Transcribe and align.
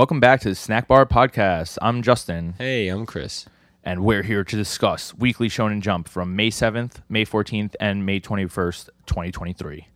Welcome 0.00 0.18
back 0.18 0.40
to 0.40 0.48
the 0.48 0.54
Snack 0.54 0.88
Bar 0.88 1.04
Podcast. 1.04 1.76
I'm 1.82 2.00
Justin, 2.00 2.54
Hey, 2.56 2.88
I'm 2.88 3.04
Chris. 3.04 3.44
and 3.84 4.02
we're 4.02 4.22
here 4.22 4.42
to 4.42 4.56
discuss 4.56 5.12
Weekly 5.14 5.50
Shonen 5.50 5.82
Jump 5.82 6.08
from 6.08 6.34
May 6.34 6.48
7th, 6.48 7.02
May 7.10 7.26
14th, 7.26 7.74
and 7.78 8.06
May 8.06 8.18
21st, 8.18 8.88
2023. 9.04 9.88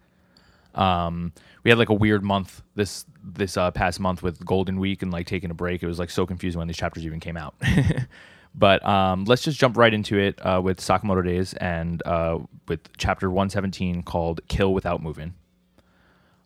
Um, 0.75 1.33
we 1.63 1.71
had 1.71 1.79
like 1.79 1.89
a 1.89 1.95
weird 1.95 2.23
month 2.23 2.63
this 2.75 3.07
this 3.23 3.57
uh, 3.57 3.71
past 3.71 3.99
month 3.99 4.23
with 4.23 4.45
Golden 4.45 4.79
Week 4.79 5.01
and 5.01 5.11
like 5.11 5.27
taking 5.27 5.51
a 5.51 5.55
break. 5.55 5.83
It 5.83 5.87
was 5.87 5.99
like 5.99 6.11
so 6.11 6.27
confusing 6.27 6.59
when 6.59 6.69
these 6.69 6.77
chapters 6.77 7.07
even 7.07 7.19
came 7.19 7.39
out. 7.39 7.55
but 8.55 8.85
um, 8.85 9.25
let's 9.25 9.41
just 9.41 9.59
jump 9.59 9.79
right 9.79 9.95
into 9.95 10.19
it 10.19 10.39
uh, 10.45 10.61
with 10.63 10.81
Sakamoto 10.81 11.25
Days 11.25 11.55
and 11.55 12.03
uh, 12.05 12.41
with 12.69 12.95
chapter 12.99 13.31
117 13.31 14.03
called 14.03 14.43
Kill 14.49 14.75
Without 14.75 15.03
Moving. 15.03 15.33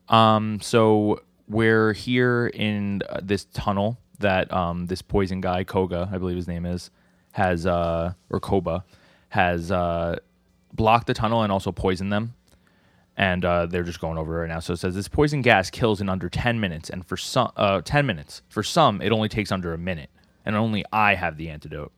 Um, 0.09 0.61
so 0.61 1.23
we're 1.49 1.93
here 1.93 2.49
in 2.49 3.03
uh, 3.09 3.21
this 3.23 3.47
tunnel 3.53 3.99
that 4.19 4.53
um, 4.53 4.87
this 4.87 5.03
poison 5.03 5.41
guy 5.41 5.65
Koga, 5.65 6.09
I 6.13 6.19
believe 6.19 6.37
his 6.37 6.49
name 6.49 6.67
is, 6.67 6.91
has 7.33 7.67
uh, 7.67 8.13
or 8.31 8.41
Koba 8.41 8.85
has 9.31 9.71
uh, 9.71 10.17
blocked 10.73 11.07
the 11.07 11.15
tunnel 11.15 11.43
and 11.43 11.53
also 11.53 11.73
poisoned 11.73 12.13
them. 12.13 12.35
And 13.17 13.45
uh, 13.45 13.67
they're 13.67 13.83
just 13.83 14.01
going 14.01 14.17
over 14.17 14.37
it 14.37 14.41
right 14.43 14.49
now. 14.49 14.61
So 14.61 14.75
it 14.75 14.77
says 14.77 14.95
this 14.95 15.09
poison 15.09 15.43
gas 15.43 15.71
kills 15.71 16.01
in 16.01 16.09
under 16.09 16.29
ten 16.29 16.61
minutes, 16.61 16.89
and 16.89 17.05
for 17.05 17.17
some, 17.17 17.51
uh, 17.57 17.81
ten 17.85 18.07
minutes. 18.07 18.43
For 18.49 18.63
some, 18.63 19.03
it 19.03 19.11
only 19.11 19.29
takes 19.29 19.51
under 19.51 19.75
a 19.75 19.79
minute, 19.79 20.09
and 20.45 20.55
only 20.55 20.85
I 20.93 21.17
have 21.17 21.37
the 21.37 21.49
antidote. 21.49 21.91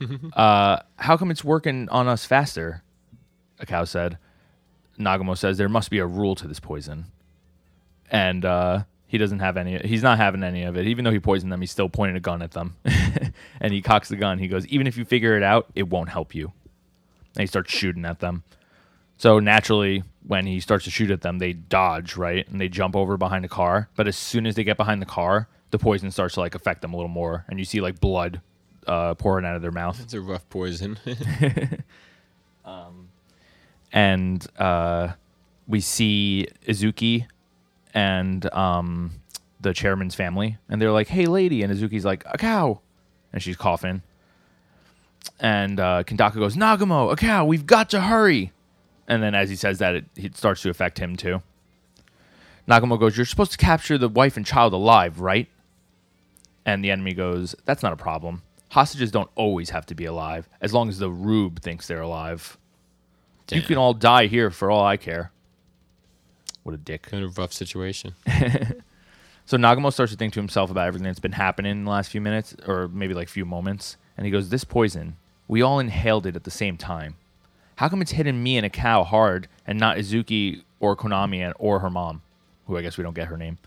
uh, 0.34 0.78
how 0.96 1.16
come 1.16 1.32
it's 1.32 1.42
working 1.42 1.88
on 1.88 2.06
us 2.06 2.24
faster? 2.24 2.84
Akao 3.60 3.88
said. 3.88 4.18
Nagamo 4.98 5.36
says 5.36 5.58
there 5.58 5.68
must 5.68 5.90
be 5.90 5.98
a 5.98 6.06
rule 6.06 6.36
to 6.36 6.46
this 6.46 6.60
poison, 6.60 7.06
and 8.10 8.44
uh, 8.44 8.84
he 9.06 9.18
doesn't 9.18 9.40
have 9.40 9.56
any. 9.56 9.78
He's 9.78 10.02
not 10.02 10.18
having 10.18 10.42
any 10.42 10.64
of 10.64 10.76
it. 10.76 10.86
Even 10.86 11.04
though 11.04 11.10
he 11.10 11.20
poisoned 11.20 11.52
them, 11.52 11.60
he's 11.60 11.70
still 11.70 11.88
pointing 11.88 12.16
a 12.16 12.20
gun 12.20 12.42
at 12.42 12.52
them, 12.52 12.76
and 13.60 13.72
he 13.72 13.82
cocks 13.82 14.08
the 14.08 14.16
gun. 14.16 14.38
He 14.38 14.48
goes, 14.48 14.66
"Even 14.68 14.86
if 14.86 14.96
you 14.96 15.04
figure 15.04 15.36
it 15.36 15.42
out, 15.42 15.66
it 15.74 15.88
won't 15.88 16.08
help 16.08 16.34
you." 16.34 16.52
And 17.34 17.40
he 17.42 17.46
starts 17.46 17.72
shooting 17.72 18.04
at 18.04 18.20
them. 18.20 18.44
So 19.16 19.38
naturally, 19.38 20.02
when 20.26 20.46
he 20.46 20.60
starts 20.60 20.84
to 20.84 20.90
shoot 20.90 21.10
at 21.10 21.22
them, 21.22 21.38
they 21.38 21.52
dodge 21.52 22.16
right, 22.16 22.48
and 22.48 22.60
they 22.60 22.68
jump 22.68 22.96
over 22.96 23.16
behind 23.16 23.44
a 23.44 23.48
car. 23.48 23.88
But 23.96 24.08
as 24.08 24.16
soon 24.16 24.46
as 24.46 24.54
they 24.54 24.64
get 24.64 24.76
behind 24.76 25.00
the 25.00 25.06
car, 25.06 25.48
the 25.70 25.78
poison 25.78 26.10
starts 26.10 26.34
to 26.34 26.40
like 26.40 26.54
affect 26.54 26.82
them 26.82 26.92
a 26.92 26.96
little 26.96 27.08
more, 27.08 27.44
and 27.48 27.58
you 27.58 27.64
see 27.64 27.80
like 27.80 28.00
blood 28.00 28.40
uh, 28.86 29.14
pouring 29.14 29.44
out 29.44 29.56
of 29.56 29.62
their 29.62 29.70
mouth. 29.72 30.00
It's 30.00 30.14
a 30.14 30.20
rough 30.20 30.48
poison. 30.48 30.98
Um, 32.64 33.08
and 33.92 34.46
uh, 34.58 35.12
we 35.68 35.80
see 35.80 36.48
Izuki 36.66 37.26
and 37.94 38.52
um, 38.52 39.12
the 39.60 39.72
chairman's 39.72 40.14
family, 40.14 40.58
and 40.68 40.82
they're 40.82 40.92
like, 40.92 41.08
"Hey, 41.08 41.26
lady," 41.26 41.62
and 41.62 41.72
Azuki's 41.72 42.04
like, 42.04 42.24
"Akao," 42.24 42.80
and 43.32 43.42
she's 43.42 43.56
coughing. 43.56 44.02
And 45.40 45.80
uh, 45.80 46.02
Kintaka 46.04 46.34
goes, 46.34 46.56
"Nagamo, 46.56 47.14
Akao, 47.14 47.46
we've 47.46 47.66
got 47.66 47.88
to 47.90 48.00
hurry." 48.00 48.52
And 49.06 49.22
then 49.22 49.34
as 49.34 49.48
he 49.48 49.56
says 49.56 49.78
that, 49.78 49.94
it, 49.94 50.04
it 50.16 50.36
starts 50.36 50.62
to 50.62 50.70
affect 50.70 50.98
him 50.98 51.16
too. 51.16 51.42
Nagamo 52.68 52.98
goes, 52.98 53.16
"You're 53.16 53.26
supposed 53.26 53.52
to 53.52 53.58
capture 53.58 53.96
the 53.96 54.08
wife 54.08 54.36
and 54.36 54.44
child 54.44 54.72
alive, 54.72 55.20
right?" 55.20 55.48
And 56.66 56.84
the 56.84 56.90
enemy 56.90 57.14
goes, 57.14 57.54
"That's 57.64 57.82
not 57.82 57.92
a 57.92 57.96
problem. 57.96 58.42
Hostages 58.70 59.12
don't 59.12 59.30
always 59.36 59.70
have 59.70 59.86
to 59.86 59.94
be 59.94 60.04
alive, 60.04 60.48
as 60.60 60.74
long 60.74 60.88
as 60.88 60.98
the 60.98 61.10
rube 61.10 61.60
thinks 61.60 61.86
they're 61.86 62.00
alive." 62.00 62.58
You 63.52 63.60
can 63.60 63.76
all 63.76 63.92
die 63.92 64.26
here 64.26 64.50
for 64.50 64.70
all 64.70 64.84
I 64.84 64.96
care. 64.96 65.30
What 66.64 66.74
a 66.74 66.78
dick. 66.78 67.02
kind 67.02 67.22
of 67.22 67.38
rough 67.38 67.52
situation. 67.52 68.14
So 69.46 69.58
Nagamo 69.58 69.92
starts 69.92 70.10
to 70.12 70.16
think 70.16 70.32
to 70.32 70.40
himself 70.40 70.70
about 70.70 70.86
everything 70.86 71.04
that's 71.04 71.20
been 71.20 71.32
happening 71.32 71.72
in 71.72 71.84
the 71.84 71.90
last 71.90 72.10
few 72.10 72.20
minutes, 72.22 72.56
or 72.66 72.88
maybe 72.88 73.12
like 73.12 73.28
few 73.28 73.44
moments, 73.44 73.98
and 74.16 74.24
he 74.24 74.32
goes, 74.32 74.48
"This 74.48 74.64
poison, 74.64 75.16
we 75.48 75.60
all 75.60 75.78
inhaled 75.78 76.24
it 76.24 76.34
at 76.34 76.44
the 76.44 76.50
same 76.50 76.78
time. 76.78 77.16
How 77.76 77.90
come 77.90 78.00
it's 78.00 78.12
hitting 78.12 78.42
me 78.42 78.56
and 78.56 78.66
Akao 78.72 79.04
hard, 79.04 79.48
and 79.66 79.78
not 79.78 79.98
Izuki 79.98 80.62
or 80.80 80.96
Konami 80.96 81.44
and, 81.44 81.52
or 81.58 81.80
her 81.80 81.90
mom, 81.90 82.22
who 82.66 82.78
I 82.78 82.82
guess 82.82 82.96
we 82.96 83.04
don't 83.04 83.14
get 83.14 83.28
her 83.28 83.36
name? 83.36 83.58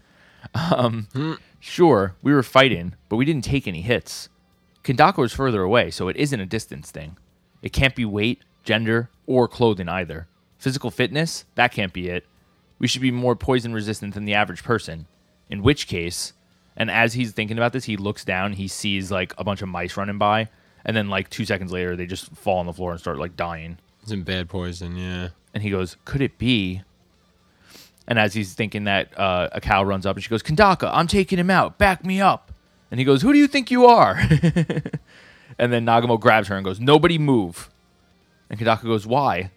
Um, 0.55 1.37
Sure, 1.59 2.15
we 2.23 2.33
were 2.33 2.43
fighting, 2.43 2.95
but 3.09 3.17
we 3.17 3.25
didn't 3.25 3.43
take 3.43 3.67
any 3.67 3.81
hits. 3.81 4.29
Kandako 4.83 5.25
is 5.25 5.33
further 5.33 5.61
away, 5.61 5.91
so 5.91 6.07
it 6.07 6.15
isn't 6.15 6.39
a 6.39 6.45
distance 6.45 6.89
thing. 6.89 7.17
It 7.61 7.73
can't 7.73 7.95
be 7.95 8.05
weight, 8.05 8.41
gender, 8.63 9.09
or 9.27 9.47
clothing 9.47 9.89
either. 9.89 10.27
Physical 10.57 10.89
fitness, 10.89 11.45
that 11.55 11.71
can't 11.71 11.93
be 11.93 12.07
it. 12.09 12.25
We 12.79 12.87
should 12.87 13.01
be 13.01 13.11
more 13.11 13.35
poison 13.35 13.73
resistant 13.73 14.13
than 14.13 14.25
the 14.25 14.33
average 14.33 14.63
person. 14.63 15.07
In 15.49 15.63
which 15.63 15.87
case, 15.87 16.33
and 16.75 16.91
as 16.91 17.13
he's 17.13 17.31
thinking 17.31 17.57
about 17.57 17.73
this, 17.73 17.85
he 17.85 17.97
looks 17.97 18.23
down, 18.23 18.53
he 18.53 18.67
sees 18.67 19.11
like 19.11 19.33
a 19.37 19.43
bunch 19.43 19.61
of 19.61 19.69
mice 19.69 19.97
running 19.97 20.17
by, 20.17 20.49
and 20.85 20.95
then 20.95 21.09
like 21.09 21.29
two 21.29 21.45
seconds 21.45 21.71
later, 21.71 21.95
they 21.95 22.05
just 22.05 22.31
fall 22.35 22.59
on 22.59 22.65
the 22.65 22.73
floor 22.73 22.91
and 22.91 22.99
start 22.99 23.17
like 23.17 23.35
dying. 23.35 23.77
It's 24.03 24.11
in 24.11 24.23
bad 24.23 24.47
poison, 24.47 24.95
yeah. 24.95 25.29
And 25.53 25.63
he 25.63 25.69
goes, 25.69 25.97
Could 26.05 26.21
it 26.21 26.37
be? 26.37 26.81
And 28.07 28.17
as 28.17 28.33
he's 28.33 28.53
thinking 28.53 28.85
that, 28.85 29.11
uh, 29.17 29.49
Akao 29.59 29.85
runs 29.85 30.05
up 30.05 30.15
and 30.15 30.23
she 30.23 30.29
goes, 30.29 30.41
Kandaka, 30.41 30.89
I'm 30.93 31.07
taking 31.07 31.39
him 31.39 31.49
out. 31.49 31.77
Back 31.77 32.05
me 32.05 32.21
up. 32.21 32.53
And 32.89 32.99
he 32.99 33.05
goes, 33.05 33.21
Who 33.21 33.33
do 33.33 33.39
you 33.39 33.47
think 33.47 33.69
you 33.69 33.85
are? 33.85 34.15
and 35.59 35.73
then 35.73 35.85
Nagamo 35.85 36.19
grabs 36.19 36.47
her 36.47 36.55
and 36.55 36.63
goes, 36.63 36.79
Nobody 36.79 37.17
move. 37.17 37.69
And 38.49 38.59
Kandaka 38.59 38.83
goes, 38.83 39.05
Why? 39.05 39.51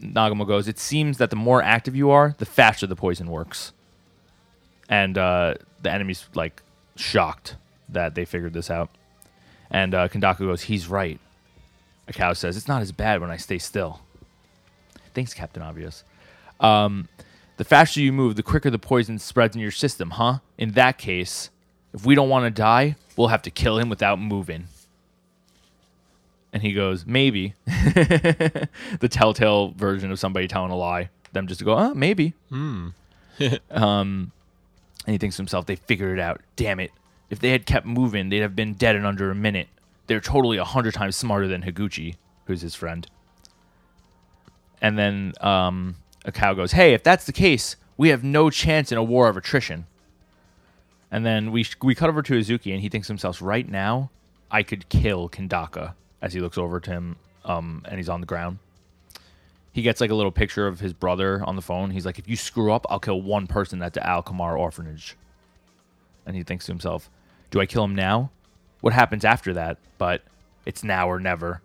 Nagamo 0.00 0.46
goes, 0.46 0.68
It 0.68 0.78
seems 0.78 1.18
that 1.18 1.30
the 1.30 1.36
more 1.36 1.62
active 1.62 1.96
you 1.96 2.10
are, 2.10 2.34
the 2.38 2.46
faster 2.46 2.86
the 2.86 2.96
poison 2.96 3.28
works. 3.28 3.72
And 4.88 5.16
uh, 5.16 5.54
the 5.80 5.90
enemy's 5.90 6.26
like 6.34 6.62
shocked 6.96 7.56
that 7.88 8.14
they 8.14 8.24
figured 8.24 8.52
this 8.52 8.70
out. 8.70 8.90
And 9.70 9.94
uh, 9.94 10.08
Kandaka 10.08 10.38
goes, 10.38 10.62
He's 10.62 10.88
right. 10.88 11.18
Akao 12.08 12.36
says, 12.36 12.56
It's 12.56 12.68
not 12.68 12.82
as 12.82 12.92
bad 12.92 13.20
when 13.20 13.30
I 13.30 13.36
stay 13.36 13.58
still. 13.58 14.00
Thanks, 15.14 15.34
Captain 15.34 15.62
Obvious. 15.62 16.04
Um, 16.60 17.08
the 17.56 17.64
faster 17.64 18.00
you 18.00 18.12
move, 18.12 18.36
the 18.36 18.42
quicker 18.42 18.70
the 18.70 18.78
poison 18.78 19.18
spreads 19.18 19.54
in 19.54 19.60
your 19.60 19.70
system, 19.70 20.10
huh? 20.10 20.38
In 20.56 20.72
that 20.72 20.98
case, 20.98 21.50
if 21.92 22.06
we 22.06 22.14
don't 22.14 22.28
want 22.28 22.44
to 22.44 22.50
die, 22.50 22.96
we'll 23.16 23.28
have 23.28 23.42
to 23.42 23.50
kill 23.50 23.78
him 23.78 23.88
without 23.88 24.18
moving. 24.18 24.66
And 26.52 26.62
he 26.62 26.72
goes, 26.72 27.06
maybe. 27.06 27.54
the 27.66 28.68
telltale 29.10 29.70
version 29.70 30.12
of 30.12 30.18
somebody 30.18 30.48
telling 30.48 30.70
a 30.70 30.76
lie. 30.76 31.08
Them 31.32 31.46
just 31.46 31.60
to 31.60 31.64
go, 31.64 31.78
uh, 31.78 31.94
maybe. 31.94 32.34
um, 33.70 34.32
and 35.06 35.12
he 35.14 35.18
thinks 35.18 35.36
to 35.36 35.42
himself, 35.42 35.66
they 35.66 35.76
figured 35.76 36.18
it 36.18 36.22
out. 36.22 36.42
Damn 36.56 36.78
it. 36.78 36.92
If 37.30 37.38
they 37.38 37.50
had 37.50 37.64
kept 37.64 37.86
moving, 37.86 38.28
they'd 38.28 38.40
have 38.40 38.54
been 38.54 38.74
dead 38.74 38.96
in 38.96 39.06
under 39.06 39.30
a 39.30 39.34
minute. 39.34 39.68
They're 40.06 40.20
totally 40.20 40.58
a 40.58 40.64
hundred 40.64 40.92
times 40.92 41.16
smarter 41.16 41.48
than 41.48 41.62
Higuchi, 41.62 42.16
who's 42.44 42.60
his 42.60 42.74
friend. 42.74 43.06
And 44.82 44.98
then 44.98 45.32
um, 45.40 45.96
Akao 46.26 46.54
goes, 46.54 46.72
"Hey, 46.72 46.92
if 46.92 47.02
that's 47.02 47.24
the 47.24 47.32
case, 47.32 47.76
we 47.96 48.10
have 48.10 48.22
no 48.22 48.50
chance 48.50 48.92
in 48.92 48.98
a 48.98 49.02
war 49.02 49.28
of 49.28 49.36
attrition." 49.36 49.86
And 51.10 51.24
then 51.24 51.52
we 51.52 51.64
we 51.82 51.94
cut 51.94 52.08
over 52.08 52.20
to 52.22 52.34
Izuki, 52.34 52.72
and 52.72 52.82
he 52.82 52.88
thinks 52.88 53.06
to 53.06 53.12
himself, 53.12 53.40
"Right 53.40 53.68
now, 53.68 54.10
I 54.50 54.62
could 54.62 54.88
kill 54.88 55.28
Kandaka." 55.30 55.94
As 56.22 56.32
he 56.32 56.40
looks 56.40 56.56
over 56.56 56.80
to 56.80 56.90
him, 56.90 57.16
um, 57.44 57.84
and 57.86 57.98
he's 57.98 58.08
on 58.08 58.20
the 58.20 58.26
ground. 58.26 58.58
He 59.72 59.82
gets 59.82 60.00
like 60.00 60.10
a 60.10 60.14
little 60.14 60.30
picture 60.30 60.66
of 60.66 60.80
his 60.80 60.92
brother 60.92 61.42
on 61.44 61.56
the 61.56 61.62
phone. 61.62 61.90
He's 61.90 62.06
like, 62.06 62.18
"If 62.18 62.28
you 62.28 62.36
screw 62.36 62.72
up, 62.72 62.86
I'll 62.88 63.00
kill 63.00 63.20
one 63.20 63.46
person 63.46 63.82
at 63.82 63.92
the 63.92 64.06
Al 64.06 64.22
Kamar 64.22 64.56
orphanage." 64.56 65.16
And 66.24 66.36
he 66.36 66.44
thinks 66.44 66.66
to 66.66 66.72
himself, 66.72 67.10
"Do 67.50 67.60
I 67.60 67.66
kill 67.66 67.84
him 67.84 67.94
now? 67.94 68.30
What 68.80 68.92
happens 68.92 69.24
after 69.24 69.52
that? 69.54 69.78
But 69.98 70.22
it's 70.64 70.84
now 70.84 71.08
or 71.08 71.18
never." 71.18 71.60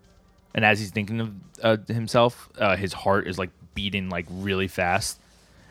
And 0.54 0.64
as 0.64 0.80
he's 0.80 0.90
thinking 0.90 1.20
of 1.20 1.32
uh, 1.62 1.76
himself, 1.86 2.48
uh, 2.58 2.76
his 2.76 2.92
heart 2.92 3.28
is 3.28 3.38
like 3.38 3.50
beating 3.74 4.08
like 4.08 4.26
really 4.28 4.66
fast, 4.66 5.20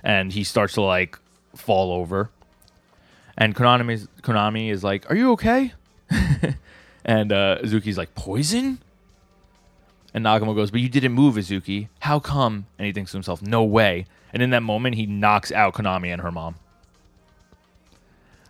and 0.04 0.32
he 0.32 0.46
starts 0.46 0.76
to 0.76 0.82
like 0.82 1.20
fall 1.56 1.92
over. 1.92 2.30
And 3.38 3.56
Konami 3.56 3.94
is, 3.94 4.08
Konami 4.22 4.72
is 4.72 4.84
like, 4.84 5.10
"Are 5.12 5.16
you 5.16 5.32
okay?" 5.34 5.74
and 7.08 7.32
uh, 7.32 7.58
Izuki's 7.64 7.98
like, 7.98 8.14
"Poison." 8.14 8.80
And 10.14 10.26
Nagamo 10.26 10.54
goes, 10.56 10.70
"But 10.72 10.82
you 10.82 10.90
didn't 10.90 11.14
move, 11.14 11.36
Izuki. 11.36 11.88
How 12.02 12.20
come?" 12.20 12.68
And 12.78 12.86
he 12.86 12.92
thinks 12.92 13.12
to 13.12 13.18
himself, 13.18 13.42
"No 13.42 13.64
way." 13.64 14.06
And 14.34 14.44
in 14.44 14.50
that 14.52 14.62
moment, 14.64 14.96
he 14.96 15.06
knocks 15.06 15.52
out 15.52 15.74
Konami 15.74 16.12
and 16.12 16.22
her 16.22 16.32
mom. 16.32 16.56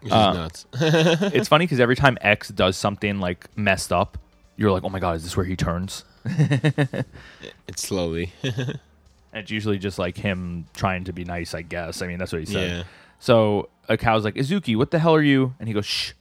Which 0.02 0.12
Uh, 0.12 0.30
is 0.32 0.38
nuts. 0.38 0.66
it's 1.36 1.48
funny 1.48 1.66
because 1.66 1.80
every 1.80 1.96
time 1.96 2.18
X 2.22 2.50
does 2.50 2.76
something 2.78 3.20
like 3.20 3.48
messed 3.58 3.92
up, 3.94 4.18
you're 4.58 4.72
like, 4.72 4.84
"Oh 4.84 4.90
my 4.90 5.00
god, 5.00 5.16
is 5.18 5.24
this 5.24 5.36
where 5.38 5.46
he 5.46 5.56
turns?" 5.56 6.04
it's 6.26 7.82
slowly. 7.82 8.32
And 8.44 8.80
it's 9.34 9.52
usually 9.52 9.78
just 9.78 9.98
like 10.00 10.18
him 10.18 10.66
trying 10.74 11.04
to 11.06 11.14
be 11.14 11.24
nice, 11.26 11.54
I 11.54 11.62
guess. 11.62 12.02
I 12.02 12.08
mean, 12.08 12.18
that's 12.20 12.32
what 12.32 12.40
he 12.40 12.46
said. 12.46 12.70
Yeah. 12.70 12.84
So 13.20 13.70
Akao's 13.90 14.24
like, 14.24 14.36
Izuki, 14.36 14.76
what 14.76 14.92
the 14.92 15.00
hell 15.00 15.16
are 15.16 15.22
you? 15.22 15.56
And 15.60 15.68
he 15.68 15.74
goes, 15.74 15.86
shh. 15.86 16.12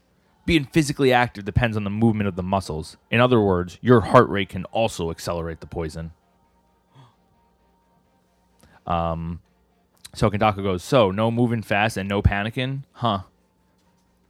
Being 0.47 0.65
physically 0.65 1.13
active 1.13 1.45
depends 1.45 1.77
on 1.77 1.85
the 1.85 1.91
movement 1.91 2.29
of 2.29 2.37
the 2.37 2.43
muscles. 2.43 2.97
In 3.11 3.21
other 3.21 3.41
words, 3.41 3.79
your 3.83 4.01
heart 4.01 4.29
rate 4.29 4.49
can 4.49 4.65
also 4.67 5.11
accelerate 5.11 5.61
the 5.61 5.67
poison. 5.67 6.13
Um, 8.87 9.41
so 10.15 10.31
Kandaka 10.31 10.63
goes, 10.63 10.83
so 10.83 11.11
no 11.11 11.31
moving 11.31 11.63
fast 11.63 11.97
and 11.97 12.09
no 12.09 12.23
panicking, 12.23 12.85
huh? 12.93 13.23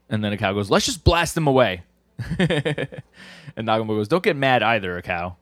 And 0.08 0.24
then 0.24 0.36
Akao 0.36 0.54
goes, 0.54 0.70
let's 0.70 0.86
just 0.86 1.04
blast 1.04 1.34
them 1.34 1.46
away. 1.46 1.82
and 2.38 3.68
Nagamo 3.68 3.88
goes, 3.88 4.08
don't 4.08 4.22
get 4.22 4.36
mad 4.36 4.62
either, 4.62 5.00
Akao. 5.00 5.36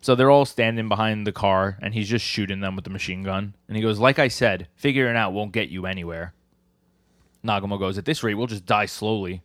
So 0.00 0.14
they're 0.14 0.30
all 0.30 0.46
standing 0.46 0.88
behind 0.88 1.26
the 1.26 1.32
car, 1.32 1.78
and 1.82 1.92
he's 1.92 2.08
just 2.08 2.24
shooting 2.24 2.60
them 2.60 2.74
with 2.74 2.84
the 2.84 2.90
machine 2.90 3.22
gun. 3.22 3.54
And 3.68 3.76
he 3.76 3.82
goes, 3.82 3.98
like 3.98 4.18
I 4.18 4.28
said, 4.28 4.66
figuring 4.74 5.16
out 5.16 5.32
won't 5.32 5.52
get 5.52 5.68
you 5.68 5.86
anywhere. 5.86 6.32
Nagamo 7.44 7.78
goes, 7.78 7.98
at 7.98 8.06
this 8.06 8.22
rate, 8.22 8.34
we'll 8.34 8.46
just 8.46 8.66
die 8.66 8.86
slowly. 8.86 9.42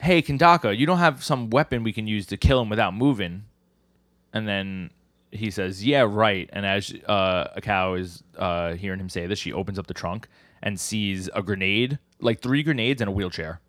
Hey, 0.00 0.22
Kandaka, 0.22 0.76
you 0.76 0.86
don't 0.86 0.98
have 0.98 1.24
some 1.24 1.50
weapon 1.50 1.82
we 1.82 1.92
can 1.92 2.06
use 2.06 2.26
to 2.26 2.36
kill 2.36 2.60
him 2.60 2.68
without 2.68 2.94
moving. 2.94 3.44
And 4.32 4.46
then 4.46 4.90
he 5.32 5.50
says, 5.50 5.84
yeah, 5.84 6.06
right. 6.08 6.48
And 6.52 6.64
as 6.64 6.94
uh, 7.06 7.48
cow 7.60 7.94
is 7.94 8.22
uh, 8.36 8.74
hearing 8.74 9.00
him 9.00 9.08
say 9.08 9.26
this, 9.26 9.38
she 9.38 9.52
opens 9.52 9.78
up 9.78 9.86
the 9.86 9.94
trunk 9.94 10.28
and 10.62 10.78
sees 10.78 11.28
a 11.34 11.42
grenade, 11.42 11.98
like 12.20 12.40
three 12.40 12.62
grenades 12.62 13.00
and 13.00 13.08
a 13.08 13.12
wheelchair. 13.12 13.60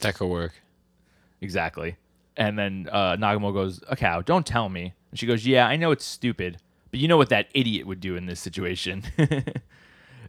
That 0.00 0.14
could 0.14 0.28
work. 0.28 0.52
Exactly. 1.40 1.96
And 2.36 2.58
then 2.58 2.88
uh, 2.90 3.16
Nagamo 3.16 3.52
goes, 3.52 3.80
cow! 3.96 4.22
don't 4.22 4.46
tell 4.46 4.68
me. 4.68 4.94
And 5.10 5.18
she 5.18 5.26
goes, 5.26 5.46
Yeah, 5.46 5.66
I 5.66 5.76
know 5.76 5.90
it's 5.90 6.04
stupid, 6.04 6.58
but 6.90 7.00
you 7.00 7.08
know 7.08 7.16
what 7.16 7.28
that 7.30 7.48
idiot 7.54 7.86
would 7.86 8.00
do 8.00 8.16
in 8.16 8.26
this 8.26 8.40
situation. 8.40 9.02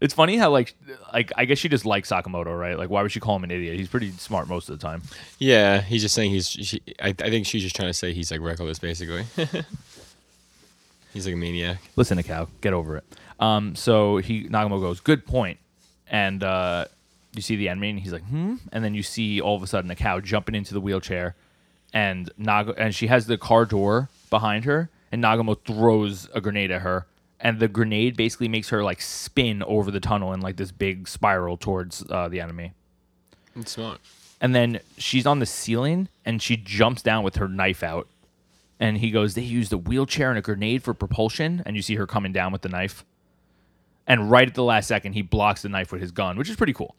it's 0.01 0.13
funny 0.13 0.35
how 0.35 0.49
like 0.49 0.75
like 1.13 1.31
I 1.37 1.45
guess 1.45 1.59
she 1.59 1.69
just 1.69 1.85
likes 1.85 2.09
Sakamoto, 2.09 2.57
right? 2.59 2.77
Like 2.77 2.89
why 2.89 3.01
would 3.03 3.11
she 3.11 3.19
call 3.19 3.35
him 3.37 3.43
an 3.45 3.51
idiot? 3.51 3.77
He's 3.77 3.87
pretty 3.87 4.11
smart 4.11 4.49
most 4.49 4.69
of 4.69 4.77
the 4.77 4.85
time. 4.85 5.03
Yeah, 5.39 5.81
he's 5.81 6.01
just 6.01 6.15
saying 6.15 6.31
he's. 6.31 6.49
She, 6.49 6.81
I, 6.99 7.09
I 7.09 7.29
think 7.29 7.45
she's 7.45 7.61
just 7.61 7.75
trying 7.75 7.89
to 7.89 7.93
say 7.93 8.11
he's 8.11 8.31
like 8.31 8.41
reckless, 8.41 8.79
basically. 8.79 9.25
he's 11.13 11.25
like 11.25 11.35
a 11.35 11.37
maniac. 11.37 11.77
Listen, 11.95 12.17
Akao, 12.17 12.47
get 12.61 12.73
over 12.73 12.97
it. 12.97 13.05
Um, 13.39 13.75
so 13.75 14.17
he 14.17 14.45
Nagamo 14.45 14.81
goes, 14.81 14.99
Good. 14.99 15.23
And 16.07 16.43
uh 16.43 16.85
you 17.33 17.41
see 17.41 17.55
the 17.55 17.69
enemy 17.69 17.91
and 17.91 17.99
he's 17.99 18.11
like, 18.11 18.23
hmm? 18.23 18.55
And 18.71 18.83
then 18.83 18.93
you 18.93 19.03
see 19.03 19.39
all 19.39 19.55
of 19.55 19.63
a 19.63 19.67
sudden 19.67 19.89
Akao 19.89 20.23
jumping 20.23 20.55
into 20.55 20.73
the 20.73 20.81
wheelchair 20.81 21.35
and 21.93 22.29
Naga 22.37 22.73
and 22.77 22.93
she 22.93 23.07
has 23.07 23.27
the 23.27 23.37
car 23.37 23.65
door 23.65 24.09
behind 24.29 24.65
her 24.65 24.89
and 25.11 25.23
Nagamo 25.23 25.57
throws 25.63 26.27
a 26.33 26.41
grenade 26.41 26.71
at 26.71 26.81
her 26.81 27.05
and 27.41 27.59
the 27.59 27.67
grenade 27.67 28.15
basically 28.15 28.47
makes 28.47 28.69
her 28.69 28.83
like 28.83 29.01
spin 29.01 29.63
over 29.63 29.91
the 29.91 29.99
tunnel 29.99 30.31
in 30.33 30.41
like 30.41 30.57
this 30.57 30.71
big 30.71 31.07
spiral 31.07 31.57
towards 31.57 32.05
uh, 32.09 32.27
the 32.27 32.39
enemy. 32.39 32.73
It's 33.55 33.71
smart. 33.71 33.99
And 34.39 34.55
then 34.55 34.79
she's 34.97 35.25
on 35.25 35.39
the 35.39 35.45
ceiling 35.45 36.07
and 36.25 36.41
she 36.41 36.55
jumps 36.55 37.01
down 37.01 37.23
with 37.23 37.35
her 37.35 37.47
knife 37.47 37.83
out. 37.83 38.07
And 38.79 38.97
he 38.97 39.11
goes, 39.11 39.33
They 39.33 39.41
used 39.41 39.73
a 39.73 39.77
wheelchair 39.77 40.29
and 40.29 40.39
a 40.39 40.41
grenade 40.41 40.83
for 40.83 40.93
propulsion. 40.93 41.61
And 41.65 41.75
you 41.75 41.81
see 41.81 41.95
her 41.95 42.07
coming 42.07 42.31
down 42.31 42.51
with 42.51 42.61
the 42.61 42.69
knife. 42.69 43.05
And 44.07 44.31
right 44.31 44.47
at 44.47 44.55
the 44.55 44.63
last 44.63 44.87
second, 44.87 45.13
he 45.13 45.21
blocks 45.21 45.61
the 45.61 45.69
knife 45.69 45.91
with 45.91 46.01
his 46.01 46.11
gun, 46.11 46.37
which 46.37 46.49
is 46.49 46.55
pretty 46.55 46.73
cool. 46.73 46.95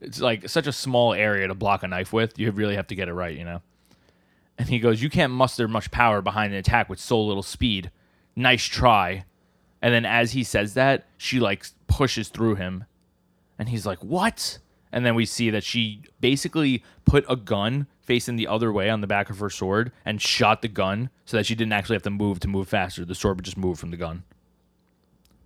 It's 0.00 0.20
like 0.20 0.48
such 0.48 0.66
a 0.66 0.72
small 0.72 1.14
area 1.14 1.46
to 1.46 1.54
block 1.54 1.82
a 1.82 1.88
knife 1.88 2.12
with. 2.12 2.38
You 2.38 2.50
really 2.50 2.74
have 2.74 2.88
to 2.88 2.94
get 2.94 3.08
it 3.08 3.12
right, 3.12 3.36
you 3.36 3.44
know? 3.44 3.62
And 4.58 4.68
he 4.68 4.80
goes, 4.80 5.00
You 5.02 5.10
can't 5.10 5.32
muster 5.32 5.68
much 5.68 5.90
power 5.90 6.20
behind 6.20 6.52
an 6.52 6.58
attack 6.58 6.88
with 6.88 6.98
so 6.98 7.20
little 7.22 7.42
speed. 7.42 7.90
Nice 8.34 8.64
try. 8.64 9.24
And 9.82 9.94
then 9.94 10.04
as 10.04 10.32
he 10.32 10.44
says 10.44 10.74
that, 10.74 11.06
she 11.16 11.40
like 11.40 11.66
pushes 11.86 12.28
through 12.28 12.56
him. 12.56 12.84
And 13.58 13.68
he's 13.68 13.86
like, 13.86 13.98
What? 13.98 14.58
And 14.92 15.06
then 15.06 15.14
we 15.14 15.24
see 15.24 15.50
that 15.50 15.62
she 15.62 16.02
basically 16.20 16.82
put 17.04 17.24
a 17.28 17.36
gun 17.36 17.86
facing 18.00 18.36
the 18.36 18.48
other 18.48 18.72
way 18.72 18.90
on 18.90 19.00
the 19.00 19.06
back 19.06 19.30
of 19.30 19.38
her 19.38 19.50
sword 19.50 19.92
and 20.04 20.20
shot 20.20 20.62
the 20.62 20.68
gun 20.68 21.10
so 21.24 21.36
that 21.36 21.46
she 21.46 21.54
didn't 21.54 21.72
actually 21.72 21.94
have 21.94 22.02
to 22.02 22.10
move 22.10 22.40
to 22.40 22.48
move 22.48 22.68
faster. 22.68 23.04
The 23.04 23.14
sword 23.14 23.36
would 23.36 23.44
just 23.44 23.56
move 23.56 23.78
from 23.78 23.92
the 23.92 23.96
gun. 23.96 24.24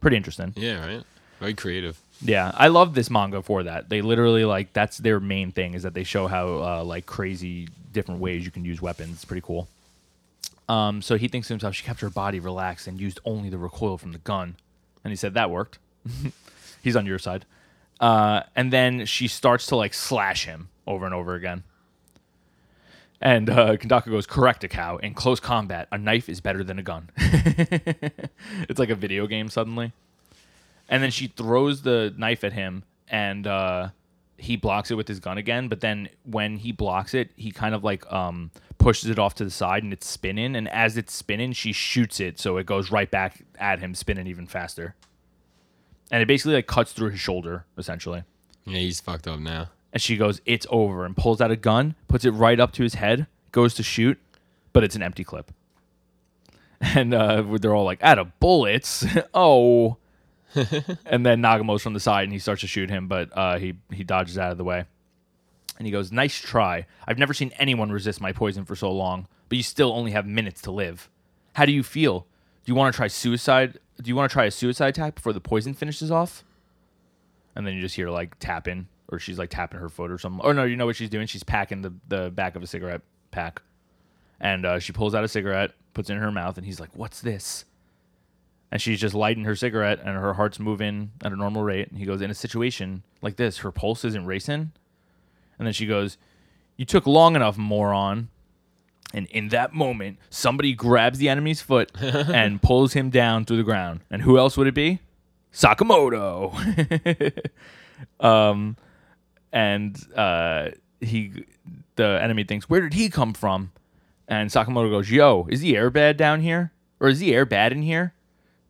Pretty 0.00 0.16
interesting. 0.16 0.54
Yeah, 0.56 0.86
right. 0.86 1.04
Very 1.40 1.54
creative. 1.54 2.00
Yeah, 2.22 2.52
I 2.54 2.69
love 2.69 2.94
this 2.94 3.10
manga 3.10 3.42
for 3.42 3.64
that. 3.64 3.88
They 3.90 4.00
literally 4.00 4.44
like 4.44 4.72
that's 4.72 4.98
their 4.98 5.20
main 5.20 5.52
thing 5.52 5.75
is 5.75 5.82
that 5.82 5.92
they 5.94 6.04
show 6.04 6.26
how 6.26 6.46
uh, 6.62 6.84
like 6.84 7.04
crazy 7.04 7.69
different 7.92 8.20
ways 8.20 8.44
you 8.44 8.50
can 8.50 8.64
use 8.64 8.81
weapons. 8.81 9.14
It's 9.14 9.25
pretty 9.25 9.42
cool. 9.42 9.69
Um, 10.69 11.02
so 11.02 11.16
he 11.16 11.28
thinks 11.28 11.49
to 11.49 11.55
himself, 11.55 11.75
she 11.75 11.84
kept 11.84 12.00
her 12.00 12.11
body 12.11 12.40
relaxed 12.40 12.87
and 12.87 13.00
used 13.00 13.20
only 13.25 13.50
the 13.50 13.58
recoil 13.58 13.99
from 13.99 14.12
the 14.12 14.19
gun, 14.19 14.56
and 15.02 15.12
he 15.12 15.16
said 15.16 15.34
that 15.34 15.50
worked. 15.50 15.78
He's 16.82 16.96
on 16.96 17.06
your 17.06 17.19
side. 17.19 17.44
Uh, 18.00 18.43
and 18.56 18.72
then 18.72 19.06
she 19.06 19.28
starts 19.28 19.66
to 19.66 19.76
like 19.76 19.94
slash 19.94 20.44
him 20.44 20.69
over 20.87 21.05
and 21.05 21.14
over 21.14 21.34
again. 21.34 21.64
And 23.20 23.49
uh, 23.49 23.76
Kandaka 23.76 24.11
goes, 24.11 24.26
correct 24.26 24.62
Akao. 24.62 25.00
In 25.00 25.14
close 25.14 25.40
combat, 25.40 25.88
a 25.90 25.96
knife 25.96 26.28
is 26.28 26.40
better 26.40 26.62
than 26.62 26.78
a 26.78 26.82
gun. 26.82 27.10
it's 27.17 28.78
like 28.78 28.90
a 28.90 28.94
video 28.94 29.26
game 29.26 29.49
suddenly. 29.49 29.93
And 30.89 31.03
then 31.03 31.10
she 31.10 31.29
throws 31.29 31.82
the 31.82 32.12
knife 32.19 32.44
at 32.44 32.53
him, 32.53 32.82
and 33.08 33.46
uh, 33.46 33.89
he 34.44 34.56
blocks 34.56 34.91
it 34.91 34.94
with 34.94 35.08
his 35.08 35.20
gun 35.20 35.39
again. 35.39 35.69
But 35.69 35.81
then 35.81 36.08
when 36.24 36.58
he 36.58 36.70
blocks 36.70 37.15
it, 37.15 37.31
he 37.34 37.51
kind 37.51 37.74
of 37.74 37.82
like 37.82 38.10
um, 38.13 38.51
pushes 38.79 39.10
it 39.10 39.19
off 39.19 39.34
to 39.36 39.44
the 39.44 39.51
side, 39.51 39.82
and 39.82 39.93
it's 39.93 40.06
spinning. 40.06 40.55
And 40.55 40.69
as 40.69 40.96
it's 40.96 41.15
spinning, 41.15 41.53
she 41.53 41.72
shoots 41.72 42.20
it, 42.20 42.39
so 42.39 42.58
it 42.58 42.67
goes 42.67 42.91
right 42.91 43.10
back 43.10 43.43
at 43.58 43.81
him, 43.81 43.94
spinning 43.94 44.27
even 44.27 44.46
faster. 44.46 44.94
And 46.10 46.22
it 46.22 46.27
basically 46.27 46.55
like 46.55 46.67
cuts 46.67 46.93
through 46.93 47.10
his 47.10 47.20
shoulder, 47.20 47.65
essentially. 47.79 48.24
Yeah, 48.67 48.79
he's 48.79 49.01
fucked 49.01 49.27
up 49.27 49.41
now. 49.41 49.70
And 49.93 50.03
she 50.03 50.17
goes, 50.17 50.41
"It's 50.44 50.67
over," 50.70 51.05
and 51.05 51.17
pulls 51.17 51.41
out 51.41 51.51
a 51.51 51.56
gun, 51.56 51.94
puts 52.08 52.24
it 52.24 52.31
right 52.32 52.60
up 52.60 52.72
to 52.72 52.82
his 52.82 52.94
head, 52.94 53.27
goes 53.51 53.74
to 53.74 53.82
shoot, 53.82 54.20
but 54.72 54.84
it's 54.84 54.94
an 54.94 55.03
empty 55.03 55.24
clip. 55.24 55.53
And 56.81 57.15
uh, 57.15 57.43
they're 57.60 57.74
all 57.74 57.84
like, 57.84 58.03
"Out 58.03 58.19
of 58.19 58.39
bullets!" 58.41 59.06
oh. 59.34 59.96
and 61.06 61.25
then 61.25 61.43
Nagamo's 61.43 61.82
from 61.82 61.94
the 61.94 62.01
side, 62.01 62.25
and 62.25 62.32
he 62.32 62.39
starts 62.39 62.61
to 62.63 62.67
shoot 62.67 62.91
him, 62.91 63.08
but 63.08 63.31
uh, 63.37 63.58
he 63.58 63.75
he 63.93 64.05
dodges 64.05 64.39
out 64.39 64.53
of 64.53 64.58
the 64.58 64.65
way. 64.65 64.84
And 65.79 65.87
he 65.87 65.93
goes, 65.93 66.13
"Nice 66.13 66.39
try. 66.39 66.87
I've 67.06 67.19
never 67.19 67.34
seen 67.34 67.53
anyone 67.58 67.91
resist 67.91 68.20
my 68.20 68.32
poison 68.32 68.65
for 68.65 68.77
so 68.77 68.91
long, 68.93 69.27
but 69.49 69.56
you 69.56 69.65
still 69.65 69.93
only 69.93 70.13
have 70.13 70.27
minutes 70.27 70.63
to 70.63 70.70
live. 70.70 71.11
How 71.55 71.65
do 71.65 71.73
you 71.73 71.82
feel? 71.82 72.27
Do 72.65 72.70
you 72.70 72.75
want 72.75 72.93
to 72.93 72.96
try 72.96 73.08
suicide? 73.08 73.79
Do 74.01 74.08
you 74.08 74.17
want 74.17 74.31
to 74.31 74.32
try 74.32 74.44
a 74.44 74.51
suicide 74.51 74.89
attack 74.89 75.17
before 75.17 75.32
the 75.32 75.41
poison 75.41 75.75
finishes 75.75 76.11
off?" 76.11 76.44
And 77.56 77.67
then 77.67 77.75
you 77.75 77.81
just 77.81 77.94
hear 77.94 78.11
like 78.11 78.39
tapping, 78.39 78.89
or 79.08 79.19
she's 79.19 79.39
like 79.39 79.51
tapping 79.51 79.81
her 79.81 79.89
foot 79.89 80.11
or 80.11 80.19
something. 80.19 80.44
Or 80.44 80.55
no, 80.55 80.65
you 80.65 80.77
know 80.77 80.87
what 80.87 80.96
she's 80.96 81.11
doing? 81.11 81.27
She's 81.27 81.44
packing 81.44 81.82
the 81.82 81.93
the 82.08 82.31
back 82.31 82.56
of 82.56 82.63
a 82.63 82.67
cigarette 82.67 83.03
pack, 83.31 83.63
and 84.41 84.65
uh, 84.65 84.79
she 84.79 84.93
pulls 84.93 85.15
out 85.15 85.25
a 85.25 85.29
cigarette, 85.29 85.73
puts 85.93 86.11
it 86.11 86.15
in 86.15 86.20
her 86.20 86.32
mouth, 86.32 86.56
and 86.56 86.67
he's 86.67 86.79
like, 86.81 86.94
"What's 86.94 87.20
this?" 87.20 87.65
And 88.74 88.82
she's 88.82 89.00
just 89.00 89.14
lighting 89.14 89.44
her 89.44 89.54
cigarette, 89.54 90.00
and 90.00 90.16
her 90.16 90.32
heart's 90.32 90.58
moving 90.58 91.12
at 91.22 91.32
a 91.32 91.36
normal 91.36 91.62
rate. 91.62 91.88
And 91.90 91.98
he 92.00 92.04
goes, 92.04 92.20
"In 92.20 92.28
a 92.28 92.34
situation 92.34 93.04
like 93.22 93.36
this, 93.36 93.58
her 93.58 93.70
pulse 93.70 94.04
isn't 94.04 94.26
racing." 94.26 94.72
And 95.60 95.66
then 95.66 95.72
she 95.72 95.86
goes, 95.86 96.19
"You 96.76 96.84
took 96.84 97.06
long 97.06 97.36
enough, 97.36 97.56
moron." 97.56 98.31
And 99.12 99.28
in 99.28 99.50
that 99.50 99.74
moment, 99.74 100.19
somebody 100.28 100.74
grabs 100.74 101.20
the 101.20 101.28
enemy's 101.28 101.62
foot 101.62 101.93
and 102.00 102.60
pulls 102.60 102.94
him 102.94 103.10
down 103.10 103.44
through 103.44 103.58
the 103.58 103.62
ground. 103.62 104.00
And 104.10 104.22
who 104.22 104.38
else 104.38 104.56
would 104.56 104.66
it 104.66 104.74
be? 104.74 104.98
Sakamoto. 105.52 106.50
um, 108.19 108.76
and 109.52 109.96
uh, 110.16 110.70
he, 111.00 111.44
the 111.94 112.20
enemy 112.20 112.43
thinks, 112.43 112.69
where 112.69 112.81
did 112.81 112.94
he 112.94 113.08
come 113.08 113.34
from? 113.34 113.70
And 114.26 114.50
Sakamoto 114.50 114.90
goes, 114.90 115.12
"Yo, 115.12 115.46
is 115.48 115.60
the 115.60 115.76
air 115.76 115.90
bad 115.90 116.16
down 116.16 116.40
here, 116.40 116.72
or 116.98 117.06
is 117.06 117.20
the 117.20 117.32
air 117.32 117.44
bad 117.44 117.70
in 117.70 117.82
here?" 117.82 118.14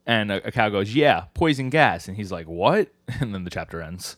And 0.07 0.31
a, 0.31 0.41
Akao 0.43 0.71
goes, 0.71 0.95
"Yeah, 0.95 1.25
poison 1.35 1.71
gas." 1.71 2.09
And 2.09 2.17
he's 2.17 2.31
like, 2.33 2.47
"What?" 2.47 2.89
And 3.21 3.35
then 3.35 3.45
the 3.45 3.51
chapter 3.51 3.81
ends. 3.81 4.17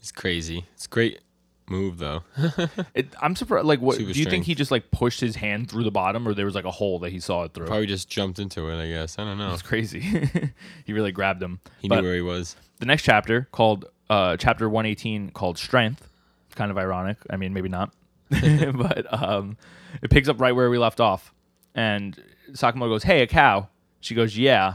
It's 0.00 0.12
crazy. 0.12 0.66
It's 0.74 0.84
a 0.86 0.88
great 0.88 1.20
move 1.66 1.98
though. 1.98 2.22
It, 2.94 3.08
I'm 3.22 3.34
surprised. 3.34 3.66
Like, 3.66 3.80
what 3.80 3.96
Super 3.96 4.12
do 4.12 4.18
you 4.20 4.26
think 4.26 4.44
he 4.44 4.54
just 4.54 4.70
like 4.70 4.90
pushed 4.90 5.20
his 5.20 5.34
hand 5.36 5.70
through 5.70 5.84
the 5.84 5.90
bottom, 5.90 6.28
or 6.28 6.34
there 6.34 6.44
was 6.44 6.54
like 6.54 6.66
a 6.66 6.70
hole 6.70 6.98
that 7.00 7.10
he 7.10 7.20
saw 7.20 7.44
it 7.44 7.54
through? 7.54 7.66
Probably 7.66 7.86
just 7.86 8.08
jumped 8.08 8.38
into 8.38 8.68
it. 8.68 8.80
I 8.82 8.88
guess. 8.88 9.18
I 9.18 9.24
don't 9.24 9.38
know. 9.38 9.52
It's 9.52 9.62
crazy. 9.62 10.00
he 10.84 10.92
really 10.92 11.10
grabbed 11.12 11.42
him. 11.42 11.60
He 11.80 11.88
But- 11.88 12.00
knew 12.00 12.04
where 12.06 12.14
he 12.14 12.20
was. 12.20 12.54
the 12.80 12.86
next 12.86 13.02
chapter 13.02 13.48
called 13.50 13.86
uh, 14.10 14.36
chapter 14.36 14.68
118 14.68 15.30
called 15.30 15.56
strength 15.58 16.08
kind 16.54 16.70
of 16.70 16.78
ironic 16.78 17.16
i 17.30 17.36
mean 17.36 17.52
maybe 17.52 17.68
not 17.68 17.92
but 18.30 19.12
um, 19.12 19.56
it 20.02 20.08
picks 20.10 20.28
up 20.28 20.40
right 20.40 20.52
where 20.52 20.70
we 20.70 20.78
left 20.78 21.00
off 21.00 21.34
and 21.74 22.22
sakamoto 22.52 22.90
goes 22.90 23.02
hey 23.02 23.26
Akao 23.26 23.66
she 24.00 24.14
goes 24.14 24.38
yeah 24.38 24.74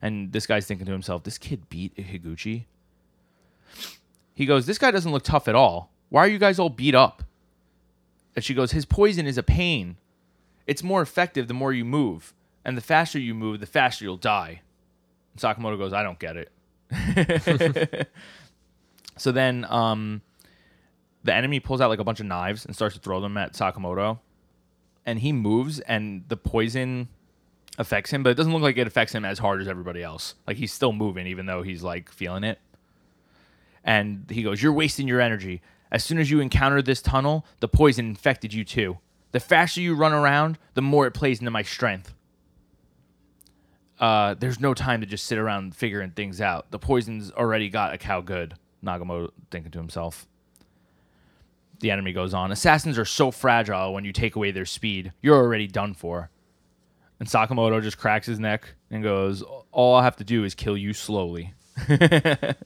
and 0.00 0.32
this 0.32 0.46
guy's 0.46 0.66
thinking 0.66 0.86
to 0.86 0.92
himself 0.92 1.24
this 1.24 1.38
kid 1.38 1.68
beat 1.68 1.94
higuchi 1.96 2.64
he 4.34 4.46
goes 4.46 4.66
this 4.66 4.78
guy 4.78 4.90
doesn't 4.90 5.12
look 5.12 5.24
tough 5.24 5.48
at 5.48 5.54
all 5.54 5.90
why 6.08 6.22
are 6.22 6.28
you 6.28 6.38
guys 6.38 6.58
all 6.58 6.70
beat 6.70 6.94
up 6.94 7.22
and 8.34 8.44
she 8.44 8.54
goes 8.54 8.72
his 8.72 8.84
poison 8.84 9.26
is 9.26 9.38
a 9.38 9.42
pain 9.42 9.96
it's 10.66 10.82
more 10.82 11.00
effective 11.00 11.48
the 11.48 11.54
more 11.54 11.72
you 11.72 11.84
move 11.84 12.34
and 12.68 12.76
the 12.76 12.82
faster 12.82 13.18
you 13.18 13.34
move, 13.34 13.60
the 13.60 13.66
faster 13.66 14.04
you'll 14.04 14.18
die. 14.18 14.60
And 15.32 15.40
Sakamoto 15.40 15.78
goes, 15.78 15.94
I 15.94 16.02
don't 16.02 16.18
get 16.18 16.36
it. 16.36 18.08
so 19.16 19.32
then 19.32 19.64
um, 19.70 20.20
the 21.24 21.34
enemy 21.34 21.60
pulls 21.60 21.80
out 21.80 21.88
like 21.88 21.98
a 21.98 22.04
bunch 22.04 22.20
of 22.20 22.26
knives 22.26 22.66
and 22.66 22.74
starts 22.76 22.94
to 22.94 23.00
throw 23.00 23.22
them 23.22 23.38
at 23.38 23.54
Sakamoto. 23.54 24.18
And 25.06 25.20
he 25.20 25.32
moves, 25.32 25.80
and 25.80 26.24
the 26.28 26.36
poison 26.36 27.08
affects 27.78 28.10
him, 28.10 28.22
but 28.22 28.30
it 28.30 28.34
doesn't 28.34 28.52
look 28.52 28.62
like 28.62 28.76
it 28.76 28.86
affects 28.86 29.14
him 29.14 29.24
as 29.24 29.38
hard 29.38 29.60
as 29.62 29.68
everybody 29.68 30.02
else. 30.02 30.34
Like 30.46 30.56
he's 30.56 30.72
still 30.72 30.92
moving, 30.92 31.26
even 31.26 31.46
though 31.46 31.62
he's 31.62 31.82
like 31.82 32.10
feeling 32.10 32.44
it. 32.44 32.58
And 33.84 34.26
he 34.28 34.42
goes, 34.42 34.62
You're 34.62 34.72
wasting 34.72 35.08
your 35.08 35.20
energy. 35.20 35.62
As 35.90 36.04
soon 36.04 36.18
as 36.18 36.30
you 36.30 36.40
encountered 36.40 36.84
this 36.84 37.00
tunnel, 37.00 37.46
the 37.60 37.68
poison 37.68 38.06
infected 38.06 38.52
you 38.52 38.64
too. 38.64 38.98
The 39.32 39.40
faster 39.40 39.80
you 39.80 39.94
run 39.94 40.12
around, 40.12 40.58
the 40.74 40.82
more 40.82 41.06
it 41.06 41.12
plays 41.12 41.38
into 41.38 41.50
my 41.50 41.62
strength. 41.62 42.14
Uh, 43.98 44.34
there's 44.34 44.60
no 44.60 44.74
time 44.74 45.00
to 45.00 45.06
just 45.06 45.26
sit 45.26 45.38
around 45.38 45.74
figuring 45.74 46.10
things 46.10 46.40
out. 46.40 46.70
The 46.70 46.78
poison's 46.78 47.30
already 47.32 47.68
got 47.68 47.98
Akao 47.98 48.24
good, 48.24 48.54
Nagamoto 48.84 49.30
thinking 49.50 49.72
to 49.72 49.78
himself. 49.78 50.26
The 51.80 51.90
enemy 51.90 52.12
goes 52.12 52.34
on 52.34 52.50
Assassins 52.50 52.98
are 52.98 53.04
so 53.04 53.30
fragile 53.30 53.94
when 53.94 54.04
you 54.04 54.12
take 54.12 54.36
away 54.36 54.50
their 54.50 54.66
speed. 54.66 55.12
You're 55.22 55.36
already 55.36 55.66
done 55.66 55.94
for. 55.94 56.30
And 57.20 57.28
Sakamoto 57.28 57.82
just 57.82 57.98
cracks 57.98 58.26
his 58.26 58.38
neck 58.38 58.74
and 58.90 59.02
goes, 59.02 59.42
All 59.72 59.96
I 59.96 60.04
have 60.04 60.16
to 60.16 60.24
do 60.24 60.44
is 60.44 60.54
kill 60.54 60.76
you 60.76 60.92
slowly. 60.92 61.54
and 61.88 62.56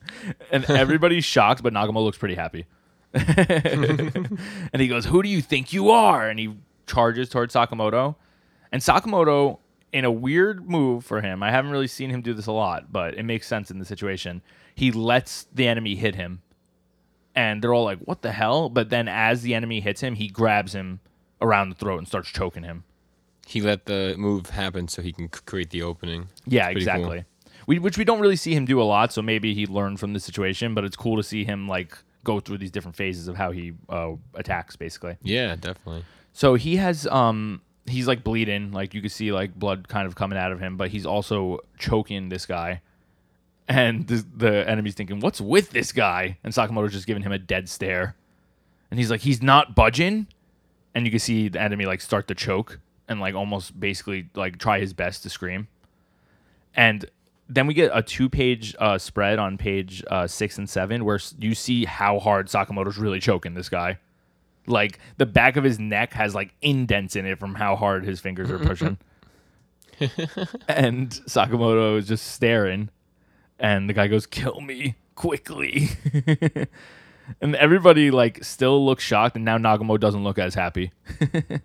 everybody's 0.69 1.25
shocked, 1.25 1.63
but 1.63 1.73
Nagamo 1.73 2.03
looks 2.03 2.19
pretty 2.19 2.35
happy. 2.35 2.67
and 3.15 4.81
he 4.81 4.89
goes, 4.89 5.07
Who 5.07 5.23
do 5.23 5.29
you 5.29 5.41
think 5.41 5.73
you 5.73 5.91
are? 5.91 6.29
And 6.29 6.39
he 6.39 6.55
charges 6.87 7.29
towards 7.29 7.55
Sakamoto. 7.55 8.17
And 8.71 8.83
Sakamoto, 8.83 9.59
in 9.93 10.05
a 10.05 10.11
weird 10.11 10.69
move 10.69 11.05
for 11.05 11.21
him, 11.21 11.43
I 11.43 11.51
haven't 11.51 11.71
really 11.71 11.87
seen 11.87 12.11
him 12.11 12.23
do 12.23 12.33
this 12.35 12.47
a 12.47 12.53
lot, 12.53 12.93
but 12.93 13.15
it 13.15 13.25
makes 13.25 13.47
sense 13.47 13.71
in 13.71 13.79
the 13.79 13.85
situation. 13.85 14.43
He 14.75 14.91
lets 14.91 15.45
the 15.53 15.67
enemy 15.67 15.95
hit 15.97 16.15
him. 16.15 16.43
And 17.35 17.63
they're 17.63 17.73
all 17.73 17.85
like, 17.85 18.01
What 18.01 18.21
the 18.21 18.33
hell? 18.33 18.69
But 18.69 18.91
then 18.91 19.09
as 19.09 19.43
the 19.43 19.55
enemy 19.55 19.81
hits 19.81 20.03
him, 20.03 20.15
he 20.15 20.29
grabs 20.29 20.75
him 20.75 21.01
around 21.41 21.71
the 21.71 21.75
throat 21.75 21.99
and 21.99 22.07
starts 22.07 22.31
choking 22.31 22.63
him. 22.63 22.85
He 23.47 23.61
let 23.61 23.87
the 23.87 24.15
move 24.19 24.51
happen 24.51 24.89
so 24.89 25.03
he 25.03 25.13
can 25.13 25.33
c- 25.33 25.41
create 25.45 25.71
the 25.71 25.83
opening. 25.83 26.29
Yeah, 26.47 26.69
It's 26.69 26.85
pretty 26.85 26.87
cool. 26.87 26.95
exactly. 27.13 27.25
We, 27.67 27.79
which 27.79 27.97
we 27.99 28.05
don't 28.05 28.21
really 28.21 28.37
see 28.37 28.55
him 28.55 28.65
do 28.65 28.81
a 28.81 28.85
lot, 28.85 29.13
so 29.13 29.23
maybe 29.23 29.55
he 29.55 29.67
learned 29.67 30.01
from 30.01 30.13
the 30.15 30.21
situation. 30.21 30.75
But 30.75 30.85
it's 30.85 30.97
cool 30.97 31.17
to 31.17 31.23
see 31.23 31.45
him 31.45 31.69
like 31.69 31.97
go 32.25 32.41
through 32.41 32.59
these 32.59 32.71
different 32.71 32.97
phases 32.97 33.29
of 33.29 33.37
how 33.37 33.51
he 33.53 33.73
uh, 33.89 34.13
attacks, 34.35 34.77
basically. 34.77 35.17
Yeah, 35.23 35.55
definitely. 35.57 36.05
So 36.33 36.55
he 36.55 36.77
has 36.77 37.07
um 37.09 37.61
he's 37.87 38.07
like 38.09 38.25
bleeding, 38.25 38.73
like 38.73 38.95
you 38.95 39.01
can 39.01 39.11
see 39.11 39.33
like 39.33 39.55
blood 39.55 39.87
kind 39.89 40.07
of 40.07 40.15
coming 40.15 40.39
out 40.39 40.51
of 40.53 40.61
him, 40.61 40.77
but 40.77 40.89
he's 40.91 41.05
also 41.07 41.59
choking 41.79 42.29
this 42.31 42.47
guy. 42.47 42.81
And 43.69 44.07
the, 44.09 44.25
the 44.37 44.69
enemy's 44.69 44.95
thinking, 44.95 45.21
"What's 45.21 45.41
with 45.41 45.71
this 45.71 45.93
guy?" 45.93 46.39
And 46.43 46.53
Sakamoto's 46.53 46.93
just 46.93 47.07
giving 47.07 47.23
him 47.23 47.33
a 47.33 47.39
dead 47.39 47.69
stare. 47.69 48.17
And 48.91 48.99
he's 48.99 49.11
like, 49.11 49.21
"He's 49.21 49.41
not 49.43 49.75
budging." 49.75 50.27
And 50.95 51.07
you 51.07 51.11
can 51.11 51.21
see 51.21 51.49
the 51.49 51.61
enemy 51.61 51.87
like 51.87 52.01
start 52.01 52.29
to 52.29 52.35
choke 52.35 52.81
and 53.13 53.21
like 53.21 53.35
almost 53.35 53.79
basically 53.79 54.29
like 54.35 54.59
try 54.59 54.81
his 54.81 54.93
best 54.93 55.23
to 55.23 55.31
scream. 55.31 55.69
And 56.75 57.05
then 57.49 57.67
we 57.67 57.75
get 57.75 57.91
a 57.95 58.03
two-page 58.03 58.75
uh, 58.79 58.99
spread 58.99 59.39
on 59.39 59.59
page 59.59 60.03
uh, 60.11 60.27
six 60.27 60.59
and 60.59 60.69
seven 60.69 61.05
where 61.05 61.21
you 61.39 61.55
see 61.55 61.85
how 61.85 62.19
hard 62.19 62.49
Sakamoto's 62.49 62.99
really 62.99 63.21
choking 63.21 63.55
this 63.55 63.69
guy 63.69 63.99
like 64.67 64.99
the 65.17 65.27
back 65.27 65.57
of 65.57 65.65
his 65.65 65.79
neck 65.79 66.13
has 66.13 66.35
like 66.35 66.55
indents 66.63 67.17
in 67.17 67.27
it 67.27 67.39
from 67.39 67.55
how 67.55 67.77
hard 67.77 68.05
his 68.05 68.21
fingers 68.21 68.51
are 68.51 68.59
pushing. 68.59 68.99
and 70.69 71.11
Sakamoto 71.11 71.99
is 71.99 72.09
just 72.09 72.27
staring, 72.27 72.89
and 73.59 73.89
the 73.89 73.93
guy 73.93 74.07
goes, 74.09 74.27
"Kill 74.27 74.61
me 74.61 74.97
quickly." 75.15 75.91
and 77.41 77.55
everybody 77.57 78.11
like 78.11 78.43
still 78.45 78.85
looks 78.85 79.05
shocked, 79.05 79.37
and 79.37 79.45
now 79.45 79.59
Nagamo 79.59 79.99
doesn't 79.99 80.25
look 80.25 80.39
as 80.39 80.55
happy. 80.55 80.93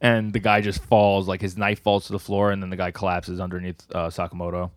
and 0.00 0.32
the 0.32 0.38
guy 0.38 0.60
just 0.60 0.82
falls, 0.84 1.26
like 1.28 1.40
his 1.40 1.56
knife 1.56 1.80
falls 1.82 2.06
to 2.06 2.12
the 2.12 2.18
floor, 2.18 2.50
and 2.50 2.62
then 2.62 2.70
the 2.70 2.76
guy 2.76 2.90
collapses 2.90 3.40
underneath 3.40 3.80
uh, 3.94 4.08
Sakamoto. 4.08 4.70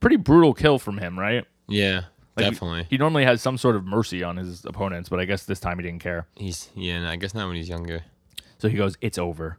Pretty 0.00 0.16
brutal 0.16 0.52
kill 0.54 0.78
from 0.78 0.98
him, 0.98 1.18
right? 1.18 1.44
Yeah, 1.68 2.02
Like, 2.36 2.46
he- 2.46 2.50
definitely. 2.50 2.86
He, 2.90 2.98
normally 2.98 3.24
has 3.24 3.40
some 3.40 3.56
sort 3.56 3.76
of 3.76 3.84
mercy 3.86 4.22
on 4.24 4.36
his 4.36 4.64
opponents, 4.64 5.08
but 5.08 5.20
I 5.20 5.24
guess 5.24 5.44
this 5.44 5.60
time 5.60 5.78
he 5.78 5.84
didn't 5.84 6.02
care. 6.02 6.26
He's 6.36 6.68
yeah. 6.74 7.00
No, 7.02 7.08
I 7.08 7.16
guess 7.16 7.34
not 7.34 7.46
when 7.46 7.56
he's 7.56 7.68
younger. 7.68 8.02
So 8.58 8.68
he 8.68 8.76
goes, 8.76 8.96
"It's 9.00 9.18
over." 9.18 9.58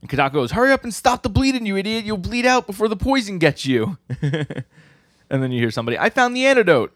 And 0.00 0.10
Kadako 0.10 0.32
goes, 0.34 0.50
"Hurry 0.52 0.70
up 0.72 0.84
and 0.84 0.92
stop 0.92 1.22
the 1.22 1.30
bleeding, 1.30 1.64
you 1.66 1.76
idiot! 1.78 2.04
You'll 2.04 2.18
bleed 2.18 2.44
out 2.46 2.66
before 2.66 2.88
the 2.88 2.96
poison 2.96 3.38
gets 3.38 3.64
you." 3.64 3.96
and 4.22 5.42
then 5.42 5.50
you 5.50 5.60
hear 5.60 5.70
somebody, 5.70 5.98
"I 5.98 6.10
found 6.10 6.36
the 6.36 6.44
antidote." 6.46 6.92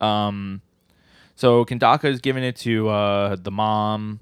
Um, 0.00 0.62
so 1.34 1.64
Kandaka 1.64 2.04
is 2.04 2.20
giving 2.20 2.44
it 2.44 2.56
to 2.56 2.88
uh, 2.88 3.36
the 3.36 3.50
mom, 3.50 4.20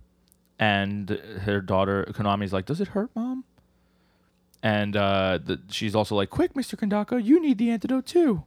and 0.60 1.08
her 1.08 1.62
daughter 1.62 2.06
Konami's 2.10 2.52
like, 2.52 2.66
"Does 2.66 2.80
it 2.80 2.88
hurt, 2.88 3.10
mom?" 3.16 3.44
And 4.62 4.94
uh, 4.94 5.38
the, 5.42 5.58
she's 5.70 5.96
also 5.96 6.14
like, 6.14 6.28
"Quick, 6.30 6.54
Mister 6.54 6.76
Kandaka, 6.76 7.24
you 7.24 7.40
need 7.40 7.58
the 7.58 7.70
antidote 7.70 8.06
too." 8.06 8.44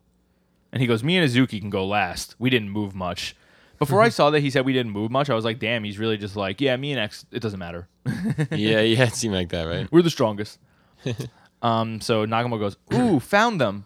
And 0.72 0.80
he 0.80 0.88
goes, 0.88 1.04
"Me 1.04 1.18
and 1.18 1.28
Azuki 1.28 1.60
can 1.60 1.72
go 1.72 1.86
last. 1.86 2.36
We 2.38 2.50
didn't 2.50 2.70
move 2.70 2.96
much." 2.96 3.36
Before 3.80 4.02
I 4.02 4.10
saw 4.10 4.30
that 4.30 4.40
he 4.40 4.50
said 4.50 4.64
we 4.64 4.72
didn't 4.72 4.94
move 4.94 5.12
much, 5.12 5.30
I 5.30 5.34
was 5.34 5.44
like, 5.44 5.60
"Damn, 5.60 5.84
he's 5.84 5.98
really 5.98 6.18
just 6.18 6.38
like, 6.38 6.62
yeah, 6.62 6.78
me 6.78 6.92
and 6.92 7.02
X, 7.02 7.26
it 7.32 7.42
doesn't 7.42 7.60
matter. 7.60 7.90
yeah, 8.52 8.80
yeah. 8.80 9.06
It 9.06 9.16
seemed 9.16 9.34
like 9.34 9.50
that, 9.50 9.64
right? 9.64 9.92
We're 9.92 10.04
the 10.04 10.12
strongest." 10.12 10.60
um, 11.64 12.00
so 12.00 12.26
Nagamo 12.28 12.60
goes, 12.60 12.78
"Ooh, 12.94 13.20
found 13.20 13.60
them," 13.60 13.86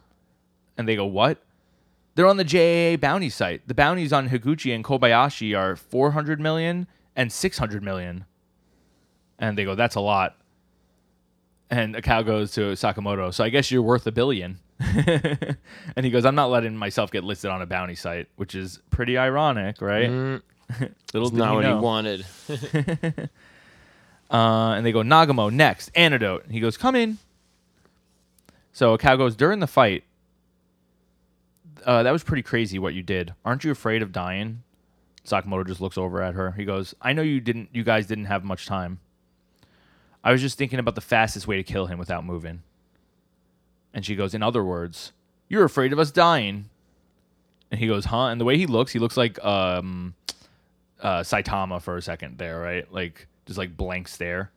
and 0.78 0.88
they 0.88 0.98
go, 0.98 1.06
"What?" 1.06 1.42
They're 2.16 2.28
on 2.28 2.38
the 2.38 2.44
JAA 2.44 3.00
bounty 3.00 3.30
site. 3.30 3.68
The 3.68 3.76
bounties 3.76 4.12
on 4.12 4.30
Higuchi 4.30 4.74
and 4.74 4.84
Kobayashi 4.84 5.58
are 5.58 5.76
400 5.76 6.40
million 6.40 6.88
and 7.18 7.32
600 7.32 7.84
million. 7.84 8.24
And 9.38 9.58
they 9.58 9.66
go, 9.66 9.76
"That's 9.76 9.96
a 9.96 10.00
lot." 10.00 10.38
And 11.70 11.96
Akao 11.96 12.26
goes 12.26 12.54
to 12.54 12.62
Sakamoto, 12.72 13.34
"So 13.34 13.44
I 13.44 13.50
guess 13.50 13.70
you're 13.70 13.82
worth 13.82 14.08
a 14.08 14.12
billion. 14.14 14.60
and 14.80 16.06
he 16.06 16.10
goes, 16.10 16.24
"I'm 16.24 16.36
not 16.36 16.50
letting 16.50 16.78
myself 16.78 17.12
get 17.12 17.26
listed 17.26 17.52
on 17.52 17.62
a 17.62 17.66
bounty 17.66 17.96
site," 17.96 18.30
which 18.38 18.56
is 18.56 18.80
pretty 18.90 19.18
ironic, 19.18 19.82
right? 19.82 20.10
Mm, 20.10 20.42
Little 21.14 21.28
it's 21.28 21.32
did 21.32 21.38
not 21.38 21.56
what 21.56 21.62
know. 21.64 21.78
he 21.78 21.84
wanted. 21.84 22.26
Uh, 24.30 24.74
and 24.74 24.86
they 24.86 24.92
go, 24.92 25.00
Nagamo, 25.02 25.52
next, 25.52 25.90
antidote. 25.96 26.44
And 26.44 26.52
he 26.54 26.60
goes, 26.60 26.78
come 26.78 26.96
in. 26.96 27.18
So 28.74 28.98
Akao 28.98 29.18
goes, 29.18 29.36
during 29.36 29.60
the 29.60 29.68
fight, 29.68 30.04
uh, 31.86 32.04
that 32.04 32.12
was 32.12 32.24
pretty 32.24 32.44
crazy 32.44 32.78
what 32.78 32.94
you 32.94 33.04
did. 33.04 33.34
Aren't 33.46 33.64
you 33.64 33.72
afraid 33.72 34.02
of 34.02 34.12
dying? 34.12 34.64
Sakamoto 35.28 35.68
just 35.68 35.82
looks 35.82 35.98
over 35.98 36.22
at 36.22 36.36
her. 36.36 36.52
He 36.52 36.66
goes, 36.66 36.96
I 37.02 37.14
know 37.14 37.22
you 37.22 37.40
didn't 37.40 37.70
you 37.74 37.84
guys 37.84 38.08
didn't 38.08 38.26
have 38.26 38.44
much 38.44 38.66
time. 38.66 39.00
I 40.24 40.32
was 40.32 40.42
just 40.42 40.58
thinking 40.58 40.80
about 40.80 40.96
the 40.96 41.02
fastest 41.02 41.48
way 41.48 41.58
to 41.58 41.64
kill 41.64 41.86
him 41.86 42.00
without 42.00 42.26
moving. 42.26 42.64
And 43.94 44.06
she 44.06 44.16
goes, 44.16 44.34
In 44.34 44.44
other 44.44 44.64
words, 44.64 45.12
you're 45.48 45.64
afraid 45.64 45.94
of 45.94 46.00
us 46.00 46.12
dying. 46.12 46.70
And 47.70 47.80
he 47.80 47.88
goes, 47.88 48.06
Huh? 48.06 48.28
And 48.28 48.40
the 48.40 48.46
way 48.46 48.58
he 48.58 48.66
looks, 48.66 48.92
he 48.94 49.00
looks 49.00 49.18
like 49.18 49.44
um 49.44 50.16
uh 51.02 51.20
Saitama 51.20 51.82
for 51.82 51.98
a 51.98 52.02
second 52.02 52.38
there, 52.38 52.60
right? 52.60 52.92
Like 52.92 53.28
just 53.46 53.58
like 53.58 53.78
blank 53.78 54.08
stare 54.08 54.52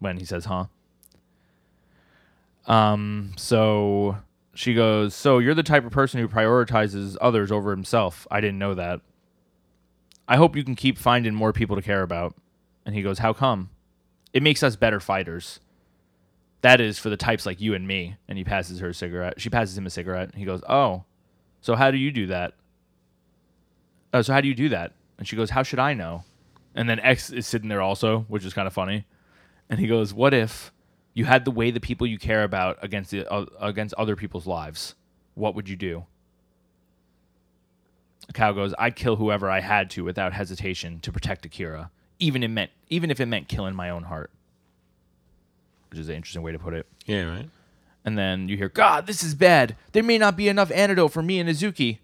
when 0.00 0.18
he 0.18 0.24
says, 0.24 0.44
"Huh." 0.44 0.66
Um. 2.66 3.32
So 3.36 4.18
she 4.54 4.74
goes, 4.74 5.14
"So 5.14 5.38
you're 5.38 5.54
the 5.54 5.62
type 5.62 5.84
of 5.84 5.92
person 5.92 6.20
who 6.20 6.28
prioritizes 6.28 7.16
others 7.20 7.50
over 7.50 7.70
himself. 7.70 8.26
I 8.30 8.40
didn't 8.40 8.58
know 8.58 8.74
that. 8.74 9.00
I 10.26 10.36
hope 10.36 10.56
you 10.56 10.64
can 10.64 10.74
keep 10.74 10.98
finding 10.98 11.34
more 11.34 11.52
people 11.52 11.76
to 11.76 11.82
care 11.82 12.02
about." 12.02 12.34
And 12.86 12.94
he 12.94 13.02
goes, 13.02 13.18
"How 13.18 13.32
come? 13.32 13.70
It 14.32 14.42
makes 14.42 14.62
us 14.62 14.76
better 14.76 15.00
fighters." 15.00 15.60
That 16.62 16.80
is 16.80 16.98
for 16.98 17.10
the 17.10 17.16
types 17.16 17.44
like 17.44 17.60
you 17.60 17.74
and 17.74 17.86
me. 17.86 18.16
And 18.26 18.38
he 18.38 18.44
passes 18.44 18.80
her 18.80 18.88
a 18.88 18.94
cigarette. 18.94 19.40
She 19.40 19.50
passes 19.50 19.76
him 19.76 19.86
a 19.86 19.90
cigarette. 19.90 20.30
And 20.30 20.38
He 20.38 20.46
goes, 20.46 20.62
"Oh, 20.68 21.04
so 21.60 21.74
how 21.76 21.90
do 21.90 21.98
you 21.98 22.10
do 22.10 22.26
that?" 22.28 22.54
Oh, 24.14 24.22
so 24.22 24.32
how 24.32 24.40
do 24.40 24.48
you 24.48 24.54
do 24.54 24.70
that? 24.70 24.92
And 25.18 25.28
she 25.28 25.36
goes, 25.36 25.50
"How 25.50 25.62
should 25.62 25.78
I 25.78 25.92
know?" 25.92 26.24
And 26.74 26.88
then 26.88 27.00
X 27.00 27.30
is 27.30 27.46
sitting 27.46 27.68
there 27.68 27.82
also, 27.82 28.20
which 28.28 28.44
is 28.44 28.54
kind 28.54 28.66
of 28.66 28.72
funny. 28.72 29.06
And 29.68 29.78
he 29.78 29.86
goes, 29.86 30.14
"What 30.14 30.32
if 30.32 30.72
you 31.12 31.26
had 31.26 31.44
the 31.44 31.50
way 31.50 31.70
the 31.70 31.80
people 31.80 32.06
you 32.06 32.18
care 32.18 32.44
about 32.44 32.78
against 32.82 33.10
the, 33.10 33.30
uh, 33.30 33.46
against 33.60 33.94
other 33.94 34.16
people's 34.16 34.46
lives? 34.46 34.94
What 35.34 35.54
would 35.54 35.68
you 35.68 35.76
do?" 35.76 36.06
Cow 38.32 38.52
goes, 38.52 38.74
"I'd 38.78 38.96
kill 38.96 39.16
whoever 39.16 39.50
I 39.50 39.60
had 39.60 39.90
to 39.90 40.04
without 40.04 40.32
hesitation 40.32 41.00
to 41.00 41.12
protect 41.12 41.44
Akira, 41.44 41.90
even 42.18 42.42
it 42.42 42.48
meant 42.48 42.70
even 42.88 43.10
if 43.10 43.20
it 43.20 43.26
meant 43.26 43.48
killing 43.48 43.74
my 43.74 43.90
own 43.90 44.04
heart." 44.04 44.30
Which 45.90 46.00
is 46.00 46.08
an 46.08 46.16
interesting 46.16 46.42
way 46.42 46.52
to 46.52 46.58
put 46.58 46.74
it. 46.74 46.86
Yeah, 47.06 47.24
right. 47.24 47.48
And 48.04 48.18
then 48.18 48.48
you 48.48 48.56
hear, 48.56 48.68
God, 48.68 49.06
this 49.06 49.22
is 49.22 49.34
bad. 49.34 49.76
There 49.92 50.02
may 50.02 50.18
not 50.18 50.36
be 50.36 50.48
enough 50.48 50.70
antidote 50.72 51.12
for 51.12 51.22
me 51.22 51.38
and 51.38 51.48
Azuki. 51.48 51.98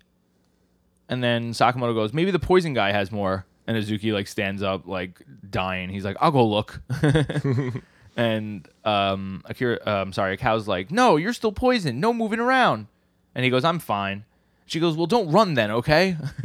And 1.09 1.23
then 1.23 1.51
Sakamoto 1.51 1.93
goes, 1.93 2.13
maybe 2.13 2.31
the 2.31 2.39
poison 2.39 2.73
guy 2.73 2.93
has 2.93 3.11
more. 3.11 3.45
And 3.67 3.77
Azuki 3.77 4.13
like 4.13 4.27
stands 4.29 4.63
up, 4.63 4.87
like 4.87 5.21
dying. 5.51 5.91
He's 5.91 6.05
like, 6.05 6.17
I'll 6.21 6.31
go 6.31 6.47
look. 6.47 6.81
and 8.17 8.69
um, 8.85 9.43
Akira, 9.45 9.79
um, 9.87 10.13
sorry, 10.13 10.37
Akao's 10.37 10.69
like, 10.69 10.91
"No, 10.91 11.17
you're 11.17 11.33
still 11.33 11.53
poisoned. 11.53 12.01
No 12.01 12.13
moving 12.13 12.41
around." 12.41 12.87
And 13.35 13.45
he 13.45 13.51
goes, 13.51 13.65
"I'm 13.65 13.79
fine." 13.79 14.25
She 14.71 14.79
goes, 14.79 14.97
"Well, 14.97 15.07
don't 15.09 15.33
run 15.33 15.55
then, 15.55 15.73
okay?" 15.73 16.17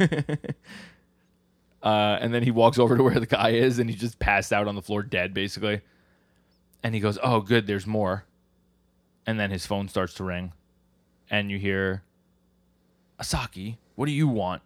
uh, 1.80 2.18
and 2.20 2.34
then 2.34 2.42
he 2.42 2.50
walks 2.50 2.76
over 2.76 2.96
to 2.96 3.02
where 3.04 3.20
the 3.20 3.26
guy 3.26 3.50
is, 3.50 3.78
and 3.78 3.88
he 3.88 3.94
just 3.94 4.18
passed 4.18 4.52
out 4.52 4.66
on 4.66 4.74
the 4.74 4.82
floor, 4.82 5.04
dead, 5.04 5.32
basically. 5.32 5.80
And 6.82 6.92
he 6.92 7.00
goes, 7.00 7.20
"Oh, 7.22 7.40
good, 7.40 7.68
there's 7.68 7.86
more." 7.86 8.24
And 9.28 9.38
then 9.38 9.52
his 9.52 9.64
phone 9.64 9.86
starts 9.88 10.12
to 10.14 10.24
ring, 10.24 10.52
and 11.30 11.52
you 11.52 11.58
hear, 11.58 12.02
"Asaki, 13.20 13.76
what 13.94 14.06
do 14.06 14.12
you 14.12 14.26
want?" 14.26 14.62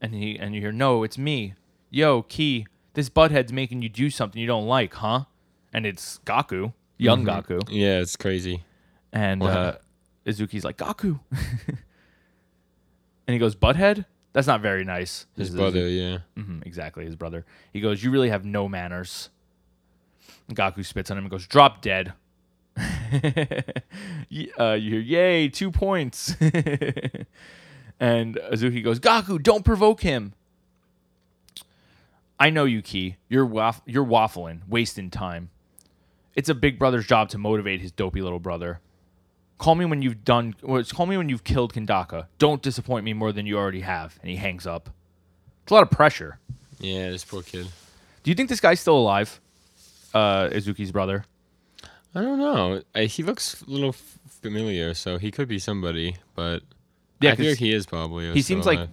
And 0.00 0.12
he 0.12 0.36
and 0.36 0.52
you 0.56 0.60
hear, 0.60 0.72
"No, 0.72 1.04
it's 1.04 1.16
me. 1.18 1.54
Yo, 1.90 2.22
Key, 2.22 2.66
this 2.94 3.08
butthead's 3.08 3.52
making 3.52 3.82
you 3.82 3.88
do 3.88 4.10
something 4.10 4.40
you 4.40 4.48
don't 4.48 4.66
like, 4.66 4.94
huh?" 4.94 5.26
And 5.72 5.86
it's 5.86 6.18
Gaku, 6.24 6.72
young 6.96 7.22
Gaku. 7.22 7.60
Yeah, 7.68 8.00
it's 8.00 8.16
crazy. 8.16 8.64
And 9.12 9.42
Wow. 9.42 9.48
uh, 9.48 9.76
Izuki's 10.26 10.64
like, 10.64 10.78
Gaku. 10.78 11.20
and 13.28 13.32
he 13.34 13.38
goes, 13.38 13.54
Butthead? 13.54 14.06
That's 14.32 14.46
not 14.48 14.60
very 14.60 14.84
nice. 14.84 15.26
His 15.36 15.50
Is- 15.50 15.54
brother, 15.54 15.88
yeah. 15.88 16.18
Mhm, 16.36 16.66
exactly, 16.66 17.04
his 17.04 17.14
brother. 17.14 17.44
He 17.72 17.80
goes, 17.80 18.02
You 18.02 18.10
really 18.10 18.30
have 18.30 18.44
no 18.44 18.68
manners. 18.68 19.30
And 20.48 20.56
Gaku 20.56 20.82
spits 20.82 21.10
on 21.10 21.18
him 21.18 21.24
and 21.24 21.30
goes, 21.30 21.46
Drop 21.46 21.80
dead. 21.82 22.14
Y- 24.30 24.48
uh, 24.58 24.72
you 24.74 24.90
hear, 24.90 25.00
Yay, 25.00 25.48
two 25.48 25.70
points. 25.70 26.34
and 28.00 28.36
Azuki 28.36 28.82
goes, 28.84 28.98
Gaku, 28.98 29.38
don't 29.38 29.64
provoke 29.64 30.02
him. 30.02 30.34
I 32.38 32.50
know 32.50 32.64
you, 32.64 32.82
Key. 32.82 33.16
You're, 33.28 33.46
waff- 33.46 33.82
you're 33.86 34.04
waffling, 34.04 34.60
wasting 34.68 35.10
time. 35.10 35.50
It's 36.36 36.48
a 36.48 36.54
big 36.54 36.78
brother's 36.78 37.06
job 37.06 37.30
to 37.30 37.38
motivate 37.38 37.80
his 37.80 37.90
dopey 37.90 38.20
little 38.22 38.38
brother. 38.38 38.80
Call 39.58 39.74
me 39.74 39.84
when 39.84 40.02
you've 40.02 40.24
done. 40.24 40.54
Or 40.62 40.82
call 40.84 41.06
me 41.06 41.16
when 41.16 41.28
you've 41.28 41.44
killed 41.44 41.74
Kandaka. 41.74 42.26
Don't 42.38 42.62
disappoint 42.62 43.04
me 43.04 43.12
more 43.12 43.32
than 43.32 43.44
you 43.46 43.58
already 43.58 43.80
have. 43.80 44.18
And 44.22 44.30
he 44.30 44.36
hangs 44.36 44.66
up. 44.66 44.90
It's 45.64 45.70
a 45.72 45.74
lot 45.74 45.82
of 45.82 45.90
pressure. 45.90 46.38
Yeah, 46.80 47.10
this 47.10 47.24
poor 47.24 47.42
kid. 47.42 47.66
Do 48.22 48.30
you 48.30 48.34
think 48.34 48.48
this 48.48 48.60
guy's 48.60 48.78
still 48.80 48.96
alive? 48.96 49.40
Uh, 50.14 50.48
Izuki's 50.48 50.92
brother. 50.92 51.24
I 52.14 52.22
don't 52.22 52.38
know. 52.38 52.82
I, 52.94 53.04
he 53.04 53.22
looks 53.22 53.60
a 53.62 53.70
little 53.70 53.92
familiar, 54.28 54.94
so 54.94 55.18
he 55.18 55.30
could 55.30 55.48
be 55.48 55.58
somebody, 55.58 56.16
but 56.34 56.62
Yeah, 57.20 57.34
I 57.38 57.42
like 57.42 57.58
he 57.58 57.72
is 57.72 57.84
probably. 57.84 58.32
He 58.32 58.42
seems 58.42 58.64
like 58.64 58.88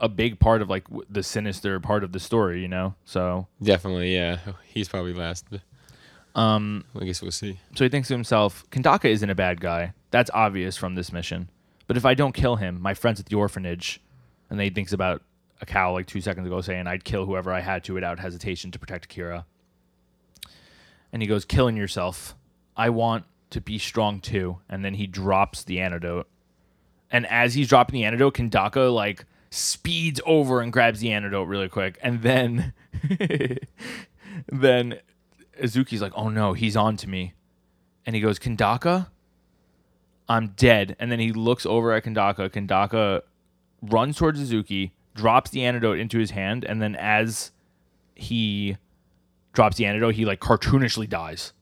a 0.00 0.08
big 0.08 0.40
part 0.40 0.60
of 0.60 0.68
like 0.68 0.84
w- 0.88 1.06
the 1.08 1.22
sinister 1.22 1.78
part 1.80 2.02
of 2.04 2.12
the 2.12 2.20
story. 2.20 2.60
You 2.60 2.68
know. 2.68 2.94
So 3.04 3.46
definitely, 3.62 4.14
yeah. 4.14 4.38
He's 4.66 4.88
probably 4.88 5.14
last. 5.14 5.46
um, 6.34 6.84
I 7.00 7.04
guess 7.04 7.22
we'll 7.22 7.30
see. 7.30 7.58
so 7.76 7.84
he 7.84 7.88
thinks 7.88 8.08
to 8.08 8.14
himself, 8.14 8.68
Kandaka 8.70 9.06
isn't 9.06 9.30
a 9.30 9.34
bad 9.34 9.60
guy. 9.60 9.92
That's 10.10 10.30
obvious 10.34 10.76
from 10.76 10.94
this 10.94 11.12
mission. 11.12 11.48
But 11.86 11.96
if 11.96 12.04
I 12.04 12.14
don't 12.14 12.32
kill 12.32 12.56
him, 12.56 12.80
my 12.80 12.94
friends 12.94 13.20
at 13.20 13.26
the 13.26 13.36
orphanage, 13.36 14.00
and 14.48 14.58
then 14.58 14.64
he 14.64 14.70
thinks 14.70 14.92
about 14.92 15.22
Akao 15.64 15.92
like 15.92 16.06
two 16.06 16.20
seconds 16.20 16.46
ago 16.46 16.60
saying, 16.60 16.86
I'd 16.86 17.04
kill 17.04 17.26
whoever 17.26 17.52
I 17.52 17.60
had 17.60 17.84
to 17.84 17.94
without 17.94 18.18
hesitation 18.18 18.70
to 18.70 18.78
protect 18.78 19.06
Akira. 19.06 19.44
And 21.12 21.22
he 21.22 21.28
goes, 21.28 21.44
Killing 21.44 21.76
yourself. 21.76 22.34
I 22.76 22.90
want 22.90 23.24
to 23.50 23.60
be 23.60 23.78
strong 23.78 24.20
too. 24.20 24.58
And 24.68 24.84
then 24.84 24.94
he 24.94 25.06
drops 25.06 25.64
the 25.64 25.80
antidote. 25.80 26.28
And 27.10 27.26
as 27.26 27.54
he's 27.54 27.68
dropping 27.68 27.94
the 27.94 28.04
antidote, 28.04 28.34
Kandaka 28.34 28.92
like 28.92 29.24
speeds 29.50 30.20
over 30.24 30.60
and 30.60 30.72
grabs 30.72 31.00
the 31.00 31.12
antidote 31.12 31.48
really 31.48 31.68
quick. 31.68 31.98
And 32.02 32.22
then 32.22 32.72
then 34.48 35.00
Azuki's 35.60 36.00
like, 36.00 36.12
"Oh 36.14 36.28
no, 36.28 36.52
he's 36.52 36.76
on 36.76 36.96
to 36.98 37.08
me." 37.08 37.34
And 38.06 38.14
he 38.14 38.22
goes, 38.22 38.38
"Kandaka, 38.38 39.08
I'm 40.30 40.48
dead." 40.56 40.96
And 40.98 41.12
then 41.12 41.18
he 41.20 41.32
looks 41.32 41.66
over 41.66 41.92
at 41.92 42.04
Kandaka. 42.04 42.48
Kandaka 42.48 43.20
runs 43.82 44.16
towards 44.16 44.40
Izuki, 44.40 44.92
drops 45.14 45.50
the 45.50 45.64
antidote 45.64 45.98
into 45.98 46.18
his 46.18 46.30
hand, 46.30 46.64
and 46.64 46.80
then 46.80 46.96
as 46.96 47.52
he 48.14 48.76
drops 49.52 49.76
the 49.76 49.84
antidote, 49.84 50.14
he 50.14 50.24
like 50.24 50.40
cartoonishly 50.40 51.08
dies. 51.08 51.52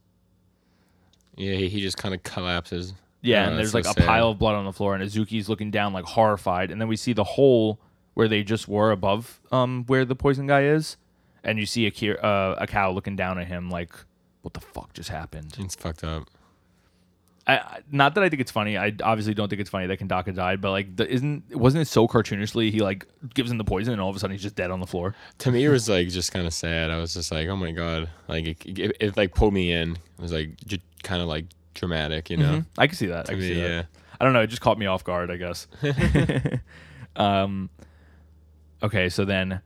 Yeah, 1.36 1.54
he, 1.54 1.68
he 1.68 1.80
just 1.80 1.96
kind 1.96 2.14
of 2.14 2.22
collapses. 2.22 2.94
Yeah, 3.22 3.44
Oh, 3.46 3.48
and 3.50 3.58
there's 3.58 3.72
so 3.72 3.78
like 3.78 3.84
a 3.86 3.92
sad. 3.92 4.06
pile 4.06 4.30
of 4.30 4.38
blood 4.38 4.54
on 4.54 4.64
the 4.64 4.72
floor, 4.72 4.94
and 4.94 5.02
Azuki's 5.02 5.48
looking 5.48 5.70
down 5.70 5.92
like 5.92 6.04
horrified, 6.04 6.70
and 6.70 6.80
then 6.80 6.88
we 6.88 6.96
see 6.96 7.12
the 7.12 7.24
hole 7.24 7.78
where 8.14 8.28
they 8.28 8.42
just 8.42 8.66
were 8.68 8.90
above 8.90 9.40
um 9.52 9.84
where 9.86 10.04
the 10.04 10.16
poison 10.16 10.46
guy 10.46 10.64
is, 10.64 10.96
and 11.44 11.58
you 11.58 11.66
see 11.66 11.86
a 11.86 11.90
uh, 12.20 12.64
Akao 12.64 12.92
looking 12.94 13.16
down 13.16 13.38
at 13.38 13.46
him 13.46 13.70
like, 13.70 13.92
what 14.42 14.54
the 14.54 14.60
fuck 14.60 14.92
just 14.92 15.08
happened? 15.10 15.56
It's 15.58 15.74
fucked 15.76 16.02
up. 16.04 16.28
I, 17.48 17.80
not 17.90 18.14
that 18.14 18.22
I 18.22 18.28
think 18.28 18.40
it's 18.40 18.50
funny. 18.50 18.76
I 18.76 18.92
obviously 19.02 19.32
don't 19.32 19.48
think 19.48 19.60
it's 19.60 19.70
funny 19.70 19.86
that 19.86 19.98
Kandaka 19.98 20.34
died, 20.34 20.60
but 20.60 20.70
like, 20.70 20.94
the, 20.96 21.08
isn't 21.10 21.56
wasn't 21.56 21.80
it 21.80 21.86
so 21.86 22.06
cartoonishly? 22.06 22.70
He 22.70 22.80
like 22.80 23.06
gives 23.34 23.50
him 23.50 23.56
the 23.56 23.64
poison, 23.64 23.94
and 23.94 24.02
all 24.02 24.10
of 24.10 24.16
a 24.16 24.18
sudden 24.18 24.34
he's 24.34 24.42
just 24.42 24.54
dead 24.54 24.70
on 24.70 24.80
the 24.80 24.86
floor. 24.86 25.14
To 25.38 25.50
me, 25.50 25.64
it 25.64 25.70
was 25.70 25.88
like 25.88 26.08
just 26.08 26.30
kind 26.30 26.46
of 26.46 26.52
sad. 26.52 26.90
I 26.90 26.98
was 26.98 27.14
just 27.14 27.32
like, 27.32 27.48
oh 27.48 27.56
my 27.56 27.72
god, 27.72 28.10
like 28.28 28.46
it, 28.46 28.78
it, 28.78 28.96
it 29.00 29.16
like 29.16 29.34
pulled 29.34 29.54
me 29.54 29.72
in. 29.72 29.92
It 29.92 30.20
was 30.20 30.32
like 30.32 30.56
just 30.66 30.82
kind 31.02 31.22
of 31.22 31.28
like 31.28 31.46
dramatic, 31.72 32.28
you 32.28 32.36
know? 32.36 32.58
Mhm. 32.58 32.66
I 32.76 32.86
can 32.86 32.96
see 32.96 33.06
that. 33.06 33.30
I 33.30 33.32
can 33.32 33.40
me, 33.40 33.48
see 33.48 33.54
that. 33.54 33.68
yeah. 33.68 33.82
I 34.20 34.24
don't 34.24 34.34
know. 34.34 34.40
It 34.40 34.48
just 34.48 34.60
caught 34.60 34.78
me 34.78 34.86
off 34.86 35.04
guard, 35.04 35.30
I 35.30 35.36
guess. 35.36 35.66
um, 37.16 37.70
okay, 38.82 39.08
so 39.08 39.24
then 39.24 39.62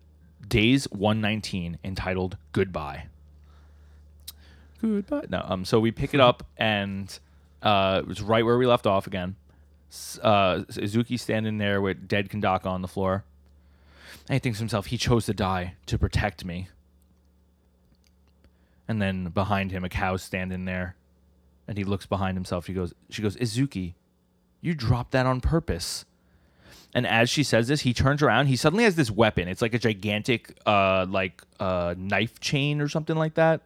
days 0.47 0.85
119 0.91 1.79
entitled 1.83 2.37
Goodbye. 2.53 3.07
Goodbye. 4.81 5.25
No, 5.29 5.45
um, 5.49 5.65
so 5.65 5.81
we 5.81 5.91
pick 5.91 6.13
it 6.13 6.21
up 6.21 6.45
and 6.57 7.19
uh, 7.63 8.03
it's 8.09 8.21
right 8.21 8.45
where 8.45 8.59
we 8.59 8.67
left 8.67 8.87
off 8.87 9.07
again. 9.07 9.37
Uh, 10.23 10.65
Izuki 10.71 11.19
standing 11.19 11.59
there 11.59 11.81
with 11.81 12.09
dead 12.09 12.29
Kandaka 12.29 12.67
on 12.67 12.83
the 12.83 12.89
floor. 12.89 13.25
And 14.29 14.35
he 14.35 14.39
thinks 14.39 14.59
to 14.59 14.63
himself, 14.63 14.87
he 14.87 14.97
chose 14.97 15.27
to 15.27 15.35
die 15.35 15.75
to 15.87 15.99
protect 15.99 16.45
me. 16.45 16.69
And 18.89 19.01
then 19.01 19.27
behind 19.27 19.71
him, 19.71 19.85
Akao's 19.85 20.23
standing 20.23 20.65
there 20.65 20.97
and 21.69 21.79
he 21.79 21.85
looks 21.85 22.07
behind 22.07 22.37
himself. 22.37 22.67
He 22.67 22.75
goes, 22.75 22.93
she 23.11 23.23
goes, 23.23 23.37
Izuki, 23.37 23.95
you 24.61 24.75
dropped 24.75 25.13
that 25.13 25.27
on 25.27 25.41
purpose. 25.41 26.05
And 26.95 27.07
as 27.07 27.31
she 27.31 27.43
says 27.43 27.69
this, 27.69 27.83
he 27.83 27.95
turns 27.95 28.23
around. 28.23 28.47
He 28.47 28.57
suddenly 28.57 28.85
has 28.85 28.97
this 28.97 29.11
weapon. 29.11 29.49
It's 29.49 29.63
like 29.63 29.73
a 29.73 29.79
gigantic, 29.79 30.59
uh, 30.67 31.07
like 31.09 31.43
uh, 31.59 31.95
knife 31.97 32.41
chain 32.41 32.81
or 32.81 32.89
something 32.89 33.17
like 33.17 33.35
that. 33.35 33.63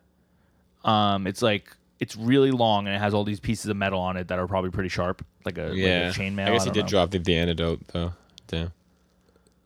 Um, 0.85 1.27
it's 1.27 1.43
like 1.43 1.76
it's 2.01 2.15
really 2.17 2.51
long 2.51 2.87
and 2.87 2.95
it 2.95 2.99
has 2.99 3.15
all 3.15 3.25
these 3.25 3.41
pieces 3.41 3.67
of 3.71 3.77
metal 3.77 4.01
on 4.01 4.17
it 4.17 4.29
that 4.29 4.39
are 4.39 4.47
probably 4.47 4.71
pretty 4.71 4.89
sharp, 4.91 5.25
like 5.45 5.57
a, 5.59 5.75
Yeah. 5.75 6.07
like 6.09 6.17
a 6.17 6.21
chainmail. 6.21 6.47
I 6.49 6.51
guess 6.53 6.65
he 6.65 6.71
did 6.71 6.85
know. 6.85 6.89
drop 6.89 7.11
the, 7.11 7.19
the 7.19 7.37
antidote 7.37 7.81
though. 7.89 8.13
Damn. 8.49 8.73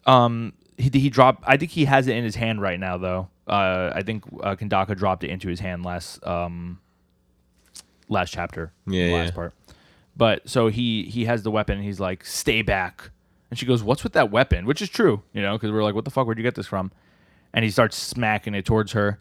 Um, 0.06 0.52
he 0.78 0.88
he 0.98 1.10
dropped. 1.10 1.44
I 1.46 1.56
think 1.56 1.70
he 1.72 1.84
has 1.84 2.06
it 2.06 2.16
in 2.16 2.24
his 2.24 2.36
hand 2.36 2.62
right 2.62 2.80
now, 2.80 2.96
though. 2.96 3.28
Uh, 3.46 3.92
I 3.94 4.02
think 4.02 4.24
uh, 4.42 4.54
Kandaka 4.56 4.96
dropped 4.96 5.24
it 5.24 5.30
into 5.30 5.48
his 5.48 5.60
hand 5.60 5.84
last 5.84 6.24
um 6.26 6.80
last 8.08 8.32
chapter, 8.32 8.72
Yeah, 8.86 9.12
last 9.12 9.26
yeah. 9.28 9.34
part. 9.34 9.54
But 10.16 10.48
so 10.48 10.68
he 10.68 11.04
he 11.04 11.24
has 11.26 11.42
the 11.42 11.50
weapon. 11.50 11.76
and 11.76 11.84
He's 11.84 12.00
like, 12.00 12.24
"Stay 12.24 12.62
back," 12.62 13.10
and 13.50 13.58
she 13.58 13.66
goes, 13.66 13.82
"What's 13.82 14.02
with 14.04 14.12
that 14.14 14.30
weapon?" 14.30 14.66
Which 14.66 14.80
is 14.80 14.88
true, 14.88 15.22
you 15.32 15.42
know, 15.42 15.56
because 15.56 15.70
we're 15.70 15.82
like, 15.82 15.94
"What 15.94 16.04
the 16.04 16.10
fuck? 16.10 16.26
Where'd 16.26 16.38
you 16.38 16.44
get 16.44 16.54
this 16.54 16.66
from?" 16.66 16.92
And 17.52 17.64
he 17.64 17.70
starts 17.70 17.96
smacking 17.96 18.54
it 18.54 18.64
towards 18.64 18.92
her. 18.92 19.20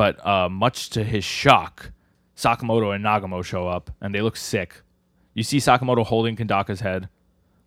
But 0.00 0.26
uh, 0.26 0.48
much 0.48 0.88
to 0.90 1.04
his 1.04 1.24
shock, 1.24 1.92
Sakamoto 2.34 2.94
and 2.94 3.04
Nagamo 3.04 3.44
show 3.44 3.68
up, 3.68 3.90
and 4.00 4.14
they 4.14 4.22
look 4.22 4.34
sick. 4.34 4.80
You 5.34 5.42
see 5.42 5.58
Sakamoto 5.58 6.06
holding 6.06 6.36
Kandaka's 6.36 6.80
head. 6.80 7.10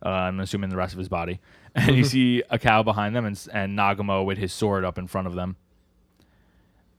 Uh, 0.03 0.09
I'm 0.09 0.39
assuming 0.39 0.71
the 0.71 0.75
rest 0.75 0.93
of 0.93 0.97
his 0.97 1.07
body, 1.07 1.41
and 1.75 1.95
you 1.95 2.03
see 2.15 2.41
Akao 2.51 2.83
behind 2.83 3.15
them, 3.15 3.25
and 3.25 3.39
and 3.53 3.77
Nagamo 3.77 4.25
with 4.25 4.39
his 4.39 4.51
sword 4.51 4.83
up 4.83 4.97
in 4.97 5.05
front 5.05 5.27
of 5.27 5.35
them. 5.35 5.57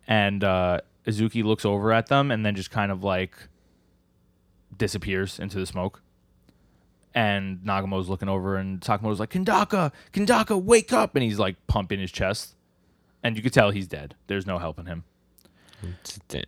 And 0.06 0.44
uh, 0.44 0.82
Izuki 1.04 1.42
looks 1.42 1.64
over 1.64 1.92
at 1.92 2.06
them, 2.06 2.30
and 2.30 2.46
then 2.46 2.54
just 2.54 2.70
kind 2.70 2.92
of 2.92 3.02
like 3.02 3.36
disappears 4.78 5.40
into 5.40 5.58
the 5.58 5.66
smoke. 5.66 6.00
And 7.12 7.58
Nagamo's 7.66 8.08
looking 8.08 8.28
over, 8.28 8.54
and 8.54 8.80
Sakamoto's 8.82 9.18
like, 9.18 9.30
"Kandaka, 9.30 9.90
Kandaka, 10.12 10.62
wake 10.62 10.92
up!" 10.92 11.16
And 11.16 11.24
he's 11.24 11.40
like 11.40 11.56
pumping 11.66 11.98
his 11.98 12.12
chest, 12.12 12.54
and 13.20 13.36
you 13.36 13.42
could 13.42 13.52
tell 13.52 13.72
he's 13.72 13.88
dead. 13.88 14.14
There's 14.28 14.46
no 14.46 14.58
helping 14.58 14.86
him. 14.86 15.02
Damn. 16.28 16.42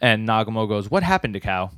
And 0.00 0.28
Nagamo 0.28 0.68
goes, 0.68 0.90
What 0.90 1.02
happened 1.02 1.34
to 1.34 1.40
Cow? 1.40 1.70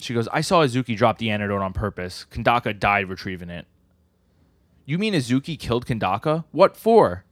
She 0.00 0.14
goes, 0.14 0.28
I 0.28 0.40
saw 0.40 0.64
Izuki 0.64 0.96
drop 0.96 1.18
the 1.18 1.30
antidote 1.30 1.60
on 1.60 1.72
purpose. 1.72 2.26
Kandaka 2.30 2.78
died 2.78 3.08
retrieving 3.08 3.50
it. 3.50 3.66
You 4.84 4.96
mean 4.98 5.12
Izuki 5.12 5.58
killed 5.58 5.86
Kandaka? 5.86 6.44
What 6.52 6.76
for? 6.76 7.24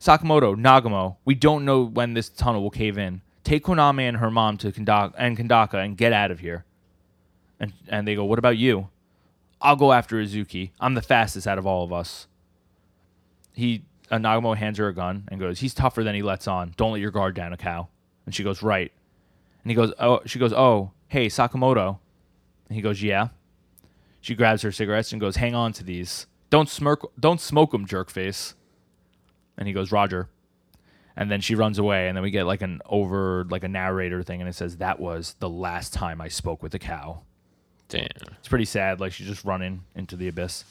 Sakamoto, 0.00 0.54
Nagamo, 0.54 1.16
we 1.24 1.34
don't 1.34 1.64
know 1.64 1.82
when 1.82 2.14
this 2.14 2.28
tunnel 2.28 2.62
will 2.62 2.70
cave 2.70 2.96
in. 2.96 3.22
Take 3.42 3.64
Konami 3.64 4.02
and 4.02 4.18
her 4.18 4.30
mom 4.30 4.56
to 4.58 4.70
Kandaka 4.70 5.14
and 5.18 5.36
Kandaka 5.36 5.82
and 5.84 5.96
get 5.96 6.12
out 6.12 6.30
of 6.30 6.40
here. 6.40 6.64
And 7.58 7.72
and 7.88 8.06
they 8.06 8.14
go, 8.14 8.24
What 8.24 8.38
about 8.38 8.56
you? 8.58 8.88
I'll 9.60 9.76
go 9.76 9.92
after 9.92 10.16
Izuki. 10.16 10.70
I'm 10.78 10.94
the 10.94 11.02
fastest 11.02 11.46
out 11.46 11.58
of 11.58 11.66
all 11.66 11.82
of 11.82 11.92
us. 11.92 12.28
He 13.54 13.82
uh, 14.10 14.16
Nagamo 14.16 14.56
hands 14.56 14.78
her 14.78 14.88
a 14.88 14.94
gun 14.94 15.28
and 15.28 15.40
goes, 15.40 15.60
"He's 15.60 15.74
tougher 15.74 16.04
than 16.04 16.14
he 16.14 16.22
lets 16.22 16.48
on. 16.48 16.72
Don't 16.76 16.92
let 16.92 17.00
your 17.00 17.10
guard 17.10 17.34
down, 17.34 17.54
Akao." 17.54 17.88
And 18.26 18.34
she 18.34 18.42
goes, 18.42 18.62
"Right." 18.62 18.92
And 19.62 19.70
he 19.70 19.74
goes, 19.74 19.92
"Oh." 19.98 20.20
She 20.26 20.38
goes, 20.38 20.52
"Oh, 20.52 20.92
hey, 21.08 21.26
Sakamoto." 21.26 21.98
And 22.68 22.76
he 22.76 22.82
goes, 22.82 23.02
"Yeah." 23.02 23.28
She 24.20 24.34
grabs 24.34 24.62
her 24.62 24.72
cigarettes 24.72 25.12
and 25.12 25.20
goes, 25.20 25.36
"Hang 25.36 25.54
on 25.54 25.72
to 25.74 25.84
these. 25.84 26.26
Don't 26.50 26.68
smirk. 26.68 27.02
Don't 27.18 27.40
smoke 27.40 27.72
them, 27.72 27.86
jerk 27.86 28.10
face." 28.10 28.54
And 29.56 29.66
he 29.66 29.74
goes, 29.74 29.92
"Roger." 29.92 30.28
And 31.16 31.30
then 31.30 31.40
she 31.40 31.56
runs 31.56 31.78
away, 31.78 32.06
and 32.06 32.16
then 32.16 32.22
we 32.22 32.30
get 32.30 32.46
like 32.46 32.62
an 32.62 32.80
over, 32.86 33.44
like 33.50 33.64
a 33.64 33.68
narrator 33.68 34.22
thing, 34.22 34.40
and 34.40 34.48
it 34.48 34.54
says, 34.54 34.76
"That 34.76 35.00
was 35.00 35.34
the 35.40 35.50
last 35.50 35.92
time 35.92 36.20
I 36.20 36.28
spoke 36.28 36.62
with 36.62 36.72
Akao." 36.72 37.18
Damn. 37.88 38.06
It's 38.38 38.48
pretty 38.48 38.66
sad. 38.66 39.00
Like 39.00 39.12
she's 39.12 39.26
just 39.26 39.44
running 39.44 39.84
into 39.94 40.14
the 40.14 40.28
abyss. 40.28 40.64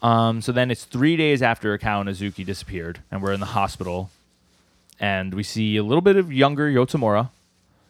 Um, 0.00 0.40
so 0.40 0.52
then 0.52 0.70
it's 0.70 0.84
three 0.84 1.16
days 1.16 1.42
after 1.42 1.76
Akao 1.76 2.00
and 2.00 2.08
Azuki 2.08 2.44
disappeared, 2.44 3.00
and 3.10 3.22
we're 3.22 3.32
in 3.32 3.40
the 3.40 3.46
hospital, 3.46 4.10
and 5.00 5.34
we 5.34 5.42
see 5.42 5.76
a 5.76 5.82
little 5.82 6.02
bit 6.02 6.16
of 6.16 6.32
younger 6.32 6.70
Yotsumura. 6.70 7.30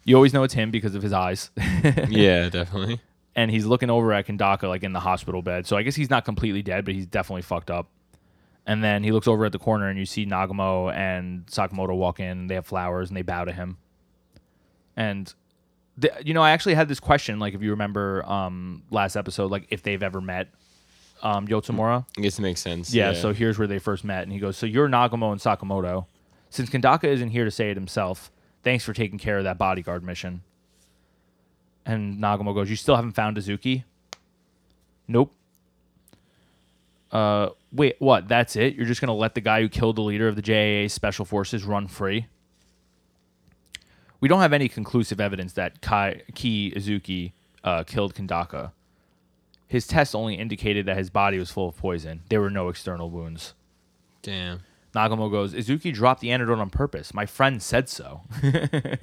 You 0.04 0.16
always 0.16 0.32
know 0.32 0.42
it's 0.42 0.54
him 0.54 0.70
because 0.70 0.94
of 0.94 1.02
his 1.02 1.12
eyes, 1.12 1.50
yeah, 2.08 2.48
definitely. 2.48 3.00
and 3.36 3.50
he's 3.50 3.66
looking 3.66 3.90
over 3.90 4.12
at 4.14 4.26
Kandaka 4.26 4.62
like 4.68 4.82
in 4.82 4.94
the 4.94 5.00
hospital 5.00 5.42
bed. 5.42 5.66
So 5.66 5.76
I 5.76 5.82
guess 5.82 5.96
he's 5.96 6.08
not 6.08 6.24
completely 6.24 6.62
dead, 6.62 6.86
but 6.86 6.94
he's 6.94 7.04
definitely 7.06 7.42
fucked 7.42 7.70
up. 7.70 7.88
And 8.64 8.82
then 8.82 9.02
he 9.02 9.12
looks 9.12 9.28
over 9.28 9.44
at 9.44 9.52
the 9.52 9.58
corner, 9.58 9.88
and 9.88 9.98
you 9.98 10.06
see 10.06 10.24
Nagamo 10.24 10.92
and 10.94 11.46
Sakamoto 11.46 11.94
walk 11.96 12.20
in. 12.20 12.46
They 12.46 12.54
have 12.54 12.66
flowers, 12.66 13.08
and 13.10 13.16
they 13.16 13.22
bow 13.22 13.44
to 13.44 13.52
him. 13.52 13.76
And 14.96 15.32
the, 15.96 16.10
you 16.24 16.32
know, 16.34 16.42
I 16.42 16.50
actually 16.50 16.74
had 16.74 16.88
this 16.88 17.00
question, 17.00 17.38
like 17.38 17.54
if 17.54 17.62
you 17.62 17.70
remember 17.70 18.24
um, 18.26 18.82
last 18.90 19.16
episode, 19.16 19.50
like 19.50 19.66
if 19.70 19.82
they've 19.82 20.02
ever 20.02 20.20
met 20.20 20.48
um, 21.22 21.46
Yotsumura. 21.46 22.04
I 22.16 22.20
guess 22.20 22.38
it 22.38 22.42
makes 22.42 22.61
sense. 22.61 22.92
Yeah, 22.92 23.12
so 23.12 23.33
here's 23.33 23.59
where 23.59 23.68
they 23.68 23.78
first 23.78 24.04
met, 24.04 24.22
and 24.22 24.33
he 24.33 24.38
goes, 24.38 24.57
"So 24.57 24.66
you're 24.66 24.88
Nagamo 24.88 25.33
and 25.33 25.40
Sakamoto. 25.40 26.07
Since 26.50 26.70
Kandaka 26.70 27.04
isn't 27.04 27.31
here 27.31 27.44
to 27.44 27.50
say 27.50 27.70
it 27.70 27.76
himself, 27.76 28.31
thanks 28.62 28.85
for 28.85 28.92
taking 28.92 29.18
care 29.18 29.38
of 29.38 29.44
that 29.44 29.59
bodyguard 29.59 30.02
mission." 30.02 30.42
And 31.85 32.18
Nagamo 32.18 32.54
goes, 32.54 32.70
"You 32.70 32.76
still 32.76 32.96
haven't 32.96 33.12
found 33.12 33.37
Azuki?" 33.37 33.85
Nope. 35.07 35.35
Uh, 37.11 37.48
wait, 37.72 37.96
what? 37.98 38.28
That's 38.28 38.54
it? 38.57 38.74
You're 38.74 38.87
just 38.87 39.00
gonna 39.00 39.14
let 39.14 39.35
the 39.35 39.40
guy 39.40 39.62
who 39.62 39.68
killed 39.68 39.96
the 39.96 40.02
leader 40.02 40.28
of 40.28 40.37
the 40.37 40.42
JAA 40.42 40.88
Special 40.88 41.24
Forces 41.24 41.64
run 41.64 41.88
free? 41.88 42.26
We 44.20 44.28
don't 44.28 44.40
have 44.40 44.52
any 44.52 44.68
conclusive 44.68 45.20
evidence 45.20 45.52
that 45.54 45.81
Kai, 45.81 46.22
Ki 46.35 46.72
Izuki 46.76 47.33
uh, 47.64 47.85
killed 47.85 48.14
Kandaka. 48.14 48.72
His 49.68 49.87
tests 49.87 50.14
only 50.14 50.35
indicated 50.35 50.87
that 50.87 50.96
his 50.96 51.11
body 51.11 51.38
was 51.38 51.50
full 51.50 51.68
of 51.68 51.76
poison. 51.76 52.22
There 52.31 52.40
were 52.40 52.50
no 52.50 52.70
external 52.70 53.11
wounds. 53.11 53.52
Damn. 54.22 54.61
Nagamo 54.94 55.31
goes, 55.31 55.52
Izuki 55.52 55.92
dropped 55.92 56.22
the 56.22 56.33
antidote 56.33 56.59
on 56.59 56.70
purpose. 56.70 57.12
My 57.12 57.26
friend 57.26 57.62
said 57.62 57.90
so. 57.90 58.22
and 58.42 58.98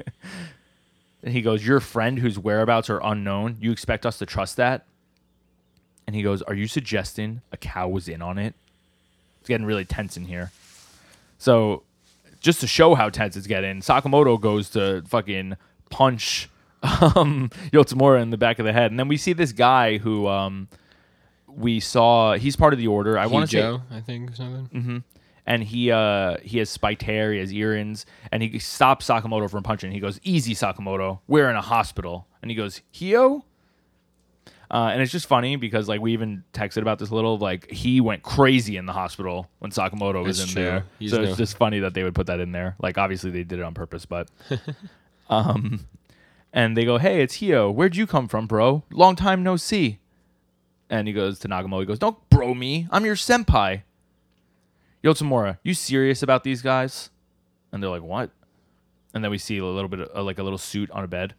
he 1.23 1.43
goes, 1.43 1.65
Your 1.65 1.79
friend 1.79 2.17
whose 2.17 2.39
whereabouts 2.39 2.89
are 2.89 2.99
unknown, 3.03 3.57
you 3.59 3.71
expect 3.71 4.05
us 4.07 4.17
to 4.17 4.25
trust 4.25 4.57
that? 4.57 4.85
And 6.07 6.15
he 6.15 6.23
goes, 6.23 6.41
Are 6.41 6.55
you 6.55 6.67
suggesting 6.67 7.41
Akao 7.55 7.91
was 7.91 8.07
in 8.07 8.23
on 8.23 8.39
it? 8.39 8.55
It's 9.39 9.47
getting 9.47 9.67
really 9.67 9.85
tense 9.85 10.17
in 10.17 10.25
here. 10.25 10.51
So, 11.37 11.83
just 12.39 12.59
to 12.61 12.67
show 12.67 12.95
how 12.95 13.09
tense 13.09 13.37
it's 13.37 13.47
getting, 13.47 13.81
Sakamoto 13.81 14.41
goes 14.41 14.71
to 14.71 15.03
fucking 15.07 15.57
punch 15.91 16.49
um, 17.15 17.49
in 17.71 18.29
the 18.29 18.37
back 18.37 18.59
of 18.59 18.65
the 18.65 18.73
head. 18.73 18.91
And 18.91 18.99
then 18.99 19.07
we 19.07 19.17
see 19.17 19.33
this 19.33 19.51
guy 19.51 19.97
who 19.97 20.27
um, 20.27 20.67
we 21.47 21.79
saw, 21.79 22.33
he's 22.35 22.55
part 22.55 22.73
of 22.73 22.79
the 22.79 22.87
order. 22.87 23.17
I 23.17 23.27
want 23.27 23.49
to 23.49 23.79
say 23.79 23.95
I 23.95 24.01
think, 24.01 24.31
or 24.31 24.35
something. 24.35 25.03
and 25.45 25.63
he 25.63 25.91
uh 25.91 26.37
he 26.41 26.57
has 26.59 26.69
spiked 26.69 27.03
hair, 27.03 27.31
he 27.31 27.39
has 27.39 27.53
earrings, 27.53 28.05
and 28.31 28.41
he 28.41 28.59
stops 28.59 29.07
Sakamoto 29.07 29.49
from 29.49 29.63
punching. 29.63 29.91
He 29.91 29.99
goes, 29.99 30.19
"Easy, 30.23 30.53
Sakamoto. 30.55 31.19
We're 31.27 31.49
in 31.49 31.55
a 31.55 31.61
hospital." 31.61 32.27
And 32.41 32.51
he 32.51 32.55
goes, 32.55 32.81
"Hio." 32.97 33.45
Uh, 34.71 34.89
and 34.91 34.99
it's 35.01 35.11
just 35.11 35.27
funny 35.27 35.55
because 35.57 35.87
like 35.87 36.01
we 36.01 36.11
even 36.13 36.43
texted 36.51 36.81
about 36.81 36.97
this 36.97 37.11
a 37.11 37.15
little 37.15 37.37
like 37.37 37.69
he 37.69 38.01
went 38.01 38.23
crazy 38.23 38.77
in 38.77 38.87
the 38.87 38.93
hospital 38.93 39.47
when 39.59 39.69
Sakamoto 39.71 40.23
was 40.23 40.39
That's 40.39 40.49
in 40.49 40.55
true. 40.55 40.63
there. 40.63 40.85
He's 40.97 41.11
so 41.11 41.17
no- 41.21 41.23
it's 41.29 41.37
just 41.37 41.55
funny 41.57 41.79
that 41.79 41.93
they 41.93 42.03
would 42.03 42.15
put 42.15 42.27
that 42.27 42.39
in 42.39 42.51
there. 42.51 42.75
Like 42.81 42.97
obviously 42.97 43.29
they 43.29 43.43
did 43.43 43.59
it 43.59 43.61
on 43.61 43.75
purpose, 43.75 44.05
but 44.05 44.27
um 45.29 45.85
and 46.55 46.75
they 46.75 46.85
go, 46.85 46.97
"Hey, 46.97 47.21
it's 47.21 47.35
Hio. 47.35 47.69
Where'd 47.69 47.95
you 47.95 48.07
come 48.07 48.27
from, 48.27 48.47
bro? 48.47 48.83
Long 48.89 49.15
time 49.15 49.43
no 49.43 49.57
see." 49.57 49.99
And 50.89 51.07
he 51.07 51.13
goes 51.13 51.37
to 51.39 51.47
Nagamo. 51.47 51.79
He 51.81 51.85
goes, 51.85 51.99
"Don't 51.99 52.17
bro 52.31 52.55
me. 52.55 52.87
I'm 52.89 53.05
your 53.05 53.15
senpai." 53.15 53.83
Yotsumura, 55.05 55.59
you 55.61 55.75
serious 55.75 56.23
about 56.23 56.43
these 56.43 56.63
guys? 56.63 57.11
And 57.71 57.81
they're 57.81 57.91
like, 57.91 58.01
what? 58.01 58.31
And 59.13 59.23
then 59.23 59.29
we 59.29 59.37
see 59.37 59.59
a 59.59 59.65
little 59.65 59.87
bit 59.87 59.99
of 59.99 60.25
like 60.25 60.39
a 60.39 60.43
little 60.43 60.57
suit 60.57 60.89
on 60.89 61.03
a 61.03 61.07
bed. 61.07 61.35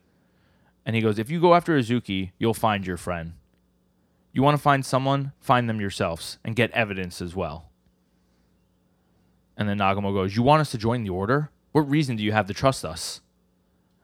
And 0.84 0.94
he 0.94 1.02
goes, 1.02 1.18
if 1.18 1.30
you 1.30 1.40
go 1.40 1.52
after 1.52 1.76
Azuki, 1.76 2.30
you'll 2.38 2.54
find 2.54 2.86
your 2.86 2.96
friend. 2.96 3.32
You 4.32 4.44
want 4.44 4.56
to 4.56 4.62
find 4.62 4.86
someone? 4.86 5.32
Find 5.40 5.68
them 5.68 5.80
yourselves 5.80 6.38
and 6.44 6.54
get 6.54 6.70
evidence 6.70 7.20
as 7.20 7.34
well. 7.34 7.70
And 9.56 9.68
then 9.68 9.78
Nagamo 9.78 10.14
goes, 10.14 10.36
you 10.36 10.44
want 10.44 10.60
us 10.60 10.70
to 10.70 10.78
join 10.78 11.02
the 11.02 11.10
order? 11.10 11.50
What 11.72 11.90
reason 11.90 12.14
do 12.14 12.22
you 12.22 12.30
have 12.30 12.46
to 12.46 12.54
trust 12.54 12.84
us? 12.84 13.20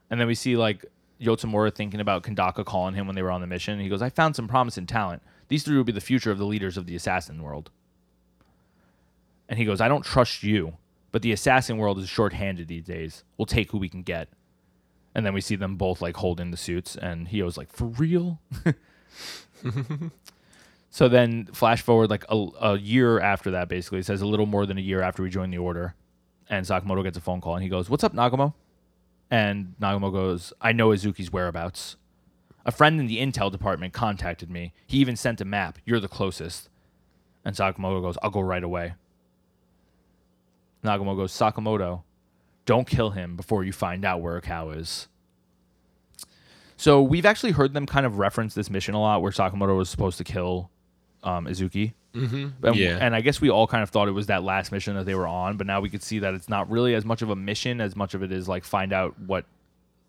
And 0.09 0.19
then 0.19 0.27
we 0.27 0.35
see 0.35 0.57
like 0.57 0.85
Yotsumura 1.21 1.73
thinking 1.73 1.99
about 1.99 2.23
Kandaka 2.23 2.65
calling 2.65 2.95
him 2.95 3.07
when 3.07 3.15
they 3.15 3.21
were 3.21 3.31
on 3.31 3.41
the 3.41 3.47
mission. 3.47 3.79
He 3.79 3.89
goes, 3.89 4.01
I 4.01 4.09
found 4.09 4.35
some 4.35 4.47
promising 4.47 4.85
talent. 4.85 5.21
These 5.47 5.63
three 5.63 5.77
will 5.77 5.83
be 5.83 5.91
the 5.91 6.01
future 6.01 6.31
of 6.31 6.37
the 6.37 6.45
leaders 6.45 6.77
of 6.77 6.85
the 6.85 6.95
assassin 6.95 7.41
world. 7.41 7.69
And 9.47 9.59
he 9.59 9.65
goes, 9.65 9.81
I 9.81 9.87
don't 9.87 10.03
trust 10.03 10.43
you, 10.43 10.77
but 11.11 11.21
the 11.21 11.31
assassin 11.31 11.77
world 11.77 11.99
is 11.99 12.09
short-handed 12.09 12.67
these 12.67 12.85
days. 12.85 13.23
We'll 13.37 13.45
take 13.45 13.71
who 13.71 13.77
we 13.77 13.89
can 13.89 14.03
get. 14.03 14.29
And 15.13 15.25
then 15.25 15.33
we 15.33 15.41
see 15.41 15.55
them 15.55 15.75
both 15.75 16.01
like 16.01 16.17
holding 16.17 16.51
the 16.51 16.57
suits, 16.57 16.95
and 16.95 17.27
he 17.27 17.39
Hio's 17.39 17.57
like, 17.57 17.71
for 17.71 17.85
real? 17.85 18.39
so 20.89 21.07
then 21.07 21.45
flash 21.53 21.83
forward 21.83 22.09
like 22.09 22.25
a, 22.29 22.47
a 22.61 22.79
year 22.79 23.19
after 23.19 23.51
that, 23.51 23.69
basically. 23.69 23.99
It 23.99 24.05
says 24.05 24.21
a 24.21 24.25
little 24.25 24.47
more 24.47 24.65
than 24.65 24.79
a 24.79 24.81
year 24.81 25.01
after 25.01 25.21
we 25.21 25.29
join 25.29 25.51
the 25.51 25.59
order. 25.59 25.93
And 26.49 26.65
Sakamoto 26.65 27.03
gets 27.03 27.17
a 27.17 27.21
phone 27.21 27.41
call, 27.41 27.53
and 27.53 27.63
he 27.63 27.69
goes, 27.69 27.89
What's 27.89 28.03
up, 28.03 28.13
Nagamo? 28.13 28.53
And 29.33 29.73
Nagumo 29.81 30.11
goes, 30.11 30.53
I 30.61 30.73
know 30.73 30.89
Izuki's 30.89 31.33
whereabouts. 31.33 31.95
A 32.67 32.71
friend 32.71 32.99
in 32.99 33.07
the 33.07 33.17
intel 33.17 33.51
department 33.51 33.91
contacted 33.91 34.51
me. 34.51 34.73
He 34.85 34.99
even 34.99 35.15
sent 35.15 35.41
a 35.41 35.45
map. 35.45 35.79
You're 35.85 35.99
the 35.99 36.07
closest. 36.07 36.69
And 37.43 37.55
Sakamoto 37.55 37.99
goes, 37.99 38.15
I'll 38.21 38.29
go 38.29 38.41
right 38.41 38.63
away. 38.63 38.93
Nagumo 40.83 41.15
goes, 41.15 41.31
Sakamoto, 41.31 42.03
don't 42.67 42.85
kill 42.85 43.09
him 43.09 43.35
before 43.35 43.63
you 43.63 43.73
find 43.73 44.05
out 44.05 44.21
where 44.21 44.39
Akao 44.39 44.77
is. 44.77 45.07
So 46.77 47.01
we've 47.01 47.25
actually 47.25 47.53
heard 47.53 47.73
them 47.73 47.87
kind 47.87 48.05
of 48.05 48.19
reference 48.19 48.53
this 48.53 48.69
mission 48.69 48.93
a 48.93 49.01
lot 49.01 49.23
where 49.23 49.31
Sakamoto 49.31 49.75
was 49.75 49.89
supposed 49.89 50.19
to 50.19 50.23
kill 50.23 50.69
um, 51.23 51.45
Izuki. 51.47 51.93
Mm-hmm. 52.15 52.65
And, 52.65 52.75
Yeah. 52.75 52.97
and 53.01 53.15
I 53.15 53.21
guess 53.21 53.41
we 53.41 53.49
all 53.49 53.65
kind 53.67 53.81
of 53.81 53.89
thought 53.89 54.07
it 54.07 54.11
was 54.11 54.27
that 54.27 54.43
last 54.43 54.71
mission 54.71 54.95
that 54.95 55.05
they 55.05 55.15
were 55.15 55.27
on, 55.27 55.57
but 55.57 55.65
now 55.67 55.81
we 55.81 55.89
could 55.89 56.03
see 56.03 56.19
that 56.19 56.33
it's 56.33 56.47
not 56.49 56.69
really 56.69 56.93
as 56.93 57.05
much 57.05 57.21
of 57.21 57.29
a 57.29 57.35
mission 57.35 57.81
as 57.81 57.95
much 57.95 58.13
of 58.13 58.21
it 58.23 58.31
is 58.31 58.47
like 58.47 58.63
find 58.63 58.93
out 58.93 59.19
what 59.19 59.45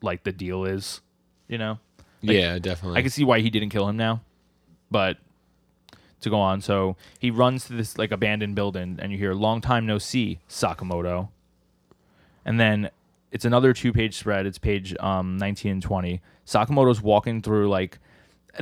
like 0.02 0.22
the 0.24 0.32
deal 0.32 0.64
is, 0.64 1.00
you 1.48 1.56
know? 1.58 1.78
Like, 2.22 2.36
yeah, 2.36 2.58
definitely. 2.58 2.98
I 2.98 3.02
can 3.02 3.10
see 3.10 3.24
why 3.24 3.40
he 3.40 3.50
didn't 3.50 3.70
kill 3.70 3.88
him 3.88 3.96
now, 3.96 4.20
but 4.90 5.18
to 6.20 6.30
go 6.30 6.38
on. 6.40 6.60
So 6.60 6.96
he 7.18 7.30
runs 7.30 7.66
to 7.66 7.74
this 7.74 7.96
like 7.98 8.10
abandoned 8.10 8.54
building, 8.54 8.98
and 9.00 9.12
you 9.12 9.18
hear 9.18 9.34
"Long 9.34 9.60
time 9.60 9.84
no 9.86 9.98
see, 9.98 10.40
Sakamoto," 10.48 11.28
and 12.44 12.58
then 12.58 12.90
it's 13.30 13.44
another 13.44 13.72
two-page 13.74 14.16
spread. 14.16 14.46
It's 14.46 14.58
page 14.58 14.94
um, 15.00 15.36
19 15.38 15.72
and 15.72 15.82
20. 15.82 16.20
Sakamoto's 16.46 17.02
walking 17.02 17.42
through 17.42 17.68
like 17.68 17.98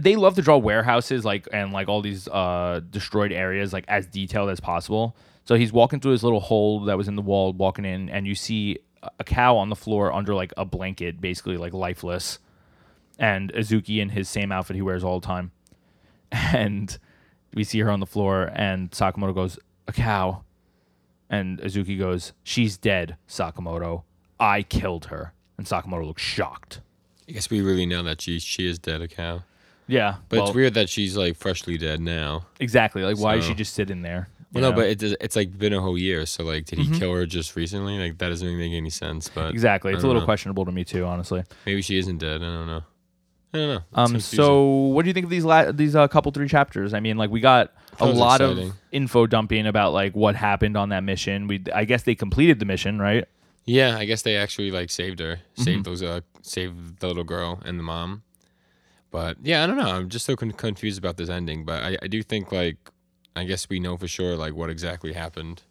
they 0.01 0.17
love 0.17 0.35
to 0.37 0.43
draw 0.43 0.57
warehouses 0.57 1.25
like 1.25 1.49
and 1.53 1.73
like 1.73 1.89
all 1.89 2.01
these 2.01 2.29
uh, 2.29 2.81
destroyed 2.91 3.33
areas 3.33 3.73
like 3.73 3.85
as 3.89 4.07
detailed 4.07 4.51
as 4.51 4.61
possible. 4.61 5.17
So 5.45 5.57
he's 5.57 5.73
walking 5.73 6.01
through 6.01 6.13
this 6.13 6.23
little 6.23 6.41
hole 6.41 6.81
that 6.85 6.97
was 6.97 7.09
in 7.09 7.17
the 7.17 7.23
wall, 7.23 7.53
walking 7.53 7.85
in, 7.85 8.09
and 8.09 8.27
you 8.27 8.35
see 8.35 8.79
Akao 9.21 9.57
on 9.57 9.71
the 9.71 9.77
floor 9.77 10.13
under 10.13 10.35
like 10.35 10.53
a 10.57 10.65
blanket, 10.65 11.21
basically 11.21 11.57
like 11.57 11.73
lifeless 11.73 12.39
and 13.19 13.53
Azuki 13.53 13.99
in 13.99 14.11
his 14.11 14.29
same 14.29 14.53
outfit 14.53 14.77
he 14.77 14.83
wears 14.83 15.05
all 15.05 15.21
the 15.21 15.27
time. 15.27 15.53
And 16.33 16.99
we 17.55 17.63
see 17.63 17.81
her 17.81 17.91
on 17.91 18.01
the 18.01 18.07
floor, 18.07 18.51
and 18.55 18.91
Sakamoto 18.91 19.35
goes, 19.35 19.59
Akao. 19.87 20.45
And 21.29 21.61
Azuki 21.61 21.99
goes, 21.99 22.33
She's 22.43 22.79
dead, 22.79 23.17
Sakamoto. 23.29 24.05
I 24.41 24.63
killed 24.63 25.07
her. 25.07 25.35
And 25.59 25.67
Sakamoto 25.67 26.07
looks 26.07 26.23
shocked. 26.23 26.81
I 27.29 27.33
guess 27.33 27.51
we 27.51 27.61
really 27.61 27.85
know 27.85 28.03
that 28.03 28.23
she 28.23 28.39
she 28.39 28.67
is 28.67 28.79
dead, 28.79 29.03
Akao. 29.03 29.45
Yeah. 29.89 30.17
But 30.29 30.37
well, 30.39 30.47
it's 30.49 30.55
weird 30.55 30.75
that 30.75 30.89
she's 30.89 31.17
like 31.17 31.37
freshly 31.37 31.77
dead 31.79 32.01
now. 32.01 32.47
Exactly. 32.61 33.03
Like, 33.03 33.19
why 33.19 33.37
is 33.37 33.45
So- 33.45 33.51
she 33.51 33.55
just 33.55 33.75
sitting 33.75 34.03
there? 34.03 34.29
you 34.55 34.61
Well, 34.61 34.71
no, 34.71 34.71
know? 34.71 34.83
but 34.83 34.91
it 34.91 34.99
does, 34.99 35.17
it's 35.21 35.35
like 35.37 35.59
been 35.59 35.73
a 35.73 35.81
whole 35.81 35.97
year. 35.99 36.27
So 36.27 36.45
like, 36.45 36.67
did 36.67 36.79
he 36.79 36.99
kill 36.99 37.15
her 37.15 37.25
just 37.27 37.57
recently? 37.57 37.99
Like 37.99 38.19
that 38.19 38.29
doesn't 38.29 38.59
make 38.59 38.73
any 38.73 38.91
sense. 38.91 39.29
But 39.29 39.51
Exactly. 39.51 39.93
I 39.93 39.95
It's 39.95 40.01
a 40.01 40.03
don't 40.03 40.09
little 40.11 40.23
know. 40.23 40.27
questionable 40.27 40.65
to 40.67 40.73
me, 40.73 40.85
too, 40.85 41.05
honestly. 41.05 41.43
Maybe 41.67 41.81
she 41.83 41.97
isn't 41.99 42.19
dead. 42.19 42.43
I 42.43 42.47
don't 42.47 42.67
know. 42.67 42.83
I 43.55 43.59
don't 43.59 43.69
know. 43.69 43.75
It's 43.77 43.85
Um, 43.95 44.05
confusing. 44.07 44.37
so 44.39 44.65
what 44.71 45.03
do 45.03 45.09
you 45.09 45.13
think 45.15 45.25
of 45.25 45.31
these 45.31 45.45
la- 45.45 45.73
these 45.73 45.95
uh, 45.97 46.09
couple 46.09 46.33
three 46.33 46.49
chapters? 46.49 46.95
I 46.95 47.01
mean, 47.01 47.17
like 47.19 47.31
we 47.31 47.41
got 47.41 47.73
a 47.95 47.97
That 47.99 48.09
was 48.09 48.19
lot 48.19 48.41
exciting. 48.41 48.69
of 48.71 48.75
info 48.93 49.27
dumping 49.27 49.67
about 49.67 49.93
like 49.93 50.15
what 50.17 50.37
happened 50.37 50.77
on 50.77 50.89
that 50.91 51.03
mission. 51.05 51.49
We 51.49 51.63
I 51.75 51.85
guess 51.85 52.05
they 52.05 52.15
completed 52.15 52.61
the 52.61 52.65
mission, 52.65 52.99
right? 52.99 53.27
Yeah, 53.67 53.97
I 53.99 54.07
guess 54.07 54.23
they 54.23 54.37
actually 54.37 54.71
like 54.71 54.89
saved 54.91 55.21
her, 55.21 55.37
Mm-hmm. 55.37 55.63
saved 55.63 55.85
those, 55.85 56.03
uh, 56.03 56.21
saved 56.41 57.01
the 57.01 57.07
little 57.09 57.25
girl 57.25 57.61
and 57.65 57.79
the 57.79 57.83
mom. 57.83 58.23
But 59.13 59.37
yeah, 59.45 59.63
I 59.63 59.67
don't 59.69 59.77
know. 59.77 59.87
I'm 59.87 60.09
just 60.09 60.27
so 60.27 60.35
con- 60.35 60.51
confused 60.51 60.99
about 60.99 61.17
this 61.19 61.29
ending. 61.29 61.65
But 61.65 61.85
I, 61.85 61.97
I 62.03 62.07
do 62.09 62.23
think 62.25 62.51
like, 62.51 62.79
I 63.37 63.45
guess 63.45 63.69
we 63.69 63.79
know 63.79 63.97
for 63.97 64.09
sure 64.09 64.37
like 64.37 64.55
what 64.55 64.71
exactly 64.71 65.13
happened, 65.13 65.63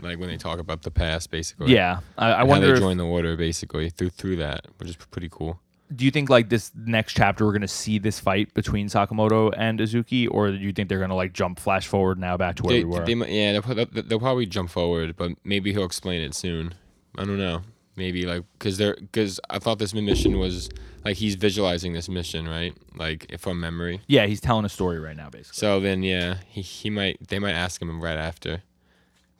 like 0.00 0.18
when 0.18 0.28
they 0.30 0.36
talk 0.38 0.58
about 0.58 0.82
the 0.82 0.90
past, 0.90 1.30
basically. 1.30 1.74
Yeah, 1.74 2.00
I, 2.16 2.28
I 2.30 2.42
wonder. 2.44 2.68
how 2.68 2.74
they 2.74 2.80
join 2.80 2.96
the 2.96 3.04
order 3.04 3.36
basically 3.36 3.90
through 3.90 4.10
through 4.10 4.36
that, 4.36 4.66
which 4.78 4.88
is 4.88 4.96
pretty 4.96 5.28
cool. 5.30 5.60
do 5.94 6.04
you 6.04 6.10
think 6.10 6.30
like 6.30 6.48
this 6.48 6.72
next 6.74 7.12
chapter 7.14 7.44
we're 7.44 7.52
gonna 7.52 7.68
see 7.68 7.98
this 7.98 8.18
fight 8.18 8.52
between 8.54 8.88
Sakamoto 8.88 9.52
and 9.56 9.78
Azuki, 9.80 10.26
or 10.30 10.50
do 10.50 10.56
you 10.56 10.72
think 10.72 10.88
they're 10.88 10.98
gonna 11.00 11.14
like 11.14 11.32
jump 11.32 11.58
flash 11.60 11.86
forward 11.86 12.18
now 12.18 12.36
back 12.36 12.56
to 12.56 12.62
where 12.62 12.74
They, 12.76 12.84
we 12.84 12.90
were? 12.98 13.04
they 13.04 13.14
yeah, 13.32 13.52
they'll, 13.60 13.74
they'll, 13.74 14.02
they'll 14.02 14.18
probably 14.20 14.46
jump 14.46 14.70
forward, 14.70 15.16
but 15.16 15.32
maybe 15.44 15.72
he'll 15.72 15.84
explain 15.84 16.20
it 16.22 16.34
soon. 16.34 16.74
I 17.18 17.24
don't 17.24 17.38
know. 17.38 17.62
Maybe 17.96 18.26
like 18.26 18.42
because 18.58 18.76
they're 18.76 18.96
because 18.96 19.38
I 19.50 19.58
thought 19.60 19.78
this 19.78 19.94
mission 19.94 20.38
was 20.38 20.68
like 21.04 21.16
he's 21.16 21.36
visualizing 21.36 21.92
this 21.92 22.08
mission 22.08 22.48
right, 22.48 22.74
like 22.96 23.38
from 23.38 23.60
memory. 23.60 24.00
yeah, 24.08 24.26
he's 24.26 24.40
telling 24.40 24.64
a 24.64 24.68
story 24.68 24.98
right 24.98 25.16
now, 25.16 25.30
basically. 25.30 25.56
So 25.58 25.78
then, 25.78 26.02
yeah, 26.02 26.38
he, 26.48 26.60
he 26.60 26.90
might 26.90 27.28
they 27.28 27.38
might 27.38 27.52
ask 27.52 27.80
him 27.80 28.00
right 28.02 28.16
after, 28.16 28.62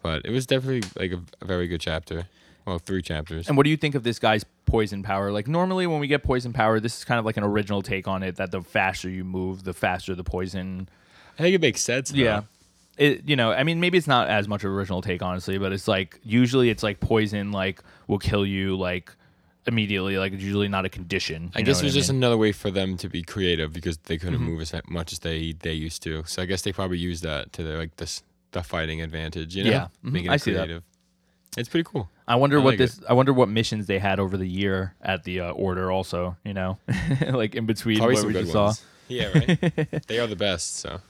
but 0.03 0.23
it 0.25 0.31
was 0.31 0.47
definitely 0.47 0.89
like 1.01 1.13
a, 1.13 1.23
a 1.43 1.47
very 1.47 1.67
good 1.67 1.81
chapter. 1.81 2.29
Well, 2.67 2.79
three 2.79 3.03
chapters. 3.03 3.47
And 3.49 3.57
what 3.59 3.65
do 3.65 3.71
you 3.71 3.77
think 3.77 3.95
of 3.95 4.05
this 4.05 4.19
guy's 4.19 4.45
poison 4.65 5.03
power? 5.03 5.31
Like 5.31 5.49
normally 5.49 5.87
when 5.87 6.01
we 6.01 6.07
get 6.07 6.23
poison 6.23 6.53
power, 6.53 6.81
this 6.81 6.97
is 6.97 7.05
kind 7.05 7.19
of 7.19 7.27
like 7.27 7.37
an 7.37 7.45
original 7.45 7.83
take 7.83 8.09
on 8.09 8.23
it. 8.23 8.37
That 8.37 8.53
the 8.53 8.63
faster 8.63 9.11
you 9.11 9.25
move, 9.25 9.65
the 9.65 9.75
faster 9.75 10.15
the 10.15 10.25
poison. 10.25 10.89
I 11.39 11.43
think 11.43 11.55
it 11.57 11.61
makes 11.61 11.81
sense. 11.83 12.11
though. 12.11 12.19
Yeah. 12.19 12.43
It, 12.97 13.29
you 13.29 13.35
know, 13.37 13.51
I 13.53 13.65
mean, 13.65 13.81
maybe 13.81 13.99
it's 13.99 14.07
not 14.07 14.29
as 14.29 14.47
much 14.47 14.63
of 14.65 14.71
an 14.71 14.77
original 14.77 15.03
take, 15.03 15.21
honestly, 15.23 15.59
but 15.59 15.73
it's 15.73 15.89
like 15.89 16.21
usually 16.23 16.71
it's 16.71 16.83
like 16.83 17.01
poison, 17.01 17.51
like 17.53 17.81
will 18.07 18.19
kill 18.19 18.47
you 18.47 18.77
like 18.77 19.11
immediately. 19.67 20.17
Like 20.19 20.33
it's 20.33 20.43
usually 20.43 20.69
not 20.69 20.85
a 20.85 20.89
condition. 20.89 21.51
I 21.55 21.63
guess 21.63 21.81
it 21.81 21.85
was 21.85 21.95
just 21.95 22.11
mean? 22.11 22.19
another 22.19 22.37
way 22.37 22.53
for 22.53 22.71
them 22.71 22.97
to 22.99 23.09
be 23.09 23.23
creative 23.23 23.73
because 23.73 23.97
they 23.99 24.17
couldn't 24.19 24.35
Mm-hmm. 24.37 24.45
move 24.45 24.61
as 24.61 24.73
much 24.89 25.13
as 25.13 25.19
they 25.21 25.53
they 25.53 25.73
used 25.73 26.03
to. 26.05 26.23
So 26.27 26.43
I 26.43 26.47
guess 26.47 26.63
they 26.63 26.73
probably 26.73 26.99
used 26.99 27.23
that 27.25 27.53
to 27.55 27.63
their 27.65 27.79
like 27.79 27.97
this 27.97 28.23
the 28.53 28.63
fighting 28.63 29.01
advantage. 29.03 29.57
You 29.57 29.65
know, 29.65 29.71
Yeah. 29.71 29.89
Mhm. 30.05 30.13
making 30.13 30.31
I 30.31 30.35
it 30.35 30.41
see 30.43 30.53
that. 30.53 30.65
creative. 30.67 30.83
It's 31.57 31.69
pretty 31.69 31.85
cool. 31.85 32.09
I 32.27 32.37
wonder 32.37 32.59
I 32.59 32.63
what 32.63 32.71
like 32.73 32.79
this. 32.79 33.01
I 33.09 33.13
wonder 33.13 33.33
what 33.33 33.49
missions 33.49 33.87
they 33.87 33.99
had 33.99 34.19
over 34.21 34.37
the 34.37 34.49
year 34.49 34.95
at 35.03 35.25
the 35.25 35.41
uh, 35.41 35.51
order. 35.53 35.91
Also, 35.91 36.37
you 36.45 36.53
know, 36.55 36.79
like 37.31 37.55
in 37.55 37.67
between 37.67 37.99
Probably 37.99 38.17
what 38.17 38.27
we 38.27 38.33
just 38.33 38.53
saw. 38.53 38.65
ones. 38.67 38.85
Yeah, 39.09 39.27
right. 39.37 40.07
they 40.07 40.19
are 40.19 40.27
the 40.27 40.35
best. 40.37 40.77
So 40.77 41.01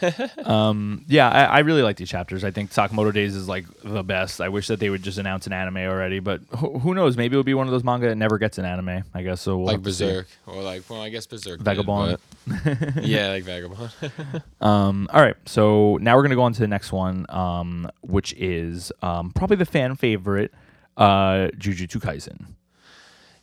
Yeah, 1.08 1.28
I, 1.28 1.44
I 1.44 1.58
really 1.60 1.82
like 1.82 1.96
these 1.96 2.08
chapters. 2.08 2.44
I 2.44 2.50
think 2.50 2.70
Sakamoto 2.70 3.12
Days 3.12 3.34
is 3.34 3.48
like 3.48 3.66
the 3.82 4.02
best. 4.02 4.40
I 4.40 4.48
wish 4.48 4.66
that 4.68 4.78
they 4.80 4.90
would 4.90 5.02
just 5.02 5.18
announce 5.18 5.46
an 5.46 5.52
anime 5.52 5.78
already, 5.78 6.20
but 6.20 6.40
who, 6.56 6.78
who 6.78 6.94
knows? 6.94 7.16
Maybe 7.16 7.34
it'll 7.34 7.44
be 7.44 7.54
one 7.54 7.66
of 7.66 7.72
those 7.72 7.84
manga 7.84 8.08
that 8.08 8.16
never 8.16 8.38
gets 8.38 8.58
an 8.58 8.64
anime. 8.64 9.04
I 9.14 9.22
guess 9.22 9.40
so. 9.40 9.56
We'll 9.56 9.66
like 9.66 9.76
have 9.76 9.84
to 9.84 9.92
see. 9.92 10.04
Berserk 10.06 10.26
or 10.46 10.62
like 10.62 10.88
well, 10.88 11.00
I 11.00 11.08
guess 11.08 11.26
Berserk. 11.26 11.60
Vagabond. 11.60 12.18
but- 12.46 13.02
yeah, 13.04 13.28
like 13.28 13.44
Vagabond. 13.44 13.90
Um, 14.60 15.08
all 15.12 15.20
right, 15.22 15.36
so 15.46 15.98
now 16.00 16.16
we're 16.16 16.22
gonna 16.22 16.34
go 16.34 16.42
on 16.42 16.52
to 16.52 16.60
the 16.60 16.66
next 16.68 16.90
one, 16.92 17.26
um, 17.28 17.88
which 18.02 18.32
is 18.34 18.90
um, 19.02 19.30
probably 19.32 19.56
the 19.56 19.64
fan 19.66 19.94
favorite, 19.96 20.52
uh, 20.96 21.48
Jujutsu 21.56 22.00
Kaisen. 22.00 22.46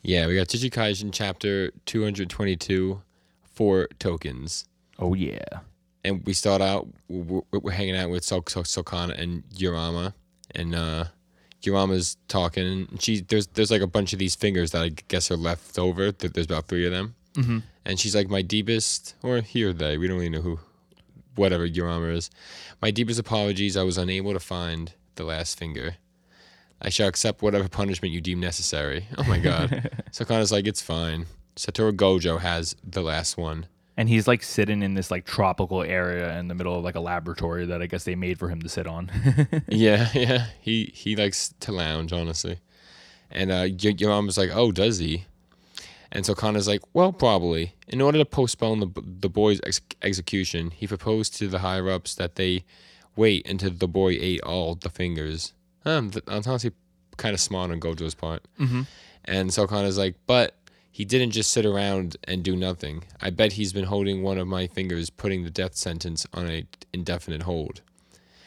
yeah, 0.01 0.27
we 0.27 0.35
got 0.35 0.47
Jujutsu 0.47 0.71
Kaisen 0.71 1.09
chapter 1.13 1.71
two 1.85 2.03
hundred 2.03 2.29
twenty-two, 2.29 3.01
four 3.53 3.87
tokens. 3.99 4.65
Oh 4.99 5.13
yeah, 5.13 5.39
and 6.05 6.25
we 6.25 6.33
start 6.33 6.61
out 6.61 6.87
we're, 7.09 7.41
we're 7.51 7.71
hanging 7.71 7.97
out 7.97 8.09
with 8.09 8.23
Sok 8.23 8.49
Sok 8.49 8.65
Sukuna 8.65 9.19
and 9.19 9.43
Yurama, 9.49 10.13
and 10.53 10.75
uh 10.75 11.05
Yurama's 11.63 12.17
talking. 12.27 12.87
And 12.89 13.01
she 13.01 13.21
there's 13.21 13.47
there's 13.47 13.71
like 13.71 13.81
a 13.81 13.87
bunch 13.87 14.13
of 14.13 14.19
these 14.19 14.35
fingers 14.35 14.71
that 14.71 14.83
I 14.83 14.89
guess 15.07 15.31
are 15.31 15.37
left 15.37 15.77
over. 15.77 16.11
There's 16.11 16.45
about 16.45 16.67
three 16.67 16.85
of 16.85 16.91
them, 16.91 17.15
mm-hmm. 17.33 17.59
and 17.85 17.99
she's 17.99 18.15
like 18.15 18.29
my 18.29 18.41
deepest 18.41 19.15
or 19.23 19.41
he 19.41 19.63
or 19.63 19.73
they. 19.73 19.97
We 19.97 20.07
don't 20.07 20.17
really 20.17 20.29
know 20.29 20.41
who, 20.41 20.59
whatever 21.35 21.67
Yurama 21.67 22.15
is. 22.15 22.29
My 22.81 22.91
deepest 22.91 23.19
apologies. 23.19 23.75
I 23.75 23.83
was 23.83 23.97
unable 23.97 24.33
to 24.33 24.39
find 24.39 24.93
the 25.15 25.23
last 25.23 25.57
finger. 25.57 25.95
I 26.81 26.89
shall 26.89 27.07
accept 27.07 27.41
whatever 27.41 27.67
punishment 27.67 28.13
you 28.13 28.21
deem 28.21 28.39
necessary. 28.39 29.07
Oh 29.17 29.23
my 29.23 29.39
god. 29.39 29.89
Sukuna's 30.11 30.51
like 30.51 30.67
it's 30.67 30.81
fine. 30.81 31.25
Satoru 31.55 31.93
Gojo 31.93 32.39
has 32.39 32.75
the 32.83 33.01
last 33.01 33.37
one. 33.37 33.67
And 33.97 34.09
he's 34.09 34.27
like 34.27 34.43
sitting 34.43 34.81
in 34.81 34.93
this 34.93 35.09
like 35.09 35.25
tropical 35.25 35.81
area 35.81 36.37
in 36.37 36.47
the 36.47 36.55
middle 36.55 36.77
of 36.77 36.83
like 36.83 36.95
a 36.95 36.99
laboratory 36.99 37.65
that 37.65 37.81
I 37.81 37.85
guess 37.87 38.03
they 38.03 38.15
made 38.15 38.37
for 38.37 38.49
him 38.49 38.61
to 38.61 38.69
sit 38.69 38.87
on. 38.87 39.11
Yeah, 39.67 40.09
yeah. 40.13 40.47
He 40.61 40.91
he 40.93 41.15
likes 41.15 41.53
to 41.61 41.71
lounge, 41.71 42.11
honestly. 42.13 42.59
And 43.31 43.51
uh, 43.51 43.67
your, 43.79 43.93
your 43.93 44.09
mom 44.09 44.27
was 44.27 44.37
like, 44.37 44.51
"Oh, 44.53 44.71
does 44.71 44.99
he?" 44.99 45.25
And 46.11 46.25
so 46.25 46.33
Connor's 46.35 46.67
like, 46.67 46.81
"Well, 46.93 47.11
probably." 47.11 47.73
In 47.87 48.01
order 48.01 48.17
to 48.17 48.25
postpone 48.25 48.79
the 48.79 48.91
the 49.03 49.29
boy's 49.29 49.59
ex- 49.65 49.81
execution, 50.01 50.71
he 50.71 50.87
proposed 50.87 51.35
to 51.37 51.47
the 51.47 51.59
higher 51.59 51.89
ups 51.89 52.15
that 52.15 52.35
they 52.35 52.63
wait 53.15 53.47
until 53.49 53.71
the 53.71 53.87
boy 53.87 54.17
ate 54.19 54.41
all 54.41 54.75
the 54.75 54.89
fingers. 54.89 55.53
Um, 55.85 56.11
th- 56.11 56.25
that's 56.25 56.47
honestly 56.47 56.71
kind 57.17 57.33
of 57.33 57.39
smart 57.39 57.71
on 57.71 57.79
Gojo's 57.79 58.15
part. 58.15 58.43
Mm-hmm. 58.59 58.81
And 59.25 59.53
so 59.53 59.67
Connor's 59.67 59.97
like, 59.97 60.15
"But." 60.27 60.55
He 60.95 61.03
didn't 61.03 61.31
just 61.31 61.51
sit 61.51 61.65
around 61.65 62.15
and 62.23 62.41
do 62.41 62.55
nothing. 62.55 63.03
I 63.19 63.29
bet 63.29 63.51
he's 63.51 63.73
been 63.73 63.83
holding 63.83 64.23
one 64.23 64.37
of 64.37 64.47
my 64.47 64.65
fingers, 64.65 65.09
putting 65.09 65.43
the 65.43 65.49
death 65.49 65.75
sentence 65.75 66.25
on 66.33 66.49
a 66.49 66.65
indefinite 66.93 67.41
hold. 67.41 67.81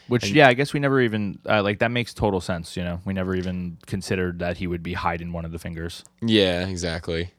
Which 0.06 0.30
yeah, 0.30 0.48
I 0.48 0.54
guess 0.54 0.72
we 0.72 0.80
never 0.80 0.98
even 1.02 1.40
uh, 1.46 1.62
like 1.62 1.80
that 1.80 1.90
makes 1.90 2.14
total 2.14 2.40
sense. 2.40 2.74
You 2.74 2.84
know, 2.84 3.02
we 3.04 3.12
never 3.12 3.34
even 3.34 3.76
considered 3.84 4.38
that 4.38 4.56
he 4.56 4.66
would 4.66 4.82
be 4.82 4.94
hiding 4.94 5.34
one 5.34 5.44
of 5.44 5.52
the 5.52 5.58
fingers. 5.58 6.04
Yeah, 6.22 6.66
exactly. 6.66 7.32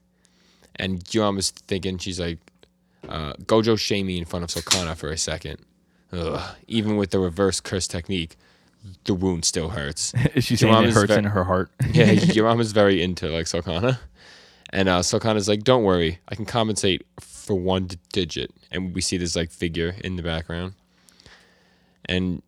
And 0.75 1.01
Yuan 1.11 1.35
was 1.35 1.49
thinking, 1.49 1.97
she's 1.97 2.19
like, 2.19 2.37
uh, 3.07 3.33
Gojo 3.45 3.79
shame 3.79 4.05
me 4.05 4.19
in 4.19 4.25
front 4.25 4.43
of 4.43 4.51
Sukuna 4.51 4.95
for 4.95 5.09
a 5.09 5.17
second. 5.17 5.57
Ugh. 6.13 6.55
Even 6.67 6.97
with 6.97 7.09
the 7.09 7.17
reverse 7.17 7.59
curse 7.59 7.87
technique, 7.87 8.37
the 9.05 9.15
wound 9.15 9.43
still 9.43 9.69
hurts. 9.69 10.13
Is 10.35 10.43
she 10.43 10.55
saying 10.55 10.83
it 10.83 10.89
is 10.89 10.93
hurts 10.93 11.13
ve- 11.13 11.17
in 11.17 11.25
her 11.25 11.45
heart? 11.45 11.71
yeah, 11.93 12.11
your 12.11 12.45
mom 12.45 12.61
is 12.61 12.73
very 12.73 13.01
into 13.01 13.27
like 13.29 13.47
Sukuna. 13.47 13.97
And 14.71 14.87
uh, 14.87 14.99
Sukuna's 14.99 15.47
like, 15.49 15.63
don't 15.63 15.83
worry, 15.83 16.19
I 16.27 16.35
can 16.35 16.45
compensate 16.45 17.05
for 17.19 17.55
one 17.57 17.87
d- 17.87 17.97
digit. 18.13 18.51
And 18.71 18.93
we 18.93 19.01
see 19.01 19.17
this 19.17 19.35
like 19.35 19.51
figure 19.51 19.95
in 20.03 20.15
the 20.15 20.21
background. 20.23 20.73
And 22.05 22.41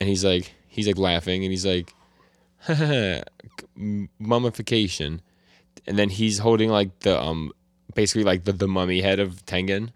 and 0.00 0.08
he's 0.08 0.24
like, 0.24 0.54
he's 0.68 0.86
like 0.86 0.98
laughing 0.98 1.44
and 1.44 1.50
he's 1.52 1.66
like, 1.66 1.92
mummification. 4.18 5.20
And 5.86 5.98
then 5.98 6.08
he's 6.08 6.38
holding 6.38 6.70
like 6.70 6.98
the 7.00 7.20
um 7.20 7.52
basically 7.94 8.24
like 8.24 8.44
the, 8.44 8.52
the 8.52 8.68
mummy 8.68 9.00
head 9.00 9.20
of 9.20 9.44
Tengen. 9.46 9.90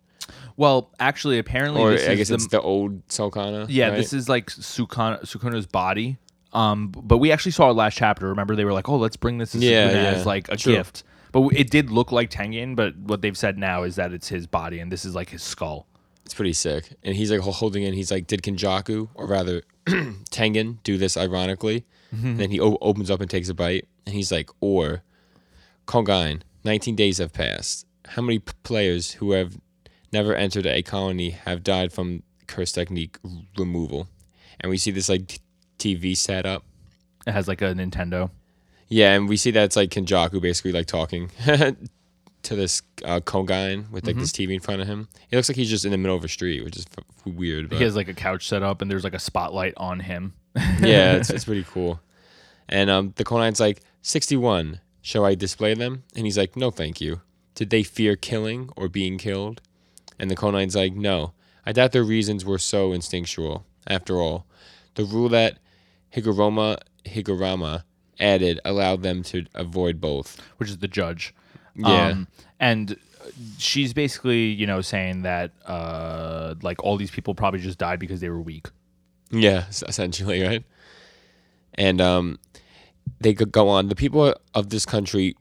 well, 0.56 0.90
actually, 1.00 1.38
apparently, 1.38 1.80
Or 1.80 1.90
this 1.92 2.06
I 2.08 2.12
is 2.12 2.18
guess 2.18 2.28
the, 2.28 2.34
it's 2.34 2.46
the 2.48 2.60
old 2.60 3.06
Sukuna. 3.08 3.66
yeah, 3.68 3.88
right? 3.88 3.96
this 3.96 4.12
is 4.12 4.28
like 4.28 4.46
Sukuna, 4.46 5.22
Sukuna's 5.22 5.66
body. 5.66 6.18
Um, 6.52 6.88
but 6.88 7.18
we 7.18 7.30
actually 7.32 7.52
saw 7.52 7.70
it 7.70 7.74
last 7.74 7.96
chapter. 7.96 8.28
Remember, 8.28 8.56
they 8.56 8.64
were 8.64 8.72
like, 8.72 8.88
"Oh, 8.88 8.96
let's 8.96 9.16
bring 9.16 9.36
this 9.38 9.52
to 9.52 9.58
Yeah, 9.58 9.90
yeah. 9.90 9.96
as 10.10 10.26
like 10.26 10.48
a 10.48 10.56
True. 10.56 10.74
gift." 10.74 11.04
But 11.32 11.48
it 11.54 11.70
did 11.70 11.90
look 11.90 12.10
like 12.12 12.30
Tengen. 12.30 12.74
But 12.76 12.96
what 12.96 13.22
they've 13.22 13.36
said 13.36 13.58
now 13.58 13.82
is 13.82 13.96
that 13.96 14.12
it's 14.12 14.28
his 14.28 14.46
body, 14.46 14.78
and 14.80 14.90
this 14.90 15.04
is 15.04 15.14
like 15.14 15.30
his 15.30 15.42
skull. 15.42 15.86
It's 16.24 16.34
pretty 16.34 16.52
sick. 16.52 16.92
And 17.02 17.16
he's 17.16 17.30
like 17.30 17.40
holding 17.40 17.82
it. 17.84 17.94
He's 17.94 18.10
like, 18.10 18.26
did 18.26 18.42
Kenjaku, 18.42 19.08
or 19.14 19.26
rather 19.26 19.62
Tengen, 19.86 20.82
do 20.82 20.98
this 20.98 21.16
ironically? 21.16 21.84
And 22.10 22.38
then 22.40 22.50
he 22.50 22.60
o- 22.60 22.78
opens 22.80 23.10
up 23.10 23.20
and 23.20 23.30
takes 23.30 23.48
a 23.48 23.54
bite. 23.54 23.86
And 24.06 24.14
he's 24.14 24.32
like, 24.32 24.50
or 24.60 25.02
Kongain, 25.86 26.40
19 26.64 26.96
days 26.96 27.18
have 27.18 27.32
passed. 27.32 27.86
How 28.06 28.22
many 28.22 28.38
p- 28.38 28.52
players 28.62 29.12
who 29.12 29.32
have 29.32 29.58
never 30.12 30.34
entered 30.34 30.66
a 30.66 30.82
colony 30.82 31.30
have 31.30 31.62
died 31.62 31.92
from 31.92 32.22
curse 32.46 32.72
technique 32.72 33.18
removal? 33.56 34.08
And 34.60 34.70
we 34.70 34.78
see 34.78 34.90
this 34.90 35.08
like 35.08 35.26
t- 35.28 35.38
TV 35.78 36.16
setup. 36.16 36.64
It 37.26 37.32
has 37.32 37.46
like 37.48 37.60
a 37.62 37.74
Nintendo. 37.74 38.30
Yeah, 38.88 39.14
and 39.14 39.28
we 39.28 39.36
see 39.36 39.50
that 39.50 39.64
it's 39.64 39.76
like 39.76 39.90
Kenjaku 39.90 40.40
basically 40.40 40.72
like 40.72 40.86
talking 40.86 41.30
to 41.46 41.76
this 42.56 42.82
uh, 43.04 43.20
Kongain 43.20 43.90
with 43.90 44.06
like 44.06 44.16
this 44.16 44.32
TV 44.32 44.54
in 44.54 44.60
front 44.60 44.80
of 44.80 44.86
him. 44.88 45.08
It 45.30 45.36
looks 45.36 45.48
like 45.48 45.56
he's 45.56 45.68
just 45.70 45.84
in 45.84 45.90
the 45.90 45.98
middle 45.98 46.16
of 46.16 46.24
a 46.24 46.28
street, 46.28 46.64
which 46.64 46.76
is 46.76 46.86
f- 46.96 47.04
weird. 47.26 47.68
But 47.68 47.78
He 47.78 47.84
has 47.84 47.96
like 47.96 48.08
a 48.08 48.14
couch 48.14 48.48
set 48.48 48.62
up, 48.62 48.80
and 48.80 48.90
there's 48.90 49.04
like 49.04 49.14
a 49.14 49.18
spotlight 49.18 49.74
on 49.76 50.00
him. 50.00 50.32
yeah, 50.80 51.12
it's, 51.16 51.28
it's 51.30 51.44
pretty 51.44 51.64
cool. 51.68 52.00
And 52.68 52.88
um, 52.90 53.12
the 53.16 53.24
Konan's 53.24 53.60
like, 53.60 53.80
61, 54.02 54.80
shall 55.02 55.24
I 55.24 55.34
display 55.34 55.74
them? 55.74 56.04
And 56.16 56.24
he's 56.26 56.38
like, 56.38 56.56
no, 56.56 56.70
thank 56.70 57.00
you. 57.00 57.20
Did 57.54 57.70
they 57.70 57.82
fear 57.82 58.14
killing 58.16 58.70
or 58.76 58.88
being 58.88 59.18
killed? 59.18 59.60
And 60.18 60.30
the 60.30 60.36
Konan's 60.36 60.76
like, 60.76 60.94
no. 60.94 61.32
I 61.66 61.72
doubt 61.72 61.92
their 61.92 62.04
reasons 62.04 62.44
were 62.44 62.58
so 62.58 62.92
instinctual. 62.92 63.66
After 63.86 64.16
all, 64.16 64.46
the 64.94 65.04
rule 65.04 65.28
that 65.30 65.58
Higuruma 66.14 66.78
Higuruma 67.06 67.84
added 68.20 68.60
allowed 68.64 69.02
them 69.02 69.22
to 69.24 69.46
avoid 69.54 70.00
both. 70.00 70.40
which 70.58 70.68
is 70.68 70.78
the 70.78 70.88
judge. 70.88 71.34
Yeah. 71.74 72.08
Um, 72.08 72.28
and 72.58 72.96
she's 73.58 73.92
basically, 73.92 74.46
you 74.46 74.66
know, 74.66 74.80
saying 74.80 75.22
that 75.22 75.52
uh, 75.66 76.54
like 76.62 76.82
all 76.82 76.96
these 76.96 77.10
people 77.10 77.34
probably 77.34 77.60
just 77.60 77.78
died 77.78 77.98
because 77.98 78.20
they 78.20 78.28
were 78.28 78.40
weak. 78.40 78.68
Yeah, 79.30 79.64
essentially, 79.70 80.42
right? 80.46 80.64
And 81.74 82.00
um, 82.00 82.38
they 83.20 83.34
could 83.34 83.52
go 83.52 83.68
on. 83.68 83.88
The 83.88 83.94
people 83.94 84.34
of 84.54 84.70
this 84.70 84.84
country 84.84 85.36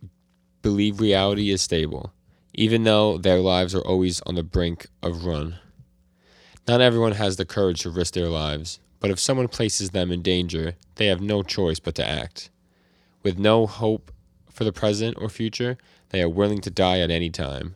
believe 0.61 0.99
reality 0.99 1.49
is 1.49 1.61
stable, 1.61 2.13
even 2.53 2.83
though 2.83 3.17
their 3.17 3.39
lives 3.39 3.73
are 3.73 3.81
always 3.81 4.21
on 4.21 4.35
the 4.35 4.43
brink 4.43 4.87
of 5.01 5.25
ruin. 5.25 5.55
Not 6.67 6.81
everyone 6.81 7.13
has 7.13 7.37
the 7.37 7.45
courage 7.45 7.81
to 7.83 7.89
risk 7.89 8.13
their 8.13 8.27
lives, 8.27 8.79
but 8.99 9.09
if 9.09 9.19
someone 9.19 9.47
places 9.47 9.91
them 9.91 10.11
in 10.11 10.21
danger, 10.21 10.75
they 10.95 11.07
have 11.07 11.21
no 11.21 11.41
choice 11.41 11.79
but 11.79 11.95
to 11.95 12.07
act. 12.07 12.49
With 13.27 13.37
no 13.37 13.67
hope 13.67 14.13
for 14.49 14.63
the 14.63 14.71
present 14.71 15.17
or 15.19 15.27
future, 15.27 15.77
they 16.11 16.21
are 16.21 16.29
willing 16.29 16.61
to 16.61 16.69
die 16.69 17.01
at 17.01 17.11
any 17.11 17.29
time. 17.29 17.75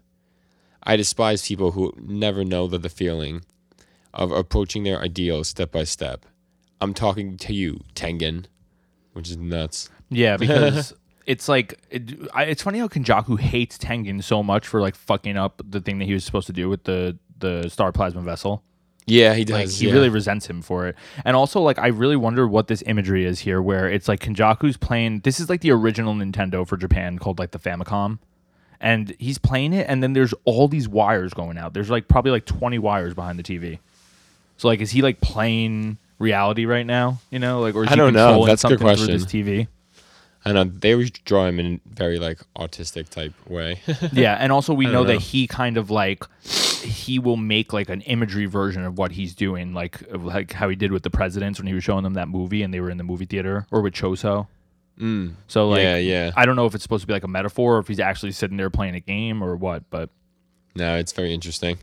I 0.82 0.96
despise 0.96 1.46
people 1.46 1.72
who 1.72 1.94
never 2.00 2.46
know 2.46 2.68
the, 2.68 2.78
the 2.78 2.88
feeling 2.88 3.44
of 4.14 4.32
approaching 4.32 4.84
their 4.84 5.02
ideals 5.02 5.50
step 5.50 5.74
by 5.74 5.84
step. 5.84 6.26
I'm 6.80 6.94
talking 6.94 7.36
to 7.36 7.54
you, 7.54 7.82
Tengen, 7.96 8.46
which 9.12 9.30
is 9.30 9.36
nuts. 9.36 9.90
Yeah, 10.08 10.38
because 10.40 10.94
it's 11.26 11.50
like 11.50 11.78
it, 11.90 12.14
I, 12.34 12.44
it's 12.46 12.64
funny 12.64 12.80
how 12.80 12.88
Kenjaku 12.88 13.38
hates 13.38 13.78
Tengen 13.78 14.24
so 14.24 14.42
much 14.42 14.66
for 14.66 14.80
like 14.80 14.96
fucking 14.96 15.36
up 15.36 15.62
the 15.70 15.82
thing 15.82 16.00
that 16.00 16.06
he 16.06 16.14
was 16.14 16.24
supposed 16.24 16.48
to 16.48 16.54
do 16.54 16.70
with 16.70 16.86
the 16.86 17.18
the 17.40 17.68
star 17.68 17.92
plasma 17.92 18.22
vessel. 18.22 18.64
Yeah, 19.06 19.34
he 19.34 19.44
does. 19.44 19.54
Like 19.54 19.70
he 19.70 19.88
yeah. 19.88 19.94
really 19.94 20.10
resents 20.10 20.48
him 20.48 20.62
for 20.62 20.88
it. 20.88 20.96
And 21.26 21.36
also 21.36 21.62
like 21.62 21.80
I 21.80 21.88
really 21.88 22.16
wonder 22.16 22.48
what 22.48 22.68
this 22.68 22.84
imagery 22.86 23.26
is 23.26 23.40
here 23.40 23.62
where 23.62 23.90
it's 23.90 24.08
like 24.08 24.20
Kenjaku's 24.20 24.78
playing 24.78 25.20
this 25.22 25.40
is 25.40 25.50
like 25.50 25.62
the 25.62 25.72
original 25.72 26.14
Nintendo 26.14 26.68
for 26.68 26.78
Japan 26.78 27.20
called 27.20 27.40
like 27.40 27.52
the 27.52 27.60
Famicom. 27.60 28.20
And 28.80 29.16
he's 29.20 29.38
playing 29.38 29.74
it 29.74 29.86
and 29.90 30.02
then 30.02 30.14
there's 30.14 30.34
all 30.46 30.68
these 30.68 30.88
wires 30.88 31.34
going 31.34 31.58
out. 31.58 31.74
There's 31.74 31.90
like 31.90 32.08
probably 32.08 32.32
like 32.32 32.46
20 32.46 32.80
wires 32.80 33.14
behind 33.14 33.38
the 33.38 33.44
TV. 33.44 33.80
So 34.58 34.68
like 34.68 34.82
is 34.82 34.92
he 34.92 35.02
like 35.02 35.20
playing 35.20 35.98
reality 36.20 36.66
right 36.66 36.86
now, 36.86 37.20
you 37.32 37.40
know? 37.40 37.60
Like 37.60 37.76
or 37.76 37.84
is 37.84 37.90
I 37.90 37.92
he 37.92 37.98
don't 37.98 38.14
know. 38.14 38.46
That's 38.46 38.64
a 38.64 38.70
good 38.70 38.80
something 38.80 38.98
through 38.98 39.08
this 39.08 39.24
question. 39.24 39.46
TV? 39.46 39.68
I 40.44 40.54
know 40.54 40.64
they 40.64 40.94
always 40.94 41.12
draw 41.12 41.46
him 41.46 41.60
in 41.60 41.82
very 41.86 42.18
like 42.18 42.40
autistic 42.56 43.10
type 43.10 43.34
way. 43.48 43.80
yeah, 44.12 44.38
and 44.40 44.52
also 44.52 44.74
we 44.74 44.88
I 44.88 44.92
know 44.92 45.04
that 45.04 45.20
he 45.20 45.48
kind 45.48 45.78
of 45.78 45.92
like 45.92 46.24
he 46.82 47.20
will 47.20 47.38
make 47.38 47.74
like 47.74 47.90
an 47.90 48.02
imagery 48.02 48.46
version 48.46 48.84
of 48.84 48.98
what 48.98 49.12
he's 49.12 49.36
doing, 49.36 49.74
like 49.74 50.02
like 50.14 50.54
how 50.54 50.70
he 50.70 50.76
did 50.76 50.92
with 50.92 51.04
the 51.04 51.10
presidents 51.10 51.60
when 51.60 51.68
he 51.68 51.74
was 51.74 51.84
showing 51.84 52.04
them 52.04 52.14
that 52.14 52.28
movie 52.28 52.64
and 52.64 52.74
they 52.74 52.80
were 52.80 52.90
in 52.90 52.98
the 52.98 53.04
movie 53.04 53.26
theater, 53.26 53.68
or 53.72 53.82
with 53.82 53.94
Choso. 53.94 54.48
mm. 55.00 55.34
So 55.48 55.70
like, 55.70 55.82
yeah, 55.82 55.98
yeah. 55.98 56.32
I 56.36 56.46
don't 56.46 56.56
know 56.56 56.66
if 56.66 56.76
it's 56.76 56.84
supposed 56.84 57.02
to 57.02 57.08
be 57.08 57.14
like 57.14 57.24
a 57.24 57.28
metaphor, 57.30 57.78
or 57.78 57.80
if 57.80 57.88
he's 57.88 58.00
actually 58.00 58.32
sitting 58.32 58.58
there 58.58 58.70
playing 58.70 58.96
a 58.96 59.00
game, 59.00 59.44
or 59.44 59.56
what. 59.56 59.90
But 59.90 60.10
No, 60.76 60.98
it's 60.98 61.12
very 61.12 61.34
interesting. 61.34 61.78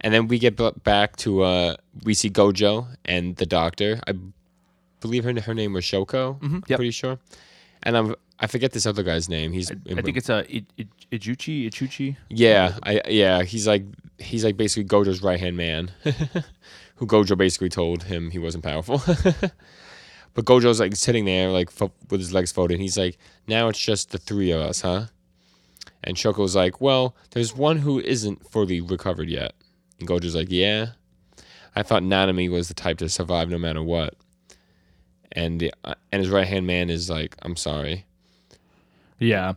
And 0.00 0.12
then 0.12 0.28
we 0.28 0.38
get 0.38 0.56
back 0.84 1.16
to 1.16 1.42
uh 1.42 1.76
we 2.04 2.14
see 2.14 2.30
Gojo 2.30 2.86
and 3.04 3.36
the 3.36 3.46
doctor. 3.46 4.00
I 4.06 4.14
believe 5.00 5.24
her 5.24 5.40
her 5.40 5.54
name 5.54 5.72
was 5.72 5.84
Shoko. 5.84 6.42
I'm 6.42 6.62
yep. 6.68 6.76
pretty 6.76 6.90
sure. 6.90 7.18
And 7.82 7.96
I'm 7.96 8.14
I 8.38 8.46
forget 8.46 8.72
this 8.72 8.84
other 8.86 9.02
guy's 9.02 9.28
name. 9.28 9.52
He's 9.52 9.70
I 9.70 10.00
think 10.02 10.16
it's 10.16 10.28
a 10.28 10.36
I- 10.48 10.62
I- 10.78 10.86
Ijuchi, 11.12 11.68
Ichuchi. 11.70 12.16
yeah, 12.28 12.76
I 12.82 13.00
yeah, 13.08 13.42
he's 13.42 13.66
like 13.66 13.84
he's 14.18 14.44
like 14.44 14.56
basically 14.56 14.84
Gojo's 14.84 15.22
right 15.22 15.40
hand 15.40 15.56
man, 15.56 15.90
who 16.96 17.06
Gojo 17.06 17.36
basically 17.36 17.68
told 17.68 18.04
him 18.04 18.30
he 18.30 18.38
wasn't 18.38 18.64
powerful. 18.64 19.00
but 20.34 20.44
Gojo's 20.44 20.80
like 20.80 20.96
sitting 20.96 21.24
there 21.24 21.48
like 21.50 21.70
fo- 21.70 21.92
with 22.10 22.20
his 22.20 22.32
legs 22.32 22.52
folded. 22.52 22.74
And 22.74 22.82
he's 22.82 22.98
like, 22.98 23.18
now 23.46 23.68
it's 23.68 23.78
just 23.78 24.10
the 24.10 24.18
three 24.18 24.50
of 24.50 24.60
us, 24.60 24.80
huh? 24.82 25.06
And 26.04 26.16
Shoko's 26.16 26.54
like, 26.54 26.80
well, 26.80 27.16
there's 27.32 27.54
one 27.54 27.78
who 27.78 28.00
isn't 28.00 28.48
fully 28.50 28.80
recovered 28.80 29.28
yet. 29.28 29.54
And 29.98 30.08
Gojo's 30.08 30.34
like, 30.36 30.48
yeah. 30.50 30.88
I 31.74 31.82
thought 31.82 32.02
Nanami 32.02 32.50
was 32.50 32.68
the 32.68 32.74
type 32.74 32.98
to 32.98 33.08
survive 33.08 33.48
no 33.50 33.58
matter 33.58 33.82
what. 33.82 34.14
And 35.32 35.60
the, 35.60 35.72
uh, 35.84 35.94
and 36.12 36.22
his 36.22 36.30
right 36.30 36.46
hand 36.46 36.66
man 36.66 36.88
is 36.88 37.10
like, 37.10 37.36
I'm 37.42 37.56
sorry. 37.56 38.05
Yeah, 39.18 39.54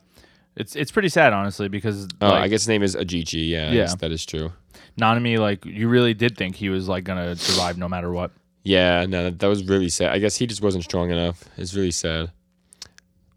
it's 0.56 0.76
it's 0.76 0.92
pretty 0.92 1.10
sad 1.10 1.34
honestly 1.34 1.68
because 1.70 2.08
Oh, 2.22 2.28
like, 2.30 2.42
I 2.44 2.48
guess 2.48 2.62
his 2.62 2.68
name 2.70 2.84
is 2.84 2.96
Ajichi. 2.96 3.50
Yeah, 3.50 3.72
Yeah. 3.72 3.82
guess 3.84 3.96
that 3.96 4.12
is 4.12 4.26
true. 4.26 4.52
Nanami 5.00 5.38
like 5.38 5.66
you 5.66 5.88
really 5.90 6.14
did 6.14 6.38
think 6.38 6.56
he 6.56 6.70
was 6.70 6.88
like 6.88 7.04
gonna 7.04 7.36
survive 7.36 7.78
no 7.78 7.88
matter 7.90 8.12
what. 8.12 8.32
Yeah, 8.64 9.06
no, 9.08 9.24
that, 9.24 9.40
that 9.40 9.48
was 9.48 9.64
really 9.66 9.90
sad. 9.90 10.12
I 10.12 10.20
guess 10.20 10.36
he 10.36 10.46
just 10.46 10.62
wasn't 10.62 10.84
strong 10.84 11.10
enough. 11.12 11.46
It's 11.58 11.74
really 11.74 11.92
sad. 11.92 12.32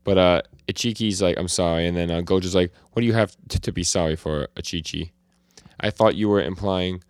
But 0.05 0.19
uh 0.19 0.43
Ichiki's 0.69 1.21
like, 1.21 1.37
I'm 1.39 1.49
sorry, 1.49 1.87
and 1.87 1.97
then 1.97 2.11
uh, 2.11 2.21
Gojo's 2.23 2.55
like, 2.55 2.73
what 2.93 3.01
do 3.01 3.07
you 3.07 3.13
have 3.13 3.37
t- 3.49 3.59
to 3.59 3.73
be 3.73 3.83
sorry 3.83 4.15
for, 4.17 4.47
Ichichi? 4.57 5.11
I 5.81 5.91
thought 5.91 6.15
you 6.15 6.29
were 6.29 6.41
implying, 6.41 7.03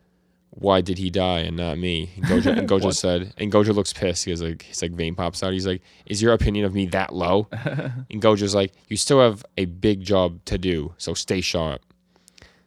why 0.55 0.83
did 0.83 0.99
he 0.99 1.09
die 1.09 1.41
and 1.41 1.57
not 1.57 1.79
me? 1.79 2.11
And 2.17 2.25
Gojo, 2.27 2.59
and 2.59 2.69
Gojo 2.69 2.95
said, 2.95 3.33
and 3.39 3.51
Gojo 3.51 3.75
looks 3.75 3.93
pissed. 3.93 4.27
He's 4.27 4.43
like, 4.43 4.63
his 4.63 4.83
like 4.83 4.93
vein 4.93 5.15
pops 5.15 5.43
out. 5.43 5.53
He's 5.53 5.67
like, 5.67 5.81
is 6.05 6.21
your 6.21 6.35
opinion 6.35 6.67
of 6.67 6.75
me 6.75 6.87
that 6.87 7.15
low? 7.15 7.49
and 7.53 8.21
Gojo's 8.21 8.55
like, 8.55 8.73
you 8.89 8.99
still 8.99 9.21
have 9.21 9.45
a 9.57 9.65
big 9.65 10.03
job 10.03 10.45
to 10.47 10.59
do, 10.59 10.93
so 10.99 11.15
stay 11.15 11.41
sharp. 11.41 11.81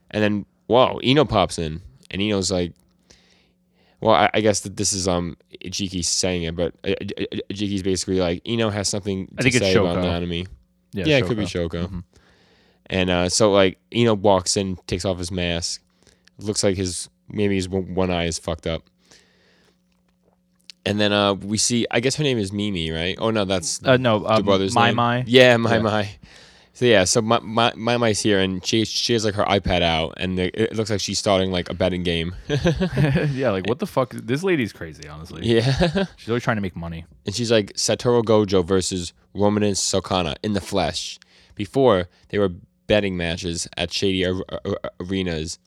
And 0.10 0.24
then, 0.24 0.46
whoa, 0.66 1.00
Ino 1.04 1.26
pops 1.26 1.60
in, 1.60 1.82
and 2.10 2.22
Ino's 2.22 2.52
like, 2.52 2.74
well, 4.02 4.16
I, 4.16 4.30
I 4.34 4.42
guess 4.42 4.62
that 4.62 4.78
this 4.78 4.92
is 4.92 5.08
um 5.08 5.38
Ichiki 5.64 6.04
saying 6.04 6.44
it, 6.44 6.56
but 6.56 6.74
uh, 6.84 6.90
uh, 6.90 7.24
uh, 7.34 7.38
Ichiki's 7.52 7.84
basically 7.84 8.20
like 8.20 8.48
Ino 8.48 8.70
has 8.70 8.90
something 8.90 9.28
to 9.28 9.34
I 9.38 9.44
think 9.44 9.56
it's 9.56 9.66
say 9.66 9.76
about 9.76 9.98
Shoko. 9.98 10.04
Nanami. 10.04 10.48
Yeah, 10.92 11.06
yeah, 11.06 11.18
it 11.18 11.26
could 11.26 11.38
be 11.38 11.46
Shoko. 11.46 11.70
Shoko. 11.70 12.04
And 12.88 13.10
uh, 13.10 13.30
so 13.30 13.52
like 13.52 13.78
Ino 13.94 14.16
walks 14.16 14.58
in, 14.58 14.78
takes 14.88 15.06
off 15.06 15.18
his 15.18 15.32
mask. 15.32 15.82
Looks 16.38 16.64
like 16.64 16.76
his 16.76 17.10
maybe 17.30 17.56
his 17.56 17.68
one 17.70 18.10
eye 18.12 18.26
is 18.26 18.40
fucked 18.40 18.68
up. 18.68 18.84
And 20.86 21.00
then 21.00 21.12
uh, 21.12 21.34
we 21.34 21.58
see, 21.58 21.88
I 21.90 22.00
guess 22.00 22.16
her 22.16 22.24
name 22.24 22.38
is 22.38 22.52
Mimi, 22.52 22.92
right? 22.92 23.16
Oh 23.20 23.32
no, 23.32 23.44
that's 23.46 23.84
Uh, 23.84 23.98
no, 23.98 24.20
the 24.20 24.26
um, 24.34 24.44
brother's 24.44 24.76
Mai 24.76 24.88
name. 24.88 24.96
Mai. 24.98 25.24
Yeah, 25.28 25.58
my 25.58 25.76
Yeah. 25.78 25.82
my. 25.82 26.10
So 26.74 26.84
yeah, 26.86 27.06
so 27.06 27.22
my 27.22 27.40
my 27.40 27.72
my 27.76 27.96
Mai's 27.96 28.20
here, 28.20 28.40
and 28.42 28.64
she 28.64 28.84
she 28.84 29.14
has 29.14 29.24
like 29.24 29.34
her 29.36 29.46
iPad 29.46 29.82
out, 29.82 30.16
and 30.18 30.38
it, 30.38 30.54
it 30.56 30.76
looks 30.76 30.90
like 30.90 31.00
she's 31.00 31.18
starting 31.18 31.50
like 31.50 31.70
a 31.70 31.74
betting 31.74 32.04
game. 32.04 32.36
yeah, 32.50 33.50
like 33.52 33.66
what 33.68 33.80
the 33.80 33.88
fuck? 33.88 34.12
This 34.14 34.44
lady's 34.44 34.74
crazy, 34.74 35.08
honestly. 35.08 35.44
yeah. 35.46 36.04
She's 36.18 36.28
always 36.30 36.44
trying 36.44 36.58
to 36.58 36.62
make 36.62 36.76
money. 36.76 37.06
and 37.26 37.34
she's 37.34 37.50
like 37.50 37.74
Satoru 37.74 38.22
Gojo 38.24 38.64
versus 38.66 39.14
Ryomen 39.34 39.64
Sukuna 39.72 40.36
in 40.44 40.52
the 40.54 40.60
flesh. 40.62 41.18
Before 41.56 42.10
they 42.30 42.38
were 42.40 42.52
betting 42.88 43.16
matches 43.16 43.70
at 43.78 43.94
shady 43.94 44.26
ar- 44.26 44.44
ar- 44.52 44.92
arenas 45.00 45.58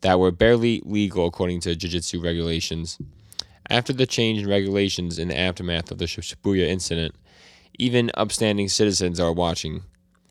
that 0.00 0.18
were 0.18 0.30
barely 0.30 0.82
legal 0.84 1.26
according 1.26 1.60
to 1.60 1.74
jujutsu 1.74 2.22
regulations. 2.22 2.98
After 3.68 3.92
the 3.92 4.06
change 4.06 4.40
in 4.40 4.48
regulations 4.48 5.18
in 5.18 5.28
the 5.28 5.38
aftermath 5.38 5.90
of 5.90 5.98
the 5.98 6.06
Shibuya 6.06 6.66
incident, 6.66 7.14
even 7.78 8.10
upstanding 8.14 8.68
citizens 8.68 9.20
are 9.20 9.32
watching. 9.32 9.82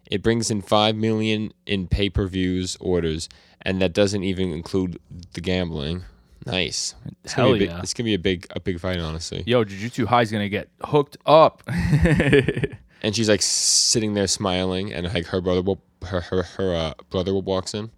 It 0.10 0.24
brings 0.24 0.52
in 0.52 0.62
5 0.62 0.96
million 0.96 1.54
in 1.66 1.88
pay-per-views 1.88 2.78
orders 2.80 3.30
and 3.62 3.82
that 3.82 3.94
doesn't 3.94 4.24
even 4.24 4.52
include 4.52 5.00
the 5.34 5.42
gambling. 5.42 6.04
Nice. 6.46 6.96
It's 7.24 7.34
gonna 7.34 7.50
Hell 7.50 7.58
be 7.58 7.66
a 7.66 7.68
big, 7.68 7.70
yeah. 7.70 7.82
It's 7.82 7.94
going 7.94 8.06
to 8.06 8.10
be 8.10 8.14
a 8.14 8.20
big 8.20 8.48
a 8.56 8.60
big 8.60 8.80
fight 8.80 9.00
honestly. 9.00 9.44
Yo, 9.46 9.64
Jujutsu 9.64 10.06
High's 10.06 10.32
gonna 10.32 10.50
get 10.50 10.70
hooked 10.84 11.18
up. 11.26 11.64
and 11.68 13.16
she's 13.16 13.30
like 13.30 13.42
sitting 13.42 14.14
there 14.14 14.28
smiling 14.28 14.94
and 14.94 15.14
like 15.14 15.28
her 15.28 15.42
brother 15.42 15.62
will 15.62 15.82
her 16.06 16.22
her, 16.22 16.44
her 16.44 16.76
uh, 16.76 16.94
brother 17.10 17.34
walks 17.36 17.74
in 17.74 17.92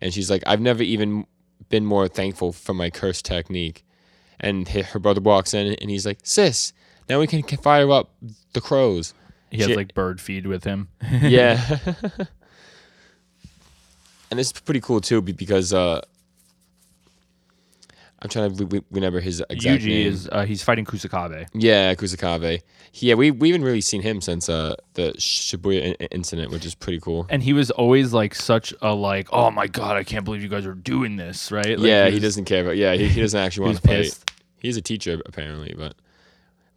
and 0.00 0.12
she's 0.14 0.30
like 0.30 0.42
i've 0.46 0.60
never 0.60 0.82
even 0.82 1.26
been 1.68 1.84
more 1.84 2.08
thankful 2.08 2.52
for 2.52 2.72
my 2.74 2.88
curse 2.90 3.20
technique. 3.20 3.84
And 4.40 4.68
her 4.68 4.98
brother 5.00 5.20
walks 5.20 5.52
in 5.52 5.74
and 5.74 5.90
he's 5.90 6.06
like 6.06 6.20
sis 6.22 6.72
now 7.08 7.18
we 7.18 7.26
can, 7.26 7.42
can 7.42 7.58
fire 7.58 7.90
up 7.90 8.10
the 8.52 8.60
crows. 8.60 9.12
He 9.50 9.58
has 9.58 9.66
She- 9.66 9.74
like 9.76 9.94
bird 9.94 10.20
feed 10.20 10.46
with 10.46 10.64
him. 10.64 10.88
yeah. 11.10 11.78
And 14.30 14.38
this 14.38 14.48
is 14.48 14.52
pretty 14.60 14.80
cool 14.80 15.00
too 15.00 15.22
because 15.22 15.72
uh 15.72 16.02
i'm 18.20 18.28
trying 18.28 18.54
to 18.56 18.66
re- 18.66 18.82
remember 18.90 19.20
his 19.20 19.42
exact 19.50 19.82
Yuji 19.82 19.86
name. 19.88 20.06
is 20.12 20.28
uh, 20.32 20.44
he's 20.44 20.62
fighting 20.62 20.84
Kusakabe. 20.84 21.46
Yeah, 21.54 21.94
Kusakabe. 21.94 22.62
Yeah, 22.94 23.14
we 23.14 23.30
we 23.30 23.50
haven't 23.50 23.64
really 23.64 23.80
seen 23.80 24.02
him 24.02 24.20
since 24.20 24.48
uh 24.48 24.74
the 24.94 25.12
Shibuya 25.18 25.94
in- 25.94 26.06
incident, 26.10 26.50
which 26.50 26.64
is 26.66 26.74
pretty 26.74 26.98
cool. 27.00 27.26
and 27.30 27.42
he 27.42 27.52
was 27.52 27.70
always 27.70 28.12
like 28.12 28.34
such 28.34 28.74
a 28.82 28.92
like 28.94 29.28
oh 29.32 29.50
my 29.50 29.66
god 29.66 29.96
i 29.96 30.04
can't 30.04 30.24
believe 30.24 30.42
you 30.42 30.48
guys 30.48 30.66
are 30.66 30.74
doing 30.74 31.16
this 31.16 31.52
right 31.52 31.78
Like, 31.78 31.86
yeah, 31.86 32.06
he 32.08 32.14
was- 32.14 32.22
doesn't 32.22 32.44
care 32.46 32.62
about. 32.62 32.76
Yeah, 32.76 32.94
he, 32.94 33.08
he 33.08 33.20
doesn't 33.20 33.38
actually 33.40 33.64
want 33.66 33.76
to 33.82 33.82
fight. 33.88 33.96
pissed 34.02 34.30
He's 34.60 34.76
a 34.76 34.82
teacher 34.82 35.20
apparently, 35.24 35.74
but 35.78 35.94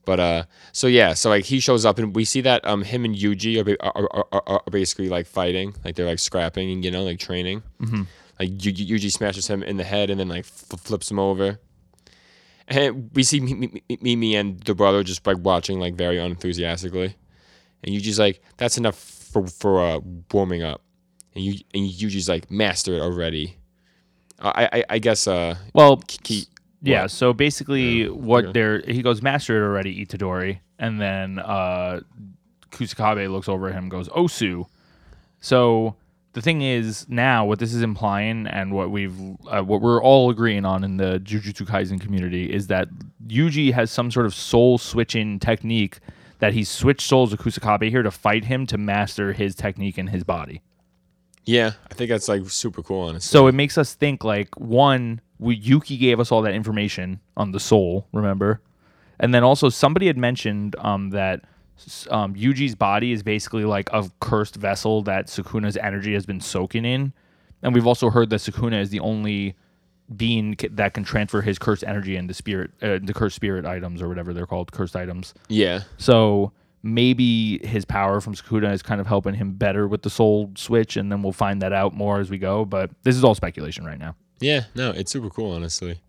but 0.06 0.20
uh, 0.20 0.44
so 0.72 0.88
yeah, 0.88 1.14
so 1.14 1.30
like 1.30 1.46
he 1.46 1.60
shows 1.60 1.86
up 1.86 1.98
and 2.00 2.16
we 2.16 2.26
see 2.26 2.42
that 2.42 2.66
um 2.66 2.84
him 2.84 3.06
and 3.06 3.16
Yuji 3.16 3.54
are, 3.62 3.78
are, 3.98 4.26
are, 4.32 4.44
are 4.48 4.62
basically 4.72 5.10
like 5.10 5.26
fighting, 5.28 5.74
like 5.86 5.96
they're 5.96 6.06
like 6.08 6.20
scrapping 6.20 6.72
and 6.72 6.84
you 6.86 6.92
know 6.92 7.04
like 7.04 7.20
training. 7.20 7.62
Mm-hmm. 7.80 8.04
Like 8.42 8.66
Yu- 8.66 8.72
Yu- 8.72 8.98
Yuji 8.98 9.12
smashes 9.12 9.48
him 9.48 9.62
in 9.62 9.78
the 9.78 9.84
head 9.84 10.10
and 10.10 10.20
then 10.20 10.28
like 10.28 10.46
f- 10.46 10.80
flips 10.80 11.12
him 11.12 11.20
over. 11.20 11.60
And 12.68 13.12
we 13.14 13.22
see 13.24 13.40
Mi- 13.40 13.54
Mi- 13.54 13.84
Mi- 13.88 13.98
Mimi 14.02 14.36
and 14.36 14.60
the 14.62 14.74
brother 14.74 15.04
just 15.04 15.26
like 15.28 15.38
watching 15.38 15.80
like 15.80 15.94
very 15.96 16.18
unenthusiastically, 16.18 17.16
and 17.84 17.96
Yuji's 17.96 18.18
like, 18.18 18.42
"That's 18.58 18.78
enough 18.78 18.98
for 18.98 19.46
for 19.46 19.80
uh, 19.80 20.00
warming 20.34 20.64
up," 20.64 20.82
and 21.36 21.44
you 21.44 21.54
and 21.74 21.88
Yuji's 21.88 22.28
like, 22.28 22.50
"Master 22.50 22.96
it 22.96 23.02
already." 23.02 23.58
I 24.40 24.70
I, 24.74 24.84
I 24.96 25.00
guess 25.00 25.28
uh 25.28 25.56
well 25.76 26.02
yeah 26.82 27.04
what? 27.04 27.12
so 27.12 27.34
basically 27.34 28.10
what 28.10 28.46
okay. 28.46 28.52
they're 28.54 28.80
he 28.88 29.04
goes 29.04 29.22
master 29.22 29.56
it 29.56 29.64
already 29.64 30.04
itadori 30.04 30.62
and 30.80 31.00
then 31.00 31.38
uh 31.38 32.00
Kusakabe 32.72 33.30
looks 33.30 33.48
over 33.48 33.68
at 33.68 33.74
him 33.74 33.84
and 33.84 33.92
goes, 33.92 34.10
Osu. 34.10 34.66
So 35.42 35.96
the 36.34 36.42
thing 36.42 36.62
is 36.62 37.08
now 37.10 37.46
what 37.46 37.60
this 37.60 37.74
is 37.74 37.82
implying 37.82 38.48
and 38.48 38.74
what 38.74 38.90
we've 38.90 39.18
uh, 39.48 39.62
what 39.62 39.82
we're 39.82 40.02
all 40.02 40.30
agreeing 40.30 40.66
on 40.66 40.84
in 40.84 40.98
the 40.98 41.20
Jujutsu 41.20 41.68
Kaisen 41.68 42.00
community 42.00 42.52
is 42.52 42.68
that 42.68 42.88
Yuji 43.28 43.74
has 43.74 43.92
some 43.92 44.12
sort 44.12 44.26
of 44.26 44.34
soul 44.34 44.78
switching 44.78 45.40
technique 45.40 46.00
that 46.40 46.54
he's 46.54 46.70
switched 46.70 47.08
souls 47.08 47.32
with 47.32 47.42
Kusakabe 47.42 47.90
here 47.90 48.02
to 48.02 48.12
fight 48.12 48.46
him 48.46 48.66
to 48.68 48.78
master 48.78 49.34
his 49.34 49.56
technique 49.56 49.98
in 49.98 50.08
his 50.08 50.24
body. 50.24 50.62
Yeah, 51.46 51.72
I 51.90 51.94
think 51.94 52.10
that's 52.10 52.28
like 52.28 52.50
super 52.50 52.82
cool, 52.82 53.10
honestly. 53.10 53.28
So 53.28 53.48
it 53.48 53.54
makes 53.54 53.78
us 53.78 53.94
think 53.94 54.24
like 54.24 54.60
one, 54.60 55.22
we, 55.40 55.56
Yuki 55.56 55.98
gave 55.98 56.20
us 56.20 56.32
all 56.32 56.42
that 56.44 56.54
information 56.54 57.20
on 57.36 57.52
the 57.52 57.60
soul, 57.60 58.08
remember? 58.12 58.62
And 59.20 59.34
then 59.34 59.44
also 59.44 59.70
somebody 59.70 60.08
had 60.08 60.18
mentioned 60.18 60.76
um, 60.80 61.12
that 61.12 61.42
um, 62.12 62.36
Yuji's 62.36 62.76
body 62.76 63.12
is 63.12 63.24
basically 63.24 63.66
like 63.66 63.90
a 63.92 64.10
cursed 64.20 64.56
vessel 64.56 65.02
that 65.04 65.28
Sukuna's 65.28 65.78
energy 65.78 66.14
has 66.14 66.26
been 66.26 66.40
soaking 66.40 66.86
in. 66.86 67.14
And 67.64 67.74
we've 67.74 67.88
also 67.88 68.10
heard 68.10 68.30
that 68.32 68.40
Sukuna 68.42 68.82
is 68.82 68.90
the 68.90 69.00
only 69.00 69.56
being 70.16 70.56
ca- 70.56 70.70
that 70.72 70.94
can 70.94 71.04
transfer 71.04 71.42
his 71.42 71.58
cursed 71.60 71.84
energy 71.86 72.16
into 72.16 72.34
spirit, 72.34 72.72
uh, 72.82 73.00
the 73.02 73.14
cursed 73.14 73.36
spirit 73.36 73.66
items 73.66 74.02
or 74.02 74.10
whatever 74.10 74.34
they're 74.34 74.48
called, 74.48 74.72
cursed 74.72 74.96
items. 74.96 75.34
yeah, 75.48 75.82
So 75.98 76.52
maybe 76.84 77.66
his 77.66 77.86
power 77.86 78.20
from 78.20 78.34
Sukuna 78.36 78.74
is 78.74 78.82
kind 78.82 79.00
of 79.00 79.08
helping 79.08 79.36
him 79.36 79.54
better 79.54 79.88
with 79.88 80.02
the 80.02 80.10
soul 80.10 80.52
switch, 80.56 80.98
and 80.98 81.12
then 81.12 81.22
we'll 81.22 81.32
find 81.32 81.62
that 81.62 81.72
out 81.74 81.94
more 81.94 82.20
as 82.20 82.30
we 82.30 82.38
go. 82.40 82.66
But 82.66 82.90
this 83.04 83.16
is 83.16 83.24
all 83.24 83.36
speculation 83.36 83.86
right 83.86 84.00
now. 84.00 84.16
yeah, 84.40 84.66
no, 84.76 84.90
it's 84.92 85.12
super 85.12 85.30
cool, 85.30 85.52
honestly. 85.52 86.02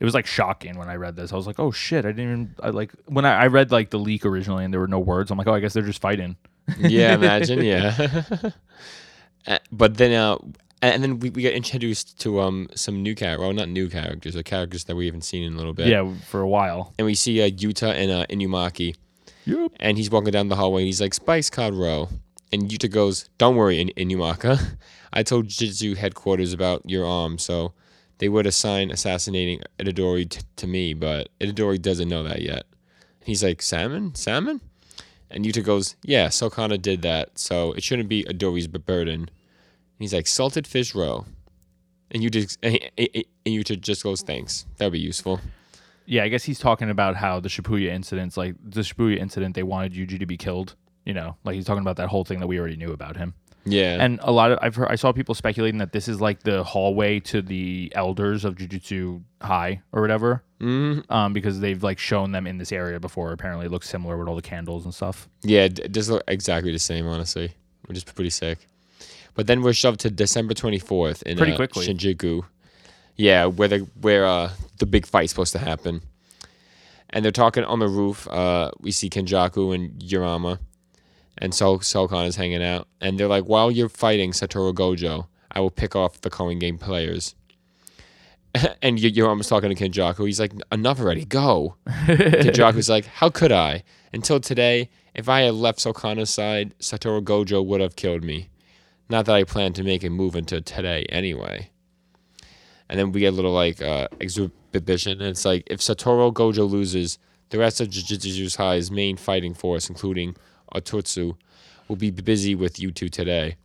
It 0.00 0.04
was 0.04 0.14
like 0.14 0.26
shocking 0.26 0.78
when 0.78 0.88
I 0.88 0.94
read 0.96 1.14
this. 1.14 1.30
I 1.32 1.36
was 1.36 1.46
like, 1.46 1.60
"Oh 1.60 1.70
shit!" 1.70 2.04
I 2.06 2.08
didn't 2.12 2.24
even 2.24 2.54
I 2.62 2.70
like 2.70 2.90
when 3.06 3.24
I, 3.26 3.42
I 3.42 3.46
read 3.48 3.70
like 3.70 3.90
the 3.90 3.98
leak 3.98 4.24
originally, 4.24 4.64
and 4.64 4.72
there 4.72 4.80
were 4.80 4.88
no 4.88 4.98
words. 4.98 5.30
I'm 5.30 5.36
like, 5.38 5.46
"Oh, 5.46 5.52
I 5.54 5.60
guess 5.60 5.74
they're 5.74 5.82
just 5.82 6.00
fighting." 6.00 6.36
Yeah, 6.78 7.14
imagine, 7.20 7.62
yeah. 7.62 8.10
Uh, 9.46 9.58
but 9.72 9.96
then, 9.98 10.12
uh, 10.12 10.38
and 10.82 11.02
then 11.02 11.18
we, 11.20 11.30
we 11.30 11.42
got 11.42 11.52
introduced 11.52 12.18
to 12.20 12.40
um 12.40 12.68
some 12.74 13.02
new 13.02 13.14
characters. 13.14 13.42
Well, 13.44 13.52
not 13.52 13.68
new 13.68 13.88
characters, 13.90 14.34
but 14.34 14.44
characters 14.46 14.84
that 14.84 14.96
we 14.96 15.06
haven't 15.06 15.22
seen 15.24 15.42
in 15.42 15.54
a 15.54 15.56
little 15.56 15.74
bit. 15.74 15.88
Yeah, 15.88 16.10
for 16.26 16.40
a 16.40 16.48
while. 16.48 16.94
And 16.98 17.04
we 17.06 17.14
see 17.14 17.42
uh, 17.42 17.50
Yuta 17.50 17.92
and 17.94 18.10
uh, 18.10 18.26
Inumaki, 18.30 18.96
Yep. 19.44 19.72
and 19.80 19.98
he's 19.98 20.10
walking 20.10 20.32
down 20.32 20.48
the 20.48 20.56
hallway. 20.56 20.80
and 20.82 20.86
He's 20.86 21.00
like, 21.00 21.12
"Spice 21.14 21.50
Cod 21.50 21.74
Roe," 21.74 22.08
and 22.52 22.70
Yuta 22.70 22.90
goes, 22.90 23.28
"Don't 23.36 23.56
worry, 23.56 23.78
In- 23.80 23.92
Inumaki. 24.08 24.76
I 25.12 25.22
told 25.24 25.48
Jitsu 25.48 25.96
headquarters 25.96 26.52
about 26.54 26.88
your 26.88 27.04
arm, 27.04 27.36
so 27.36 27.72
they 28.20 28.28
would 28.28 28.46
assign 28.46 28.90
assassinating 28.90 29.60
Itadori 29.78 30.30
t- 30.30 30.40
to 30.56 30.66
me, 30.66 30.94
but 30.94 31.28
Itadori 31.40 31.82
doesn't 31.82 32.08
know 32.08 32.22
that 32.22 32.40
yet." 32.40 32.64
He's 33.24 33.42
like, 33.42 33.60
"Salmon, 33.60 34.14
salmon." 34.14 34.60
And 35.30 35.44
Yuta 35.44 35.64
goes, 35.64 35.96
Yeah, 36.02 36.28
Sukuna 36.28 36.80
did 36.80 37.02
that, 37.02 37.38
so 37.38 37.72
it 37.72 37.82
shouldn't 37.82 38.08
be 38.08 38.24
Adori's 38.24 38.66
burden. 38.66 39.20
And 39.20 39.28
he's 39.98 40.12
like, 40.12 40.26
Salted 40.26 40.66
fish 40.66 40.94
roe. 40.94 41.24
And 42.10 42.22
Yuta, 42.22 42.56
and 42.62 43.24
Yuta 43.46 43.80
just 43.80 44.02
goes, 44.02 44.22
Thanks. 44.22 44.66
That 44.76 44.86
would 44.86 44.92
be 44.92 44.98
useful. 44.98 45.40
Yeah, 46.06 46.24
I 46.24 46.28
guess 46.28 46.42
he's 46.42 46.58
talking 46.58 46.90
about 46.90 47.14
how 47.14 47.38
the 47.38 47.48
Shibuya 47.48 47.90
incidents, 47.90 48.36
like 48.36 48.56
the 48.60 48.80
Shibuya 48.80 49.18
incident, 49.18 49.54
they 49.54 49.62
wanted 49.62 49.92
Yuji 49.94 50.18
to 50.18 50.26
be 50.26 50.36
killed. 50.36 50.74
You 51.04 51.14
know, 51.14 51.36
like 51.44 51.54
he's 51.54 51.64
talking 51.64 51.82
about 51.82 51.96
that 51.96 52.08
whole 52.08 52.24
thing 52.24 52.40
that 52.40 52.46
we 52.46 52.58
already 52.58 52.76
knew 52.76 52.92
about 52.92 53.16
him. 53.16 53.34
Yeah. 53.64 53.98
And 54.02 54.18
a 54.22 54.32
lot 54.32 54.52
of 54.52 54.58
I've 54.62 54.74
heard 54.74 54.88
I 54.90 54.94
saw 54.96 55.12
people 55.12 55.34
speculating 55.34 55.78
that 55.78 55.92
this 55.92 56.08
is 56.08 56.20
like 56.20 56.42
the 56.42 56.64
hallway 56.64 57.20
to 57.20 57.42
the 57.42 57.92
elders 57.94 58.44
of 58.44 58.56
Jujutsu 58.56 59.22
High 59.42 59.82
or 59.92 60.00
whatever, 60.00 60.42
Mhm. 60.60 61.04
um, 61.10 61.32
because 61.34 61.60
they've 61.60 61.82
like 61.82 61.98
shown 61.98 62.32
them 62.32 62.46
in 62.46 62.56
this 62.58 62.72
area 62.72 62.98
before. 62.98 63.32
Apparently, 63.32 63.66
it 63.66 63.70
looks 63.72 63.88
similar 63.88 64.16
with 64.16 64.28
all 64.28 64.36
the 64.36 64.42
candles 64.42 64.84
and 64.84 64.94
stuff. 64.94 65.28
yeah, 65.42 65.64
it 65.64 65.92
does 65.92 66.08
look 66.08 66.22
exactly 66.26 66.72
the 66.72 66.78
same, 66.78 67.06
honestly, 67.06 67.52
which 67.86 67.98
is 67.98 68.04
pretty 68.04 68.30
sick. 68.30 68.66
But 69.34 69.46
then 69.46 69.62
we're 69.62 69.72
shoved 69.74 70.00
to 70.00 70.10
December 70.10 70.54
24th 70.54 71.22
in 71.22 71.36
Pretty 71.36 71.52
uh, 71.52 71.56
quickly. 71.56 71.86
Shinjuku. 71.86 72.42
Yeah, 73.16 73.44
where 73.46 73.68
the 73.68 73.78
where 74.00 74.24
uh, 74.26 74.50
the 74.78 74.86
big 74.86 75.06
fight's 75.06 75.32
supposed 75.32 75.52
to 75.52 75.58
happen. 75.58 76.00
And 77.10 77.24
they're 77.24 77.32
talking 77.32 77.64
on 77.64 77.78
the 77.80 77.88
roof. 77.88 78.26
Uh, 78.28 78.70
we 78.80 78.92
see 78.92 79.10
Kenjaku 79.10 79.74
and 79.74 80.00
Uraume, 80.00 80.58
and 81.40 81.54
Sol 81.54 81.78
Solkan 81.78 82.26
is 82.26 82.36
hanging 82.36 82.62
out. 82.62 82.86
And 83.00 83.18
they're 83.18 83.26
like, 83.28 83.44
"While 83.44 83.70
you're 83.70 83.88
fighting 83.88 84.32
Satoru 84.32 84.72
Gojo, 84.74 85.26
I 85.50 85.60
will 85.60 85.70
pick 85.70 85.96
off 85.96 86.20
the 86.20 86.30
Coin 86.30 86.58
Game 86.58 86.78
players." 86.78 87.34
and 88.54 88.96
Y- 88.96 89.10
Uraume's 89.10 89.48
talking 89.48 89.74
to 89.74 89.76
Kenjaku. 89.76 90.26
He's 90.26 90.40
like, 90.40 90.52
"Enough 90.70 91.00
already, 91.00 91.24
go." 91.24 91.76
Kenjaku's 91.88 92.88
like, 92.88 93.06
"How 93.06 93.30
could 93.30 93.52
I? 93.52 93.82
Until 94.12 94.40
today, 94.40 94.90
if 95.14 95.28
I 95.28 95.40
had 95.42 95.54
left 95.54 95.78
Sukuna's 95.78 96.30
side, 96.30 96.74
Satoru 96.78 97.22
Gojo 97.22 97.64
would 97.64 97.80
have 97.80 97.96
killed 97.96 98.24
me. 98.24 98.50
Not 99.08 99.26
that 99.26 99.34
I 99.36 99.44
plan 99.44 99.72
to 99.74 99.82
make 99.82 100.04
a 100.04 100.10
move 100.10 100.34
until 100.34 100.62
today, 100.62 101.06
anyway." 101.08 101.70
And 102.88 102.98
then 102.98 103.12
we 103.12 103.20
get 103.20 103.32
a 103.32 103.36
little 103.36 103.52
like 103.52 103.80
uh, 103.80 104.08
exhibition, 104.20 105.12
and 105.20 105.30
it's 105.30 105.44
like 105.44 105.62
if 105.68 105.78
Satoru 105.78 106.32
Gojo 106.32 106.68
loses, 106.68 107.18
the 107.50 107.58
rest 107.58 107.80
of 107.80 107.88
Jujutsu 107.88 108.56
High's 108.56 108.90
main 108.90 109.16
fighting 109.16 109.54
force, 109.54 109.88
including 109.88 110.36
Okkotsu, 110.74 111.36
will 111.88 111.96
be 111.96 112.10
busy 112.10 112.54
with 112.54 112.78
you 112.78 112.90
two 112.90 113.08
today. 113.08 113.56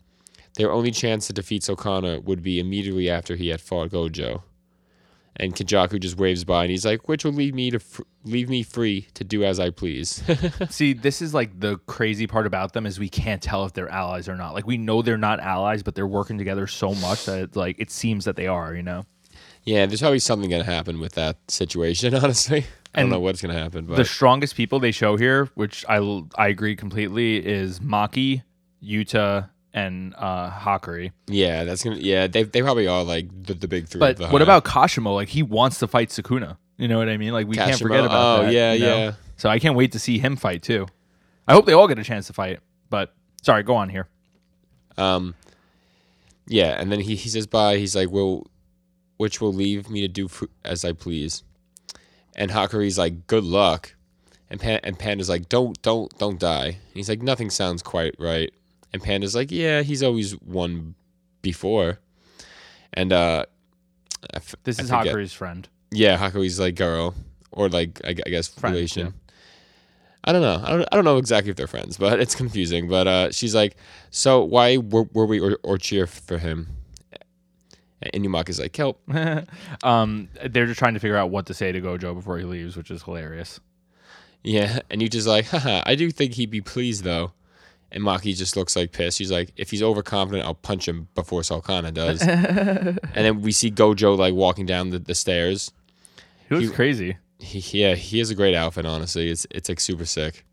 Their 0.56 0.72
only 0.72 0.92
chance 0.92 1.28
to 1.28 1.34
defeat 1.34 1.64
Sukuna 1.64 2.24
would 2.24 2.42
be 2.42 2.60
immediately 2.60 3.10
after 3.10 3.36
he 3.36 3.50
had 3.50 3.62
fought 3.62 3.92
Gojo. 3.92 4.42
And 5.38 5.54
Kajaku 5.54 6.00
just 6.00 6.18
waves 6.18 6.46
by, 6.46 6.64
and 6.64 6.72
he's 6.72 6.86
like, 6.86 7.10
"Which 7.10 7.26
will 7.26 7.34
leave 7.34 7.54
me 7.54 7.70
to 7.72 7.80
fr- 7.80 8.04
leave 8.24 8.48
me 8.48 8.64
free 8.64 9.08
to 9.16 9.26
do 9.26 9.44
as 9.44 9.60
I 9.60 9.70
please." 9.70 10.24
See, 10.70 10.94
this 10.94 11.22
is 11.22 11.34
like 11.34 11.60
the 11.60 11.78
crazy 11.88 12.26
part 12.26 12.48
about 12.48 12.72
them 12.72 12.86
is 12.86 13.00
we 13.00 13.10
can't 13.10 13.42
tell 13.42 13.66
if 13.66 13.74
they're 13.74 13.90
allies 13.90 14.30
or 14.30 14.38
not. 14.38 14.54
Like 14.54 14.66
we 14.66 14.78
know 14.78 15.02
they're 15.02 15.18
not 15.18 15.42
allies, 15.42 15.84
but 15.84 15.94
they're 15.94 16.08
working 16.08 16.38
together 16.38 16.68
so 16.68 16.96
much 16.96 17.26
that 17.26 17.40
it, 17.40 17.56
like 17.58 17.76
it 17.80 17.92
seems 17.92 18.24
that 18.24 18.38
they 18.38 18.48
are. 18.48 18.74
You 18.74 18.84
know. 18.84 19.04
yeah, 19.66 19.86
there's 19.86 20.00
probably 20.00 20.20
something 20.20 20.50
gonna 20.50 20.64
happen 20.64 21.02
with 21.02 21.16
that 21.16 21.36
situation. 21.52 22.16
Honestly, 22.24 22.66
I 22.96 23.02
don't 23.02 23.10
know 23.10 23.20
what's 23.20 23.42
gonna 23.42 23.54
happen, 23.54 23.86
but 23.86 23.98
The 23.98 24.06
strongest 24.06 24.56
people 24.56 24.80
they 24.80 24.92
show 24.92 25.18
here, 25.18 25.50
which 25.56 25.86
I 25.90 25.98
I 26.38 26.48
agree 26.48 26.76
completely, 26.76 27.38
is 27.46 27.80
Maki, 27.80 28.44
Yuta, 28.84 29.50
and 29.74 30.14
uh, 30.16 30.78
yeah, 31.28 31.64
that's 31.66 31.84
gonna 31.84 31.98
yeah. 31.98 32.28
They 32.28 32.44
they 32.44 32.62
probably 32.62 32.88
are 32.88 33.04
like 33.04 33.28
the, 33.44 33.54
the 33.54 33.68
big 33.68 33.88
three. 33.88 34.00
But 34.00 34.12
of 34.12 34.18
the 34.18 34.28
what 34.30 34.42
about 34.42 34.64
Kashimo? 34.64 35.14
Like 35.14 35.28
he 35.30 35.44
wants 35.44 35.80
to 35.80 35.88
fight 35.88 36.10
Sukuna. 36.10 36.58
You 36.78 36.88
know 36.88 36.98
what 36.98 37.10
I 37.10 37.18
mean? 37.18 37.34
Like 37.34 37.48
we 37.48 37.56
can't 37.56 37.80
forget 37.80 38.06
about 38.06 38.40
Oh, 38.40 38.44
that. 38.44 38.54
yeah, 38.54 38.74
you 38.74 38.80
know? 38.86 38.98
yeah. 38.98 39.12
So 39.38 39.50
I 39.50 39.60
can't 39.60 39.76
wait 39.76 39.92
to 39.94 40.00
see 40.00 40.18
him 40.18 40.36
fight 40.36 40.64
too. 40.64 40.88
I 41.48 41.54
hope 41.54 41.66
they 41.66 41.74
all 41.74 41.88
get 41.88 42.00
a 42.00 42.04
chance 42.04 42.28
to 42.28 42.34
fight. 42.34 42.60
But 42.90 43.14
sorry, 43.44 43.64
go 43.64 43.76
on 43.76 43.90
here. 43.90 44.08
Um, 44.98 45.36
yeah, 46.48 46.80
and 46.80 46.92
then 46.92 47.00
he, 47.02 47.16
he 47.16 47.30
says 47.30 47.48
bye. 47.48 47.78
He's 47.78 47.96
like, 47.96 48.10
"Well, 48.12 48.48
which 49.18 49.42
will 49.42 49.54
leave 49.54 49.90
me 49.90 50.02
to 50.02 50.08
do 50.08 50.26
f- 50.26 50.44
as 50.64 50.86
I 50.86 50.94
please." 50.94 51.44
And 52.36 52.52
Hakari's 52.52 52.98
like, 52.98 53.28
"Good 53.28 53.44
luck," 53.44 53.96
and 54.50 54.60
Pan- 54.60 54.82
and 54.84 54.98
Panda's 55.00 55.30
like, 55.30 55.48
"Don't 55.50 55.82
don't 55.82 56.16
don't 56.18 56.40
die." 56.40 56.66
And 56.66 56.94
he's 56.94 57.10
like, 57.10 57.22
"Nothing 57.22 57.50
sounds 57.50 57.82
quite 57.82 58.16
right." 58.20 58.52
And 58.94 59.02
Panda's 59.02 59.36
like, 59.36 59.52
"Yeah, 59.52 59.82
he's 59.84 60.04
always 60.04 60.40
won 60.42 60.96
before." 61.42 62.00
And 62.94 63.12
uh, 63.14 63.46
f- 64.34 64.56
This 64.64 64.80
is. 64.80 64.90
Hakari's 64.90 65.34
friend. 65.34 65.68
Yeah, 65.92 66.18
Hakari's 66.18 66.60
like 66.60 66.76
girl 66.76 67.14
or 67.52 67.70
like 67.70 68.02
I, 68.04 68.10
I 68.10 68.30
guess 68.30 68.50
Friend, 68.50 68.76
relation. 68.76 69.06
yeah. 69.08 69.12
I 70.28 70.32
don't 70.34 70.42
know. 70.42 70.60
I 70.64 70.70
don't, 70.72 70.88
I 70.92 70.96
don't 70.96 71.06
know 71.06 71.18
exactly 71.18 71.52
if 71.52 71.56
they're 71.56 71.68
friends, 71.68 71.98
but 72.06 72.20
it's 72.20 72.36
confusing. 72.36 72.90
But 72.90 73.08
uh, 73.08 73.32
she's 73.32 73.54
like, 73.56 73.78
so 74.12 74.44
why 74.44 74.78
were, 74.78 75.04
were 75.14 75.26
we 75.26 75.40
or, 75.40 75.58
or 75.64 75.78
cheer 75.78 76.08
for 76.08 76.38
him? 76.40 76.68
And 78.02 78.24
Inumaki's 78.24 78.60
like, 78.60 78.76
help. 78.76 79.02
um, 79.84 80.30
they're 80.46 80.66
just 80.66 80.80
trying 80.80 80.94
to 80.96 81.00
figure 81.00 81.16
out 81.18 81.30
what 81.30 81.46
to 81.48 81.54
say 81.54 81.72
to 81.72 81.82
Gojo 81.82 82.14
before 82.14 82.38
he 82.38 82.44
leaves, 82.44 82.76
which 82.78 82.92
is 82.92 83.04
hilarious. 83.04 83.60
Yeah, 84.44 84.80
and 84.92 85.02
you 85.02 85.08
just 85.10 85.28
like, 85.28 85.46
haha, 85.48 85.82
I 85.86 85.96
do 85.96 86.12
think 86.12 86.34
he'd 86.34 86.52
be 86.52 86.62
pleased 86.62 87.04
though. 87.04 87.32
And 87.92 88.04
Maki 88.04 88.36
just 88.36 88.58
looks 88.58 88.76
like 88.76 88.92
pissed. 88.92 89.18
She's 89.18 89.32
like, 89.32 89.54
if 89.56 89.72
he's 89.72 89.82
overconfident, 89.82 90.46
I'll 90.46 90.54
punch 90.56 90.88
him 90.88 91.08
before 91.16 91.42
Sukuna 91.42 91.94
does. 91.94 92.22
and 92.22 93.00
then 93.14 93.42
we 93.42 93.52
see 93.54 93.72
Gojo 93.72 94.18
like 94.18 94.34
walking 94.34 94.66
down 94.66 94.90
the, 94.90 95.00
the 95.00 95.16
stairs. 95.16 95.72
He 96.50 96.56
looks 96.56 96.68
He- 96.68 96.74
crazy. 96.74 97.18
he, 97.40 97.82
yeah, 97.82 97.96
he 97.96 98.20
has 98.20 98.30
a 98.30 98.36
great 98.36 98.54
outfit. 98.56 98.86
Honestly, 98.86 99.30
it's 99.30 99.48
it's 99.50 99.70
like 99.70 99.80
super 99.80 100.06
sick. 100.06 100.44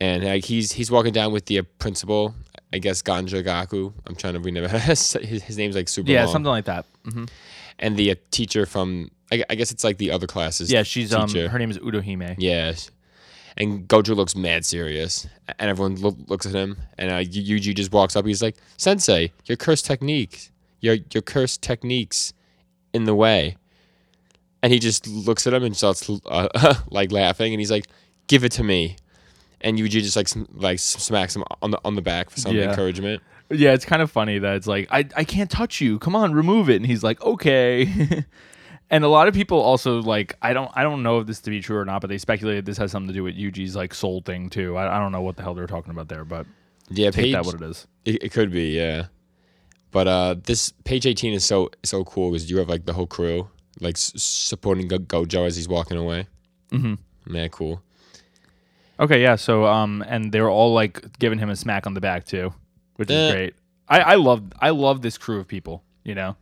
And 0.00 0.24
like 0.24 0.44
he's 0.44 0.72
he's 0.72 0.90
walking 0.90 1.12
down 1.12 1.32
with 1.32 1.46
the 1.46 1.60
uh, 1.60 1.62
principal, 1.78 2.34
I 2.74 2.78
guess 2.78 3.02
Ganja 3.02 3.42
Gaku. 3.44 3.92
I'm 4.06 4.16
trying 4.16 4.34
to 4.34 4.40
remember 4.40 4.68
his, 4.90 5.12
his 5.14 5.56
name's 5.56 5.76
like 5.76 5.88
super 5.88 6.10
Yeah, 6.10 6.24
long. 6.24 6.32
something 6.34 6.50
like 6.58 6.64
that. 6.66 6.84
hmm 7.04 7.24
And 7.78 7.96
the 7.96 8.10
uh, 8.10 8.14
teacher 8.30 8.66
from 8.66 9.10
I, 9.32 9.44
I 9.48 9.54
guess 9.54 9.70
it's 9.72 9.84
like 9.84 9.98
the 9.98 10.10
other 10.10 10.26
classes. 10.26 10.70
Yeah, 10.70 10.82
she's 10.82 11.12
um, 11.14 11.28
teacher. 11.28 11.48
her 11.48 11.58
name 11.58 11.70
is 11.70 11.78
Utahime. 11.78 12.34
Yeah. 12.38 12.74
And 13.56 13.86
Gojo 13.88 14.16
looks 14.16 14.34
mad 14.34 14.64
serious, 14.64 15.28
and 15.60 15.70
everyone 15.70 15.94
lo- 16.00 16.18
looks 16.26 16.44
at 16.44 16.52
him. 16.54 16.76
And 16.98 17.10
uh, 17.12 17.18
Yu- 17.18 17.56
Yuji 17.60 17.72
just 17.76 17.92
walks 17.92 18.16
up. 18.16 18.26
He's 18.26 18.42
like, 18.42 18.56
"Sensei, 18.78 19.32
your 19.46 19.56
cursed 19.56 19.86
techniques, 19.86 20.50
your 20.80 20.96
your 21.12 21.22
cursed 21.22 21.62
techniques, 21.62 22.32
in 22.92 23.04
the 23.04 23.14
way." 23.14 23.56
And 24.62 24.72
he 24.72 24.80
just 24.80 25.06
looks 25.06 25.46
at 25.46 25.54
him 25.54 25.62
and 25.62 25.76
starts 25.76 26.10
uh, 26.26 26.74
like 26.90 27.12
laughing. 27.12 27.52
And 27.54 27.60
he's 27.60 27.70
like, 27.70 27.86
"Give 28.26 28.42
it 28.42 28.50
to 28.58 28.64
me." 28.64 28.96
And 29.64 29.76
Yuji 29.78 29.90
just 30.02 30.14
like 30.14 30.28
sm- 30.28 30.44
like 30.54 30.78
smacks 30.78 31.34
him 31.34 31.42
on 31.62 31.72
the 31.72 31.80
on 31.84 31.96
the 31.96 32.02
back 32.02 32.30
for 32.30 32.38
some 32.38 32.54
Yeah. 32.54 32.68
encouragement. 32.70 33.20
Yeah, 33.50 33.72
it's 33.72 33.84
kind 33.84 34.00
of 34.02 34.10
funny 34.10 34.38
that 34.38 34.54
it's 34.56 34.66
like 34.68 34.86
I 34.92 35.06
I 35.16 35.24
can't 35.24 35.50
touch 35.50 35.80
you. 35.80 35.98
Come 35.98 36.14
on, 36.14 36.32
remove 36.34 36.70
it. 36.70 36.76
And 36.76 36.86
he's 36.86 37.02
like, 37.02 37.20
okay. 37.22 38.24
and 38.90 39.02
a 39.04 39.08
lot 39.08 39.26
of 39.28 39.34
people 39.34 39.58
also 39.60 40.00
like 40.02 40.36
I 40.42 40.52
don't 40.52 40.70
I 40.74 40.82
don't 40.82 41.02
know 41.02 41.18
if 41.18 41.26
this 41.26 41.40
to 41.40 41.50
be 41.50 41.60
true 41.60 41.76
or 41.78 41.84
not, 41.84 42.00
but 42.00 42.08
they 42.08 42.18
speculated 42.18 42.64
this 42.66 42.78
has 42.78 42.90
something 42.92 43.08
to 43.08 43.14
do 43.14 43.24
with 43.24 43.34
Yuji's 43.36 43.74
like 43.74 43.92
soul 43.94 44.22
thing 44.22 44.48
too. 44.50 44.76
I, 44.76 44.96
I 44.96 44.98
don't 45.00 45.12
know 45.12 45.22
what 45.22 45.36
the 45.36 45.42
hell 45.42 45.54
they're 45.54 45.66
talking 45.66 45.90
about 45.90 46.08
there, 46.08 46.24
but 46.24 46.46
Yeah, 46.90 47.10
take 47.10 47.24
page, 47.24 47.32
that 47.34 47.44
what 47.44 47.56
it 47.56 47.62
is. 47.62 47.86
It, 48.04 48.22
it 48.24 48.32
could 48.32 48.50
be, 48.52 48.70
yeah. 48.76 49.06
But 49.90 50.08
uh, 50.08 50.34
this 50.42 50.72
page 50.84 51.06
eighteen 51.06 51.32
is 51.34 51.44
so 51.44 51.70
so 51.82 52.04
cool 52.04 52.30
because 52.30 52.50
you 52.50 52.58
have 52.58 52.68
like 52.68 52.84
the 52.86 52.92
whole 52.94 53.06
crew 53.06 53.48
like 53.80 53.96
s- 53.96 54.12
supporting 54.16 54.88
Go- 54.88 54.98
Gojo 54.98 55.46
as 55.46 55.56
he's 55.56 55.68
walking 55.68 55.96
away. 55.96 56.26
Mm-hmm. 56.72 56.94
Man, 57.32 57.48
cool. 57.50 57.82
Okay, 59.00 59.22
yeah. 59.22 59.36
So 59.36 59.66
um, 59.66 60.04
and 60.06 60.32
they 60.32 60.40
were 60.40 60.50
all 60.50 60.72
like 60.72 61.18
giving 61.18 61.38
him 61.38 61.50
a 61.50 61.56
smack 61.56 61.86
on 61.86 61.94
the 61.94 62.00
back 62.00 62.24
too, 62.24 62.52
which 62.96 63.10
is 63.10 63.32
great. 63.32 63.54
I 63.88 64.00
I 64.00 64.14
love 64.14 64.42
I 64.60 64.70
love 64.70 65.02
this 65.02 65.18
crew 65.18 65.40
of 65.40 65.48
people. 65.48 65.82
You 66.04 66.14
know, 66.14 66.36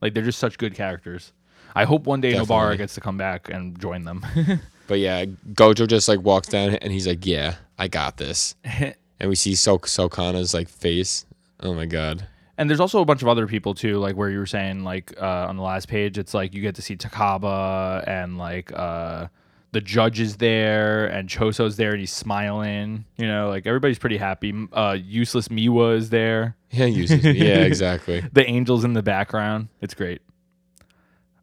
like 0.00 0.14
they're 0.14 0.22
just 0.22 0.38
such 0.38 0.58
good 0.58 0.74
characters. 0.74 1.32
I 1.74 1.84
hope 1.84 2.06
one 2.06 2.20
day 2.20 2.32
Definitely. 2.32 2.56
Nobara 2.56 2.78
gets 2.78 2.94
to 2.94 3.00
come 3.00 3.18
back 3.18 3.50
and 3.50 3.78
join 3.78 4.04
them. 4.04 4.24
But 4.86 5.00
yeah, 5.00 5.24
Gojo 5.24 5.86
just 5.86 6.08
like 6.08 6.20
walks 6.20 6.48
down 6.48 6.76
and 6.76 6.92
he's 6.92 7.06
like, 7.06 7.26
"Yeah, 7.26 7.56
I 7.78 7.88
got 7.88 8.16
this." 8.16 8.54
and 8.64 8.94
we 9.28 9.34
see 9.34 9.54
so 9.54 9.78
Sukuna's 9.78 10.54
like 10.54 10.68
face. 10.68 11.26
Oh 11.60 11.74
my 11.74 11.86
god. 11.86 12.26
And 12.58 12.70
there's 12.70 12.80
also 12.80 13.00
a 13.00 13.04
bunch 13.04 13.20
of 13.20 13.28
other 13.28 13.46
people 13.46 13.74
too, 13.74 13.98
like 13.98 14.16
where 14.16 14.30
you 14.30 14.38
were 14.38 14.46
saying, 14.46 14.82
like 14.82 15.12
uh, 15.20 15.46
on 15.48 15.56
the 15.56 15.62
last 15.62 15.88
page, 15.88 16.16
it's 16.16 16.32
like 16.32 16.54
you 16.54 16.62
get 16.62 16.74
to 16.76 16.82
see 16.82 16.96
Takaba 16.96 18.06
and 18.06 18.38
like 18.38 18.72
uh, 18.72 19.26
the 19.72 19.80
judge 19.80 20.20
is 20.20 20.36
there 20.36 21.06
and 21.06 21.28
Choso's 21.28 21.76
there 21.76 21.90
and 21.92 22.00
he's 22.00 22.12
smiling. 22.12 23.04
You 23.16 23.26
know, 23.26 23.48
like 23.48 23.66
everybody's 23.66 23.98
pretty 23.98 24.16
happy. 24.16 24.54
Uh, 24.72 24.96
useless 24.98 25.48
Miwa 25.48 25.96
is 25.96 26.10
there. 26.10 26.56
Yeah, 26.70 26.86
uses. 26.86 27.24
yeah, 27.24 27.58
exactly. 27.60 28.24
The 28.32 28.48
angels 28.48 28.84
in 28.84 28.92
the 28.94 29.02
background. 29.02 29.68
It's 29.80 29.94
great. 29.94 30.22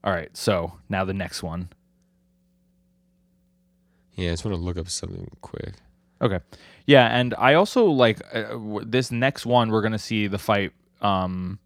All 0.04 0.12
right, 0.12 0.36
so 0.36 0.74
now 0.90 1.06
the 1.06 1.14
next 1.14 1.44
one. 1.44 1.70
Yeah, 4.16 4.30
I 4.30 4.34
just 4.34 4.46
want 4.46 4.56
to 4.58 4.62
look 4.62 4.78
up 4.78 4.90
something 4.90 5.28
quick. 5.42 5.74
Okay. 6.22 6.40
Yeah, 6.86 7.08
and 7.08 7.34
I 7.38 7.54
also 7.56 7.86
like 7.86 8.22
uh, 8.34 8.44
w- 8.50 8.86
this 8.86 9.12
next 9.12 9.46
one. 9.46 9.70
We're 9.72 9.82
gonna 9.82 9.98
see 10.00 10.28
the 10.28 10.38
fight 10.38 10.72
um, 11.02 11.58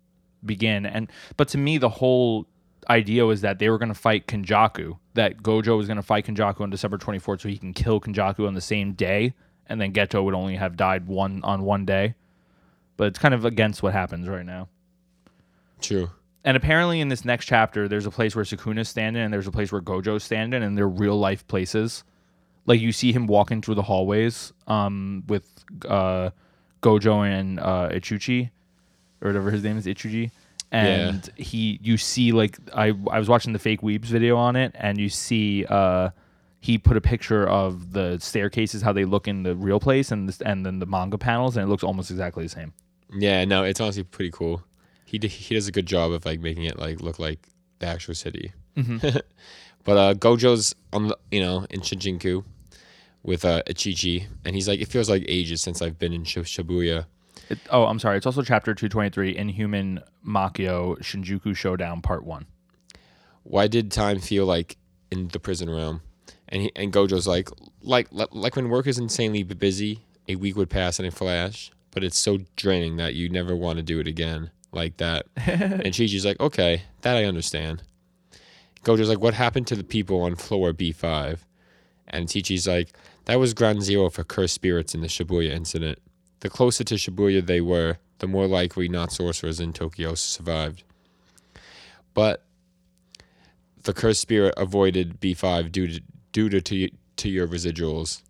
begin, 0.45 0.86
and 0.86 1.12
but 1.36 1.47
to 1.49 1.58
me, 1.58 1.78
the 1.78 1.89
whole 1.89 2.47
idea 2.89 3.25
was 3.25 3.41
that 3.41 3.59
they 3.59 3.69
were 3.69 3.77
gonna 3.77 3.93
fight 3.93 4.27
Kenjaku. 4.27 4.97
That 5.13 5.38
Gojo 5.43 5.77
was 5.77 5.88
gonna 5.88 6.01
fight 6.01 6.25
Kenjaku 6.25 6.61
on 6.61 6.69
December 6.69 6.97
twenty 6.97 7.19
fourth, 7.19 7.41
so 7.41 7.49
he 7.49 7.57
can 7.57 7.73
kill 7.73 7.99
Kenjaku 7.99 8.47
on 8.47 8.53
the 8.53 8.61
same 8.61 8.93
day, 8.93 9.33
and 9.67 9.79
then 9.79 9.93
Geto 9.93 10.23
would 10.23 10.33
only 10.33 10.55
have 10.55 10.75
died 10.77 11.07
one 11.07 11.41
on 11.43 11.63
one 11.63 11.85
day. 11.85 12.15
But 12.95 13.07
it's 13.07 13.19
kind 13.19 13.33
of 13.33 13.45
against 13.45 13.83
what 13.83 13.93
happens 13.93 14.27
right 14.27 14.45
now. 14.45 14.69
True. 15.81 16.09
And 16.43 16.55
apparently, 16.55 17.01
in 17.01 17.09
this 17.09 17.25
next 17.25 17.45
chapter, 17.45 17.88
there's 17.88 18.05
a 18.05 18.11
place 18.11 18.35
where 18.35 18.45
Sukuna's 18.45 18.88
standing, 18.88 19.21
and 19.21 19.33
there's 19.33 19.47
a 19.47 19.51
place 19.51 19.71
where 19.71 19.81
Gojo's 19.81 20.23
standing, 20.23 20.63
and 20.63 20.77
they're 20.77 20.88
real 20.88 21.19
life 21.19 21.45
places. 21.47 22.03
Like 22.65 22.79
you 22.79 22.91
see 22.91 23.11
him 23.11 23.27
walking 23.27 23.61
through 23.61 23.75
the 23.75 23.83
hallways 23.83 24.53
um, 24.67 25.23
with 25.27 25.47
uh, 25.88 26.29
Gojo 26.81 27.27
and 27.27 27.59
uh, 27.59 27.89
Ichuchi, 27.91 28.49
or 29.21 29.29
whatever 29.29 29.51
his 29.51 29.63
name 29.63 29.77
is, 29.77 29.85
Ichuji. 29.85 30.31
And 30.72 31.30
he, 31.38 31.80
you 31.82 31.97
see, 31.97 32.32
like 32.32 32.57
I, 32.74 32.88
I 33.09 33.20
was 33.20 33.30
watching 33.30 33.53
the 33.53 33.59
fake 33.59 33.82
Weebs 33.82 34.05
video 34.05 34.36
on 34.36 34.55
it, 34.55 34.74
and 34.76 34.97
you 34.99 35.09
see 35.09 35.65
uh, 35.65 36.09
he 36.59 36.78
put 36.78 36.97
a 36.97 37.01
picture 37.01 37.47
of 37.47 37.93
the 37.93 38.18
staircases, 38.20 38.82
how 38.82 38.91
they 38.91 39.05
look 39.05 39.28
in 39.28 39.43
the 39.43 39.55
real 39.55 39.80
place, 39.80 40.11
and 40.11 40.28
this, 40.28 40.41
and 40.41 40.65
then 40.65 40.80
the 40.80 40.86
manga 40.86 41.18
panels, 41.18 41.55
and 41.55 41.65
it 41.65 41.70
looks 41.70 41.84
almost 41.84 42.11
exactly 42.11 42.43
the 42.43 42.49
same. 42.49 42.74
Yeah, 43.13 43.45
no, 43.45 43.63
it's 43.63 43.80
honestly 43.80 44.03
pretty 44.03 44.32
cool. 44.32 44.61
He 45.05 45.18
d- 45.18 45.30
he 45.30 45.55
does 45.55 45.68
a 45.68 45.72
good 45.72 45.86
job 45.86 46.11
of 46.11 46.26
like 46.26 46.41
making 46.41 46.63
it 46.65 46.78
like 46.78 46.99
look 46.99 47.18
like 47.20 47.47
the 47.80 47.88
actual 47.88 48.13
city. 48.13 48.51
but 48.76 49.97
uh, 49.97 50.13
Gojo's 50.15 50.76
on 50.91 51.07
the 51.07 51.18
you 51.32 51.39
know 51.39 51.65
in 51.70 51.80
Shinjuku 51.80 52.43
with 53.24 53.45
uh, 53.45 53.63
Ichichi, 53.68 54.28
and 54.45 54.55
he's 54.55 54.68
like, 54.68 54.82
it 54.82 54.88
feels 54.88 55.09
like 55.09 55.24
ages 55.28 55.61
since 55.61 55.82
I've 55.82 55.97
been 55.97 56.13
in 56.13 56.24
Shibuya. 56.24 57.05
It, 57.49 57.59
oh, 57.69 57.85
I'm 57.85 57.99
sorry. 57.99 58.17
It's 58.17 58.25
also 58.25 58.41
chapter 58.41 58.73
223, 58.73 59.35
Inhuman 59.35 60.01
Makyo 60.25 60.99
Shinjuku 60.99 61.55
Showdown 61.55 62.01
Part 62.01 62.25
1. 62.25 62.45
Why 63.43 63.67
did 63.67 63.91
time 63.91 64.19
feel 64.19 64.45
like 64.45 64.77
in 65.11 65.29
the 65.29 65.39
prison 65.39 65.69
realm? 65.69 66.01
And 66.49 66.63
he, 66.63 66.71
and 66.75 66.91
Gojo's 66.91 67.27
like, 67.27 67.49
like 67.81 68.07
like 68.11 68.29
like 68.31 68.55
when 68.55 68.69
work 68.69 68.87
is 68.87 68.97
insanely 68.97 69.43
busy, 69.43 70.01
a 70.27 70.35
week 70.35 70.55
would 70.57 70.69
pass 70.69 70.99
in 70.99 71.05
a 71.05 71.11
flash, 71.11 71.71
but 71.91 72.03
it's 72.03 72.17
so 72.17 72.39
draining 72.55 72.97
that 72.97 73.15
you 73.15 73.29
never 73.29 73.55
want 73.55 73.77
to 73.77 73.83
do 73.83 73.99
it 73.99 74.07
again 74.07 74.51
like 74.71 74.97
that. 74.97 75.25
and 75.35 75.83
Chi-Chi's 75.83 76.25
like, 76.25 76.39
okay, 76.39 76.83
that 77.01 77.17
I 77.17 77.25
understand. 77.25 77.83
Gojo's 78.83 79.09
like, 79.09 79.19
what 79.19 79.33
happened 79.33 79.67
to 79.67 79.75
the 79.75 79.83
people 79.83 80.21
on 80.21 80.35
floor 80.35 80.73
B5? 80.73 81.39
And 82.07 82.31
Chi-Chi's 82.31 82.67
like, 82.67 82.89
that 83.25 83.39
was 83.39 83.53
ground 83.53 83.83
zero 83.83 84.09
for 84.09 84.23
cursed 84.23 84.53
spirits 84.53 84.95
in 84.95 85.01
the 85.01 85.07
Shibuya 85.07 85.51
incident. 85.51 85.99
The 86.41 86.49
closer 86.49 86.83
to 86.83 86.95
Shibuya 86.95 87.45
they 87.45 87.61
were, 87.61 87.97
the 88.19 88.27
more 88.27 88.47
likely 88.47 88.88
not 88.88 89.11
sorcerers 89.11 89.59
in 89.59 89.73
Tokyo 89.73 90.13
survived. 90.15 90.83
But 92.13 92.43
the 93.83 93.93
cursed 93.93 94.21
spirit 94.21 94.53
avoided 94.57 95.19
B5 95.19 95.71
due 95.71 95.88
to 95.88 96.01
due 96.31 96.49
to 96.49 96.61
to, 96.61 96.89
to 97.17 97.29
your 97.29 97.47
residuals. 97.47 98.21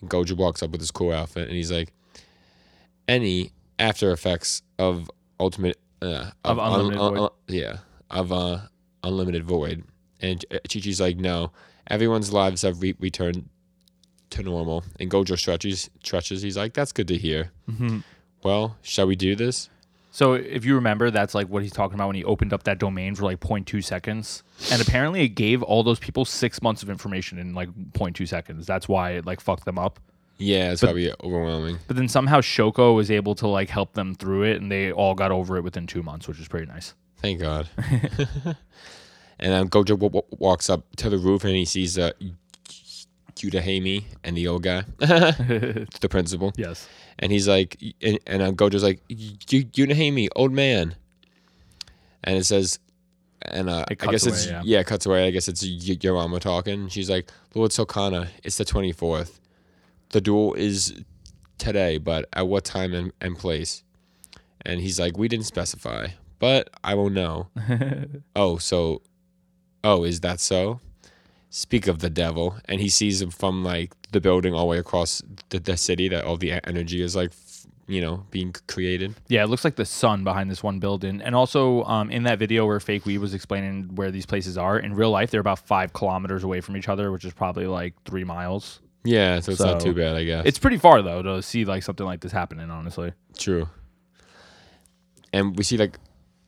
And 0.00 0.10
Gojo 0.10 0.36
walks 0.36 0.62
up 0.62 0.70
with 0.70 0.80
his 0.80 0.90
cool 0.90 1.12
outfit, 1.12 1.48
and 1.48 1.56
he's 1.56 1.72
like, 1.72 1.92
"Any 3.06 3.52
after 3.78 4.12
effects 4.12 4.62
of 4.78 5.10
ultimate 5.40 5.78
uh, 6.02 6.30
Of 6.44 6.58
Unlimited 6.58 6.98
Void. 6.98 7.30
yeah 7.48 7.76
of 8.10 8.32
uh, 8.32 8.58
unlimited 9.02 9.44
void." 9.44 9.84
And 10.20 10.44
Chi 10.50 10.80
Chi's 10.80 11.00
like, 11.00 11.16
"No, 11.16 11.52
everyone's 11.88 12.32
lives 12.32 12.62
have 12.62 12.82
re- 12.82 12.96
returned 12.98 13.48
to 14.30 14.42
normal." 14.42 14.84
And 15.00 15.10
Gojo 15.10 15.38
stretches 15.38 15.90
stretches. 16.02 16.42
He's 16.42 16.56
like, 16.56 16.74
"That's 16.74 16.92
good 16.92 17.08
to 17.08 17.16
hear." 17.16 17.50
Mm-hmm. 17.70 17.98
Well, 18.42 18.76
shall 18.82 19.06
we 19.06 19.16
do 19.16 19.34
this? 19.34 19.68
So 20.10 20.32
if 20.32 20.64
you 20.64 20.74
remember, 20.74 21.10
that's 21.10 21.34
like 21.34 21.48
what 21.48 21.62
he's 21.62 21.72
talking 21.72 21.94
about 21.94 22.08
when 22.08 22.16
he 22.16 22.24
opened 22.24 22.52
up 22.52 22.64
that 22.64 22.78
domain 22.78 23.14
for 23.14 23.24
like 23.24 23.40
0.2 23.40 23.84
seconds. 23.84 24.42
And 24.72 24.80
apparently 24.80 25.22
it 25.22 25.30
gave 25.30 25.62
all 25.62 25.82
those 25.82 25.98
people 25.98 26.24
six 26.24 26.62
months 26.62 26.82
of 26.82 26.90
information 26.90 27.38
in 27.38 27.54
like 27.54 27.68
0.2 27.92 28.26
seconds. 28.26 28.66
That's 28.66 28.88
why 28.88 29.12
it 29.12 29.26
like 29.26 29.40
fucked 29.40 29.64
them 29.64 29.78
up. 29.78 30.00
Yeah, 30.38 30.72
it's 30.72 30.82
probably 30.82 31.12
overwhelming. 31.22 31.78
But 31.86 31.96
then 31.96 32.08
somehow 32.08 32.40
Shoko 32.40 32.94
was 32.94 33.10
able 33.10 33.34
to 33.36 33.48
like 33.48 33.68
help 33.68 33.92
them 33.94 34.14
through 34.14 34.44
it 34.44 34.60
and 34.60 34.72
they 34.72 34.92
all 34.92 35.14
got 35.14 35.30
over 35.30 35.56
it 35.56 35.62
within 35.62 35.86
two 35.86 36.02
months, 36.02 36.26
which 36.26 36.40
is 36.40 36.48
pretty 36.48 36.66
nice. 36.66 36.94
Thank 37.18 37.40
God. 37.40 37.68
and 37.78 38.56
then 39.38 39.68
Gojo 39.68 39.98
w- 39.98 40.10
w- 40.10 40.26
walks 40.30 40.70
up 40.70 40.84
to 40.96 41.10
the 41.10 41.18
roof 41.18 41.44
and 41.44 41.54
he 41.54 41.64
sees 41.64 41.98
uh, 41.98 42.12
Yudahemi 43.38 44.04
and 44.24 44.36
the 44.36 44.48
old 44.48 44.62
guy, 44.62 44.84
the 44.98 46.08
principal. 46.10 46.52
Yes. 46.56 46.88
And 47.18 47.32
he's 47.32 47.48
like, 47.48 47.76
and, 48.02 48.18
and 48.26 48.56
Gojo's 48.56 48.82
like, 48.82 49.06
Yudahemi, 49.08 50.28
old 50.36 50.52
man. 50.52 50.94
And 52.24 52.36
it 52.36 52.44
says, 52.44 52.78
and 53.42 53.70
uh, 53.70 53.84
I 53.88 53.94
guess 53.94 54.24
cuts 54.24 54.26
it's, 54.26 54.46
yeah. 54.46 54.62
yeah. 54.64 54.80
it 54.80 54.86
cuts 54.86 55.06
away. 55.06 55.26
I 55.26 55.30
guess 55.30 55.48
it's 55.48 55.62
y- 55.62 55.68
Uraume 55.68 56.40
talking. 56.40 56.88
She's 56.88 57.08
like, 57.08 57.30
Lord 57.54 57.70
Sukuna, 57.70 58.28
it's 58.42 58.58
the 58.58 58.64
24th. 58.64 59.38
The 60.10 60.20
duel 60.20 60.54
is 60.54 61.02
today, 61.58 61.98
but 61.98 62.26
at 62.32 62.48
what 62.48 62.64
time 62.64 62.94
and, 62.94 63.12
and 63.20 63.38
place? 63.38 63.82
And 64.62 64.80
he's 64.80 64.98
like, 64.98 65.16
we 65.16 65.28
didn't 65.28 65.46
specify, 65.46 66.08
but 66.38 66.68
I 66.82 66.94
will 66.94 67.10
know. 67.10 67.48
oh, 68.36 68.58
so, 68.58 69.02
oh, 69.84 70.04
is 70.04 70.20
that 70.20 70.40
so? 70.40 70.80
Speak 71.50 71.86
of 71.86 72.00
the 72.00 72.10
devil, 72.10 72.56
and 72.66 72.80
he 72.80 72.88
sees 72.88 73.22
him 73.22 73.30
from 73.30 73.64
like 73.64 73.92
the 74.12 74.20
building 74.20 74.54
all 74.54 74.60
the 74.60 74.66
way 74.66 74.78
across 74.78 75.22
the, 75.48 75.58
the 75.58 75.76
city 75.76 76.08
that 76.08 76.24
all 76.24 76.36
the 76.36 76.52
energy 76.68 77.00
is 77.00 77.16
like, 77.16 77.32
you 77.86 78.02
know, 78.02 78.26
being 78.30 78.54
created. 78.66 79.14
Yeah, 79.28 79.44
it 79.44 79.46
looks 79.48 79.64
like 79.64 79.76
the 79.76 79.86
sun 79.86 80.24
behind 80.24 80.50
this 80.50 80.62
one 80.62 80.78
building. 80.78 81.22
And 81.22 81.34
also, 81.34 81.84
um, 81.84 82.10
in 82.10 82.24
that 82.24 82.38
video 82.38 82.66
where 82.66 82.78
Fake 82.80 83.06
Weed 83.06 83.16
was 83.16 83.32
explaining 83.32 83.94
where 83.94 84.10
these 84.10 84.26
places 84.26 84.58
are, 84.58 84.78
in 84.78 84.94
real 84.94 85.10
life, 85.10 85.30
they're 85.30 85.40
about 85.40 85.60
five 85.60 85.94
kilometers 85.94 86.44
away 86.44 86.60
from 86.60 86.76
each 86.76 86.88
other, 86.88 87.10
which 87.10 87.24
is 87.24 87.32
probably 87.32 87.66
like 87.66 87.94
three 88.04 88.24
miles. 88.24 88.80
Yeah, 89.04 89.40
so 89.40 89.52
it's 89.52 89.60
not 89.60 89.80
too 89.80 89.94
bad, 89.94 90.16
I 90.16 90.24
guess. 90.24 90.44
It's 90.44 90.58
pretty 90.58 90.76
far, 90.76 91.00
though, 91.00 91.22
to 91.22 91.42
see 91.42 91.64
like 91.64 91.82
something 91.82 92.04
like 92.04 92.20
this 92.20 92.32
happening, 92.32 92.70
honestly. 92.70 93.12
True. 93.38 93.70
And 95.32 95.56
we 95.56 95.64
see 95.64 95.78
like, 95.78 95.98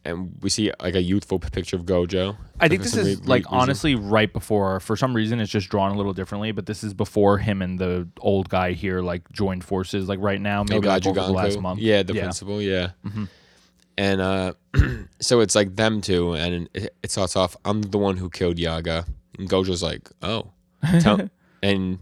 and 0.05 0.35
we 0.41 0.49
see 0.51 0.73
like 0.81 0.95
a 0.95 1.03
youthful 1.03 1.39
picture 1.39 1.77
of 1.77 1.83
Gojo. 1.85 2.37
I 2.59 2.69
think 2.69 2.83
this 2.83 2.97
is 2.97 3.21
re- 3.21 3.27
like 3.27 3.45
honestly 3.49 3.95
right 3.95 4.33
before. 4.33 4.81
For 4.81 4.97
some 4.97 5.15
reason, 5.15 5.41
it's 5.41 5.51
just 5.51 5.69
drawn 5.69 5.93
a 5.93 5.97
little 5.97 6.13
differently, 6.13 6.53
but 6.53 6.67
this 6.67 6.83
is 6.83 6.95
before 6.95 7.39
him 7.39 7.61
and 7.63 7.79
the 7.79 8.09
old 8.21 8.49
guy 8.49 8.73
here 8.73 9.01
like 9.03 9.31
joined 9.33 9.65
forces. 9.65 10.09
Like 10.09 10.19
right 10.21 10.41
now, 10.41 10.63
Oh, 10.63 10.65
maybe 10.69 10.89
like, 10.89 11.07
over 11.07 11.21
the 11.21 11.33
last 11.33 11.61
month. 11.61 11.81
Yeah, 11.81 12.03
the 12.03 12.15
yeah. 12.15 12.23
principal. 12.23 12.63
Yeah. 12.63 12.91
And 13.99 14.21
uh, 14.21 14.55
so 15.21 15.41
it's 15.41 15.55
like 15.55 15.77
them 15.77 16.01
two, 16.01 16.33
and 16.33 16.69
it, 16.73 16.95
it 17.03 17.11
starts 17.11 17.37
off. 17.37 17.57
I'm 17.65 17.83
the 17.83 17.99
one 17.99 18.17
who 18.17 18.31
killed 18.31 18.59
Yaga, 18.59 19.05
and 19.39 19.49
Gojo's 19.51 19.83
like, 19.83 20.09
oh, 20.23 20.53
and 21.63 21.99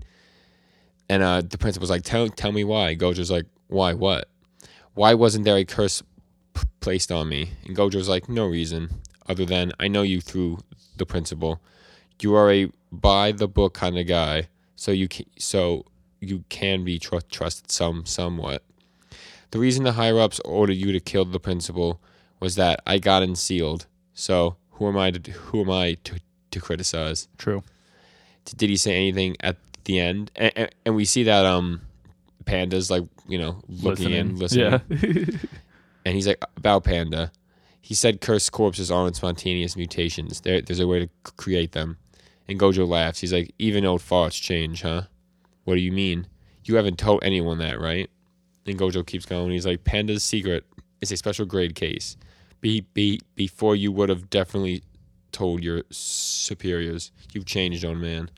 And 1.11 1.23
uh, 1.23 1.43
the 1.43 1.59
principal's 1.59 1.91
like, 1.91 2.03
tell, 2.03 2.29
tell 2.29 2.53
me 2.53 2.63
why. 2.63 2.95
Gojo's 2.95 3.31
like, 3.31 3.47
why 3.67 3.95
what? 3.95 4.29
Why 4.95 5.15
wasn't 5.15 5.45
there 5.45 5.57
a 5.57 5.65
curse 5.65 6.03
p- 6.61 6.69
placed 6.81 7.11
on 7.13 7.29
me? 7.29 7.51
And 7.67 7.77
Gojo's 7.77 8.09
like, 8.09 8.29
no 8.29 8.47
reason 8.47 8.89
other 9.29 9.45
than 9.45 9.73
I 9.79 9.89
know 9.89 10.03
you 10.03 10.21
through 10.21 10.59
the 10.97 11.07
principal. 11.07 11.61
You 12.21 12.35
are 12.35 12.51
a 12.51 12.71
by 12.91 13.33
the 13.33 13.47
book 13.47 13.75
kind 13.75 13.99
of 13.99 14.07
guy, 14.07 14.49
so 14.75 14.91
you 14.91 15.07
can, 15.09 15.27
so 15.39 15.85
you 16.21 16.45
can 16.49 16.85
be 16.85 16.99
tr- 16.99 17.19
trusted 17.31 17.71
some 17.71 18.05
somewhat. 18.07 18.63
The 19.51 19.59
reason 19.59 19.85
the 19.85 19.93
higher 19.93 20.19
ups 20.19 20.41
ordered 20.45 20.75
you 20.77 20.93
to 20.93 21.01
kill 21.01 21.25
the 21.25 21.39
principal 21.41 22.01
was 22.41 22.55
that 22.57 22.81
I 22.87 22.99
got 22.99 23.23
in 23.23 23.37
sealed. 23.37 23.87
So 24.15 24.57
who 24.73 24.89
am 24.89 24.97
I 24.97 25.11
to 25.13 25.31
who 25.31 25.61
am 25.61 25.71
I 25.71 25.95
to, 26.05 26.19
to 26.51 26.61
criticize? 26.61 27.29
True. 27.39 27.63
did 28.57 28.71
he 28.71 28.77
say 28.77 28.97
anything 28.97 29.37
at 29.41 29.57
the 29.85 30.01
end? 30.01 30.31
And, 30.35 30.53
and, 30.57 30.71
and 30.87 30.97
we 30.97 31.05
see 31.05 31.23
that 31.25 31.45
um, 31.47 31.83
panda's 32.47 32.91
like 32.91 33.05
you 33.29 33.39
know 33.39 33.61
looking 33.69 34.11
in, 34.13 34.37
listening, 34.37 34.81
Yeah. 34.91 35.27
and 36.09 36.15
he's 36.15 36.27
like 36.27 36.43
about 36.57 36.85
panda. 36.85 37.31
He 37.83 37.95
said 37.95 38.23
cursed 38.23 38.51
corpses 38.51 38.91
aren't 38.91 39.17
spontaneous 39.17 39.77
mutations. 39.77 40.41
There, 40.41 40.63
there's 40.63 40.81
a 40.81 40.87
way 40.87 41.01
to 41.01 41.09
create 41.37 41.73
them. 41.73 41.99
And 42.49 42.59
Gojo 42.59 42.89
laughs. 42.89 43.21
He's 43.21 43.33
like, 43.33 43.55
even 43.59 43.85
old 43.85 44.01
farts 44.01 44.41
change, 44.41 44.81
huh? 44.81 45.03
What 45.65 45.75
do 45.75 45.81
you 45.81 45.93
mean? 45.93 46.27
You 46.65 46.77
haven't 46.77 46.99
told 46.99 47.23
anyone 47.23 47.59
that, 47.59 47.79
right? 47.79 48.09
And 48.67 48.79
Gojo 48.79 49.07
keeps 49.07 49.27
going. 49.27 49.51
He's 49.51 49.67
like, 49.67 49.85
Panda's 49.85 50.25
secret 50.25 50.65
is 51.03 51.13
a 51.13 51.17
special 51.19 51.45
grade 51.45 51.75
case. 51.75 52.17
Be, 52.63 52.87
be, 52.95 53.21
before 53.35 53.77
you 53.77 53.93
would 53.93 54.09
have 54.09 54.31
definitely 54.31 54.83
told 55.31 55.63
your 55.63 55.83
superiors. 55.91 57.13
You've 57.35 57.45
changed, 57.45 57.85
old 57.85 57.99
man. 57.99 58.31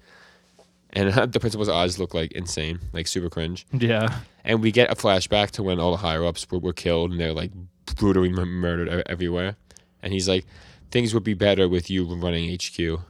And 0.92 1.12
the 1.32 1.40
principal's 1.40 1.68
eyes 1.68 1.98
look 1.98 2.14
like 2.14 2.32
insane, 2.32 2.80
like 2.92 3.06
super 3.06 3.30
cringe. 3.30 3.66
yeah. 3.72 4.20
And 4.44 4.62
we 4.62 4.72
get 4.72 4.90
a 4.90 4.94
flashback 4.94 5.50
to 5.52 5.62
when 5.62 5.78
all 5.78 5.90
the 5.92 5.98
higher 5.98 6.24
ups 6.24 6.50
were, 6.50 6.58
were 6.58 6.72
killed 6.72 7.10
and 7.12 7.20
they're 7.20 7.32
like 7.32 7.52
brutally 7.96 8.28
m- 8.28 8.60
murdered 8.60 9.02
everywhere. 9.06 9.56
And 10.02 10.12
he's 10.12 10.28
like, 10.28 10.46
things 10.90 11.12
would 11.14 11.24
be 11.24 11.34
better 11.34 11.68
with 11.68 11.90
you 11.90 12.04
running 12.14 12.52
HQ. 12.54 13.00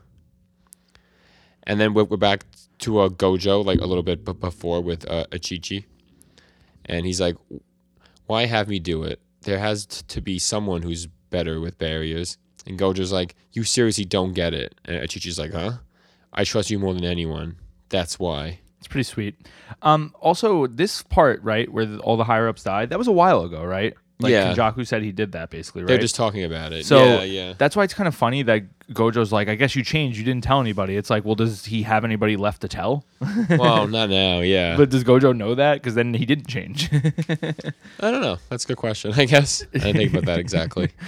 And 1.64 1.80
then 1.80 1.94
we're, 1.94 2.04
we're 2.04 2.16
back 2.16 2.44
to 2.80 3.02
a 3.02 3.10
Gojo, 3.10 3.64
like 3.64 3.80
a 3.80 3.86
little 3.86 4.02
bit 4.02 4.24
b- 4.24 4.32
before 4.32 4.80
with 4.80 5.08
uh, 5.08 5.26
Achichi. 5.30 5.84
And 6.86 7.06
he's 7.06 7.20
like, 7.20 7.36
why 8.26 8.46
have 8.46 8.68
me 8.68 8.78
do 8.80 9.02
it? 9.04 9.20
There 9.42 9.58
has 9.58 9.86
t- 9.86 10.02
to 10.08 10.20
be 10.20 10.38
someone 10.38 10.82
who's 10.82 11.06
better 11.06 11.60
with 11.60 11.78
barriers. 11.78 12.38
And 12.66 12.78
Gojo's 12.78 13.12
like, 13.12 13.36
you 13.52 13.62
seriously 13.64 14.04
don't 14.04 14.32
get 14.32 14.52
it. 14.54 14.74
And 14.84 14.96
Achichi's 14.96 15.38
like, 15.38 15.52
huh? 15.52 15.74
I 16.32 16.44
trust 16.44 16.70
you 16.70 16.78
more 16.78 16.94
than 16.94 17.04
anyone. 17.04 17.56
That's 17.90 18.18
why. 18.18 18.60
It's 18.78 18.88
pretty 18.88 19.04
sweet. 19.04 19.36
Um, 19.82 20.14
also, 20.20 20.66
this 20.66 21.02
part, 21.02 21.42
right, 21.42 21.70
where 21.70 21.84
the, 21.84 21.98
all 21.98 22.16
the 22.16 22.24
higher 22.24 22.48
ups 22.48 22.62
died, 22.62 22.90
that 22.90 22.98
was 22.98 23.08
a 23.08 23.12
while 23.12 23.42
ago, 23.42 23.62
right? 23.62 23.94
Like 24.20 24.32
Yeah. 24.32 24.54
Kenjaku 24.54 24.86
said 24.86 25.02
he 25.02 25.12
did 25.12 25.32
that 25.32 25.50
basically, 25.50 25.82
right? 25.82 25.88
They're 25.88 25.98
just 25.98 26.14
talking 26.14 26.44
about 26.44 26.72
it. 26.72 26.84
so 26.84 27.02
yeah, 27.04 27.22
yeah. 27.22 27.54
that's 27.56 27.74
why 27.74 27.84
it's 27.84 27.94
kind 27.94 28.06
of 28.08 28.14
funny 28.14 28.42
that 28.42 28.64
Gojo's 28.92 29.32
like, 29.32 29.48
I 29.48 29.54
guess 29.54 29.74
you 29.74 29.82
changed. 29.82 30.18
You 30.18 30.24
didn't 30.24 30.44
tell 30.44 30.60
anybody. 30.60 30.96
It's 30.96 31.10
like, 31.10 31.24
well, 31.24 31.34
does 31.34 31.64
he 31.64 31.82
have 31.82 32.04
anybody 32.04 32.36
left 32.36 32.62
to 32.62 32.68
tell? 32.68 33.04
well, 33.50 33.86
not 33.86 34.10
now, 34.10 34.40
yeah. 34.40 34.76
But 34.76 34.90
does 34.90 35.04
Gojo 35.04 35.34
know 35.36 35.54
that? 35.54 35.74
Because 35.74 35.94
then 35.94 36.12
he 36.12 36.26
didn't 36.26 36.48
change. 36.48 36.90
I 38.00 38.10
don't 38.10 38.20
know. 38.20 38.38
That's 38.48 38.64
a 38.64 38.68
good 38.68 38.76
question, 38.76 39.12
I 39.14 39.24
guess. 39.24 39.62
I 39.74 39.78
didn't 39.78 39.96
think 39.96 40.12
about 40.12 40.26
that 40.26 40.38
exactly. 40.38 40.90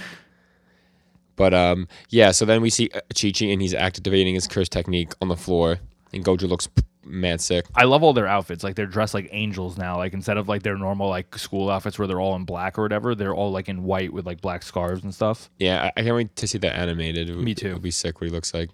But 1.35 1.51
um, 1.53 1.87
yeah. 2.09 2.29
So 2.29 2.45
then 2.45 2.61
we 2.61 2.69
see 2.69 2.91
Chichi, 3.15 3.51
and 3.51 3.59
he's 3.59 3.73
activating 3.73 4.35
his 4.35 4.45
curse 4.47 4.69
technique 4.69 5.13
on 5.19 5.29
the 5.29 5.35
floor, 5.35 5.79
and 6.13 6.23
Gojo 6.23 6.47
looks 6.47 6.67
mad 7.05 7.41
sick. 7.41 7.65
I 7.75 7.83
love 7.83 8.03
all 8.03 8.13
their 8.13 8.27
outfits. 8.27 8.63
Like 8.63 8.75
they're 8.75 8.85
dressed 8.85 9.13
like 9.13 9.29
angels 9.31 9.77
now. 9.77 9.97
Like 9.97 10.13
instead 10.13 10.37
of 10.37 10.47
like 10.47 10.63
their 10.63 10.77
normal 10.77 11.09
like 11.09 11.37
school 11.37 11.69
outfits 11.69 11.99
where 11.99 12.07
they're 12.07 12.21
all 12.21 12.35
in 12.35 12.45
black 12.45 12.77
or 12.77 12.83
whatever, 12.83 13.15
they're 13.15 13.35
all 13.35 13.51
like 13.51 13.69
in 13.69 13.83
white 13.83 14.13
with 14.13 14.25
like 14.25 14.41
black 14.41 14.63
scarves 14.63 15.03
and 15.03 15.13
stuff. 15.13 15.49
Yeah, 15.59 15.83
I, 15.83 15.99
I 15.99 16.03
can't 16.03 16.15
wait 16.15 16.35
to 16.35 16.47
see 16.47 16.57
that 16.59 16.75
animated. 16.75 17.29
It 17.29 17.37
Me 17.37 17.53
too. 17.53 17.69
It 17.69 17.73
would 17.73 17.81
be 17.81 17.91
sick 17.91 18.19
what 18.19 18.27
he 18.27 18.33
looks 18.33 18.53
like. 18.53 18.69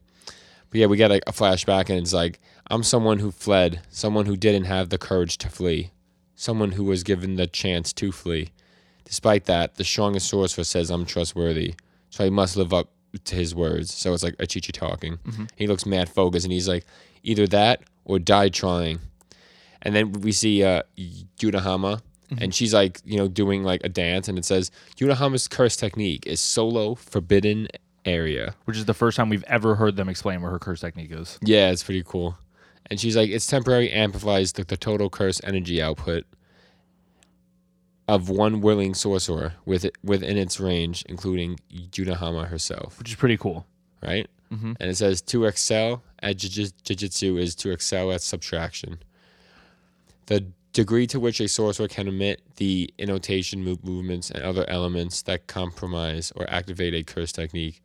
But 0.70 0.80
yeah, 0.80 0.86
we 0.86 0.98
get 0.98 1.10
like 1.10 1.24
a 1.26 1.32
flashback, 1.32 1.90
and 1.90 1.98
it's 1.98 2.14
like 2.14 2.40
I'm 2.70 2.84
someone 2.84 3.20
who 3.20 3.32
fled, 3.32 3.82
someone 3.90 4.28
who 4.28 4.38
didn't 4.38 4.66
have 4.66 4.90
the 4.90 5.00
courage 5.00 5.38
to 5.40 5.50
flee, 5.50 5.92
someone 6.36 6.74
who 6.74 6.84
was 6.84 7.04
given 7.04 7.36
the 7.36 7.48
chance 7.48 7.92
to 7.94 8.12
flee. 8.12 8.52
Despite 9.04 9.46
that, 9.46 9.76
the 9.76 9.84
strongest 9.84 10.30
sorcerer 10.30 10.64
says 10.64 10.92
I'm 10.92 11.06
trustworthy, 11.06 11.74
so 12.12 12.24
I 12.24 12.30
must 12.30 12.56
live 12.56 12.74
up 12.74 12.92
to 13.26 13.36
his 13.36 13.56
words. 13.56 13.92
So 13.92 14.14
it's 14.14 14.22
like 14.22 14.38
Achichi 14.38 14.72
talking. 14.72 15.18
Mm-hmm. 15.18 15.46
He 15.56 15.66
looks 15.66 15.88
mad 15.88 16.10
focused, 16.10 16.46
and 16.46 16.54
he's 16.54 16.68
like, 16.68 16.86
either 17.24 17.48
that 17.48 17.82
or 18.06 18.20
die 18.20 18.50
trying. 18.50 19.00
And 19.82 19.96
then 19.96 20.12
we 20.12 20.32
see 20.32 20.64
uh, 20.64 20.84
Yunahama, 21.40 22.02
and 22.38 22.54
she's 22.54 22.74
like, 22.74 23.00
you 23.06 23.18
know, 23.18 23.28
doing 23.28 23.64
like 23.64 23.82
a 23.84 23.90
dance, 23.90 24.28
and 24.28 24.38
it 24.38 24.46
says 24.46 24.70
Yunahama's 24.98 25.48
curse 25.48 25.76
technique 25.76 26.28
is 26.28 26.40
solo 26.40 26.96
forbidden 26.96 27.68
area. 28.06 28.56
Which 28.66 28.78
is 28.78 28.86
the 28.86 28.94
first 28.94 29.18
time 29.18 29.30
we've 29.30 29.44
ever 29.46 29.76
heard 29.76 29.96
them 29.96 30.10
explain 30.10 30.42
what 30.42 30.50
her 30.50 30.60
curse 30.60 30.82
technique 30.82 31.12
is. 31.12 31.40
Yeah, 31.42 31.72
it's 31.72 31.84
pretty 31.84 32.04
cool. 32.04 32.38
And 32.88 33.00
she's 33.00 33.16
like, 33.16 33.30
it's 33.30 33.48
temporary 33.48 33.92
amplifies 33.92 34.54
the, 34.54 34.64
the 34.64 34.78
total 34.78 35.10
curse 35.10 35.40
energy 35.44 35.82
output 35.82 36.26
of 38.08 38.30
one 38.30 38.62
willing 38.62 38.94
sorcerer 38.96 39.54
with 39.66 39.86
it, 39.86 39.96
within 40.04 40.38
its 40.38 40.60
range, 40.60 41.06
including 41.08 41.60
Yunahama 41.72 42.48
herself, 42.48 42.98
Which 43.00 43.10
is 43.10 43.16
pretty 43.16 43.38
cool. 43.38 43.66
right? 44.02 44.28
Mm-hmm. 44.52 44.74
And 44.80 44.90
it 44.90 44.96
says 44.98 45.22
to 45.24 45.46
excel 45.46 46.02
at 46.22 46.38
jiu- 46.38 46.72
jujitsu 46.84 47.40
is 47.40 47.56
to 47.56 47.72
excel 47.72 48.12
at 48.12 48.22
subtraction. 48.22 49.00
The 50.28 50.46
degree 50.74 51.08
to 51.08 51.20
which 51.20 51.40
a 51.40 51.48
sorcerer 51.48 51.88
can 51.88 52.08
omit 52.08 52.42
the 52.58 52.94
innotation 52.98 53.64
move- 53.64 53.84
movements 53.84 54.30
and 54.30 54.44
other 54.44 54.66
elements 54.70 55.22
that 55.24 55.48
compromise 55.48 56.32
or 56.36 56.50
activate 56.50 56.94
a 56.94 57.04
curse 57.04 57.32
technique 57.32 57.82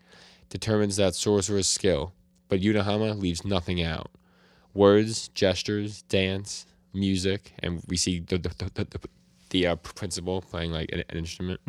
determines 0.51 0.97
that 0.97 1.15
sorcerer's 1.15 1.67
skill, 1.67 2.13
but 2.49 2.61
Yunahama 2.61 3.19
leaves 3.19 3.45
nothing 3.45 3.83
out. 3.83 4.11
Words, 4.75 5.29
gestures, 5.29 6.03
dance, 6.03 6.67
music, 6.93 7.53
and 7.61 7.83
we 7.89 7.97
see 7.97 8.21
the 8.21 8.39
the, 8.39 8.51
the, 8.75 8.85
the, 8.85 9.01
the 9.51 9.67
uh, 9.69 9.77
principal 9.77 10.43
playing 10.43 10.73
like 10.73 10.91
an, 10.93 11.03
an 11.09 11.17
instrument. 11.17 11.61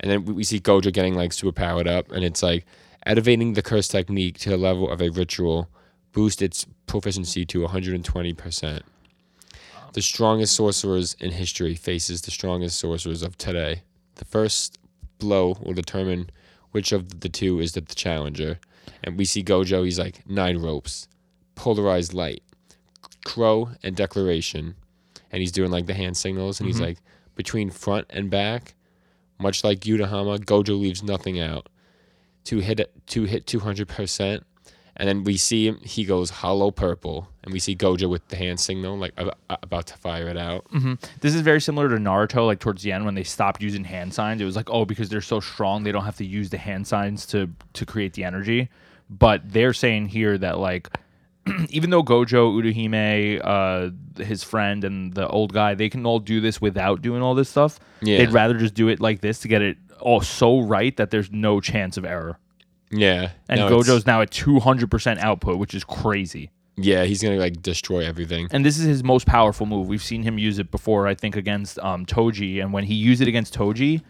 And 0.00 0.10
then 0.10 0.24
we- 0.24 0.32
we 0.34 0.44
see 0.44 0.58
Gojo 0.60 0.92
getting 0.92 1.14
like 1.14 1.32
super 1.32 1.52
powered 1.52 1.86
up, 1.88 2.10
and 2.10 2.24
it's 2.24 2.42
like 2.42 2.66
elevating 3.06 3.54
the 3.54 3.62
curse 3.62 3.88
technique 3.88 4.38
to 4.38 4.50
the 4.50 4.56
level 4.56 4.90
of 4.90 5.00
a 5.00 5.10
ritual 5.10 5.68
boost 6.12 6.42
its 6.42 6.66
proficiency 6.86 7.44
to 7.46 7.60
120%. 7.60 8.80
The 9.92 10.02
strongest 10.02 10.54
sorcerers 10.54 11.16
in 11.20 11.32
history 11.32 11.74
faces 11.74 12.22
the 12.22 12.30
strongest 12.30 12.78
sorcerers 12.78 13.22
of 13.22 13.38
today. 13.38 13.82
The 14.16 14.24
first 14.24 14.78
blow 15.18 15.56
will 15.62 15.74
determine 15.74 16.30
which 16.72 16.92
of 16.92 17.20
the 17.20 17.28
two 17.28 17.60
is 17.60 17.72
the, 17.72 17.80
the 17.80 17.94
challenger. 17.94 18.58
And 19.02 19.16
we 19.16 19.24
see 19.24 19.42
Gojo, 19.42 19.84
he's 19.84 19.98
like 19.98 20.28
nine 20.28 20.58
ropes, 20.58 21.08
polarized 21.54 22.14
light, 22.14 22.42
crow, 23.24 23.70
and 23.82 23.96
declaration. 23.96 24.74
And 25.30 25.40
he's 25.40 25.52
doing 25.52 25.70
like 25.70 25.86
the 25.86 25.94
hand 25.94 26.16
signals, 26.16 26.60
and 26.60 26.66
he's 26.66 26.76
mm-hmm. 26.76 26.86
like 26.86 26.98
between 27.34 27.70
front 27.70 28.06
and 28.10 28.30
back, 28.30 28.74
much 29.38 29.62
like 29.62 29.80
Yudahama, 29.80 30.38
Gojo 30.38 30.78
leaves 30.78 31.02
nothing 31.02 31.40
out. 31.40 31.68
To 32.44 32.58
hit 32.60 32.90
to 33.08 33.24
hit 33.24 33.46
two 33.46 33.60
hundred 33.60 33.88
percent, 33.88 34.44
and 34.96 35.08
then 35.08 35.22
we 35.24 35.36
see 35.36 35.66
him. 35.68 35.80
He 35.82 36.04
goes 36.04 36.30
hollow 36.30 36.70
purple, 36.70 37.28
and 37.44 37.52
we 37.52 37.58
see 37.58 37.76
Gojo 37.76 38.08
with 38.08 38.26
the 38.28 38.36
hand 38.36 38.58
signal, 38.58 38.96
like 38.96 39.12
ab- 39.18 39.36
about 39.50 39.86
to 39.88 39.96
fire 39.98 40.28
it 40.28 40.38
out. 40.38 40.66
This 41.20 41.34
is 41.34 41.42
very 41.42 41.60
similar 41.60 41.88
to 41.90 41.96
Naruto, 41.96 42.46
like 42.46 42.58
towards 42.58 42.82
the 42.82 42.92
end 42.92 43.04
when 43.04 43.14
they 43.14 43.22
stopped 43.24 43.60
using 43.62 43.84
hand 43.84 44.14
signs. 44.14 44.40
It 44.40 44.46
was 44.46 44.56
like, 44.56 44.70
oh, 44.70 44.84
because 44.86 45.10
they're 45.10 45.20
so 45.20 45.40
strong, 45.40 45.82
they 45.82 45.92
don't 45.92 46.04
have 46.04 46.16
to 46.16 46.24
use 46.24 46.48
the 46.48 46.56
hand 46.58 46.86
signs 46.86 47.26
to 47.26 47.50
to 47.74 47.84
create 47.84 48.14
the 48.14 48.24
energy. 48.24 48.70
But 49.10 49.42
they're 49.52 49.74
saying 49.74 50.08
here 50.08 50.38
that 50.38 50.58
like 50.58 50.88
even 51.68 51.90
though 51.90 52.02
Gojo, 52.02 52.52
Uruhime, 52.54 53.40
uh, 53.44 54.22
his 54.22 54.42
friend, 54.42 54.84
and 54.84 55.12
the 55.12 55.28
old 55.28 55.52
guy, 55.52 55.74
they 55.74 55.88
can 55.88 56.04
all 56.06 56.18
do 56.18 56.40
this 56.40 56.60
without 56.60 57.02
doing 57.02 57.22
all 57.22 57.34
this 57.34 57.48
stuff. 57.48 57.78
Yeah. 58.00 58.18
They'd 58.18 58.32
rather 58.32 58.56
just 58.58 58.74
do 58.74 58.88
it 58.88 59.00
like 59.00 59.20
this 59.20 59.40
to 59.40 59.48
get 59.48 59.62
it 59.62 59.76
all 60.00 60.20
so 60.20 60.60
right 60.60 60.96
that 60.96 61.10
there's 61.10 61.30
no 61.30 61.60
chance 61.60 61.96
of 61.96 62.04
error. 62.04 62.38
Yeah, 62.90 63.32
And 63.48 63.60
no, 63.60 63.68
Gojo's 63.70 64.06
now 64.06 64.22
at 64.22 64.30
200% 64.30 65.18
output, 65.18 65.58
which 65.58 65.74
is 65.74 65.84
crazy. 65.84 66.50
yeah, 66.76 67.04
he's 67.04 67.22
gonna 67.22 67.36
like 67.36 67.60
destroy 67.60 68.06
everything. 68.06 68.48
And 68.50 68.64
this 68.64 68.78
is 68.78 68.86
his 68.86 69.04
most 69.04 69.26
powerful 69.26 69.66
move. 69.66 69.88
We've 69.88 70.02
seen 70.02 70.22
him 70.22 70.38
use 70.38 70.58
it 70.58 70.70
before, 70.70 71.06
I 71.06 71.14
think, 71.14 71.36
against 71.36 71.78
um, 71.80 72.06
Toji. 72.06 72.62
And 72.62 72.72
when 72.72 72.84
he 72.84 72.94
used 72.94 73.20
it 73.20 73.28
against 73.28 73.52
Toji, 73.54 74.00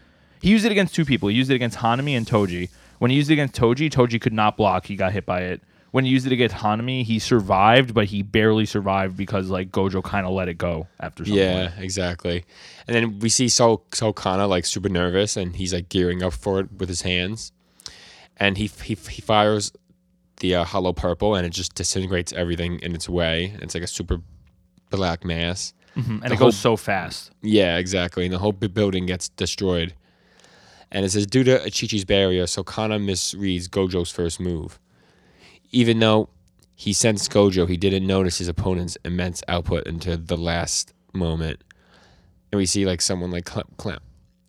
he 0.41 0.49
used 0.49 0.65
it 0.65 0.71
against 0.71 0.95
two 0.95 1.03
people. 1.03 1.27
He 1.29 1.35
used 1.35 1.51
it 1.51 1.55
against 1.55 1.79
Hanami 1.79 2.15
and 2.15 2.25
Toji. 2.25 2.69
When 2.99 3.11
he 3.11 3.17
used 3.17 3.29
it 3.29 3.33
against 3.33 3.55
Toji, 3.55 3.89
Toji 3.89 4.21
could 4.21 4.33
not 4.33 4.55
block. 4.55 4.85
He 4.85 4.95
got 4.95 5.11
hit 5.11 5.25
by 5.25 5.41
it. 5.41 5.61
When 5.91 6.05
he 6.05 6.11
used 6.11 6.27
it 6.27 6.31
against 6.31 6.55
Hanami, 6.57 7.03
he 7.03 7.17
survived, 7.19 7.93
but 7.95 8.05
he 8.05 8.21
barely 8.21 8.65
survived 8.65 9.17
because 9.17 9.49
like 9.49 9.71
Gojo 9.71 10.03
kind 10.03 10.25
of 10.27 10.33
let 10.33 10.47
it 10.47 10.57
go 10.57 10.87
after 10.99 11.25
some 11.25 11.33
Yeah, 11.35 11.71
exactly. 11.79 12.45
And 12.87 12.95
then 12.95 13.19
we 13.19 13.29
see 13.29 13.49
Sol 13.49 13.83
Sol 13.93 14.13
Kana 14.13 14.45
like 14.47 14.65
super 14.65 14.89
nervous, 14.89 15.35
and 15.35 15.55
he's 15.55 15.73
like 15.73 15.89
gearing 15.89 16.21
up 16.21 16.33
for 16.33 16.59
it 16.59 16.71
with 16.77 16.89
his 16.89 17.01
hands, 17.01 17.51
and 18.37 18.57
he 18.57 18.67
he 18.83 18.93
he 18.95 19.21
fires 19.21 19.71
the 20.41 20.55
uh, 20.55 20.63
hollow 20.63 20.93
purple, 20.93 21.35
and 21.35 21.45
it 21.45 21.49
just 21.49 21.73
disintegrates 21.75 22.31
everything 22.33 22.79
in 22.79 22.93
its 22.95 23.09
way. 23.09 23.55
It's 23.61 23.73
like 23.73 23.83
a 23.83 23.87
super 23.87 24.21
black 24.89 25.25
mass. 25.25 25.73
and 25.95 26.21
The 26.21 26.25
it 26.27 26.29
whole- 26.37 26.47
goes 26.47 26.57
so 26.57 26.77
fast. 26.77 27.31
Yeah, 27.41 27.77
exactly. 27.77 28.25
And 28.25 28.33
the 28.33 28.37
whole 28.39 28.51
building 28.53 29.05
gets 29.07 29.29
destroyed. 29.29 29.93
And 30.91 31.03
it 31.05 31.09
says 31.11 31.27
due 31.27 31.43
to 31.43 31.59
Achichi's 31.59 32.05
barrier, 32.05 32.45
Sukuna 32.45 32.99
misreads 33.03 33.67
Gojo's 33.67 34.09
first 34.11 34.39
move. 34.39 34.79
Even 35.71 35.99
though 35.99 36.29
he 36.75 36.93
sensed 36.93 37.31
Gojo, 37.31 37.67
he 37.67 37.77
didn't 37.77 38.07
notice 38.07 38.37
his 38.37 38.47
opponent's 38.47 38.97
immense 39.05 39.43
output 39.47 39.87
until 39.87 40.17
the 40.17 40.37
last 40.37 40.93
moment. 41.13 41.61
And 42.51 42.57
we 42.57 42.65
see 42.65 42.85
like 42.85 43.01
someone 43.01 43.31
like 43.31 43.45
clamp, 43.45 43.77
clamp. 43.77 44.01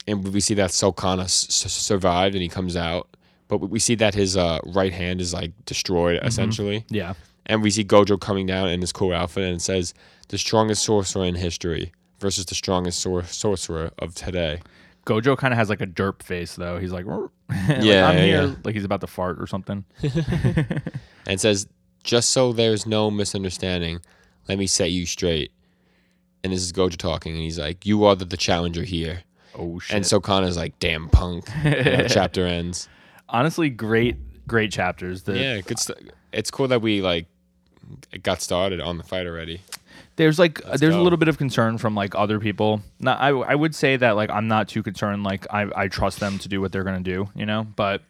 and 0.06 0.26
we 0.32 0.40
see 0.40 0.54
that 0.54 0.70
Sukuna 0.70 1.24
s- 1.24 1.48
survived 1.50 2.34
and 2.34 2.42
he 2.42 2.48
comes 2.48 2.76
out, 2.76 3.08
but 3.48 3.58
we 3.58 3.78
see 3.78 3.94
that 3.96 4.14
his 4.14 4.36
uh, 4.36 4.60
right 4.66 4.92
hand 4.92 5.20
is 5.20 5.34
like 5.34 5.52
destroyed 5.66 6.20
essentially. 6.22 6.84
Yeah. 6.88 7.14
And 7.46 7.62
we 7.62 7.70
see 7.70 7.84
Gojo 7.84 8.18
coming 8.18 8.46
down 8.46 8.68
in 8.68 8.80
his 8.80 8.92
cool 8.92 9.12
outfit 9.12 9.44
and 9.44 9.56
it 9.56 9.60
says, 9.62 9.92
the 10.28 10.38
strongest 10.38 10.84
sorcerer 10.84 11.24
in 11.24 11.34
history 11.34 11.92
versus 12.20 12.46
the 12.46 12.54
strongest 12.54 13.00
sor- 13.00 13.24
sorcerer 13.24 13.90
of 13.98 14.14
today. 14.14 14.60
Gojo 15.06 15.36
kind 15.36 15.52
of 15.52 15.58
has 15.58 15.68
like 15.70 15.80
a 15.80 15.86
derp 15.86 16.22
face 16.22 16.56
though. 16.56 16.78
He's 16.78 16.92
like, 16.92 17.04
"Rrr." 17.04 17.30
Like, 17.68 17.82
Yeah, 17.82 18.06
I'm 18.08 18.16
yeah, 18.18 18.24
here, 18.24 18.42
yeah. 18.44 18.54
like 18.64 18.74
he's 18.74 18.84
about 18.84 19.00
to 19.00 19.06
fart 19.06 19.40
or 19.40 19.46
something. 19.46 19.84
And 21.26 21.40
says, 21.40 21.66
just 22.02 22.30
so 22.30 22.52
there's 22.52 22.86
no 22.86 23.10
misunderstanding, 23.10 24.00
let 24.48 24.58
me 24.58 24.66
set 24.66 24.90
you 24.90 25.04
straight. 25.06 25.52
And 26.42 26.52
this 26.52 26.60
is 26.62 26.72
Gojo 26.72 26.96
talking, 26.96 27.32
and 27.34 27.42
he's 27.42 27.58
like, 27.58 27.84
you 27.84 28.04
are 28.04 28.16
the, 28.16 28.24
the 28.24 28.36
challenger 28.38 28.82
here. 28.82 29.22
Oh 29.54 29.78
shit! 29.78 29.96
And 29.96 30.06
so 30.06 30.20
Kana's 30.20 30.56
like, 30.56 30.78
damn 30.78 31.08
punk. 31.10 31.44
The 31.62 32.06
chapter 32.08 32.46
ends. 32.46 32.88
honestly, 33.28 33.68
great, 33.68 34.16
great 34.46 34.72
chapters. 34.72 35.24
The, 35.24 35.38
Yeah, 35.38 35.60
good 35.60 35.78
stuff. 35.78 35.98
It's 36.32 36.50
cool 36.50 36.68
that 36.68 36.80
we 36.80 37.02
like 37.02 37.26
got 38.22 38.40
started 38.40 38.80
on 38.80 38.96
the 38.96 39.04
fight 39.04 39.26
already. 39.26 39.60
There's 40.20 40.38
like 40.38 40.60
there's 40.76 40.94
a 40.94 41.00
little 41.00 41.16
bit 41.16 41.28
of 41.28 41.38
concern 41.38 41.78
from 41.78 41.94
like 41.94 42.14
other 42.14 42.38
people. 42.38 42.82
Not, 42.98 43.18
I 43.20 43.28
I 43.28 43.54
would 43.54 43.74
say 43.74 43.96
that 43.96 44.16
like 44.16 44.28
I'm 44.28 44.48
not 44.48 44.68
too 44.68 44.82
concerned. 44.82 45.24
Like 45.24 45.46
I 45.50 45.66
I 45.74 45.88
trust 45.88 46.20
them 46.20 46.38
to 46.40 46.48
do 46.48 46.60
what 46.60 46.72
they're 46.72 46.84
gonna 46.84 47.00
do, 47.00 47.30
you 47.34 47.46
know. 47.46 47.64
But 47.64 48.02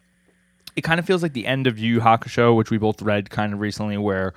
it 0.74 0.82
kind 0.82 0.98
of 0.98 1.06
feels 1.06 1.22
like 1.22 1.34
the 1.34 1.46
end 1.46 1.68
of 1.68 1.78
Yu 1.78 1.94
Yu 1.94 2.00
Hakusho, 2.00 2.56
which 2.56 2.68
we 2.68 2.78
both 2.78 3.00
read 3.00 3.30
kind 3.30 3.52
of 3.52 3.61
recently, 3.61 3.96
where 3.96 4.34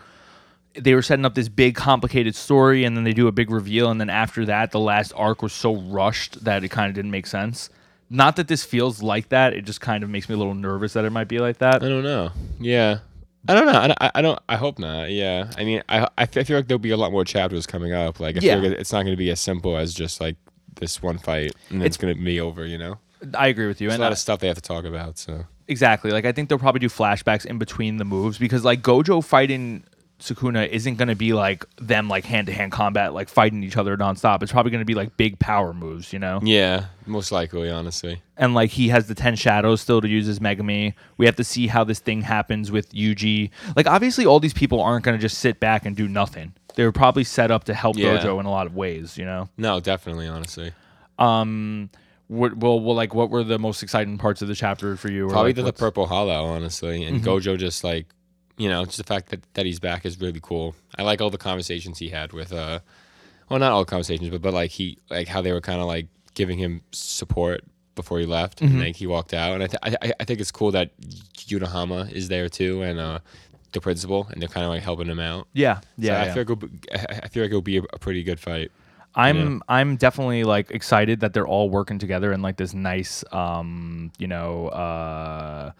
they 0.75 0.93
were 0.93 1.01
setting 1.01 1.25
up 1.25 1.33
this 1.33 1.49
big 1.49 1.73
complicated 1.73 2.35
story, 2.35 2.83
and 2.83 2.95
then 2.95 3.05
they 3.05 3.13
do 3.13 3.27
a 3.27 3.31
big 3.31 3.49
reveal, 3.49 3.89
and 3.89 3.99
then 3.99 4.09
after 4.09 4.45
that, 4.45 4.69
the 4.69 4.79
last 4.79 5.11
arc 5.15 5.41
was 5.41 5.51
so 5.51 5.75
rushed 5.75 6.43
that 6.43 6.63
it 6.63 6.69
kind 6.69 6.89
of 6.89 6.93
didn't 6.93 7.11
make 7.11 7.25
sense. 7.25 7.71
Not 8.07 8.35
that 8.35 8.47
this 8.47 8.63
feels 8.63 9.01
like 9.01 9.29
that; 9.29 9.53
it 9.53 9.65
just 9.65 9.81
kind 9.81 10.03
of 10.03 10.11
makes 10.11 10.29
me 10.29 10.35
a 10.35 10.37
little 10.37 10.53
nervous 10.53 10.93
that 10.93 11.05
it 11.05 11.09
might 11.09 11.27
be 11.27 11.39
like 11.39 11.57
that. 11.57 11.81
I 11.81 11.89
don't 11.89 12.03
know. 12.03 12.29
Yeah. 12.59 12.99
I 13.47 13.53
don't 13.55 13.65
know. 13.65 13.79
I, 13.79 13.87
don't- 13.87 13.97
I, 14.15 14.21
don't. 14.21 14.39
I 14.49 14.55
hope 14.55 14.79
not. 14.79 15.11
Yeah. 15.11 15.51
I 15.57 15.63
mean, 15.65 15.83
I 15.89 16.07
I 16.17 16.25
feel 16.25 16.55
like 16.57 16.67
there'll 16.67 16.79
be 16.79 16.91
a 16.91 16.97
lot 16.97 17.11
more 17.11 17.25
chapters 17.25 17.65
coming 17.67 17.91
up. 17.91 18.19
Like, 18.19 18.37
I 18.37 18.39
Yeah. 18.41 18.55
feel 18.61 18.69
like 18.69 18.79
it's 18.79 18.91
not 18.93 19.03
going 19.03 19.13
to 19.13 19.17
be 19.17 19.29
as 19.31 19.39
simple 19.41 19.75
as 19.77 19.93
just 19.93 20.21
like 20.21 20.37
this 20.75 21.01
one 21.03 21.17
fight, 21.17 21.53
and 21.69 21.81
then 21.81 21.85
it's, 21.85 21.97
going 21.97 22.15
to 22.15 22.21
be 22.23 22.39
over. 22.39 22.65
You 22.65 22.77
know, 22.77 22.97
I 23.37 23.47
agree 23.47 23.67
with 23.67 23.81
you. 23.81 23.89
there's 23.89 23.95
and 23.95 24.01
a 24.01 24.05
lot 24.05 24.11
I- 24.11 24.13
of 24.13 24.19
stuff 24.19 24.39
they 24.39 24.47
have 24.47 24.55
to 24.55 24.61
talk 24.61 24.85
about. 24.85 25.17
So 25.17 25.45
Exactly. 25.67 26.11
Like 26.11 26.25
I 26.25 26.31
think 26.31 26.49
they'll 26.49 26.59
probably 26.59 26.79
do 26.79 26.89
flashbacks 26.89 27.45
in 27.45 27.57
between 27.57 27.97
the 27.97 28.05
moves 28.05 28.37
because 28.37 28.63
like 28.65 28.81
Gojo 28.81 29.23
fighting 29.23 29.83
Sukuna 30.23 30.69
isn't 30.69 30.95
going 30.95 31.09
to 31.09 31.15
be 31.17 31.33
like 31.33 31.65
them 31.75 32.07
like 32.07 32.23
hand 32.23 32.47
to 32.47 32.53
hand 32.53 32.71
combat 32.71 33.13
like 33.13 33.27
fighting 33.27 33.61
each 33.61 33.75
other 33.75 33.97
nonstop. 33.97 34.41
It's 34.41 34.53
probably 34.53 34.71
going 34.71 34.79
to 34.79 34.85
be 34.85 34.93
like 34.95 35.17
big 35.17 35.37
power 35.37 35.73
moves, 35.73 36.13
you 36.13 36.19
know. 36.19 36.39
yeah, 36.41 36.85
most 37.05 37.33
likely, 37.33 37.69
honestly. 37.69 38.21
And 38.37 38.53
like 38.53 38.69
he 38.69 38.87
has 38.87 39.07
the 39.07 39.15
ten 39.15 39.35
shadows 39.35 39.81
still 39.81 39.99
to 39.99 40.07
use 40.07 40.29
as 40.29 40.39
Megumi. 40.39 40.93
We 41.17 41.25
have 41.25 41.35
to 41.35 41.43
see 41.43 41.67
how 41.67 41.83
this 41.83 41.99
thing 41.99 42.21
happens 42.21 42.71
with 42.71 42.93
Yuji. 42.93 43.49
Like 43.75 43.85
obviously 43.85 44.25
all 44.25 44.39
these 44.39 44.53
people 44.53 44.79
aren't 44.81 45.03
going 45.03 45.17
to 45.17 45.21
just 45.21 45.39
sit 45.39 45.59
back 45.59 45.85
and 45.85 45.93
do 45.93 46.07
nothing. 46.07 46.53
They 46.75 46.85
were 46.85 46.93
probably 46.93 47.25
set 47.25 47.51
up 47.51 47.65
to 47.65 47.73
help 47.73 47.97
Yeah. 47.97 48.17
Gojo 48.17 48.39
in 48.39 48.45
a 48.45 48.51
lot 48.51 48.65
of 48.65 48.75
ways, 48.75 49.17
you 49.17 49.25
know. 49.25 49.49
No, 49.57 49.81
definitely, 49.81 50.27
honestly. 50.27 50.71
Um 51.19 51.89
what 52.27 52.55
well, 52.55 52.79
well 52.79 52.95
like 52.95 53.13
what 53.13 53.29
were 53.29 53.43
the 53.43 53.59
most 53.59 53.83
exciting 53.83 54.17
parts 54.17 54.41
of 54.41 54.47
the 54.47 54.55
chapter 54.55 54.95
for 54.95 55.11
you? 55.11 55.27
Or, 55.27 55.31
Probably 55.31 55.49
like, 55.49 55.57
the, 55.57 55.63
the 55.63 55.73
purple 55.73 56.05
hollow, 56.07 56.45
honestly, 56.45 57.03
and 57.03 57.21
Gojo 57.21 57.57
just 57.57 57.83
like, 57.83 58.05
you 58.57 58.69
know, 58.69 58.85
just 58.85 58.97
the 58.97 59.03
fact 59.03 59.29
that 59.29 59.41
that 59.53 59.65
he's 59.65 59.79
back 59.79 60.05
is 60.05 60.19
really 60.21 60.39
cool. 60.41 60.75
I 60.97 61.03
like 61.03 61.21
all 61.21 61.29
the 61.29 61.37
conversations 61.37 61.99
he 61.99 62.09
had 62.09 62.33
with, 62.33 62.53
uh, 62.53 62.79
well, 63.49 63.59
not 63.59 63.71
all 63.71 63.85
conversations, 63.85 64.29
but 64.29 64.41
but 64.41 64.53
like 64.53 64.71
he 64.71 64.97
like 65.09 65.27
how 65.27 65.41
they 65.41 65.51
were 65.51 65.61
kind 65.61 65.79
of 65.81 65.87
like 65.87 66.07
giving 66.35 66.57
him 66.57 66.81
support 66.91 67.63
before 67.95 68.19
he 68.19 68.25
left, 68.25 68.61
and 68.61 68.79
like 68.79 68.95
he 68.95 69.05
walked 69.07 69.33
out, 69.33 69.53
and 69.53 69.63
I, 69.63 69.67
th- 69.67 69.79
I 69.83 70.07
I- 70.09 70.13
I 70.19 70.23
think 70.23 70.39
it's 70.39 70.51
cool 70.51 70.71
that 70.71 70.91
Yunahama 71.37 72.11
is 72.11 72.27
there 72.27 72.49
too, 72.49 72.81
and 72.81 72.99
uh, 72.99 73.19
the 73.71 73.81
principal, 73.81 74.27
and 74.31 74.41
they're 74.41 74.49
kind 74.49 74.65
of 74.65 74.69
like 74.71 74.81
helping 74.83 75.07
him 75.07 75.19
out. 75.19 75.47
Yeah, 75.53 75.79
So 75.79 75.85
yeah. 75.97 76.21
I 76.21 76.25
yeah. 76.25 76.33
feel 76.33 76.41
like 76.43 76.49
it'll 76.51 76.55
be, 76.67 76.79
I 76.93 77.19
I 77.23 77.27
feel 77.27 77.43
like 77.43 77.49
it'll 77.51 77.61
be 77.61 77.77
a, 77.77 77.83
a 77.93 77.99
pretty 77.99 78.23
good 78.23 78.39
fight. 78.39 78.71
I'm 79.15 79.61
I'm 79.69 79.95
definitely 79.95 80.43
like 80.43 80.71
excited 80.71 81.19
that 81.19 81.33
they're 81.33 81.47
all 81.47 81.69
working 81.69 81.99
together 81.99 82.33
in 82.33 82.41
like 82.41 82.57
this 82.57 82.73
nice 82.73 83.23
um 83.31 84.11
you 84.17 84.25
know 84.27 84.69
uh 84.69 85.71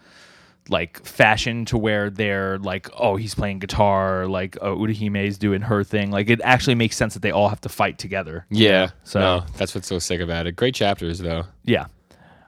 like 0.70 1.04
fashion 1.04 1.64
to 1.66 1.76
where 1.76 2.08
they're 2.08 2.58
like 2.58 2.88
oh 2.98 3.16
he's 3.16 3.34
playing 3.34 3.58
guitar 3.58 4.26
like 4.26 4.56
uh, 4.62 4.68
Utahime's 4.68 5.36
doing 5.36 5.60
her 5.60 5.84
thing 5.84 6.10
like 6.10 6.30
it 6.30 6.40
actually 6.42 6.74
makes 6.74 6.96
sense 6.96 7.12
that 7.14 7.20
they 7.20 7.30
all 7.30 7.48
have 7.50 7.60
to 7.62 7.68
fight 7.68 7.98
together 7.98 8.46
Yeah. 8.50 8.90
So- 9.04 9.20
no, 9.20 9.44
that's 9.58 9.74
what's 9.74 9.88
so 9.88 9.98
sick 9.98 10.20
about 10.20 10.46
it. 10.46 10.56
Great 10.56 10.74
chapters 10.74 11.18
though. 11.18 11.44
yeah 11.64 11.86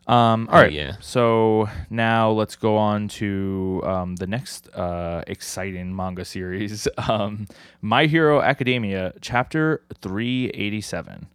um 0.09 0.49
all 0.53 0.61
right 0.61 0.73
yeah. 0.73 0.95
so 1.01 1.69
now 1.91 2.31
let's 2.31 2.55
go 2.55 2.77
on 2.77 3.09
to 3.09 3.83
um 3.85 4.15
the 4.17 4.27
next 4.29 4.69
uh 4.75 5.23
exciting 5.27 5.95
manga 5.95 6.25
series 6.25 6.87
um 7.09 7.47
My 7.83 8.07
Hero 8.07 8.41
Academia 8.41 9.13
chapter 9.21 9.83
387 10.01 11.27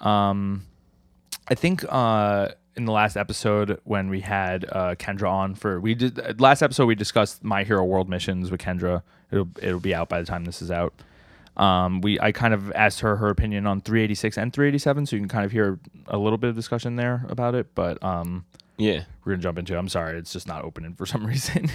um 0.00 0.66
I 1.48 1.54
think 1.54 1.84
uh 1.88 2.48
in 2.76 2.84
the 2.86 2.92
last 2.92 3.16
episode 3.16 3.80
when 3.84 4.08
we 4.08 4.20
had 4.20 4.64
uh 4.72 4.94
Kendra 4.94 5.28
on 5.30 5.54
for 5.54 5.80
we 5.80 5.94
did 5.94 6.40
last 6.40 6.62
episode 6.62 6.86
we 6.86 6.94
discussed 6.94 7.44
My 7.44 7.64
Hero 7.64 7.84
World 7.84 8.08
missions 8.08 8.50
with 8.50 8.60
Kendra. 8.60 9.02
It'll 9.30 9.48
it'll 9.60 9.80
be 9.80 9.94
out 9.94 10.08
by 10.08 10.20
the 10.20 10.26
time 10.26 10.44
this 10.44 10.62
is 10.62 10.70
out. 10.70 10.94
Um 11.56 12.00
we 12.00 12.18
I 12.20 12.32
kind 12.32 12.54
of 12.54 12.72
asked 12.72 13.00
her 13.00 13.16
her 13.16 13.28
opinion 13.28 13.66
on 13.66 13.80
386 13.82 14.38
and 14.38 14.52
387 14.52 15.06
so 15.06 15.16
you 15.16 15.20
can 15.20 15.28
kind 15.28 15.44
of 15.44 15.52
hear 15.52 15.78
a 16.06 16.16
little 16.16 16.38
bit 16.38 16.48
of 16.50 16.56
discussion 16.56 16.96
there 16.96 17.26
about 17.28 17.54
it, 17.54 17.74
but 17.74 18.02
um 18.02 18.46
Yeah. 18.78 19.04
we're 19.24 19.32
gonna 19.32 19.42
jump 19.42 19.58
into. 19.58 19.74
it. 19.74 19.78
I'm 19.78 19.88
sorry, 19.90 20.16
it's 20.18 20.32
just 20.32 20.48
not 20.48 20.64
opening 20.64 20.94
for 20.94 21.04
some 21.12 21.26
reason. 21.26 21.70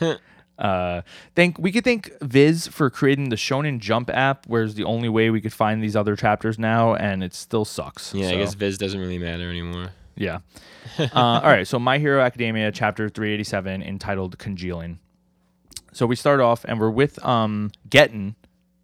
uh, 0.58 1.02
thank 1.34 1.58
we 1.58 1.72
could 1.72 1.84
thank 1.84 2.12
Viz 2.22 2.66
for 2.68 2.88
creating 2.90 3.28
the 3.30 3.36
Shonen 3.36 3.78
Jump 3.80 4.10
app, 4.10 4.46
where's 4.46 4.74
the 4.74 4.84
only 4.84 5.08
way 5.08 5.30
we 5.30 5.40
could 5.40 5.52
find 5.52 5.82
these 5.82 5.96
other 5.96 6.14
chapters 6.16 6.58
now, 6.58 6.94
and 6.94 7.22
it 7.24 7.34
still 7.34 7.64
sucks. 7.64 8.14
Yeah, 8.14 8.28
I 8.28 8.36
guess 8.36 8.54
Viz 8.54 8.78
doesn't 8.78 8.98
really 9.00 9.18
matter 9.18 9.48
anymore. 9.50 9.90
Yeah. 10.16 10.40
uh, 10.98 11.08
all 11.14 11.42
right, 11.42 11.66
so 11.66 11.78
My 11.78 11.98
Hero 11.98 12.20
Academia 12.20 12.70
chapter 12.72 13.08
387 13.08 13.82
entitled 13.82 14.38
Congealing. 14.38 14.98
So 15.92 16.06
we 16.06 16.16
start 16.16 16.40
off 16.40 16.64
and 16.64 16.80
we're 16.80 16.90
with 16.90 17.22
um 17.24 17.72
Geten, 17.88 18.34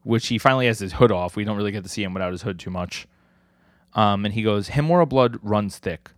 which 0.05 0.29
he 0.29 0.39
finally 0.39 0.67
has 0.67 0.79
his 0.79 0.95
hood 0.95 1.13
off. 1.13 1.37
We 1.37 1.45
don't 1.45 1.57
really 1.57 1.73
get 1.73 1.83
to 1.85 1.89
see 1.89 2.03
him 2.03 2.15
without 2.15 2.33
his 2.33 2.43
hood 2.43 2.59
too 2.59 2.71
much. 2.71 3.07
Um, 3.95 4.25
and 4.25 4.35
he 4.35 4.43
goes, 4.43 4.69
Himura 4.71 5.09
blood 5.09 5.39
runs 5.43 5.79
thick. 5.79 6.11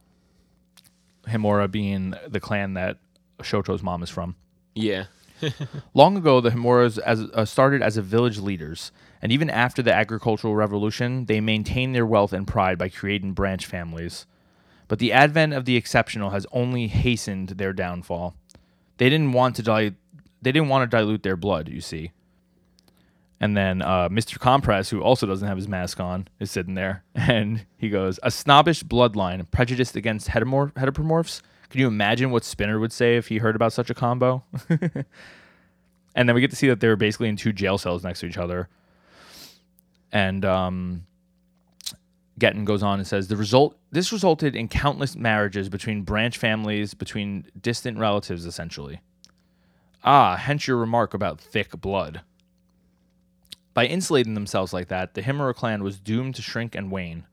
Himura 1.28 1.70
being 1.70 2.14
the 2.26 2.40
clan 2.40 2.74
that 2.74 2.98
Shoto's 3.42 3.82
mom 3.82 4.02
is 4.02 4.10
from. 4.10 4.36
Yeah. 4.74 5.04
Long 5.94 6.16
ago, 6.16 6.40
the 6.40 6.50
Himuras 6.50 6.98
as, 6.98 7.20
uh, 7.20 7.44
started 7.44 7.82
as 7.82 7.96
a 7.96 8.02
village 8.02 8.38
leaders, 8.38 8.92
and 9.22 9.32
even 9.32 9.48
after 9.48 9.82
the 9.82 9.94
agricultural 9.94 10.54
revolution, 10.54 11.26
they 11.26 11.40
maintained 11.40 11.94
their 11.94 12.06
wealth 12.06 12.32
and 12.32 12.46
pride 12.46 12.78
by 12.78 12.88
creating 12.88 13.32
branch 13.32 13.66
families. 13.66 14.26
But 14.90 14.98
the 14.98 15.12
advent 15.12 15.52
of 15.52 15.66
the 15.66 15.76
exceptional 15.76 16.30
has 16.30 16.48
only 16.50 16.88
hastened 16.88 17.50
their 17.50 17.72
downfall. 17.72 18.34
They 18.96 19.08
didn't 19.08 19.30
want 19.30 19.54
to 19.54 19.62
dilute, 19.62 19.94
they 20.42 20.50
didn't 20.50 20.68
want 20.68 20.90
to 20.90 20.96
dilute 20.96 21.22
their 21.22 21.36
blood, 21.36 21.68
you 21.68 21.80
see. 21.80 22.10
And 23.38 23.56
then 23.56 23.82
uh, 23.82 24.08
Mr. 24.08 24.36
Compress, 24.36 24.90
who 24.90 25.00
also 25.00 25.28
doesn't 25.28 25.46
have 25.46 25.56
his 25.56 25.68
mask 25.68 26.00
on, 26.00 26.26
is 26.40 26.50
sitting 26.50 26.74
there, 26.74 27.04
and 27.14 27.64
he 27.76 27.88
goes, 27.88 28.18
"A 28.24 28.32
snobbish 28.32 28.82
bloodline 28.82 29.48
prejudiced 29.52 29.94
against 29.94 30.26
heteromorph- 30.26 30.72
heteromorphs. 30.72 31.40
Can 31.68 31.80
you 31.80 31.86
imagine 31.86 32.32
what 32.32 32.42
Spinner 32.42 32.80
would 32.80 32.92
say 32.92 33.16
if 33.16 33.28
he 33.28 33.38
heard 33.38 33.54
about 33.54 33.72
such 33.72 33.90
a 33.90 33.94
combo?" 33.94 34.42
and 36.16 36.28
then 36.28 36.34
we 36.34 36.40
get 36.40 36.50
to 36.50 36.56
see 36.56 36.66
that 36.66 36.80
they're 36.80 36.96
basically 36.96 37.28
in 37.28 37.36
two 37.36 37.52
jail 37.52 37.78
cells 37.78 38.02
next 38.02 38.18
to 38.20 38.26
each 38.26 38.38
other. 38.38 38.68
And 40.10 40.44
um, 40.44 41.06
Geten 42.40 42.64
goes 42.64 42.82
on 42.82 42.98
and 42.98 43.06
says 43.06 43.28
the 43.28 43.36
result 43.36 43.78
this 43.92 44.12
resulted 44.12 44.56
in 44.56 44.66
countless 44.66 45.14
marriages 45.14 45.68
between 45.68 46.02
branch 46.02 46.38
families, 46.38 46.94
between 46.94 47.46
distant 47.60 47.98
relatives, 47.98 48.46
essentially. 48.46 49.00
Ah, 50.02 50.36
hence 50.36 50.66
your 50.66 50.78
remark 50.78 51.14
about 51.14 51.40
thick 51.40 51.70
blood. 51.80 52.22
By 53.74 53.86
insulating 53.86 54.34
themselves 54.34 54.72
like 54.72 54.88
that, 54.88 55.14
the 55.14 55.22
Himura 55.22 55.54
clan 55.54 55.84
was 55.84 56.00
doomed 56.00 56.34
to 56.36 56.42
shrink 56.42 56.74
and 56.74 56.90
wane. 56.90 57.24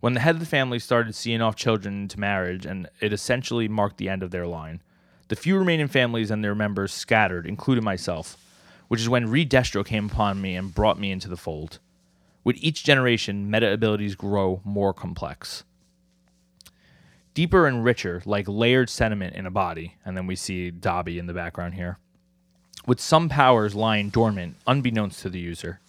When 0.00 0.12
the 0.14 0.20
head 0.20 0.34
of 0.34 0.40
the 0.40 0.46
family 0.46 0.78
started 0.78 1.14
seeing 1.14 1.40
off 1.40 1.56
children 1.56 2.02
into 2.02 2.20
marriage, 2.20 2.66
and 2.66 2.88
it 3.00 3.12
essentially 3.12 3.68
marked 3.68 3.96
the 3.96 4.10
end 4.10 4.22
of 4.22 4.30
their 4.30 4.46
line. 4.46 4.82
The 5.28 5.36
few 5.36 5.56
remaining 5.56 5.88
families 5.88 6.30
and 6.30 6.44
their 6.44 6.54
members 6.54 6.92
scattered, 6.92 7.46
including 7.46 7.84
myself, 7.84 8.36
which 8.88 9.00
is 9.00 9.08
when 9.08 9.30
Re-Destro 9.30 9.84
came 9.84 10.06
upon 10.06 10.42
me 10.42 10.54
and 10.56 10.74
brought 10.74 11.00
me 11.00 11.10
into 11.10 11.28
the 11.28 11.38
fold. 11.38 11.78
With 12.44 12.56
each 12.60 12.84
generation, 12.84 13.50
meta 13.50 13.72
abilities 13.72 14.14
grow 14.14 14.60
more 14.64 14.92
complex. 14.92 15.64
Deeper 17.32 17.66
and 17.66 17.82
richer, 17.82 18.22
like 18.26 18.46
layered 18.46 18.88
sediment 18.88 19.34
in 19.34 19.46
a 19.46 19.50
body. 19.50 19.96
And 20.04 20.16
then 20.16 20.26
we 20.26 20.36
see 20.36 20.70
Dabi 20.70 21.18
in 21.18 21.26
the 21.26 21.32
background 21.32 21.74
here. 21.74 21.98
With 22.86 23.00
some 23.00 23.28
powers 23.30 23.74
lying 23.74 24.10
dormant, 24.10 24.56
unbeknownst 24.66 25.22
to 25.22 25.30
the 25.30 25.40
user. 25.40 25.80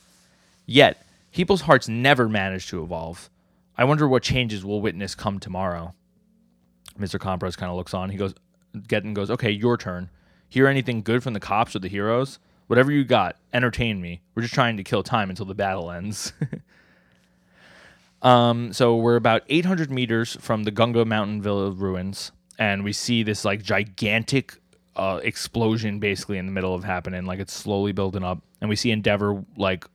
Yet, 0.66 1.06
people's 1.34 1.62
hearts 1.62 1.90
never 1.90 2.30
manage 2.30 2.68
to 2.70 2.82
evolve. 2.82 3.30
I 3.78 3.84
wonder 3.84 4.08
what 4.08 4.24
changes 4.24 4.64
we'll 4.64 4.82
witness 4.82 5.14
come 5.14 5.40
tomorrow. 5.40 5.94
Mr. 6.98 7.20
Compress 7.20 7.58
kind 7.58 7.70
of 7.70 7.76
looks 7.76 7.94
on. 7.94 8.10
He 8.10 8.18
goes, 8.18 8.34
Geten 8.88 9.14
goes, 9.14 9.30
okay, 9.30 9.52
your 9.52 9.78
turn. 9.78 10.10
Hear 10.48 10.68
anything 10.68 11.02
good 11.02 11.22
from 11.22 11.34
the 11.34 11.40
cops 11.42 11.76
or 11.76 11.80
the 11.80 11.90
heroes? 11.90 12.40
Whatever 12.68 12.92
you 12.92 13.04
got, 13.04 13.38
entertain 13.54 14.02
me. 14.02 14.22
We're 14.34 14.42
just 14.42 14.54
trying 14.54 14.78
to 14.78 14.84
kill 14.84 15.04
time 15.04 15.30
until 15.30 15.46
the 15.46 15.54
battle 15.54 15.92
ends. 15.92 16.34
um, 18.22 18.74
so 18.74 18.96
we're 18.96 19.18
about 19.18 19.44
800 19.48 19.92
meters 19.92 20.36
from 20.40 20.64
the 20.64 20.72
Gunga 20.72 21.06
Mountain 21.06 21.42
Villa 21.42 21.70
ruins, 21.70 22.32
and 22.58 22.84
we 22.84 22.92
see 22.92 23.22
this 23.22 23.46
like 23.46 23.62
gigantic 23.62 24.56
uh, 24.96 25.20
explosion 25.24 26.00
basically 26.00 26.38
in 26.38 26.46
the 26.48 26.52
middle 26.52 26.74
of 26.74 26.84
happening. 26.84 27.26
Like 27.26 27.40
it's 27.40 27.54
slowly 27.54 27.92
building 27.92 28.24
up, 28.24 28.42
and 28.62 28.70
we 28.70 28.76
see 28.76 28.92
Endeavor 28.92 29.44
like 29.58 29.86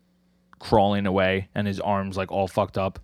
crawling 0.60 1.06
away, 1.06 1.48
and 1.54 1.66
his 1.66 1.80
arms 1.80 2.16
like 2.16 2.30
all 2.30 2.46
fucked 2.46 2.78
up. 2.78 3.00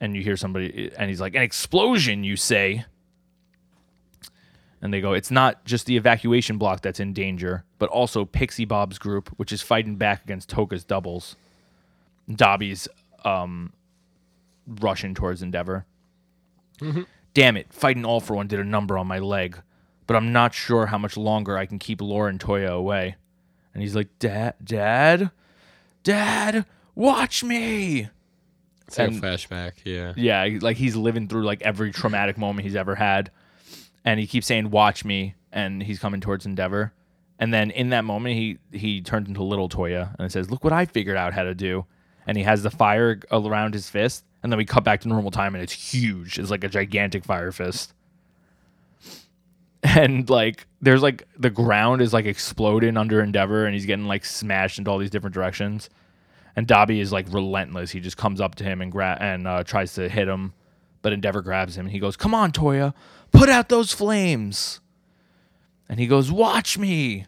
And 0.00 0.14
you 0.14 0.22
hear 0.22 0.36
somebody, 0.36 0.92
and 0.96 1.08
he's 1.08 1.20
like, 1.20 1.34
"An 1.34 1.42
explosion, 1.42 2.22
you 2.22 2.36
say?" 2.36 2.84
And 4.80 4.94
they 4.94 5.00
go, 5.00 5.12
it's 5.12 5.30
not 5.30 5.64
just 5.64 5.86
the 5.86 5.96
evacuation 5.96 6.56
block 6.56 6.82
that's 6.82 7.00
in 7.00 7.12
danger, 7.12 7.64
but 7.80 7.88
also 7.88 8.24
Pixie 8.24 8.64
Bob's 8.64 8.98
group, 8.98 9.28
which 9.36 9.52
is 9.52 9.60
fighting 9.60 9.96
back 9.96 10.22
against 10.24 10.48
Toga's 10.50 10.84
doubles. 10.84 11.34
Dabi's 12.30 12.86
um, 13.24 13.72
rushing 14.66 15.14
towards 15.14 15.42
Endeavor. 15.42 15.84
Damn 17.34 17.56
it, 17.56 17.72
fighting 17.72 18.04
all 18.04 18.20
for 18.20 18.34
one 18.36 18.46
did 18.46 18.60
a 18.60 18.64
number 18.64 18.96
on 18.96 19.06
my 19.08 19.18
leg, 19.18 19.60
but 20.06 20.14
I'm 20.16 20.32
not 20.32 20.54
sure 20.54 20.86
how 20.86 20.98
much 20.98 21.16
longer 21.16 21.58
I 21.58 21.66
can 21.66 21.78
keep 21.80 22.00
Laura 22.00 22.30
and 22.30 22.38
Toya 22.38 22.70
away. 22.70 23.16
And 23.74 23.82
he's 23.82 23.96
like, 23.96 24.08
Dad, 24.20 24.54
Dad, 24.62 25.30
Dad, 26.04 26.64
watch 26.94 27.42
me. 27.42 28.08
It's 28.86 28.96
like 28.98 29.08
And- 29.08 29.18
a 29.24 29.26
flashback. 29.26 29.72
Yeah. 29.84 30.12
Yeah, 30.16 30.58
like 30.60 30.76
he's 30.76 30.94
living 30.96 31.26
through 31.28 31.42
like 31.44 31.62
every 31.62 31.90
traumatic 31.92 32.38
moment 32.38 32.64
he's 32.64 32.76
ever 32.76 32.94
had. 32.94 33.30
And 34.08 34.18
he 34.18 34.26
keeps 34.26 34.46
saying, 34.46 34.70
Watch 34.70 35.04
me, 35.04 35.34
and 35.52 35.82
he's 35.82 35.98
coming 35.98 36.22
towards 36.22 36.46
Endeavor. 36.46 36.94
And 37.38 37.52
then 37.52 37.70
in 37.70 37.90
that 37.90 38.06
moment 38.06 38.36
he 38.36 38.56
he 38.72 39.02
turns 39.02 39.28
into 39.28 39.42
little 39.42 39.68
Toya 39.68 40.16
and 40.18 40.32
says, 40.32 40.50
Look 40.50 40.64
what 40.64 40.72
I 40.72 40.86
figured 40.86 41.18
out 41.18 41.34
how 41.34 41.42
to 41.42 41.54
do. 41.54 41.84
And 42.26 42.34
he 42.34 42.42
has 42.42 42.62
the 42.62 42.70
fire 42.70 43.20
around 43.30 43.74
his 43.74 43.90
fist, 43.90 44.24
and 44.42 44.50
then 44.50 44.56
we 44.56 44.64
cut 44.64 44.82
back 44.82 45.02
to 45.02 45.08
normal 45.08 45.30
time 45.30 45.54
and 45.54 45.62
it's 45.62 45.74
huge. 45.74 46.38
It's 46.38 46.50
like 46.50 46.64
a 46.64 46.68
gigantic 46.68 47.22
fire 47.24 47.52
fist. 47.52 47.92
And 49.84 50.28
like 50.28 50.66
there's 50.80 51.02
like 51.02 51.28
the 51.38 51.50
ground 51.50 52.02
is 52.02 52.12
like 52.12 52.24
exploding 52.24 52.96
under 52.96 53.22
Endeavor 53.22 53.64
and 53.64 53.74
he's 53.74 53.86
getting 53.86 54.06
like 54.06 54.24
smashed 54.24 54.78
into 54.78 54.90
all 54.90 54.98
these 54.98 55.08
different 55.08 55.34
directions 55.34 55.88
and 56.56 56.66
Dabi 56.66 57.00
is 57.00 57.12
like 57.12 57.32
relentless. 57.32 57.92
He 57.92 58.00
just 58.00 58.16
comes 58.16 58.40
up 58.40 58.56
to 58.56 58.64
him 58.64 58.80
and 58.80 58.90
gra- 58.90 59.16
and 59.20 59.46
uh, 59.46 59.62
tries 59.62 59.92
to 59.94 60.08
hit 60.08 60.26
him, 60.26 60.52
but 61.02 61.12
Endeavor 61.12 61.42
grabs 61.42 61.76
him 61.76 61.86
and 61.86 61.92
he 61.92 62.00
goes, 62.00 62.16
"Come 62.16 62.34
on, 62.34 62.50
Toya, 62.50 62.92
put 63.32 63.48
out 63.48 63.68
those 63.68 63.92
flames." 63.92 64.80
And 65.88 65.98
he 65.98 66.06
goes, 66.06 66.30
"Watch 66.30 66.78
me." 66.78 67.26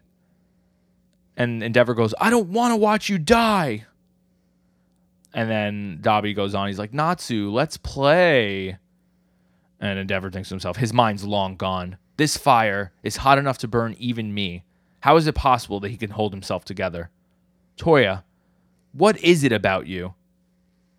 And 1.37 1.63
Endeavor 1.63 1.95
goes, 1.95 2.15
"I 2.21 2.31
don't 2.31 2.51
want 2.51 2.73
to 2.73 2.77
watch 2.77 3.09
you 3.09 3.19
die." 3.19 3.87
And 5.33 5.49
then 5.49 5.99
Dabi 6.03 6.35
goes 6.35 6.55
on. 6.55 6.69
He's 6.69 6.79
like, 6.79 6.93
"Natsu, 6.93 7.51
let's 7.51 7.77
play." 7.77 8.79
And 9.81 9.99
Endeavor 9.99 10.31
thinks 10.31 10.51
to 10.51 10.55
himself, 10.55 10.77
his 10.77 10.93
mind's 10.93 11.25
long 11.25 11.57
gone. 11.57 11.97
This 12.17 12.37
fire 12.37 12.93
is 13.03 13.17
hot 13.17 13.39
enough 13.39 13.59
to 13.59 13.69
burn 13.69 13.97
even 13.99 14.35
me. 14.35 14.65
How 15.01 15.17
is 15.17 15.27
it 15.27 15.35
possible 15.35 15.81
that 15.81 15.91
he 15.91 15.97
can 15.97 16.11
hold 16.11 16.35
himself 16.35 16.67
together? 16.67 17.11
Toya, 17.79 18.25
what 18.93 19.17
is 19.25 19.43
it 19.43 19.53
about 19.53 19.87
you? 19.87 20.15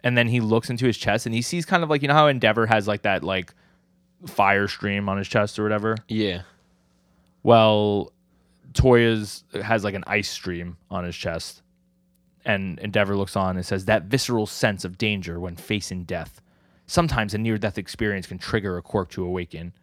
And 0.04 0.18
then 0.18 0.30
he 0.30 0.40
looks 0.40 0.72
into 0.72 0.88
his 0.88 0.98
chest 0.98 1.28
and 1.28 1.36
he 1.36 1.44
sees 1.44 1.66
kind 1.66 1.84
of 1.84 1.92
like 1.92 2.02
you 2.02 2.08
know 2.08 2.16
how 2.16 2.26
Endeavor 2.26 2.66
has 2.66 2.88
like 2.88 3.04
that 3.04 3.24
like 3.24 3.54
fire 4.26 4.68
stream 4.68 5.10
on 5.10 5.18
his 5.18 5.28
chest 5.28 5.58
or 5.60 5.64
whatever. 5.64 5.98
Yeah. 6.08 6.42
Well, 7.44 8.12
Toya's 8.74 9.44
has 9.64 9.84
like 9.84 9.96
an 9.96 10.04
ice 10.08 10.30
stream 10.30 10.78
on 10.90 11.04
his 11.04 11.16
chest. 11.16 11.62
And 12.44 12.80
Endeavor 12.80 13.16
looks 13.16 13.36
on 13.36 13.56
and 13.56 13.66
says 13.66 13.86
that 13.86 14.04
visceral 14.04 14.48
sense 14.48 14.84
of 14.84 14.98
danger 14.98 15.40
when 15.40 15.56
facing 15.56 16.06
death. 16.06 16.42
Sometimes 16.88 17.34
a 17.34 17.38
near 17.38 17.58
death 17.58 17.78
experience 17.78 18.26
can 18.26 18.40
trigger 18.40 18.78
a 18.78 18.82
quirk 18.82 19.10
to 19.12 19.24
awaken. 19.24 19.74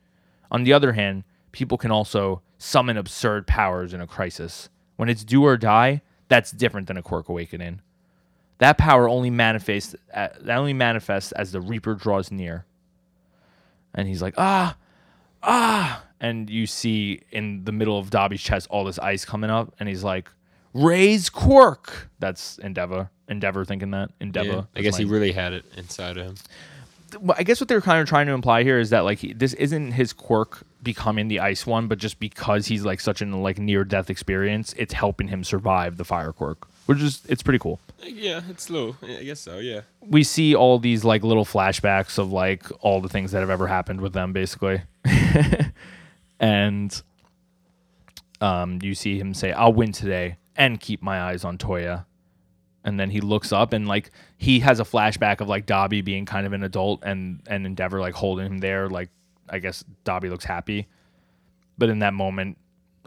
On 0.51 0.65
the 0.65 0.73
other 0.73 0.93
hand, 0.93 1.25
people 1.53 1.79
can 1.79 1.91
also 1.91 2.43
summon 2.59 2.97
absurd 2.97 3.47
powers 3.47 3.95
in 3.95 4.01
a 4.01 4.07
crisis. 4.07 4.69
When 4.97 5.09
it's 5.09 5.25
do 5.25 5.45
or 5.45 5.57
die, 5.57 6.03
that's 6.29 6.51
different 6.51 6.89
than 6.89 6.97
a 6.97 7.03
quirk 7.03 7.29
awakening. 7.29 7.81
That 8.59 8.77
power 8.77 9.09
only 9.09 9.31
manifests 9.31 9.95
uh, 10.13 10.29
that 10.41 10.59
only 10.59 10.73
manifests 10.73 11.31
as 11.33 11.53
the 11.53 11.61
Reaper 11.61 11.95
draws 11.95 12.33
near. 12.33 12.67
And 13.99 14.07
he's 14.07 14.23
like, 14.23 14.35
ah, 14.39 14.77
ah, 15.43 16.05
and 16.21 16.49
you 16.49 16.69
see 16.69 17.21
in 17.33 17.65
the 17.65 17.73
middle 17.73 17.99
of 17.99 18.11
Dabi's 18.11 18.41
chest 18.41 18.69
all 18.71 18.85
this 18.85 18.99
ice 19.01 19.25
coming 19.25 19.51
up, 19.51 19.75
and 19.81 19.89
he's 19.89 20.05
like, 20.05 20.31
Rei's 20.73 21.29
quirk. 21.29 22.09
That's 22.21 22.59
Endeavor. 22.59 23.11
Endeavor 23.29 23.65
thinking 23.65 23.91
that. 23.91 24.11
Endeavor. 24.21 24.49
Yeah. 24.49 24.63
I 24.77 24.83
guess 24.83 24.97
he 24.97 25.05
really 25.05 25.33
had 25.33 25.53
it 25.53 25.65
inside 25.77 26.17
of 26.17 26.27
him. 26.27 26.35
I 27.37 27.43
guess 27.43 27.61
what 27.61 27.69
they're 27.69 27.81
kind 27.81 28.01
of 28.01 28.09
trying 28.09 28.27
to 28.27 28.35
imply 28.35 28.63
here 28.63 28.79
is 28.79 28.91
that 28.91 29.01
like 29.01 29.19
he, 29.19 29.33
this 29.33 29.55
isn't 29.55 29.93
his 29.93 30.13
quirk 30.13 30.63
becoming 30.83 31.27
the 31.27 31.41
ice 31.41 31.67
one, 31.67 31.89
but 31.89 31.99
just 31.99 32.21
because 32.21 32.67
he's 32.67 32.85
like 32.85 33.01
such 33.01 33.21
an 33.21 33.43
like 33.43 33.59
near 33.59 33.83
death 33.83 34.11
experience, 34.11 34.75
it's 34.77 34.93
helping 34.93 35.27
him 35.27 35.43
survive 35.43 35.97
the 35.97 36.05
fire 36.05 36.33
quirk, 36.33 36.69
which 36.89 37.03
is 37.03 37.21
it's 37.29 37.43
pretty 37.43 37.59
cool. 37.59 37.81
Yeah, 38.03 38.41
it's 38.49 38.63
slow. 38.63 38.97
I 39.03 39.23
guess 39.23 39.41
so. 39.41 39.59
Yeah. 39.59 39.83
We 40.01 40.25
see 40.25 40.55
all 40.55 40.79
these 40.79 41.05
like 41.05 41.23
little 41.23 41.45
flashbacks 41.45 42.19
of 42.19 42.33
like 42.33 42.65
all 42.81 43.03
the 43.03 43.11
things 43.11 43.33
that 43.33 43.41
have 43.41 43.51
ever 43.51 43.67
happened 43.67 44.01
with 44.01 44.15
them, 44.15 44.33
basically, 44.33 44.81
and 46.41 47.03
um, 48.41 48.79
you 48.81 48.95
see 48.95 49.19
him 49.19 49.35
say, 49.35 49.53
"I'll 49.53 49.75
win 49.75 49.93
today 49.93 50.39
and 50.57 50.81
keep 50.81 51.03
my 51.03 51.21
eyes 51.21 51.45
on 51.45 51.59
Toya." 51.59 52.07
and 52.85 52.99
then 52.99 53.11
he 53.11 53.21
looks 53.21 53.53
up 53.53 53.75
and 53.75 53.87
like 53.87 54.11
he 54.39 54.61
has 54.61 54.81
a 54.81 54.85
flashback 54.85 55.43
of 55.43 55.49
like 55.49 55.67
Dabi 55.67 56.03
being 56.03 56.25
kind 56.25 56.47
of 56.47 56.55
an 56.55 56.63
adult 56.63 57.03
and 57.03 57.43
and 57.47 57.67
Endeavor 57.67 58.01
like 58.01 58.15
holding 58.15 58.47
him 58.47 58.59
there 58.59 58.89
like 58.89 59.11
I 59.51 59.59
guess 59.59 59.85
Dabi 60.07 60.31
looks 60.31 60.47
happy 60.47 60.87
but 61.77 61.91
in 61.91 61.99
that 61.99 62.15
moment 62.15 62.57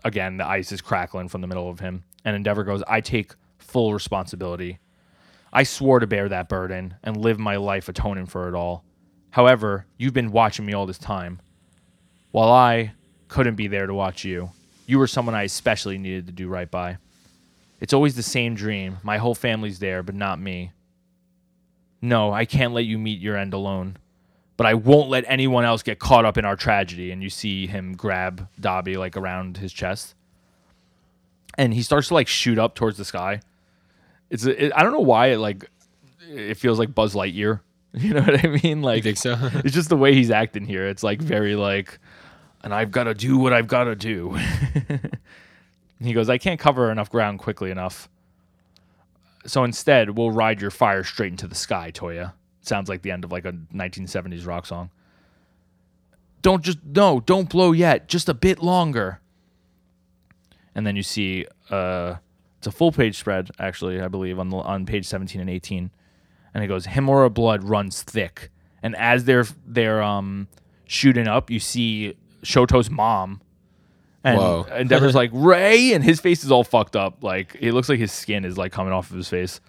again 0.04 0.38
the 0.38 0.46
ice 0.46 0.72
is 0.72 0.82
crackling 0.82 1.30
from 1.30 1.42
the 1.42 1.48
middle 1.48 1.68
of 1.68 1.80
him 1.80 2.04
and 2.24 2.36
Endeavor 2.36 2.64
goes 2.64 2.84
I 2.88 3.02
take 3.02 3.34
full 3.72 3.94
responsibility 3.94 4.80
I 5.54 5.64
swore 5.64 6.00
to 6.00 6.08
bear 6.08 6.30
that 6.30 6.48
burden 6.50 6.96
and 7.04 7.18
live 7.18 7.40
my 7.40 7.58
life 7.58 7.90
atoning 7.90 8.28
for 8.28 8.48
it 8.48 8.56
all 8.56 8.84
however 9.32 9.86
you've 9.98 10.14
been 10.14 10.32
watching 10.32 10.66
me 10.66 10.74
all 10.74 10.86
this 10.86 10.98
time 10.98 11.42
while 12.32 12.52
I 12.52 12.94
couldn't 13.28 13.56
be 13.56 13.68
there 13.68 13.88
to 13.88 13.94
watch 13.94 14.24
you 14.24 14.52
you 14.86 15.00
were 15.00 15.08
someone 15.08 15.36
I 15.36 15.44
especially 15.44 15.98
needed 15.98 16.28
to 16.28 16.34
do 16.34 16.48
right 16.48 16.70
by 16.70 16.98
it's 17.82 17.94
always 17.94 18.16
the 18.16 18.24
same 18.24 18.54
dream. 18.54 19.00
My 19.02 19.18
whole 19.18 19.34
family's 19.34 19.80
there, 19.80 20.04
but 20.04 20.14
not 20.14 20.40
me. 20.40 20.72
No, 22.00 22.32
I 22.32 22.46
can't 22.46 22.74
let 22.74 22.86
you 22.86 23.00
meet 23.00 23.20
your 23.20 23.36
end 23.36 23.54
alone. 23.54 23.98
But 24.56 24.68
I 24.68 24.76
won't 24.76 25.10
let 25.10 25.26
anyone 25.28 25.66
else 25.66 25.82
get 25.82 25.98
caught 25.98 26.24
up 26.24 26.38
in 26.38 26.46
our 26.46 26.56
tragedy. 26.56 27.10
And 27.10 27.24
you 27.24 27.32
see 27.32 27.66
him 27.66 27.96
grab 27.96 28.48
Dabi 28.62 28.98
like 28.98 29.18
around 29.18 29.58
his 29.58 29.74
chest. 29.74 30.14
And 31.58 31.74
he 31.74 31.82
starts 31.82 32.10
to 32.10 32.14
like 32.14 32.28
shoot 32.28 32.60
up 32.60 32.76
towards 32.76 32.98
the 32.98 33.06
sky. 33.06 33.42
It's 34.32 34.46
it, 34.46 34.72
I 34.76 34.82
don't 34.82 34.94
know 34.94 35.00
why 35.02 35.28
it 35.28 35.38
like 35.38 35.70
it 36.28 36.56
feels 36.56 36.80
like 36.80 36.96
Buzz 36.96 37.14
Lightyear. 37.14 37.60
You 37.94 38.14
know 38.14 38.22
what 38.22 38.46
I 38.46 38.48
mean? 38.48 38.78
You 38.80 38.86
Like 38.86 39.04
think 39.04 39.18
so? 39.18 39.36
it's 39.66 39.74
just 39.74 39.90
the 39.90 39.98
way 39.98 40.14
he's 40.14 40.32
acting 40.32 40.66
here. 40.66 40.88
It's 40.88 41.04
like 41.04 41.22
very 41.22 41.58
like, 41.58 42.00
and 42.64 42.74
I've 42.74 42.90
got 42.90 43.04
to 43.04 43.14
do 43.14 43.38
what 43.38 43.52
I've 43.52 43.68
got 43.68 43.84
to 43.84 43.98
do. 43.98 44.40
he 46.00 46.14
goes, 46.14 46.30
I 46.30 46.38
can't 46.38 46.58
cover 46.58 46.90
enough 46.90 47.10
ground 47.10 47.40
quickly 47.40 47.70
enough. 47.70 48.08
So 49.46 49.66
instead, 49.66 50.12
we'll 50.18 50.32
ride 50.32 50.62
your 50.62 50.72
fire 50.72 51.04
straight 51.04 51.32
into 51.34 51.48
the 51.48 51.56
sky, 51.56 51.92
Toya. 51.92 52.32
Sounds 52.62 52.88
like 52.88 53.02
the 53.02 53.12
end 53.12 53.26
of 53.26 53.32
like 53.34 53.44
a 53.44 53.52
1970s 53.52 54.48
rock 54.48 54.66
song. 54.66 54.90
Don't 56.42 56.64
just 56.64 56.80
no, 56.86 57.20
don't 57.20 57.50
blow 57.50 57.74
yet. 57.74 58.08
Just 58.08 58.30
a 58.30 58.34
bit 58.34 58.64
longer. 58.64 59.20
And 60.74 60.88
then 60.88 60.96
you 60.96 61.04
see 61.04 61.46
uh 61.70 62.16
it's 62.62 62.68
a 62.68 62.72
full 62.72 62.92
page 62.92 63.18
spread 63.18 63.50
actually, 63.58 64.00
I 64.00 64.08
believe 64.08 64.38
on 64.38 64.50
the 64.50 64.58
on 64.58 64.86
page 64.86 65.08
17 65.08 65.42
and 65.42 65.50
18 65.50 65.90
and 66.54 66.64
it 66.64 66.68
goes 66.68 66.86
Himura 66.86 67.34
blood 67.34 67.64
runs 67.64 68.04
thick. 68.04 68.52
And 68.84 68.96
as 68.98 69.24
they're 69.26 69.48
they're 69.66 70.04
um 70.04 70.48
shooting 70.86 71.28
up, 71.28 71.50
you 71.50 71.60
see 71.60 72.14
Shoto's 72.44 72.92
mom. 72.92 73.42
And 74.24 74.38
Whoa. 74.38 74.68
Endeavor's 74.72 75.16
like, 75.16 75.32
Rei, 75.34 75.94
and 75.94 76.04
his 76.04 76.20
face 76.20 76.44
is 76.44 76.52
all 76.52 76.64
fucked 76.64 76.96
up. 76.96 77.24
Like 77.24 77.58
it 77.60 77.74
looks 77.74 77.90
like 77.90 77.98
his 77.98 78.12
skin 78.12 78.46
is 78.46 78.60
like 78.60 78.72
coming 78.72 78.94
off 78.94 79.10
of 79.10 79.18
his 79.18 79.28
face. 79.28 79.60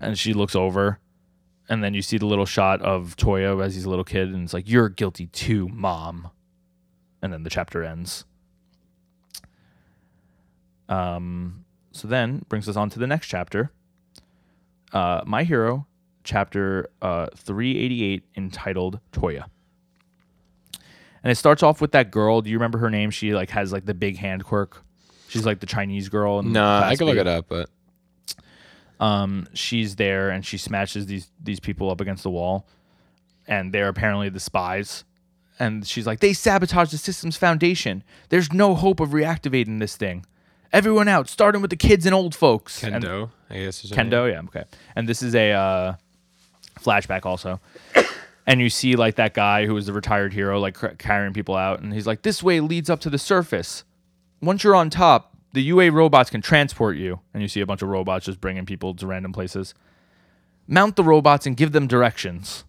and 0.00 0.16
she 0.16 0.32
looks 0.32 0.54
over, 0.54 1.00
and 1.68 1.82
then 1.82 1.92
you 1.92 2.02
see 2.02 2.18
the 2.18 2.26
little 2.26 2.46
shot 2.46 2.80
of 2.82 3.16
Toya 3.16 3.60
as 3.64 3.74
he's 3.74 3.84
a 3.84 3.90
little 3.90 4.04
kid, 4.04 4.28
and 4.28 4.44
it's 4.44 4.54
like, 4.54 4.68
"You're 4.68 4.88
guilty 4.88 5.26
too, 5.26 5.66
mom." 5.70 6.30
And 7.20 7.32
then 7.32 7.42
the 7.42 7.50
chapter 7.50 7.82
ends. 7.82 8.24
Um, 10.88 11.61
so 11.92 12.08
then 12.08 12.44
brings 12.48 12.68
us 12.68 12.76
on 12.76 12.90
to 12.90 12.98
the 12.98 13.06
next 13.06 13.26
chapter. 13.28 13.70
Uh, 14.92 15.22
My 15.26 15.44
Hero, 15.44 15.86
chapter 16.24 16.88
uh, 17.00 17.26
388, 17.36 18.24
entitled 18.36 19.00
Toya. 19.12 19.44
And 21.24 21.30
it 21.30 21.36
starts 21.36 21.62
off 21.62 21.80
with 21.80 21.92
that 21.92 22.10
girl. 22.10 22.40
Do 22.40 22.50
you 22.50 22.56
remember 22.56 22.78
her 22.78 22.90
name? 22.90 23.10
She 23.10 23.32
like 23.32 23.50
has 23.50 23.72
like 23.72 23.84
the 23.86 23.94
big 23.94 24.16
hand 24.18 24.44
quirk. 24.44 24.82
She's 25.28 25.46
like 25.46 25.60
the 25.60 25.66
Chinese 25.66 26.08
girl. 26.08 26.40
in 26.40 26.52
Nah, 26.52 26.78
I 26.78 26.80
Class 26.80 26.98
could 26.98 27.04
look 27.06 27.14
B. 27.14 27.20
it 27.20 27.26
up, 27.28 27.46
but 27.48 27.70
Um, 29.00 29.46
she's 29.54 29.96
there 29.96 30.30
and 30.30 30.44
she 30.44 30.58
smashes 30.58 31.06
these 31.06 31.30
these 31.42 31.60
people 31.60 31.90
up 31.90 32.00
against 32.00 32.22
the 32.22 32.30
wall, 32.30 32.66
and 33.46 33.72
they're 33.72 33.88
apparently 33.88 34.28
the 34.28 34.40
spies. 34.40 35.04
And 35.58 35.86
she's 35.86 36.06
like, 36.06 36.20
they 36.20 36.32
sabotage 36.32 36.90
the 36.90 36.98
system's 36.98 37.36
foundation. 37.36 38.02
There's 38.30 38.52
no 38.52 38.74
hope 38.74 38.98
of 39.00 39.10
reactivating 39.10 39.78
this 39.78 39.96
thing. 39.96 40.24
Everyone 40.72 41.06
out, 41.08 41.28
starting 41.28 41.60
with 41.60 41.70
the 41.70 41.76
kids 41.76 42.06
and 42.06 42.14
old 42.14 42.34
folks. 42.34 42.82
And- 42.82 43.04
Kendo, 43.04 43.30
I 43.50 43.58
guess. 43.58 43.84
is. 43.84 43.92
Kendo, 43.92 44.30
yeah, 44.30 44.40
okay. 44.48 44.64
And 44.96 45.06
this 45.08 45.22
is 45.22 45.34
a 45.34 45.52
uh, 45.52 45.94
flashback 46.80 47.26
also. 47.26 47.60
And 48.46 48.60
you 48.60 48.70
see 48.70 48.96
like 48.96 49.16
that 49.16 49.34
guy 49.34 49.66
who 49.66 49.74
was 49.74 49.86
the 49.86 49.92
retired 49.92 50.32
hero, 50.32 50.58
like 50.58 50.76
carrying 50.98 51.32
people 51.32 51.54
out, 51.56 51.80
and 51.80 51.92
he's 51.92 52.06
like, 52.06 52.22
"This 52.22 52.42
way 52.42 52.58
leads 52.60 52.90
up 52.90 52.98
to 53.00 53.10
the 53.10 53.18
surface. 53.18 53.84
Once 54.40 54.64
you're 54.64 54.74
on 54.74 54.90
top, 54.90 55.36
the 55.52 55.62
UA 55.62 55.92
robots 55.92 56.28
can 56.28 56.42
transport 56.42 56.96
you." 56.96 57.20
And 57.32 57.42
you 57.42 57.48
see 57.48 57.60
a 57.60 57.66
bunch 57.66 57.82
of 57.82 57.88
robots 57.88 58.26
just 58.26 58.40
bringing 58.40 58.66
people 58.66 58.94
to 58.94 59.06
random 59.06 59.32
places. 59.32 59.74
Mount 60.66 60.96
the 60.96 61.04
robots 61.04 61.46
and 61.46 61.56
give 61.56 61.70
them 61.70 61.86
directions. 61.86 62.64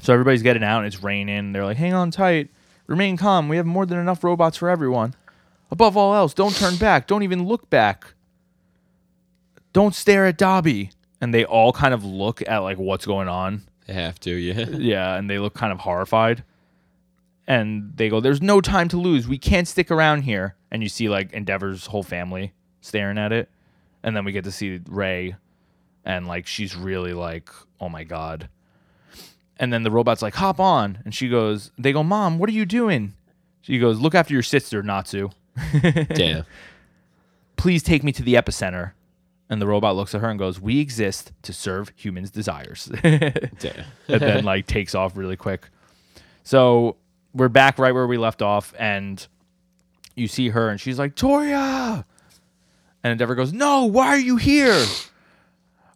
So 0.00 0.14
everybody's 0.14 0.42
getting 0.42 0.64
out, 0.64 0.78
and 0.78 0.86
it's 0.86 1.02
raining. 1.02 1.52
They're 1.52 1.66
like, 1.66 1.76
"Hang 1.76 1.92
on 1.92 2.10
tight, 2.10 2.48
remain 2.86 3.18
calm. 3.18 3.50
We 3.50 3.58
have 3.58 3.66
more 3.66 3.84
than 3.84 3.98
enough 3.98 4.24
robots 4.24 4.56
for 4.56 4.70
everyone. 4.70 5.14
Above 5.72 5.96
all 5.96 6.14
else, 6.14 6.34
don't 6.34 6.54
turn 6.54 6.76
back. 6.76 7.08
Don't 7.08 7.24
even 7.24 7.44
look 7.46 7.68
back." 7.68 8.14
don't 9.72 9.94
stare 9.94 10.26
at 10.26 10.38
Dabi. 10.38 10.90
And 11.20 11.32
they 11.32 11.44
all 11.44 11.72
kind 11.72 11.94
of 11.94 12.04
look 12.04 12.42
at 12.48 12.58
like 12.58 12.78
what's 12.78 13.06
going 13.06 13.28
on. 13.28 13.62
They 13.86 13.94
have 13.94 14.18
to, 14.20 14.32
yeah. 14.32 14.66
Yeah, 14.70 15.14
and 15.14 15.30
they 15.30 15.38
look 15.38 15.54
kind 15.54 15.72
of 15.72 15.80
horrified. 15.80 16.44
And 17.46 17.92
they 17.96 18.08
go, 18.08 18.20
There's 18.20 18.42
no 18.42 18.60
time 18.60 18.88
to 18.88 18.96
lose. 18.96 19.28
We 19.28 19.38
can't 19.38 19.68
stick 19.68 19.90
around 19.90 20.22
here. 20.22 20.56
And 20.70 20.82
you 20.82 20.88
see 20.88 21.08
like 21.08 21.32
Endeavor's 21.32 21.86
whole 21.86 22.02
family 22.02 22.52
staring 22.80 23.18
at 23.18 23.32
it. 23.32 23.48
And 24.02 24.16
then 24.16 24.24
we 24.24 24.32
get 24.32 24.44
to 24.44 24.52
see 24.52 24.80
Rei 24.88 25.36
and 26.04 26.26
like 26.26 26.46
she's 26.46 26.74
really 26.76 27.12
like, 27.12 27.50
Oh 27.80 27.88
my 27.88 28.02
god. 28.04 28.48
And 29.58 29.72
then 29.72 29.84
the 29.84 29.90
robot's 29.92 30.22
like, 30.22 30.34
hop 30.34 30.58
on. 30.58 30.98
And 31.04 31.14
she 31.14 31.28
goes, 31.28 31.70
They 31.78 31.92
go, 31.92 32.02
Mom, 32.02 32.38
what 32.38 32.48
are 32.48 32.52
you 32.52 32.66
doing? 32.66 33.14
She 33.60 33.78
goes, 33.78 34.00
Look 34.00 34.14
after 34.14 34.34
your 34.34 34.42
sister, 34.42 34.82
Natsu. 34.82 35.30
Damn. 36.14 36.44
please 37.56 37.82
take 37.82 38.02
me 38.02 38.12
to 38.12 38.22
the 38.22 38.34
epicenter. 38.34 38.92
And 39.50 39.60
the 39.60 39.66
robot 39.66 39.96
looks 39.96 40.14
at 40.14 40.22
her 40.22 40.30
and 40.30 40.38
goes, 40.38 40.58
We 40.58 40.80
exist 40.80 41.32
to 41.42 41.52
serve 41.52 41.92
humans' 41.94 42.30
desires. 42.30 42.90
and 43.02 43.50
then 44.06 44.44
like 44.46 44.66
takes 44.66 44.94
off 44.94 45.14
really 45.14 45.36
quick. 45.36 45.68
So 46.42 46.96
we're 47.34 47.50
back 47.50 47.78
right 47.78 47.92
where 47.92 48.06
we 48.06 48.16
left 48.16 48.40
off, 48.40 48.72
and 48.78 49.26
you 50.14 50.26
see 50.26 50.50
her 50.50 50.68
and 50.68 50.80
she's 50.80 50.98
like, 50.98 51.16
Toya. 51.16 52.04
And 53.04 53.12
Endeavor 53.12 53.34
goes, 53.34 53.52
No, 53.52 53.84
why 53.84 54.08
are 54.08 54.18
you 54.18 54.36
here? 54.36 54.86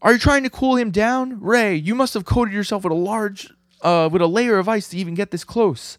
Are 0.02 0.12
you 0.12 0.18
trying 0.18 0.42
to 0.42 0.50
cool 0.50 0.76
him 0.76 0.90
down? 0.90 1.40
Rei, 1.40 1.74
you 1.74 1.94
must 1.94 2.14
have 2.14 2.24
coated 2.24 2.52
yourself 2.54 2.84
with 2.84 2.92
a 2.92 2.96
large 2.96 3.50
uh 3.82 4.08
with 4.10 4.22
a 4.22 4.26
layer 4.26 4.58
of 4.58 4.68
ice 4.68 4.88
to 4.88 4.96
even 4.96 5.14
get 5.14 5.30
this 5.30 5.44
close. 5.44 5.98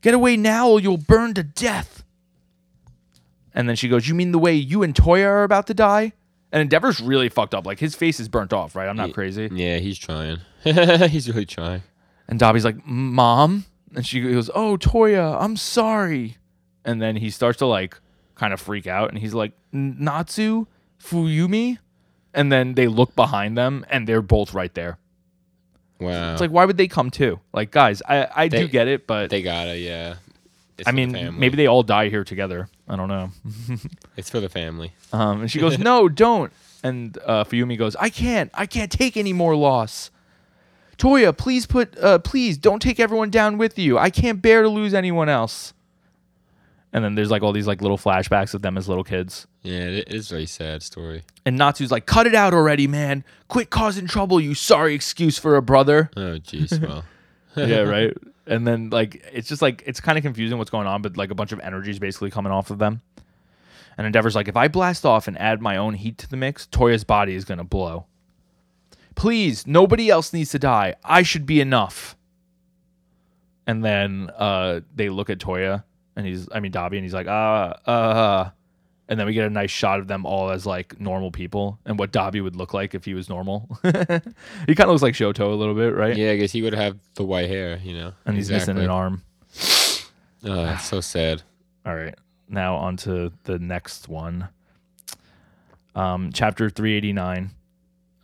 Get 0.00 0.14
away 0.14 0.36
now 0.36 0.68
or 0.68 0.80
you'll 0.80 0.96
burn 0.96 1.34
to 1.34 1.42
death. 1.42 2.03
And 3.54 3.68
then 3.68 3.76
she 3.76 3.88
goes, 3.88 4.08
You 4.08 4.14
mean 4.14 4.32
the 4.32 4.38
way 4.38 4.54
you 4.54 4.82
and 4.82 4.94
Toya 4.94 5.26
are 5.26 5.44
about 5.44 5.66
to 5.68 5.74
die? 5.74 6.12
And 6.52 6.60
Endeavor's 6.60 7.00
really 7.00 7.28
fucked 7.28 7.54
up. 7.54 7.66
Like 7.66 7.78
his 7.78 7.94
face 7.94 8.20
is 8.20 8.28
burnt 8.28 8.52
off, 8.52 8.76
right? 8.76 8.88
I'm 8.88 8.96
not 8.96 9.12
crazy. 9.12 9.48
Yeah, 9.52 9.78
he's 9.78 9.98
trying. 9.98 10.38
he's 10.62 11.28
really 11.28 11.46
trying. 11.46 11.82
And 12.28 12.38
Dabi's 12.38 12.64
like, 12.64 12.84
Mom? 12.86 13.64
And 13.94 14.06
she 14.06 14.20
goes, 14.20 14.50
Oh, 14.54 14.76
Toya, 14.76 15.40
I'm 15.40 15.56
sorry. 15.56 16.36
And 16.84 17.00
then 17.00 17.16
he 17.16 17.30
starts 17.30 17.58
to 17.58 17.66
like 17.66 17.98
kind 18.34 18.52
of 18.52 18.60
freak 18.60 18.86
out 18.86 19.10
and 19.10 19.18
he's 19.18 19.34
like, 19.34 19.52
Natsu? 19.72 20.66
Fuyumi? 21.02 21.78
And 22.32 22.50
then 22.50 22.74
they 22.74 22.88
look 22.88 23.14
behind 23.14 23.56
them 23.56 23.84
and 23.88 24.08
they're 24.08 24.22
both 24.22 24.54
right 24.54 24.74
there. 24.74 24.98
Wow. 26.00 26.32
It's 26.32 26.40
like, 26.40 26.50
why 26.50 26.64
would 26.64 26.76
they 26.76 26.88
come 26.88 27.10
too? 27.10 27.40
Like, 27.52 27.70
guys, 27.70 28.02
I, 28.08 28.28
I 28.34 28.48
do 28.48 28.66
get 28.66 28.88
it, 28.88 29.06
but 29.06 29.30
they 29.30 29.42
gotta, 29.42 29.78
yeah. 29.78 30.16
It's 30.78 30.88
I 30.88 30.92
mean, 30.92 31.38
maybe 31.38 31.56
they 31.56 31.66
all 31.66 31.82
die 31.82 32.08
here 32.08 32.24
together. 32.24 32.68
I 32.88 32.96
don't 32.96 33.08
know. 33.08 33.30
it's 34.16 34.28
for 34.28 34.40
the 34.40 34.48
family. 34.48 34.92
Um, 35.12 35.42
and 35.42 35.50
she 35.50 35.60
goes, 35.60 35.78
"No, 35.90 36.08
don't." 36.08 36.52
And 36.82 37.16
uh, 37.24 37.44
Fuyumi 37.44 37.78
goes, 37.78 37.94
"I 37.96 38.10
can't. 38.10 38.50
I 38.54 38.66
can't 38.66 38.90
take 38.90 39.16
any 39.16 39.32
more 39.32 39.54
loss." 39.54 40.10
Toya, 40.98 41.36
please 41.36 41.66
put, 41.66 41.98
uh, 41.98 42.18
please 42.20 42.56
don't 42.56 42.80
take 42.80 43.00
everyone 43.00 43.30
down 43.30 43.58
with 43.58 43.78
you. 43.78 43.98
I 43.98 44.10
can't 44.10 44.40
bear 44.40 44.62
to 44.62 44.68
lose 44.68 44.94
anyone 44.94 45.28
else. 45.28 45.74
And 46.92 47.04
then 47.04 47.16
there's 47.16 47.30
like 47.30 47.42
all 47.42 47.52
these 47.52 47.66
like 47.66 47.82
little 47.82 47.98
flashbacks 47.98 48.54
of 48.54 48.62
them 48.62 48.78
as 48.78 48.88
little 48.88 49.02
kids. 49.02 49.48
Yeah, 49.62 49.80
it 49.80 50.08
is 50.14 50.30
a 50.30 50.34
very 50.34 50.46
sad 50.46 50.82
story. 50.84 51.22
And 51.44 51.58
Natsu's 51.58 51.90
like, 51.90 52.06
"Cut 52.06 52.28
it 52.28 52.36
out 52.36 52.54
already, 52.54 52.86
man! 52.86 53.24
Quit 53.48 53.70
causing 53.70 54.06
trouble, 54.06 54.40
you 54.40 54.54
sorry 54.54 54.94
excuse 54.94 55.36
for 55.36 55.56
a 55.56 55.62
brother." 55.62 56.10
Oh, 56.16 56.38
jeez. 56.38 56.80
Well, 56.80 57.04
yeah, 57.56 57.80
right. 57.80 58.16
And 58.46 58.66
then 58.66 58.90
like 58.90 59.26
it's 59.32 59.48
just 59.48 59.62
like 59.62 59.82
it's 59.86 60.00
kind 60.00 60.18
of 60.18 60.22
confusing 60.22 60.58
what's 60.58 60.70
going 60.70 60.86
on, 60.86 61.02
but 61.02 61.16
like 61.16 61.30
a 61.30 61.34
bunch 61.34 61.52
of 61.52 61.60
energy 61.60 61.90
is 61.90 61.98
basically 61.98 62.30
coming 62.30 62.52
off 62.52 62.70
of 62.70 62.78
them. 62.78 63.00
And 63.96 64.06
Endeavor's 64.06 64.34
like, 64.34 64.48
if 64.48 64.56
I 64.56 64.68
blast 64.68 65.06
off 65.06 65.28
and 65.28 65.38
add 65.38 65.62
my 65.62 65.76
own 65.76 65.94
heat 65.94 66.18
to 66.18 66.28
the 66.28 66.36
mix, 66.36 66.66
Toya's 66.66 67.04
body 67.04 67.34
is 67.34 67.44
gonna 67.44 67.64
blow. 67.64 68.06
Please, 69.14 69.66
nobody 69.66 70.10
else 70.10 70.32
needs 70.32 70.50
to 70.50 70.58
die. 70.58 70.96
I 71.04 71.22
should 71.22 71.46
be 71.46 71.60
enough. 71.60 72.16
And 73.66 73.84
then 73.84 74.30
uh, 74.36 74.80
they 74.94 75.08
look 75.08 75.30
at 75.30 75.38
Toya, 75.38 75.84
and 76.16 76.26
he's, 76.26 76.48
I 76.52 76.60
mean 76.60 76.72
Dabi, 76.72 76.94
and 76.94 77.02
he's 77.02 77.14
like, 77.14 77.28
uh, 77.28 77.74
uh, 77.86 78.50
and 79.08 79.18
then 79.20 79.26
we 79.26 79.34
get 79.34 79.46
a 79.46 79.50
nice 79.50 79.70
shot 79.70 80.00
of 80.00 80.06
them 80.06 80.24
all 80.24 80.50
as 80.50 80.64
like 80.66 80.98
normal 81.00 81.30
people, 81.30 81.78
and 81.84 81.98
what 81.98 82.12
Dabi 82.12 82.42
would 82.42 82.56
look 82.56 82.72
like 82.72 82.94
if 82.94 83.04
he 83.04 83.14
was 83.14 83.28
normal. 83.28 83.68
he 83.82 83.90
kind 83.92 84.30
of 84.66 84.88
looks 84.88 85.02
like 85.02 85.14
Shoto 85.14 85.52
a 85.52 85.54
little 85.54 85.74
bit, 85.74 85.94
right? 85.94 86.16
yeah, 86.16 86.30
I 86.30 86.36
guess 86.36 86.52
he 86.52 86.62
would 86.62 86.74
have 86.74 86.98
the 87.14 87.24
white 87.24 87.48
hair, 87.48 87.78
you 87.82 87.94
know. 87.94 88.12
and 88.26 88.36
he's 88.36 88.50
missing 88.50 88.78
an 88.78 88.90
arm. 88.90 89.22
Oh, 90.46 90.66
it's 90.74 90.84
so 90.84 91.00
sad. 91.00 91.40
All 91.86 91.94
right, 91.94 92.14
now 92.50 92.76
on 92.76 92.98
to 92.98 93.32
the 93.44 93.58
next 93.58 94.10
one. 94.10 94.48
Um, 95.94 96.32
chapter 96.34 96.68
389, 96.68 97.50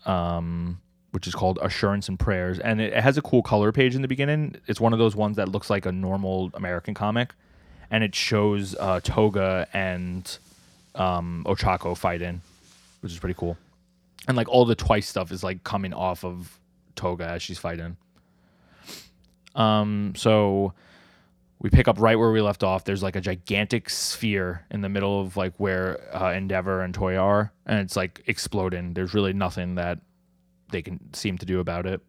um, 0.04 0.80
which 1.12 1.26
is 1.26 1.34
called 1.34 1.58
Assurance 1.62 2.08
and 2.08 2.18
Prayers. 2.18 2.58
And 2.58 2.80
it, 2.80 2.92
it 2.92 3.02
has 3.02 3.16
a 3.16 3.22
cool 3.22 3.42
color 3.42 3.72
page 3.72 3.94
in 3.94 4.02
the 4.02 4.08
beginning. 4.08 4.56
It's 4.66 4.80
one 4.80 4.92
of 4.92 4.98
those 4.98 5.16
ones 5.16 5.36
that 5.36 5.48
looks 5.48 5.70
like 5.70 5.86
a 5.86 5.92
normal 5.92 6.50
American 6.54 6.92
comic. 6.92 7.30
And 7.90 8.04
it 8.04 8.14
shows 8.14 8.74
uh, 8.78 9.00
Toga 9.02 9.66
and 9.72 10.38
um, 10.94 11.44
Ochako 11.46 11.96
fighting, 11.96 12.40
which 13.00 13.12
is 13.12 13.18
pretty 13.18 13.34
cool. 13.38 13.56
And 14.28 14.36
like 14.36 14.48
all 14.48 14.64
the 14.64 14.74
twice 14.74 15.08
stuff 15.08 15.32
is 15.32 15.42
like 15.42 15.64
coming 15.64 15.92
off 15.94 16.24
of 16.24 16.58
Toga 16.94 17.24
as 17.24 17.42
she's 17.42 17.58
fighting. 17.58 17.96
Um, 19.54 20.12
so 20.16 20.74
we 21.58 21.70
pick 21.70 21.88
up 21.88 22.00
right 22.00 22.18
where 22.18 22.32
we 22.32 22.40
left 22.40 22.62
off. 22.62 22.84
There's 22.84 23.02
like 23.02 23.16
a 23.16 23.20
gigantic 23.20 23.90
sphere 23.90 24.64
in 24.70 24.80
the 24.80 24.88
middle 24.88 25.20
of 25.20 25.36
like 25.36 25.54
where 25.58 26.00
uh, 26.14 26.32
Endeavor 26.32 26.82
and 26.82 26.96
Toya 26.96 27.20
are, 27.20 27.52
and 27.66 27.80
it's 27.80 27.96
like 27.96 28.22
exploding. 28.26 28.94
There's 28.94 29.14
really 29.14 29.32
nothing 29.32 29.74
that 29.74 29.98
they 30.70 30.82
can 30.82 31.12
seem 31.12 31.36
to 31.38 31.46
do 31.46 31.60
about 31.60 31.86
it. 31.86 32.00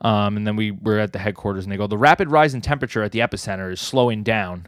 Um, 0.00 0.36
and 0.36 0.46
then 0.46 0.56
we 0.56 0.70
we're 0.70 0.98
at 0.98 1.12
the 1.12 1.18
headquarters, 1.18 1.64
and 1.64 1.72
they 1.72 1.76
go, 1.76 1.86
the 1.86 1.98
rapid 1.98 2.30
rise 2.30 2.54
in 2.54 2.60
temperature 2.60 3.02
at 3.02 3.12
the 3.12 3.20
epicenter 3.20 3.72
is 3.72 3.80
slowing 3.80 4.22
down. 4.22 4.66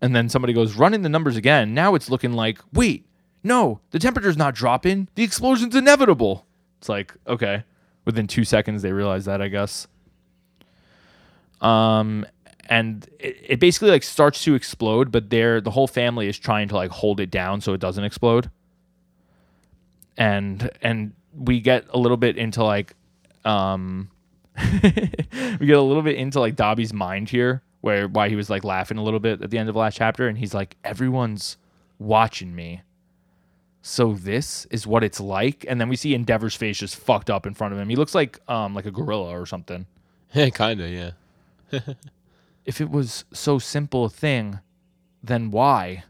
And 0.00 0.14
then 0.14 0.28
somebody 0.28 0.52
goes, 0.52 0.74
running 0.74 1.02
the 1.02 1.08
numbers 1.08 1.36
again. 1.36 1.72
Now 1.74 1.94
it's 1.94 2.10
looking 2.10 2.32
like, 2.32 2.60
wait, 2.72 3.06
no, 3.42 3.80
the 3.90 3.98
temperature's 3.98 4.36
not 4.36 4.54
dropping. 4.54 5.08
The 5.14 5.22
explosion's 5.22 5.74
inevitable. 5.74 6.46
It's 6.78 6.88
like, 6.88 7.14
okay. 7.26 7.64
Within 8.04 8.26
two 8.26 8.44
seconds, 8.44 8.82
they 8.82 8.92
realize 8.92 9.24
that, 9.24 9.40
I 9.40 9.48
guess. 9.48 9.88
Um, 11.60 12.26
and 12.68 13.08
it, 13.18 13.36
it 13.42 13.60
basically 13.60 13.90
like 13.90 14.02
starts 14.02 14.42
to 14.44 14.54
explode, 14.54 15.10
but 15.10 15.30
they're 15.30 15.60
the 15.60 15.70
whole 15.70 15.86
family 15.86 16.28
is 16.28 16.38
trying 16.38 16.68
to 16.68 16.74
like 16.74 16.90
hold 16.90 17.20
it 17.20 17.30
down 17.30 17.60
so 17.60 17.72
it 17.72 17.80
doesn't 17.80 18.04
explode. 18.04 18.50
And 20.16 20.70
and 20.82 21.12
we 21.34 21.60
get 21.60 21.86
a 21.90 21.98
little 21.98 22.16
bit 22.16 22.36
into 22.36 22.64
like, 22.64 22.94
um, 23.44 24.10
we 24.82 25.66
get 25.66 25.76
a 25.76 25.82
little 25.82 26.02
bit 26.02 26.16
into 26.16 26.40
like 26.40 26.56
Dabi's 26.56 26.92
mind 26.92 27.28
here, 27.28 27.62
where 27.80 28.08
why 28.08 28.28
he 28.28 28.36
was 28.36 28.50
like 28.50 28.64
laughing 28.64 28.98
a 28.98 29.02
little 29.02 29.20
bit 29.20 29.42
at 29.42 29.50
the 29.50 29.58
end 29.58 29.68
of 29.68 29.74
the 29.74 29.78
last 29.80 29.96
chapter, 29.96 30.28
and 30.28 30.38
he's 30.38 30.54
like, 30.54 30.76
everyone's 30.84 31.56
watching 31.98 32.54
me. 32.54 32.82
so 33.82 34.14
this 34.14 34.66
is 34.70 34.86
what 34.86 35.04
it's 35.04 35.20
like. 35.20 35.64
And 35.68 35.80
then 35.80 35.88
we 35.88 35.96
see 35.96 36.14
Endeavor's 36.14 36.54
face 36.56 36.78
just 36.78 36.96
fucked 36.96 37.30
up 37.30 37.46
in 37.46 37.54
front 37.54 37.72
of 37.74 37.80
him. 37.80 37.88
He 37.88 37.96
looks 37.96 38.14
like 38.14 38.40
um 38.48 38.74
like 38.74 38.86
a 38.86 38.90
gorilla 38.90 39.30
or 39.38 39.46
something. 39.46 39.86
Yeah, 40.34 40.50
kinda, 40.50 40.88
yeah. 40.88 41.10
If 42.66 42.80
it 42.80 42.90
was 42.90 43.24
so 43.32 43.58
simple 43.60 44.04
a 44.06 44.10
thing, 44.10 44.58
then 45.22 45.50
why? 45.52 46.04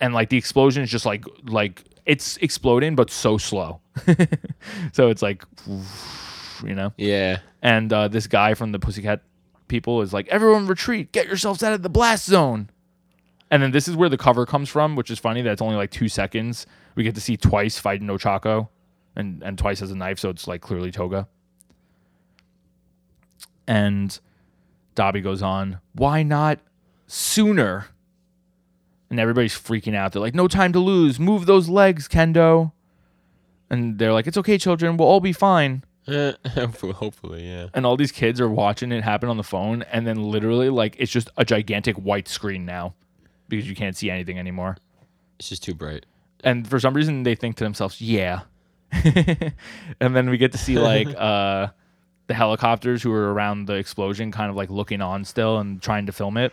And 0.00 0.14
like 0.14 0.28
the 0.30 0.36
explosion 0.38 0.82
is 0.82 0.90
just 0.90 1.06
like 1.06 1.24
like 1.44 1.84
it's 2.06 2.36
exploding 2.38 2.96
but 2.96 3.10
so 3.10 3.38
slow. 3.38 3.80
so 4.92 5.08
it's 5.10 5.22
like 5.22 5.44
you 6.64 6.74
know. 6.74 6.92
Yeah. 6.96 7.38
And 7.62 7.92
uh, 7.92 8.08
this 8.08 8.26
guy 8.26 8.54
from 8.54 8.72
the 8.72 8.78
Pussycat 8.78 9.22
people 9.70 10.02
is 10.02 10.12
like, 10.12 10.28
everyone 10.28 10.66
retreat, 10.66 11.12
get 11.12 11.26
yourselves 11.26 11.62
out 11.62 11.72
of 11.72 11.82
the 11.82 11.88
blast 11.88 12.26
zone. 12.26 12.68
And 13.50 13.62
then 13.62 13.70
this 13.70 13.88
is 13.88 13.96
where 13.96 14.10
the 14.10 14.18
cover 14.18 14.44
comes 14.44 14.68
from, 14.68 14.96
which 14.96 15.10
is 15.10 15.18
funny 15.18 15.40
that 15.40 15.50
it's 15.50 15.62
only 15.62 15.76
like 15.76 15.90
two 15.90 16.08
seconds. 16.08 16.66
We 16.94 17.04
get 17.04 17.14
to 17.14 17.20
see 17.20 17.36
twice 17.38 17.78
fighting 17.78 18.08
Ochako, 18.08 18.68
and 19.16 19.42
and 19.42 19.58
twice 19.58 19.82
as 19.82 19.90
a 19.90 19.96
knife, 19.96 20.18
so 20.18 20.28
it's 20.28 20.46
like 20.46 20.60
clearly 20.60 20.90
Toga. 20.90 21.26
And 23.66 24.18
Dabi 24.94 25.22
goes 25.22 25.42
on, 25.42 25.80
why 25.94 26.22
not 26.22 26.60
sooner? 27.06 27.86
And 29.08 29.18
everybody's 29.18 29.54
freaking 29.54 29.96
out. 29.96 30.12
They're 30.12 30.22
like, 30.22 30.34
no 30.34 30.46
time 30.46 30.72
to 30.72 30.78
lose. 30.78 31.18
Move 31.18 31.46
those 31.46 31.68
legs, 31.68 32.06
Kendo. 32.06 32.72
And 33.68 33.98
they're 33.98 34.12
like, 34.12 34.26
it's 34.26 34.36
okay, 34.36 34.58
children. 34.58 34.96
We'll 34.96 35.08
all 35.08 35.20
be 35.20 35.32
fine 35.32 35.82
hopefully, 36.54 36.92
hopefully, 36.92 37.48
yeah. 37.48 37.68
and 37.74 37.86
all 37.86 37.96
these 37.96 38.12
kids 38.12 38.40
are 38.40 38.48
watching 38.48 38.92
it 38.92 39.02
happen 39.02 39.28
on 39.28 39.36
the 39.36 39.42
phone 39.44 39.82
and 39.82 40.06
then 40.06 40.22
literally 40.22 40.68
like 40.68 40.96
it's 40.98 41.12
just 41.12 41.30
a 41.36 41.44
gigantic 41.44 41.96
white 41.96 42.28
screen 42.28 42.64
now 42.64 42.94
because 43.48 43.68
you 43.68 43.74
can't 43.74 43.96
see 43.96 44.10
anything 44.10 44.38
anymore. 44.38 44.76
It's 45.38 45.48
just 45.48 45.62
too 45.62 45.74
bright. 45.74 46.06
and 46.44 46.66
for 46.68 46.80
some 46.80 46.94
reason 46.94 47.22
they 47.22 47.34
think 47.34 47.56
to 47.56 47.64
themselves 47.64 48.00
yeah. 48.00 48.42
And 50.00 50.16
then 50.16 50.30
we 50.30 50.38
get 50.38 50.52
to 50.52 50.58
see 50.58 50.78
like 50.78 51.08
uh 51.16 51.68
the 52.26 52.34
helicopters 52.34 53.02
who 53.02 53.12
are 53.12 53.32
around 53.32 53.66
the 53.66 53.74
explosion 53.74 54.30
kind 54.30 54.50
of 54.50 54.56
like 54.56 54.70
looking 54.70 55.00
on 55.00 55.24
still 55.24 55.58
and 55.58 55.82
trying 55.82 56.06
to 56.06 56.12
film 56.12 56.36
it. 56.36 56.52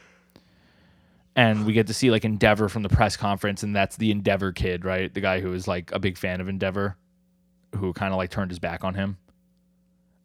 And 1.36 1.68
we 1.68 1.74
get 1.74 1.86
to 1.88 1.94
see 1.94 2.10
like 2.10 2.26
endeavor 2.26 2.68
from 2.68 2.82
the 2.82 2.90
press 2.90 3.16
conference 3.16 3.62
and 3.62 3.76
that's 3.76 3.96
the 3.98 4.10
endeavor 4.12 4.52
kid 4.52 4.84
right? 4.84 5.14
The 5.14 5.22
guy 5.22 5.40
who 5.40 5.54
is 5.54 5.68
like 5.68 5.92
a 5.92 6.00
big 6.00 6.18
fan 6.18 6.42
of 6.42 6.50
endeavor 6.50 6.98
who 7.76 7.94
kind 7.94 8.12
of 8.14 8.18
like 8.18 8.32
turned 8.32 8.50
his 8.50 8.60
back 8.60 8.84
on 8.84 8.96
him 8.96 9.18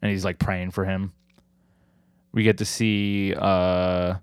and 0.03 0.11
he's 0.11 0.25
like 0.25 0.39
praying 0.39 0.71
for 0.71 0.85
him 0.85 1.13
we 2.33 2.43
get 2.43 2.59
to 2.59 2.65
see 2.65 3.35
uh 3.39 4.15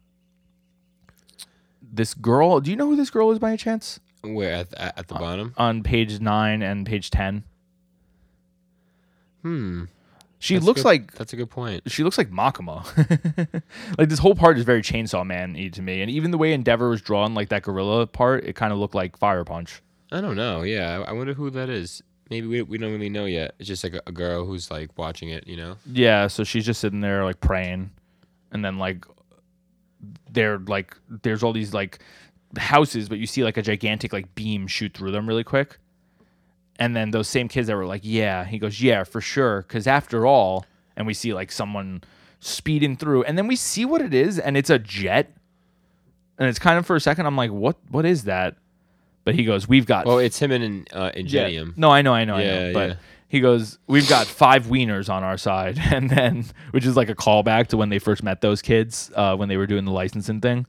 this 1.92 2.14
girl 2.14 2.60
do 2.60 2.70
you 2.70 2.76
know 2.78 2.86
who 2.88 2.96
this 2.96 3.10
girl 3.10 3.32
is 3.32 3.40
by 3.40 3.50
any 3.50 3.58
chance 3.58 4.00
Where 4.22 4.54
at, 4.54 4.74
at, 4.76 4.98
at 5.00 5.08
the 5.08 5.16
Uh, 5.16 5.20
bottom? 5.20 5.54
on 5.58 5.82
page 5.84 6.20
9 6.20 6.62
and 6.62 6.86
page 6.86 7.10
10 7.10 7.44
Hmm. 9.42 9.86
she 10.38 10.56
That's 10.56 10.66
looks 10.66 10.82
good- 10.82 10.88
like 10.88 11.14
That's 11.14 11.32
a 11.34 11.36
good 11.38 11.50
point. 11.50 11.90
she 11.90 12.04
looks 12.04 12.18
like 12.18 12.30
Makima. 12.30 12.84
like 13.98 14.10
this 14.10 14.20
whole 14.20 14.36
part 14.36 14.58
is 14.58 14.66
very 14.66 14.82
Chainsaw 14.82 15.26
Man 15.26 15.54
to 15.72 15.82
me, 15.82 16.02
and 16.02 16.12
even 16.12 16.32
the 16.32 16.38
way 16.38 16.52
Endeavor 16.54 16.90
was 16.90 17.02
drawn, 17.02 17.34
like 17.34 17.48
that 17.50 17.64
gorilla 17.64 18.06
part, 18.06 18.44
it 18.44 18.54
kind 18.58 18.74
of 18.74 18.80
looked 18.80 18.96
like 18.96 19.18
Fire 19.18 19.46
Punch. 19.46 19.82
I 20.12 20.20
don't 20.22 20.36
know. 20.36 20.64
Yeah, 20.64 21.00
I 21.08 21.10
I 21.10 21.12
wonder 21.14 21.34
who 21.36 21.50
that 21.52 21.70
is. 21.70 22.02
Maybe 22.30 22.48
we, 22.48 22.62
we 22.62 22.78
don't 22.78 22.92
really 22.92 23.10
know 23.10 23.26
yet. 23.26 23.56
It's 23.58 23.68
just 23.68 23.84
like 23.84 23.94
a, 23.94 24.02
a 24.08 24.12
girl 24.12 24.46
who's 24.46 24.70
like 24.70 24.96
watching 24.98 25.30
it, 25.30 25.48
you 25.48 25.58
know? 25.58 25.78
Yeah, 25.92 26.28
so 26.28 26.44
she's 26.44 26.66
just 26.66 26.80
sitting 26.80 27.02
there 27.02 27.24
like 27.24 27.40
praying, 27.42 27.92
and 28.52 28.64
then 28.64 28.78
like 28.78 29.06
they're 30.32 30.60
like 30.60 30.96
there's 31.10 31.44
all 31.44 31.54
these 31.54 31.74
like 31.74 32.00
houses, 32.58 33.10
but 33.10 33.18
you 33.18 33.26
see 33.26 33.44
like 33.44 33.58
a 33.58 33.62
gigantic 33.62 34.14
like 34.14 34.34
beam 34.36 34.68
shoot 34.68 34.94
through 34.94 35.12
them 35.12 35.28
really 35.28 35.44
quick, 35.44 35.80
and 36.78 36.96
then 36.96 37.12
those 37.12 37.28
same 37.28 37.48
kids 37.48 37.68
that 37.68 37.76
were 37.76 37.86
like, 37.86 38.02
yeah, 38.04 38.46
he 38.46 38.60
goes, 38.60 38.82
yeah, 38.82 39.04
for 39.04 39.22
sure, 39.22 39.64
because 39.64 39.88
after 39.88 40.26
all, 40.26 40.66
and 40.96 41.08
we 41.08 41.14
see 41.14 41.34
like 41.34 41.52
someone 41.52 42.02
speeding 42.40 42.96
through, 42.96 43.24
and 43.24 43.38
then 43.38 43.48
we 43.48 43.56
see 43.56 43.86
what 43.86 44.02
it 44.02 44.14
is, 44.14 44.40
and 44.40 44.56
it's 44.56 44.70
a 44.70 44.80
jet, 44.80 45.36
and 46.38 46.48
it's 46.48 46.60
kind 46.60 46.78
of 46.78 46.86
for 46.86 46.96
a 46.96 47.02
second 47.02 47.26
I'm 47.26 47.36
like, 47.36 47.52
what 47.52 47.78
what 47.90 48.06
is 48.06 48.26
that? 48.26 48.56
But 49.30 49.36
he 49.36 49.44
goes, 49.46 49.68
we've 49.68 49.86
got 49.86 50.06
Well, 50.06 50.18
it's 50.20 50.40
him 50.40 50.52
and 50.52 50.88
uh, 50.94 51.12
yeah. 51.14 51.20
Ingenium. 51.20 51.74
No, 51.78 51.92
I 51.92 52.02
know, 52.02 52.14
I 52.14 52.26
know, 52.26 52.36
I 52.36 52.42
Yeah, 52.42 52.60
know. 52.68 52.74
But 52.74 52.90
yeah. 52.90 52.96
he 53.28 53.40
goes, 53.42 53.78
"We've 53.88 54.10
got 54.10 54.26
five 54.28 54.66
wieners 54.66 55.08
on 55.10 55.24
our 55.24 55.38
side," 55.38 55.78
and 55.92 56.10
then 56.10 56.46
which 56.72 56.86
is 56.86 56.98
like 56.98 57.10
a 57.10 57.16
callback 57.16 57.68
to 57.68 57.78
when 57.78 57.90
they 57.90 58.00
first 58.00 58.24
met 58.24 58.42
those 58.42 58.62
kids 58.62 59.12
uh, 59.16 59.36
when 59.36 59.50
they 59.50 59.58
were 59.58 59.68
doing 59.68 59.86
the 59.86 59.92
licensing 59.92 60.42
thing. 60.42 60.66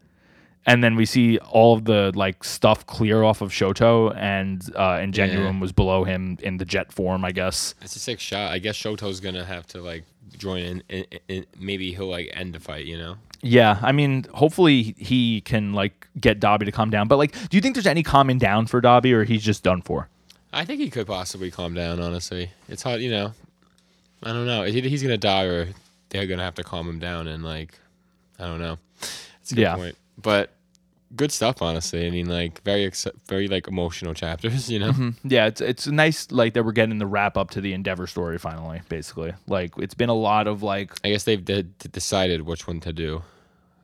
And 0.67 0.85
then 0.85 0.95
we 0.95 1.07
see 1.07 1.39
all 1.39 1.73
of 1.75 1.87
the 1.87 2.13
like 2.15 2.45
stuff 2.45 2.85
clear 2.85 3.23
off 3.23 3.41
of 3.41 3.51
Shoto, 3.51 4.15
and 4.15 4.63
uh, 4.77 4.99
Ingenium 5.03 5.55
Yeah. 5.55 5.61
was 5.61 5.73
below 5.73 6.05
him 6.05 6.37
in 6.43 6.59
the 6.59 6.67
jet 6.67 6.93
form, 6.93 7.25
I 7.25 7.33
guess. 7.33 7.75
It's 7.81 7.97
a 7.97 7.99
sick 7.99 8.21
shot. 8.21 8.53
I 8.53 8.59
guess 8.59 8.77
Shoto's 8.77 9.21
gonna 9.21 9.47
have 9.47 9.67
to 9.69 9.81
like 9.81 10.05
join 10.37 10.63
in, 10.63 10.83
and, 10.91 11.07
and 11.29 11.47
maybe 11.59 11.93
he'll 11.93 12.09
like 12.09 12.31
end 12.35 12.55
the 12.55 12.61
fight. 12.61 12.85
You 12.87 12.99
know? 12.99 13.17
Yeah, 13.43 13.79
I 13.83 13.93
mean, 13.93 14.25
hopefully 14.35 14.95
he 14.99 15.41
can 15.41 15.73
like 15.73 16.07
get 16.21 16.41
Dabi 16.41 16.65
to 16.67 16.73
calm 16.73 16.91
down. 16.91 17.09
But 17.09 17.17
like, 17.17 17.33
do 17.49 17.57
you 17.57 17.61
think 17.61 17.75
there's 17.75 17.87
any 17.87 18.03
calming 18.03 18.39
down 18.39 18.67
for 18.67 18.81
Dabi, 18.81 19.13
or 19.13 19.25
he's 19.25 19.43
just 19.43 19.63
done 19.63 19.83
for? 19.83 20.09
I 20.53 20.65
think 20.65 20.81
he 20.81 20.91
could 20.91 21.07
possibly 21.07 21.51
calm 21.51 21.75
down. 21.75 22.01
Honestly, 22.01 22.51
it's 22.69 22.83
hard. 22.83 23.01
You 23.01 23.11
know, 23.11 23.33
I 24.23 24.33
don't 24.33 24.47
know. 24.47 24.65
Either 24.65 24.89
he's 24.89 25.03
gonna 25.03 25.17
die 25.17 25.45
or 25.45 25.69
they're 26.11 26.27
gonna 26.27 26.43
have 26.45 26.57
to 26.57 26.65
calm 26.65 26.89
him 26.89 26.99
down. 26.99 27.29
And 27.29 27.43
like, 27.45 27.79
I 28.39 28.47
don't 28.47 28.61
know. 28.61 28.79
It's 29.43 29.53
a 29.53 29.55
good 29.55 29.63
Yeah. 29.63 29.77
point. 29.77 29.97
But 30.21 30.51
good 31.17 31.33
stuff. 31.33 31.63
Honestly, 31.63 32.07
I 32.07 32.11
mean, 32.11 32.29
like 32.29 32.63
very 32.63 32.85
ex- 32.85 33.07
very 33.29 33.49
like 33.49 33.69
emotional 33.69 34.15
chapters. 34.15 34.71
You 34.71 34.79
know? 34.79 34.93
Mm-hmm. 34.93 35.11
Yeah, 35.29 35.47
it's 35.47 35.61
it's 35.61 35.87
nice 35.87 36.31
like 36.31 36.55
that 36.55 36.65
we're 36.65 36.73
getting 36.73 36.99
the 36.99 37.07
wrap 37.07 37.37
up 37.37 37.51
to 37.51 37.61
the 37.61 37.73
Endeavor 37.73 38.07
story 38.07 38.39
finally. 38.39 38.83
Basically, 38.89 39.33
like 39.47 39.73
it's 39.79 39.95
been 39.95 40.09
a 40.09 40.15
lot 40.15 40.47
of 40.47 40.63
like 40.63 40.93
I 41.05 41.11
guess 41.11 41.25
they've 41.25 41.45
de- 41.45 41.65
de- 41.65 41.89
decided 41.89 42.43
which 42.43 42.67
one 42.67 42.81
to 42.81 42.93
do. 42.93 43.23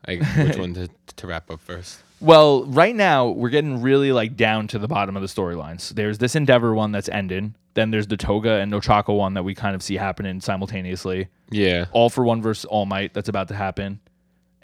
Like 0.07 0.21
which 0.37 0.57
one 0.57 0.73
to, 0.75 0.89
to 1.17 1.27
wrap 1.27 1.51
up 1.51 1.59
first. 1.59 1.99
Well, 2.19 2.65
right 2.65 2.95
now 2.95 3.27
we're 3.27 3.49
getting 3.49 3.81
really 3.81 4.11
like 4.11 4.35
down 4.35 4.67
to 4.69 4.79
the 4.79 4.87
bottom 4.87 5.15
of 5.15 5.21
the 5.21 5.27
storylines. 5.27 5.89
There's 5.89 6.17
this 6.17 6.35
Endeavor 6.35 6.73
one 6.73 6.91
that's 6.91 7.09
ending. 7.09 7.53
Then 7.75 7.91
there's 7.91 8.07
the 8.07 8.17
Toga 8.17 8.53
and 8.53 8.73
Ochako 8.73 9.15
one 9.17 9.35
that 9.35 9.43
we 9.43 9.53
kind 9.53 9.75
of 9.75 9.83
see 9.83 9.95
happening 9.97 10.41
simultaneously. 10.41 11.27
Yeah. 11.51 11.85
All 11.91 12.09
for 12.09 12.23
one 12.23 12.41
versus 12.41 12.65
All 12.65 12.87
Might 12.87 13.13
that's 13.13 13.29
about 13.29 13.49
to 13.49 13.53
happen, 13.55 13.99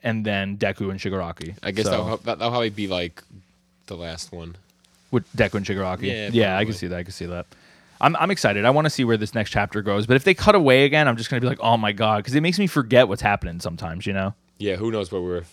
and 0.04 0.26
then 0.26 0.58
Deku 0.58 0.92
and 0.92 1.00
Shigaraki. 1.00 1.56
I 1.64 1.72
guess 1.72 1.86
So- 1.86 1.92
that'll, 1.92 2.08
that, 2.18 2.40
that'll 2.40 2.50
probably 2.52 2.70
be 2.70 2.88
like 2.88 3.24
the 3.88 3.96
last 3.96 4.32
one. 4.32 4.56
with 5.12 5.26
Deku 5.36 5.56
and 5.56 5.66
Shigaraki. 5.66 6.04
Yeah, 6.04 6.30
yeah, 6.32 6.58
I 6.58 6.66
can 6.66 6.74
see 6.74 6.88
that. 6.88 6.98
I 6.98 7.04
can 7.04 7.12
see 7.12 7.26
that. 7.28 7.46
I'm 8.02 8.16
I'm 8.18 8.32
excited. 8.32 8.66
I 8.66 8.70
want 8.72 8.86
to 8.86 8.90
see 8.90 9.04
where 9.06 9.16
this 9.18 9.34
next 9.34 9.52
chapter 9.52 9.82
goes. 9.82 10.06
But 10.08 10.16
if 10.18 10.24
they 10.26 10.34
cut 10.34 10.56
away 10.56 10.84
again, 10.86 11.08
I'm 11.08 11.16
just 11.16 11.30
gonna 11.30 11.40
be 11.40 11.48
like, 11.48 11.60
oh 11.62 11.78
my 11.78 11.92
god, 11.94 12.18
because 12.18 12.36
it 12.36 12.42
makes 12.42 12.60
me 12.60 12.68
forget 12.68 13.08
what's 13.08 13.22
happening 13.22 13.60
sometimes. 13.62 14.06
You 14.06 14.14
know? 14.14 14.34
Yeah, 14.58 14.76
who 14.76 14.92
knows 14.92 15.12
what 15.12 15.22
we're, 15.24 15.44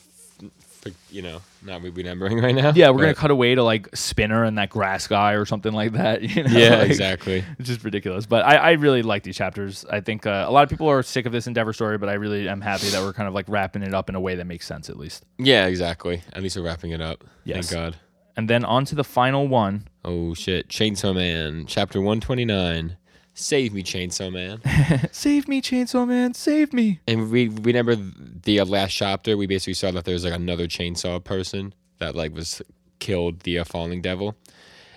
you 1.10 1.22
know, 1.22 1.40
not 1.62 1.82
remembering 1.82 2.38
right 2.40 2.54
now. 2.54 2.72
Yeah, 2.74 2.90
we're 2.90 2.98
gonna 3.00 3.08
but- 3.08 3.16
cut 3.16 3.30
away 3.30 3.54
to 3.54 3.62
like 3.62 3.94
Spinner 3.94 4.44
and 4.44 4.56
that 4.58 4.70
grass 4.70 5.06
guy 5.06 5.32
or 5.32 5.44
something 5.44 5.72
like 5.72 5.92
that. 5.92 6.22
You 6.30 6.44
know? 6.44 6.50
Yeah, 6.50 6.76
Like, 6.76 6.90
exactly. 6.90 7.44
It's 7.58 7.68
just 7.68 7.84
ridiculous. 7.84 8.26
But 8.26 8.44
I, 8.44 8.56
I 8.56 8.70
really 8.72 9.02
like 9.02 9.22
these 9.22 9.36
chapters. 9.36 9.84
I 9.90 10.00
think 10.00 10.26
uh, 10.26 10.44
a 10.48 10.50
lot 10.52 10.62
of 10.62 10.70
people 10.70 10.88
are 10.88 11.02
sick 11.02 11.26
of 11.26 11.32
this 11.32 11.46
Endeavor 11.46 11.72
story, 11.72 11.98
but 11.98 12.08
I 12.08 12.14
really 12.14 12.48
am 12.48 12.60
happy 12.60 12.88
that 12.88 13.02
we're 13.02 13.12
kind 13.12 13.28
of 13.28 13.34
like 13.34 13.46
wrapping 13.48 13.82
it 13.82 13.92
up 13.94 14.08
in 14.08 14.14
a 14.14 14.20
way 14.20 14.36
that 14.36 14.46
makes 14.46 14.66
sense 14.66 14.88
at 14.88 14.96
least. 14.96 15.24
Yeah, 15.38 15.66
exactly. 15.66 16.22
At 16.32 16.42
least 16.42 16.56
we're 16.56 16.62
wrapping 16.64 16.92
it 16.92 17.00
up. 17.00 17.24
Yes. 17.44 17.68
Thank 17.70 17.80
God. 17.80 17.96
And 18.36 18.48
then 18.48 18.64
on 18.64 18.84
to 18.86 18.94
the 18.94 19.04
final 19.04 19.48
one. 19.48 19.86
Oh 20.04 20.32
shit! 20.34 20.68
Chainsaw 20.68 21.14
Man, 21.14 21.66
chapter 21.66 22.00
one 22.00 22.20
twenty 22.20 22.46
nine. 22.46 22.96
Save 23.40 23.72
me, 23.72 23.82
Chainsaw 23.82 24.30
Man. 24.30 24.60
Save 25.12 25.48
me, 25.48 25.62
Chainsaw 25.62 26.06
Man, 26.06 26.34
save 26.34 26.74
me. 26.74 27.00
and 27.08 27.30
we 27.30 27.48
remember 27.48 27.96
the 27.96 28.60
uh, 28.60 28.66
last 28.66 28.92
chapter. 28.92 29.34
We 29.36 29.46
basically 29.46 29.74
saw 29.74 29.90
that 29.92 30.04
there 30.04 30.12
was 30.12 30.24
like 30.24 30.34
another 30.34 30.66
chainsaw 30.68 31.24
person 31.24 31.72
that 31.98 32.14
like 32.14 32.34
was 32.34 32.60
killed 32.98 33.40
the 33.40 33.58
uh, 33.60 33.64
falling 33.64 34.02
devil, 34.02 34.36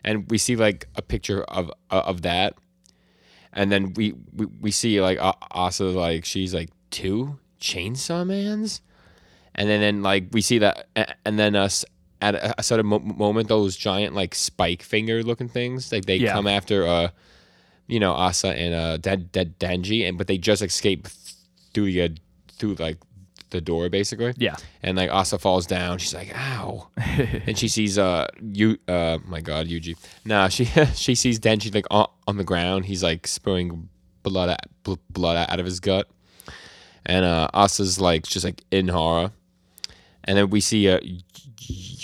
and 0.04 0.30
we 0.30 0.38
see 0.38 0.58
like 0.58 0.88
a 0.98 1.02
picture 1.02 1.44
of 1.44 1.72
uh, 1.90 2.04
of 2.06 2.22
that, 2.24 2.56
and 3.54 3.72
then 3.72 3.94
we 3.94 4.14
we, 4.36 4.46
we 4.60 4.72
see 4.72 5.00
like 5.00 5.20
uh, 5.20 5.32
Asa 5.52 5.86
like 5.86 6.26
she's 6.26 6.54
like 6.54 6.70
two 6.92 7.40
chainsaw 7.62 8.28
mans, 8.28 8.82
and 9.56 9.70
then 9.70 9.80
then 9.80 10.04
like 10.04 10.26
we 10.34 10.42
see 10.42 10.58
that, 10.58 10.88
and 11.26 11.40
then 11.40 11.56
us. 11.56 11.86
At 12.22 12.36
a, 12.36 12.56
a 12.60 12.64
certain 12.64 12.86
mo- 12.86 13.00
moment, 13.00 13.50
those 13.50 13.76
giant 13.76 14.16
like 14.16 14.34
spike 14.34 14.82
finger 14.82 15.24
looking 15.24 15.50
things, 15.50 15.92
like 15.92 16.06
they 16.06 16.16
Yeah. 16.16 16.32
come 16.32 16.48
after 16.48 16.88
uh, 16.88 17.10
you 17.88 18.00
know, 18.00 18.14
Asa 18.14 18.50
and 18.50 18.74
uh, 18.74 18.98
Dan- 18.98 19.30
Dan- 19.32 19.56
Danji, 19.60 20.08
and 20.08 20.18
but 20.18 20.28
they 20.28 20.38
just 20.38 20.62
escape 20.62 21.08
through 21.74 21.92
the 21.92 22.02
uh, 22.04 22.10
through 22.58 22.76
like 22.76 22.98
the 23.50 23.62
door 23.62 23.88
basically. 23.90 24.34
Yeah. 24.38 24.56
And 24.82 24.98
like 24.98 25.12
Asa 25.12 25.38
falls 25.38 25.66
down. 25.68 26.00
She's 26.00 26.14
like, 26.14 26.36
"Ow!" 26.36 26.90
and 26.98 27.58
she 27.58 27.68
sees 27.68 27.98
uh 27.98 28.28
you 28.42 28.78
uh 28.88 29.20
my 29.26 29.42
God 29.42 29.68
Yuji. 29.68 29.96
Nah, 30.26 30.48
she 30.50 30.66
she 30.96 31.16
sees 31.16 31.40
Denji 31.40 31.74
like 31.74 31.86
on, 31.92 32.08
on 32.28 32.38
the 32.38 32.44
ground. 32.44 32.86
He's 32.86 33.04
like 33.04 33.28
spewing 33.28 33.90
blood 34.24 34.50
out, 34.50 34.62
bl- 34.84 34.94
blood 35.10 35.38
out 35.50 35.60
of 35.60 35.66
his 35.66 35.80
gut, 35.80 36.10
and 37.06 37.24
uh 37.26 37.48
Asa's 37.54 38.00
like 38.02 38.24
just 38.24 38.44
like 38.46 38.64
in 38.72 38.88
horror. 38.88 39.32
And 40.26 40.38
then 40.38 40.50
we 40.50 40.62
see 40.62 40.90
uh, 40.90 41.00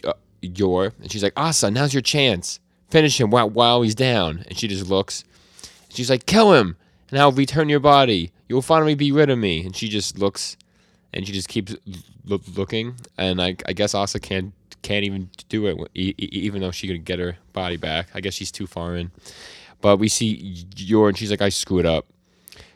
uh 0.03 0.13
Yor, 0.41 0.93
and 1.01 1.11
she's 1.11 1.23
like, 1.23 1.33
"Asa, 1.35 1.71
now's 1.71 1.93
your 1.93 2.01
chance. 2.01 2.59
finish 2.89 3.19
him 3.19 3.29
while 3.31 3.49
while 3.49 3.81
he's 3.81 3.95
down." 3.95 4.43
And 4.47 4.57
she 4.57 4.67
just 4.67 4.87
looks. 4.87 5.23
She's 5.89 6.09
like, 6.09 6.25
"Kill 6.25 6.53
him, 6.53 6.77
and 7.09 7.19
I'll 7.19 7.31
return 7.31 7.69
your 7.69 7.79
body. 7.79 8.31
You'll 8.47 8.61
finally 8.61 8.95
be 8.95 9.11
rid 9.11 9.29
of 9.29 9.37
me." 9.37 9.65
And 9.65 9.75
she 9.75 9.89
just 9.89 10.17
looks, 10.17 10.55
and 11.13 11.25
she 11.27 11.33
just 11.33 11.49
keeps 11.49 11.75
looking. 12.25 12.95
And 13.17 13.41
I, 13.41 13.55
I 13.65 13.73
guess 13.73 13.93
Asa 13.93 14.19
can't 14.19 14.53
can't 14.81 15.03
even 15.03 15.29
do 15.49 15.67
it, 15.67 15.77
even 15.95 16.61
though 16.61 16.71
she 16.71 16.87
could 16.87 17.03
get 17.03 17.19
her 17.19 17.37
body 17.53 17.77
back. 17.77 18.09
I 18.13 18.21
guess 18.21 18.33
she's 18.33 18.51
too 18.51 18.67
far 18.67 18.95
in. 18.95 19.11
But 19.81 19.97
we 19.97 20.07
see 20.07 20.65
Yor, 20.75 21.09
and 21.09 21.17
she's 21.17 21.31
like, 21.31 21.41
"I 21.41 21.49
screwed 21.49 21.85
up." 21.85 22.05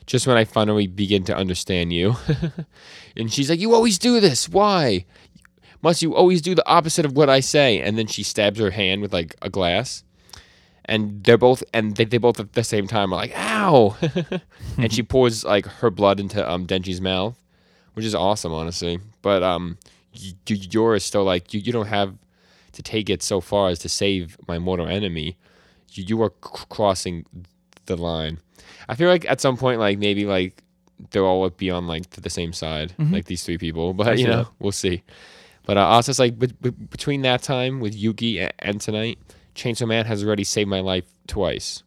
Just 0.05 0.27
when 0.27 0.35
I 0.35 0.43
finally 0.43 0.87
begin 0.87 1.23
to 1.25 1.35
understand 1.35 1.93
you, 1.93 2.15
and 3.15 3.31
she's 3.31 3.49
like, 3.49 3.59
"You 3.59 3.73
always 3.73 3.97
do 3.97 4.19
this. 4.19 4.49
Why? 4.49 5.05
Must 5.81 6.01
you 6.01 6.15
always 6.15 6.41
do 6.41 6.55
the 6.55 6.67
opposite 6.67 7.05
of 7.05 7.15
what 7.15 7.29
I 7.29 7.39
say?" 7.39 7.79
And 7.79 7.97
then 7.97 8.07
she 8.07 8.23
stabs 8.23 8.59
her 8.59 8.71
hand 8.71 9.01
with 9.01 9.13
like 9.13 9.35
a 9.41 9.49
glass 9.49 10.03
and 10.85 11.23
they're 11.23 11.37
both 11.37 11.63
and 11.73 11.95
they, 11.95 12.05
they 12.05 12.17
both 12.17 12.39
at 12.39 12.53
the 12.53 12.63
same 12.63 12.87
time 12.87 13.13
are 13.13 13.17
like 13.17 13.33
ow! 13.35 13.95
And 14.77 14.91
she 14.91 15.03
pours 15.03 15.43
like 15.43 15.65
her 15.65 15.89
blood 15.91 16.19
into 16.19 16.39
um 16.49 16.65
denji's 16.67 16.99
mouth 17.01 17.35
which 17.93 18.05
is 18.05 18.15
awesome 18.15 18.51
honestly. 18.53 18.99
But 19.21 19.43
um 19.43 19.77
y- 20.15 20.33
y- 20.49 20.57
Yor 20.71 20.95
is 20.95 21.03
still 21.03 21.23
like 21.23 21.53
you, 21.53 21.59
you 21.59 21.71
don't 21.71 21.87
have 21.87 22.13
to 22.73 22.81
take 22.81 23.09
it 23.09 23.21
so 23.21 23.39
far 23.39 23.69
as 23.69 23.79
to 23.79 23.89
save 23.89 24.35
my 24.47 24.57
mortal 24.59 24.87
enemy. 24.87 25.37
You, 25.91 26.03
you 26.07 26.21
are 26.23 26.33
c- 26.43 26.65
crossing 26.69 27.25
the 27.85 27.95
line. 27.95 28.39
I 28.89 28.95
feel 28.95 29.09
like 29.09 29.25
at 29.29 29.39
some 29.41 29.57
point 29.57 29.79
like 29.79 29.99
maybe 29.99 30.25
like 30.25 30.63
they'll 31.11 31.25
all 31.25 31.47
be 31.49 31.69
on 31.69 31.85
like 31.87 32.09
the 32.11 32.29
same 32.29 32.51
side 32.53 32.93
like 33.11 33.25
these 33.25 33.43
three 33.43 33.57
people. 33.59 33.93
But 33.93 34.17
you 34.17 34.27
know 34.27 34.43
that. 34.43 34.51
we'll 34.59 34.71
see. 34.71 35.03
But 35.65 35.77
uh, 35.77 35.85
Asa's 35.85 36.19
like 36.19 36.37
bet- 36.39 36.59
bet- 36.61 36.89
between 36.89 37.21
that 37.21 37.41
time 37.43 37.79
with 37.79 37.95
Yuki 37.95 38.39
and 38.59 38.81
tonight, 38.81 39.17
Chainsaw 39.55 39.87
Man 39.87 40.05
has 40.05 40.23
already 40.23 40.43
saved 40.43 40.69
my 40.69 40.79
life 40.79 41.05
twice. 41.27 41.83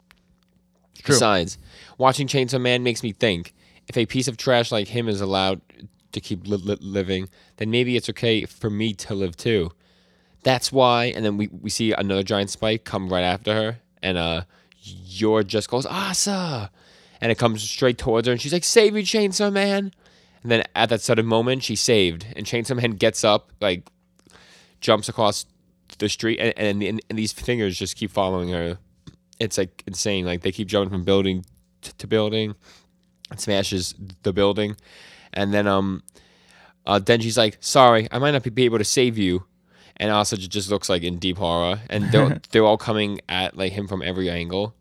true. 1.02 1.14
Besides, 1.14 1.58
watching 1.98 2.26
Chainsaw 2.26 2.60
Man 2.60 2.82
makes 2.82 3.02
me 3.02 3.12
think 3.12 3.54
if 3.88 3.96
a 3.96 4.06
piece 4.06 4.28
of 4.28 4.36
trash 4.36 4.72
like 4.72 4.88
him 4.88 5.08
is 5.08 5.20
allowed 5.20 5.60
to 6.12 6.20
keep 6.20 6.46
li- 6.46 6.56
li- 6.56 6.78
living, 6.80 7.28
then 7.56 7.70
maybe 7.70 7.96
it's 7.96 8.08
okay 8.10 8.44
for 8.44 8.70
me 8.70 8.94
to 8.94 9.14
live 9.14 9.36
too. 9.36 9.70
That's 10.42 10.72
why. 10.72 11.06
And 11.06 11.24
then 11.24 11.36
we, 11.36 11.48
we 11.48 11.70
see 11.70 11.92
another 11.92 12.22
giant 12.22 12.50
spike 12.50 12.84
come 12.84 13.08
right 13.08 13.22
after 13.24 13.52
her, 13.54 13.78
and 14.02 14.16
uh, 14.16 14.42
Yor 14.80 15.42
just 15.42 15.68
goes 15.68 15.86
Asa, 15.86 16.70
and 17.20 17.32
it 17.32 17.38
comes 17.38 17.62
straight 17.62 17.98
towards 17.98 18.26
her, 18.26 18.32
and 18.32 18.40
she's 18.40 18.52
like, 18.52 18.64
"Save 18.64 18.94
me, 18.94 19.02
Chainsaw 19.02 19.52
Man!" 19.52 19.92
And 20.42 20.52
then 20.52 20.62
at 20.76 20.90
that 20.90 21.00
sudden 21.00 21.26
moment, 21.26 21.64
she's 21.64 21.80
saved, 21.80 22.26
and 22.36 22.46
Chainsaw 22.46 22.76
Man 22.80 22.92
gets 22.92 23.24
up, 23.24 23.50
like 23.60 23.88
jumps 24.80 25.08
across 25.08 25.46
the 25.98 26.08
street, 26.08 26.38
and, 26.38 26.54
and, 26.56 26.82
and, 26.82 27.00
and 27.08 27.18
these 27.18 27.32
fingers 27.32 27.78
just 27.78 27.96
keep 27.96 28.10
following 28.10 28.50
her. 28.50 28.78
It's 29.38 29.58
like 29.58 29.82
insane. 29.86 30.24
Like 30.24 30.42
they 30.42 30.52
keep 30.52 30.68
jumping 30.68 30.90
from 30.90 31.04
building 31.04 31.44
t- 31.82 31.92
to 31.98 32.06
building, 32.06 32.54
and 33.30 33.40
smashes 33.40 33.94
the 34.22 34.32
building, 34.32 34.76
and 35.32 35.52
then 35.52 35.66
um, 35.66 36.02
uh, 36.86 37.00
Denji's 37.00 37.36
like, 37.36 37.58
"Sorry, 37.60 38.08
I 38.10 38.18
might 38.18 38.30
not 38.30 38.54
be 38.54 38.64
able 38.64 38.78
to 38.78 38.84
save 38.84 39.18
you." 39.18 39.44
And 39.98 40.10
Asa 40.10 40.36
just 40.36 40.70
looks 40.70 40.88
like 40.88 41.02
in 41.02 41.18
deep 41.18 41.38
horror, 41.38 41.80
and 41.90 42.10
they're 42.12 42.40
they're 42.50 42.64
all 42.64 42.78
coming 42.78 43.20
at 43.28 43.56
like 43.56 43.72
him 43.72 43.88
from 43.88 44.02
every 44.02 44.30
angle, 44.30 44.74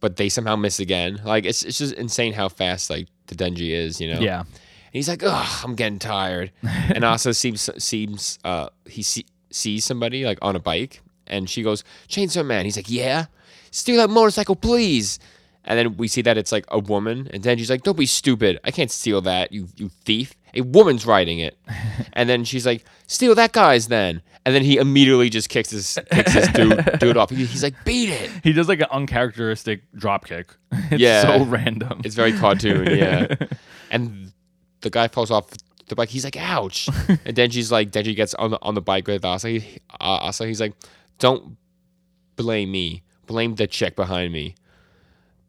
but 0.00 0.16
they 0.16 0.28
somehow 0.28 0.56
miss 0.56 0.80
again. 0.80 1.20
Like 1.24 1.44
it's 1.44 1.62
it's 1.62 1.78
just 1.78 1.94
insane 1.94 2.32
how 2.32 2.48
fast 2.48 2.90
like 2.90 3.08
the 3.26 3.34
Denji 3.34 3.70
is, 3.70 4.00
you 4.00 4.12
know. 4.12 4.20
Yeah. 4.20 4.40
And 4.40 4.48
he's 4.98 5.08
like, 5.08 5.22
"Ugh, 5.22 5.64
I'm 5.64 5.74
getting 5.74 5.98
tired." 5.98 6.52
and 6.62 7.04
also 7.04 7.32
seems 7.32 7.68
seems 7.82 8.38
uh 8.44 8.68
he 8.86 9.02
see, 9.02 9.26
sees 9.54 9.84
somebody 9.84 10.24
like 10.24 10.38
on 10.42 10.56
a 10.56 10.60
bike, 10.60 11.00
and 11.26 11.48
she 11.48 11.62
goes, 11.62 11.84
"Chainsaw 12.08 12.44
Man." 12.44 12.64
He's 12.64 12.76
like, 12.76 12.90
"Yeah, 12.90 13.26
steal 13.70 13.96
that 13.98 14.10
motorcycle, 14.10 14.56
please." 14.56 15.18
And 15.66 15.78
then 15.78 15.96
we 15.96 16.08
see 16.08 16.20
that 16.22 16.36
it's 16.36 16.52
like 16.52 16.66
a 16.68 16.78
woman, 16.78 17.28
and 17.32 17.42
then 17.42 17.56
she's 17.56 17.70
like, 17.70 17.82
"Don't 17.82 17.96
be 17.96 18.04
stupid! 18.06 18.58
I 18.64 18.70
can't 18.70 18.90
steal 18.90 19.20
that, 19.22 19.50
you 19.52 19.68
you 19.76 19.88
thief! 20.04 20.34
A 20.54 20.60
woman's 20.60 21.06
riding 21.06 21.38
it." 21.38 21.56
and 22.12 22.28
then 22.28 22.44
she's 22.44 22.66
like, 22.66 22.84
"Steal 23.06 23.34
that 23.36 23.52
guy's 23.52 23.88
then." 23.88 24.20
And 24.46 24.54
then 24.54 24.62
he 24.62 24.76
immediately 24.76 25.30
just 25.30 25.48
kicks 25.48 25.70
his 25.70 25.98
kicks 26.12 26.32
his 26.32 26.48
dude, 26.48 26.84
dude 27.00 27.16
off. 27.16 27.30
He- 27.30 27.46
He's 27.46 27.62
like, 27.62 27.82
"Beat 27.86 28.10
it!" 28.10 28.30
He 28.42 28.52
does 28.52 28.68
like 28.68 28.80
an 28.80 28.88
uncharacteristic 28.90 29.90
drop 29.94 30.26
kick. 30.26 30.48
It's 30.90 31.00
Yeah. 31.00 31.22
so 31.22 31.44
random. 31.46 32.02
It's 32.04 32.14
very 32.14 32.32
cartoon, 32.34 32.86
yeah. 32.98 33.34
and 33.90 34.32
the 34.82 34.90
guy 34.90 35.08
falls 35.08 35.30
off 35.30 35.46
the 35.86 35.94
bike. 35.94 36.08
He's 36.08 36.24
like, 36.24 36.36
"Ouch!" 36.36 36.88
and 37.08 37.36
Denji's 37.36 37.72
like, 37.72 37.90
Denji 37.90 38.14
gets 38.14 38.34
on 38.34 38.52
the 38.52 38.58
on 38.62 38.74
the 38.74 38.82
bike 38.82 39.06
with 39.06 39.24
Asa. 39.24 39.58
Uh, 39.90 40.28
Asa, 40.28 40.46
he's 40.46 40.60
like, 40.60 40.74
"Don't 41.18 41.56
blame 42.36 42.70
me. 42.70 43.02
Blame 43.26 43.54
the 43.54 43.66
chick 43.66 43.96
behind 43.96 44.32
me." 44.32 44.54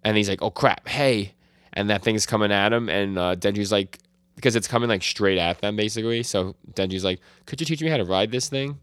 And 0.03 0.17
he's 0.17 0.29
like, 0.29 0.41
"Oh 0.41 0.51
crap! 0.51 0.87
Hey!" 0.87 1.33
And 1.73 1.89
that 1.89 2.03
thing's 2.03 2.25
coming 2.25 2.51
at 2.51 2.71
him, 2.71 2.87
and 2.87 3.17
uh, 3.17 3.35
Denji's 3.35 3.71
like, 3.71 3.99
because 4.35 4.55
it's 4.55 4.67
coming 4.67 4.89
like 4.89 5.03
straight 5.03 5.37
at 5.37 5.59
them, 5.59 5.75
basically. 5.75 6.23
So 6.23 6.55
Denji's 6.73 7.03
like, 7.03 7.19
"Could 7.45 7.59
you 7.59 7.65
teach 7.65 7.81
me 7.81 7.89
how 7.89 7.97
to 7.97 8.05
ride 8.05 8.31
this 8.31 8.49
thing?" 8.49 8.79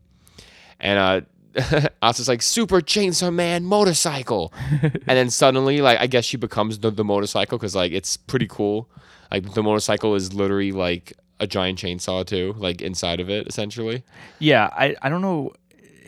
And 0.81 0.99
uh, 0.99 1.89
Asa's 2.03 2.29
like, 2.29 2.43
"Super 2.43 2.81
Chainsaw 2.81 3.33
Man 3.33 3.65
motorcycle," 3.65 4.53
and 4.83 5.03
then 5.07 5.31
suddenly, 5.31 5.81
like, 5.81 5.99
I 6.01 6.07
guess 6.07 6.25
she 6.25 6.37
becomes 6.37 6.79
the, 6.79 6.91
the 6.91 7.05
motorcycle 7.05 7.59
because 7.59 7.75
like 7.75 7.93
it's 7.93 8.17
pretty 8.17 8.47
cool. 8.47 8.89
Like 9.31 9.55
the 9.55 9.63
motorcycle 9.63 10.15
is 10.15 10.35
literally 10.35 10.73
like 10.73 11.13
a 11.43 11.47
giant 11.47 11.79
chainsaw 11.79 12.25
too, 12.25 12.55
like 12.57 12.81
inside 12.81 13.21
of 13.21 13.29
it, 13.29 13.47
essentially. 13.49 14.05
Yeah, 14.39 14.71
I, 14.73 14.97
I 15.03 15.09
don't 15.11 15.23
know. 15.23 15.53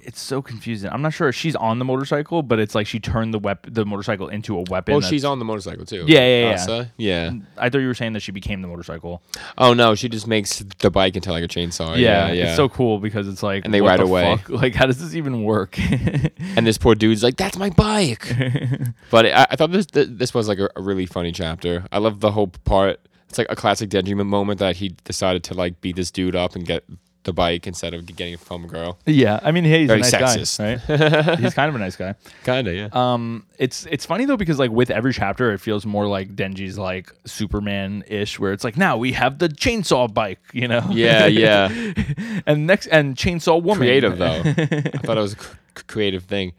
It's 0.07 0.21
so 0.21 0.43
confusing. 0.43 0.91
I'm 0.91 1.01
not 1.01 1.15
sure 1.15 1.31
if 1.31 1.35
she's 1.35 1.57
on 1.57 1.79
the 1.79 1.85
motorcycle, 1.87 2.43
but 2.43 2.59
it's 2.59 2.75
like 2.75 2.87
she 2.87 3.01
turned 3.01 3.33
the 3.33 3.39
wep- 3.39 3.67
the 3.67 3.87
motorcycle 3.87 4.29
into 4.29 4.55
a 4.59 4.63
weapon. 4.69 4.93
Well, 4.93 5.01
that's- 5.01 5.09
she's 5.11 5.25
on 5.25 5.39
the 5.39 5.47
motorcycle 5.47 5.87
too. 5.87 6.05
Yeah, 6.07 6.19
yeah, 6.21 6.41
yeah. 6.49 6.53
Asa, 6.53 6.93
yeah. 6.99 7.31
I 7.57 7.71
thought 7.71 7.79
you 7.79 7.87
were 7.87 7.95
saying 7.95 8.13
that 8.13 8.21
she 8.21 8.31
became 8.31 8.61
the 8.61 8.69
motorcycle. 8.69 9.23
Oh 9.57 9.73
no, 9.73 9.95
she 9.95 10.11
just 10.11 10.27
makes 10.27 10.59
the 10.81 10.91
bike 10.91 11.17
into 11.17 11.33
like 11.33 11.43
a 11.43 11.49
chainsaw. 11.49 11.97
Yeah, 11.99 12.31
yeah. 12.33 12.49
It's 12.49 12.57
so 12.57 12.69
cool 12.69 12.99
because 12.99 13.27
it's 13.27 13.43
like, 13.43 13.65
And 13.65 13.73
they 13.73 13.81
what 13.81 13.89
ride 13.89 14.01
the 14.01 14.05
away. 14.05 14.37
fuck? 14.37 14.49
Like, 14.65 14.75
how 14.75 14.85
does 14.85 14.99
this 15.01 15.15
even 15.15 15.43
work? 15.43 15.79
and 16.55 16.67
this 16.67 16.77
poor 16.77 16.95
dude's 16.95 17.23
like, 17.23 17.39
"That's 17.39 17.57
my 17.57 17.71
bike." 17.71 18.31
but 19.11 19.25
I, 19.25 19.47
I 19.53 19.57
thought 19.57 19.73
this 19.73 19.87
this 19.91 20.35
was 20.35 20.49
like 20.49 20.59
a, 20.59 20.69
a 20.77 20.83
really 20.83 21.07
funny 21.07 21.33
chapter. 21.33 21.87
I 21.91 21.97
love 21.99 22.21
the 22.21 22.31
whole 22.33 22.49
part. 22.49 23.01
It's 23.35 23.39
like 23.41 23.51
a 23.51 23.57
classic 23.57 23.91
Denji 23.91 24.15
moment 24.25 24.61
that 24.61 24.77
he 24.77 24.91
decided 25.03 25.43
to 25.45 25.55
like 25.55 25.81
beat 25.81 25.97
this 25.97 26.13
dude 26.13 26.37
up 26.37 26.55
and 26.55 26.65
get 26.65 26.85
the 27.25 27.33
bike 27.33 27.67
instead 27.67 27.93
of 27.93 28.07
getting 28.07 28.35
it 28.35 28.39
from 28.39 28.65
a 28.65 28.69
girl. 28.69 28.97
yeah, 29.07 29.41
I 29.43 29.51
mean, 29.51 29.65
hey, 29.65 29.81
he's 29.81 29.89
Very 29.89 29.99
a 29.99 30.03
nice 30.03 30.15
sexist. 30.15 30.59
guy, 30.59 31.27
right? 31.33 31.39
he's 31.41 31.53
kind 31.53 31.69
of 31.69 31.75
a 31.75 31.79
nice 31.79 31.97
guy. 31.97 32.15
Kinda, 32.45 32.73
yeah. 32.73 32.89
Um, 32.93 33.45
it's 33.59 33.87
it's 33.87 34.07
funny 34.07 34.25
though 34.25 34.37
because 34.37 34.61
like 34.61 34.71
with 34.71 34.89
every 34.89 35.13
chapter, 35.13 35.51
it 35.53 35.59
feels 35.59 35.85
more 35.85 36.07
like 36.07 36.37
Denji's 36.37 36.79
like 36.79 37.11
Superman 37.27 38.05
ish, 38.07 38.39
where 38.39 38.53
it's 38.53 38.63
like 38.63 38.77
now 38.77 38.97
we 38.99 39.11
have 39.15 39.41
the 39.41 39.49
chainsaw 39.49 40.13
bike, 40.15 40.39
you 40.53 40.69
know? 40.69 40.87
yeah, 40.93 41.27
yeah. 41.45 41.93
and 42.47 42.69
next 42.69 42.87
and 42.87 43.17
chainsaw 43.17 43.61
woman. 43.61 43.79
Creative 43.79 44.17
though. 44.17 44.43
I 44.45 44.99
thought 44.99 45.19
it 45.19 45.21
was 45.21 45.33
a 45.33 45.41
c- 45.43 45.49
creative 45.89 46.23
thing. 46.23 46.53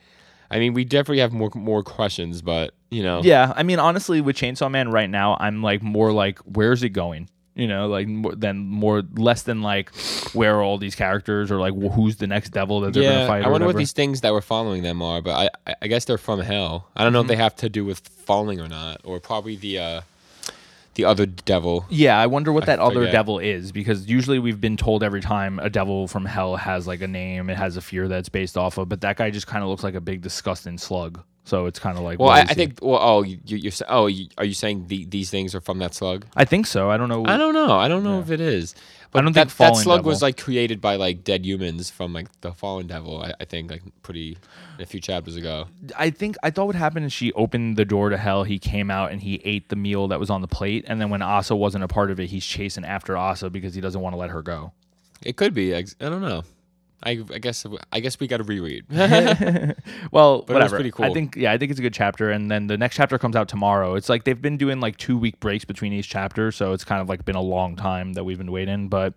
I 0.51 0.59
mean, 0.59 0.73
we 0.73 0.83
definitely 0.83 1.19
have 1.19 1.31
more 1.31 1.51
more 1.55 1.83
questions, 1.83 2.41
but 2.41 2.73
you 2.95 3.03
know, 3.03 3.21
Yeah, 3.23 3.51
I 3.55 3.63
mean, 3.63 3.79
honestly, 3.79 4.21
with 4.21 4.35
Chainsaw 4.37 4.69
Man 4.71 4.89
right 4.89 5.09
now, 5.09 5.37
I'm 5.39 5.61
like 5.61 5.81
more 5.81 6.11
like, 6.11 6.39
where's 6.39 6.81
it 6.83 6.89
going? 6.89 7.29
You 7.57 7.67
know, 7.67 7.87
like 7.87 8.07
more 8.07 8.35
than 8.35 8.57
more 8.59 9.01
less 9.15 9.43
than 9.43 9.61
like 9.61 9.89
where 10.33 10.55
are 10.57 10.63
all 10.63 10.77
these 10.77 10.93
characters 10.95 11.51
or 11.51 11.57
like 11.57 11.73
who's 11.93 12.17
the 12.17 12.27
next 12.27 12.49
devil 12.49 12.81
that 12.81 12.93
they're 12.93 13.03
gonna 13.03 13.27
fight. 13.27 13.43
I 13.43 13.47
or 13.47 13.51
wonder 13.51 13.65
what 13.65 13.75
whatever. 13.75 13.77
these 13.79 13.93
things 13.93 14.19
that 14.21 14.33
were 14.33 14.41
following 14.41 14.83
them 14.83 15.01
are, 15.01 15.21
but 15.21 15.31
I 15.43 15.49
I- 15.71 15.75
I 15.83 15.87
guess 15.87 16.03
they're 16.05 16.17
from 16.17 16.39
hell. 16.41 16.89
I 16.97 17.03
don't 17.03 17.13
know 17.13 17.21
Mm-hmm. 17.21 17.31
if 17.31 17.37
they 17.37 17.43
have 17.43 17.55
to 17.57 17.69
do 17.69 17.85
with 17.85 17.99
falling 18.25 18.59
or 18.59 18.67
not, 18.67 18.99
or 19.05 19.19
probably 19.21 19.55
the 19.55 19.79
uh 19.79 20.01
the 20.95 21.05
other 21.05 21.25
devil. 21.25 21.85
Yeah, 21.89 22.17
I 22.19 22.27
wonder 22.27 22.51
what 22.53 22.65
that 22.67 22.79
other 22.79 22.95
forget. 23.01 23.11
devil 23.13 23.39
is 23.39 23.71
because 23.71 24.07
usually 24.07 24.39
we've 24.39 24.59
been 24.61 24.77
told 24.77 25.01
every 25.03 25.21
time 25.21 25.59
a 25.59 25.69
devil 25.69 26.07
from 26.07 26.25
hell 26.25 26.55
has 26.57 26.87
like 26.87 27.01
a 27.01 27.07
name, 27.07 27.49
it 27.49 27.57
has 27.57 27.75
a 27.77 27.81
fear 27.81 28.07
that's 28.09 28.29
based 28.29 28.57
off 28.57 28.77
of, 28.77 28.87
but 28.89 28.99
that 29.01 29.15
guy 29.17 29.29
just 29.29 29.47
kind 29.47 29.63
of 29.63 29.69
looks 29.69 29.83
like 29.83 29.95
a 29.95 30.01
big 30.01 30.21
disgusting 30.21 30.77
slug. 30.77 31.21
So 31.45 31.67
it's 31.67 31.77
kind 31.77 31.97
of 31.97 32.03
like, 32.03 32.19
Well, 32.19 32.29
I, 32.29 32.41
I 32.41 32.53
think. 32.53 32.79
Well, 32.81 32.99
oh, 32.99 33.21
you, 33.21 33.39
you're 33.45 33.71
oh, 33.87 34.07
you, 34.07 34.27
are 34.37 34.45
you 34.45 34.55
saying 34.55 34.87
the, 34.87 35.05
these 35.05 35.29
things 35.29 35.53
are 35.53 35.61
from 35.61 35.77
that 35.79 35.93
slug? 35.93 36.25
I 36.35 36.43
think 36.43 36.65
so. 36.65 36.89
I 36.89 36.97
don't 36.97 37.07
know. 37.07 37.23
I 37.25 37.37
don't 37.37 37.53
know. 37.53 37.71
I 37.71 37.87
don't 37.87 38.03
know 38.03 38.19
if 38.19 38.31
it 38.31 38.41
is. 38.41 38.75
But 39.11 39.19
I 39.19 39.21
don't 39.21 39.33
that, 39.33 39.51
think 39.51 39.57
that 39.59 39.75
slug 39.77 39.99
Devil- 39.99 40.09
was 40.09 40.21
like 40.21 40.41
created 40.41 40.81
by 40.81 40.97
like 40.97 41.23
dead 41.23 41.45
humans 41.45 41.89
from 41.89 42.11
like 42.11 42.27
the 42.41 42.51
fallen 42.51 42.87
devil. 42.87 43.21
I, 43.21 43.33
I 43.39 43.45
think 43.45 43.71
like 43.71 43.83
pretty 44.01 44.37
a 44.79 44.85
few 44.85 44.99
chapters 44.99 45.37
ago. 45.37 45.67
I 45.95 46.09
think 46.09 46.35
I 46.43 46.49
thought 46.49 46.65
what 46.65 46.75
happened 46.75 47.05
is 47.05 47.13
she 47.13 47.31
opened 47.33 47.77
the 47.77 47.85
door 47.85 48.09
to 48.09 48.17
hell. 48.17 48.43
He 48.43 48.59
came 48.59 48.91
out 48.91 49.11
and 49.11 49.21
he 49.21 49.39
ate 49.45 49.69
the 49.69 49.77
meal 49.77 50.09
that 50.09 50.19
was 50.19 50.29
on 50.29 50.41
the 50.41 50.49
plate, 50.49 50.83
and 50.87 50.99
then 50.99 51.09
when 51.09 51.21
Asa 51.21 51.55
wasn't 51.55 51.85
a 51.85 51.87
part 51.87 52.11
of 52.11 52.19
it, 52.19 52.27
he's 52.27 52.45
chasing 52.45 52.83
after 52.83 53.15
Asa 53.15 53.49
because 53.49 53.73
he 53.73 53.79
doesn't 53.79 54.01
want 54.01 54.13
to 54.13 54.17
let 54.17 54.31
her 54.31 54.41
go. 54.41 54.73
It 55.21 55.37
could 55.37 55.53
be. 55.53 55.73
I 55.73 55.83
don't 55.99 56.21
know. 56.21 56.43
I, 57.03 57.23
I 57.33 57.37
guess 57.39 57.65
I 57.91 57.99
guess 57.99 58.19
we 58.19 58.27
got 58.27 58.37
to 58.37 58.43
reread. 58.43 58.85
Well, 60.11 60.41
But 60.41 60.53
whatever. 60.53 60.77
pretty 60.77 60.89
I 60.89 60.91
cool. 61.07 61.13
think 61.13 61.35
yeah, 61.35 61.51
I 61.51 61.57
think 61.57 61.71
it's 61.71 61.79
a 61.79 61.83
good 61.83 61.93
chapter, 61.93 62.31
and 62.31 62.49
then 62.49 62.67
the 62.67 62.77
next 62.77 62.95
chapter 62.95 63.17
comes 63.17 63.35
out 63.35 63.47
tomorrow. 63.47 63.95
It's 63.95 64.09
like 64.09 64.23
they've 64.23 64.41
been 64.41 64.57
doing 64.57 64.79
like 64.79 64.97
two 64.97 65.17
week 65.17 65.39
breaks 65.39 65.65
between 65.65 65.93
each 65.93 66.09
chapter, 66.09 66.51
so 66.51 66.73
it's 66.73 66.83
kind 66.83 67.01
of 67.01 67.09
like 67.09 67.25
been 67.25 67.35
a 67.35 67.41
long 67.41 67.75
time 67.75 68.13
that 68.13 68.23
we've 68.23 68.37
been 68.37 68.51
waiting. 68.51 68.87
But 68.87 69.13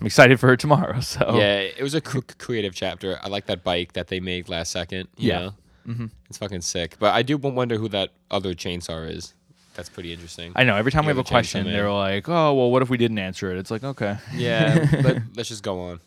I'm 0.00 0.06
excited 0.06 0.40
for 0.40 0.52
it 0.52 0.60
tomorrow. 0.60 1.00
So 1.02 1.36
Yeah, 1.36 1.58
it 1.60 1.82
was 1.82 1.94
a 1.94 2.00
cr- 2.00 2.18
creative 2.38 2.74
chapter. 2.74 3.18
I 3.22 3.28
like 3.28 3.46
that 3.46 3.62
bike 3.64 3.92
that 3.92 4.08
they 4.08 4.20
made 4.20 4.48
last 4.48 4.72
second. 4.72 5.08
You 5.16 5.28
Yeah. 5.28 5.38
know? 5.40 5.54
Mm-hmm. 5.88 6.06
It's 6.28 6.38
fucking 6.38 6.60
sick. 6.62 6.96
But 6.98 7.14
I 7.14 7.22
do 7.22 7.36
wonder 7.38 7.76
who 7.76 7.88
that 7.90 8.10
other 8.30 8.54
chainsaw 8.54 9.08
is. 9.10 9.34
That's 9.74 9.88
pretty 9.88 10.12
interesting. 10.12 10.52
I 10.56 10.64
know. 10.64 10.74
Every 10.76 10.90
time 10.90 11.04
we 11.04 11.10
have 11.10 11.18
a 11.18 11.24
question, 11.24 11.64
they're 11.64 11.90
like, 11.92 12.28
"Oh, 12.28 12.52
well, 12.52 12.70
what 12.72 12.82
if 12.82 12.90
we 12.90 12.96
didn't 12.96 13.18
answer 13.20 13.52
it?" 13.52 13.58
It's 13.58 13.70
like, 13.70 13.84
okay, 13.84 14.16
yeah, 14.34 14.88
let, 15.04 15.22
let's 15.36 15.48
just 15.48 15.62
go 15.62 15.80
on. 15.80 16.00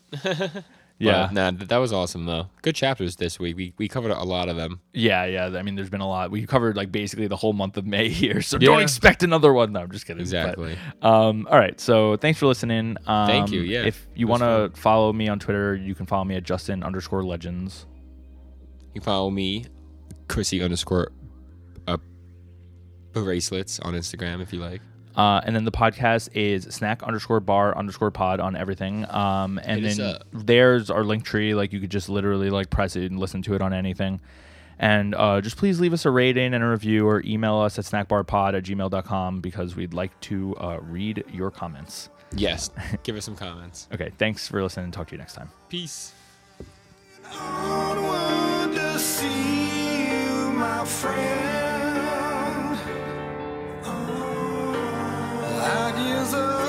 Yeah, 1.02 1.28
But, 1.32 1.58
nah, 1.58 1.64
that 1.66 1.76
was 1.78 1.92
awesome 1.92 2.26
though. 2.26 2.46
Good 2.62 2.74
chapters 2.76 3.16
this 3.16 3.38
week. 3.40 3.56
We 3.56 3.72
we 3.76 3.88
covered 3.88 4.12
a 4.12 4.22
lot 4.22 4.48
of 4.48 4.56
them. 4.56 4.80
yeah, 4.92 5.24
yeah. 5.24 5.46
I 5.58 5.62
mean, 5.62 5.74
there's 5.74 5.90
been 5.90 6.00
a 6.00 6.08
lot. 6.08 6.30
We 6.30 6.46
covered 6.46 6.76
like 6.76 6.92
basically 6.92 7.26
the 7.26 7.36
whole 7.36 7.52
month 7.52 7.76
of 7.76 7.84
May 7.86 8.08
here, 8.08 8.40
so 8.48 8.56
don't 8.58 8.80
expect 8.82 9.22
another 9.22 9.52
one. 9.52 9.72
No, 9.72 9.80
I'm 9.80 9.90
just 9.90 10.06
kidding. 10.06 10.18
but- 10.18 10.22
Exactly. 10.22 10.78
Um, 11.02 11.48
all 11.50 11.58
right. 11.58 11.80
So 11.80 12.16
thanks 12.16 12.38
for 12.38 12.46
listening. 12.46 12.96
Um, 13.06 13.26
Thank 13.26 13.50
you, 13.50 13.60
yeah, 13.62 13.84
If 13.84 14.06
you 14.14 14.26
want 14.28 14.42
to 14.42 14.70
follow 14.80 15.12
me 15.12 15.28
on 15.28 15.38
Twitter, 15.38 15.74
you 15.74 15.94
can 15.94 16.06
follow 16.06 16.24
me 16.24 16.36
at 16.36 16.44
Justin 16.44 16.82
underscore 16.82 17.24
legends. 17.24 17.86
You 18.94 19.00
can 19.00 19.02
follow 19.02 19.30
me, 19.30 19.64
Chrissy 20.28 20.62
underscore 20.62 21.10
uh, 21.88 21.96
bracelets 23.12 23.80
on 23.80 23.94
Instagram 23.94 24.40
if 24.42 24.52
you 24.52 24.60
like. 24.60 24.80
Uh, 25.16 25.40
and 25.44 25.54
then 25.54 25.64
the 25.64 25.72
podcast 25.72 26.30
is 26.34 26.64
snack 26.74 27.02
underscore 27.02 27.40
bar 27.40 27.76
underscore 27.76 28.10
pod 28.10 28.40
on 28.40 28.56
everything. 28.56 29.08
Um, 29.10 29.58
and 29.62 29.82
Hit 29.82 29.90
us 29.92 29.96
then 29.98 30.14
up. 30.14 30.22
there's 30.32 30.90
our 30.90 31.04
link 31.04 31.24
tree. 31.24 31.54
Like 31.54 31.72
you 31.72 31.80
could 31.80 31.90
just 31.90 32.08
literally 32.08 32.48
like 32.50 32.70
press 32.70 32.96
it 32.96 33.10
and 33.10 33.20
listen 33.20 33.42
to 33.42 33.54
it 33.54 33.60
on 33.62 33.72
anything. 33.72 34.20
And 34.78 35.14
uh, 35.14 35.40
just 35.40 35.58
please 35.58 35.78
leave 35.80 35.92
us 35.92 36.06
a 36.06 36.10
rating 36.10 36.54
and 36.54 36.64
a 36.64 36.66
review 36.66 37.06
or 37.06 37.22
email 37.24 37.58
us 37.58 37.78
at 37.78 37.84
snackbarpod 37.84 38.56
at 38.56 38.64
gmail.com 38.64 39.40
because 39.40 39.76
we'd 39.76 39.94
like 39.94 40.18
to 40.22 40.56
uh, 40.56 40.78
read 40.80 41.24
your 41.30 41.50
comments. 41.50 42.08
Yes. 42.34 42.70
Give 43.02 43.14
us 43.16 43.24
some 43.26 43.36
comments. 43.36 43.88
Okay. 43.92 44.10
Thanks 44.18 44.48
for 44.48 44.62
listening. 44.62 44.90
Talk 44.90 45.08
to 45.08 45.12
you 45.14 45.18
next 45.18 45.34
time. 45.34 45.50
Peace. 45.68 46.12
Onward 47.34 48.74
to 48.74 48.98
see 48.98 50.08
you, 50.10 50.52
my 50.52 50.84
friend. 50.84 51.71
ideas 55.62 56.34
of 56.34 56.61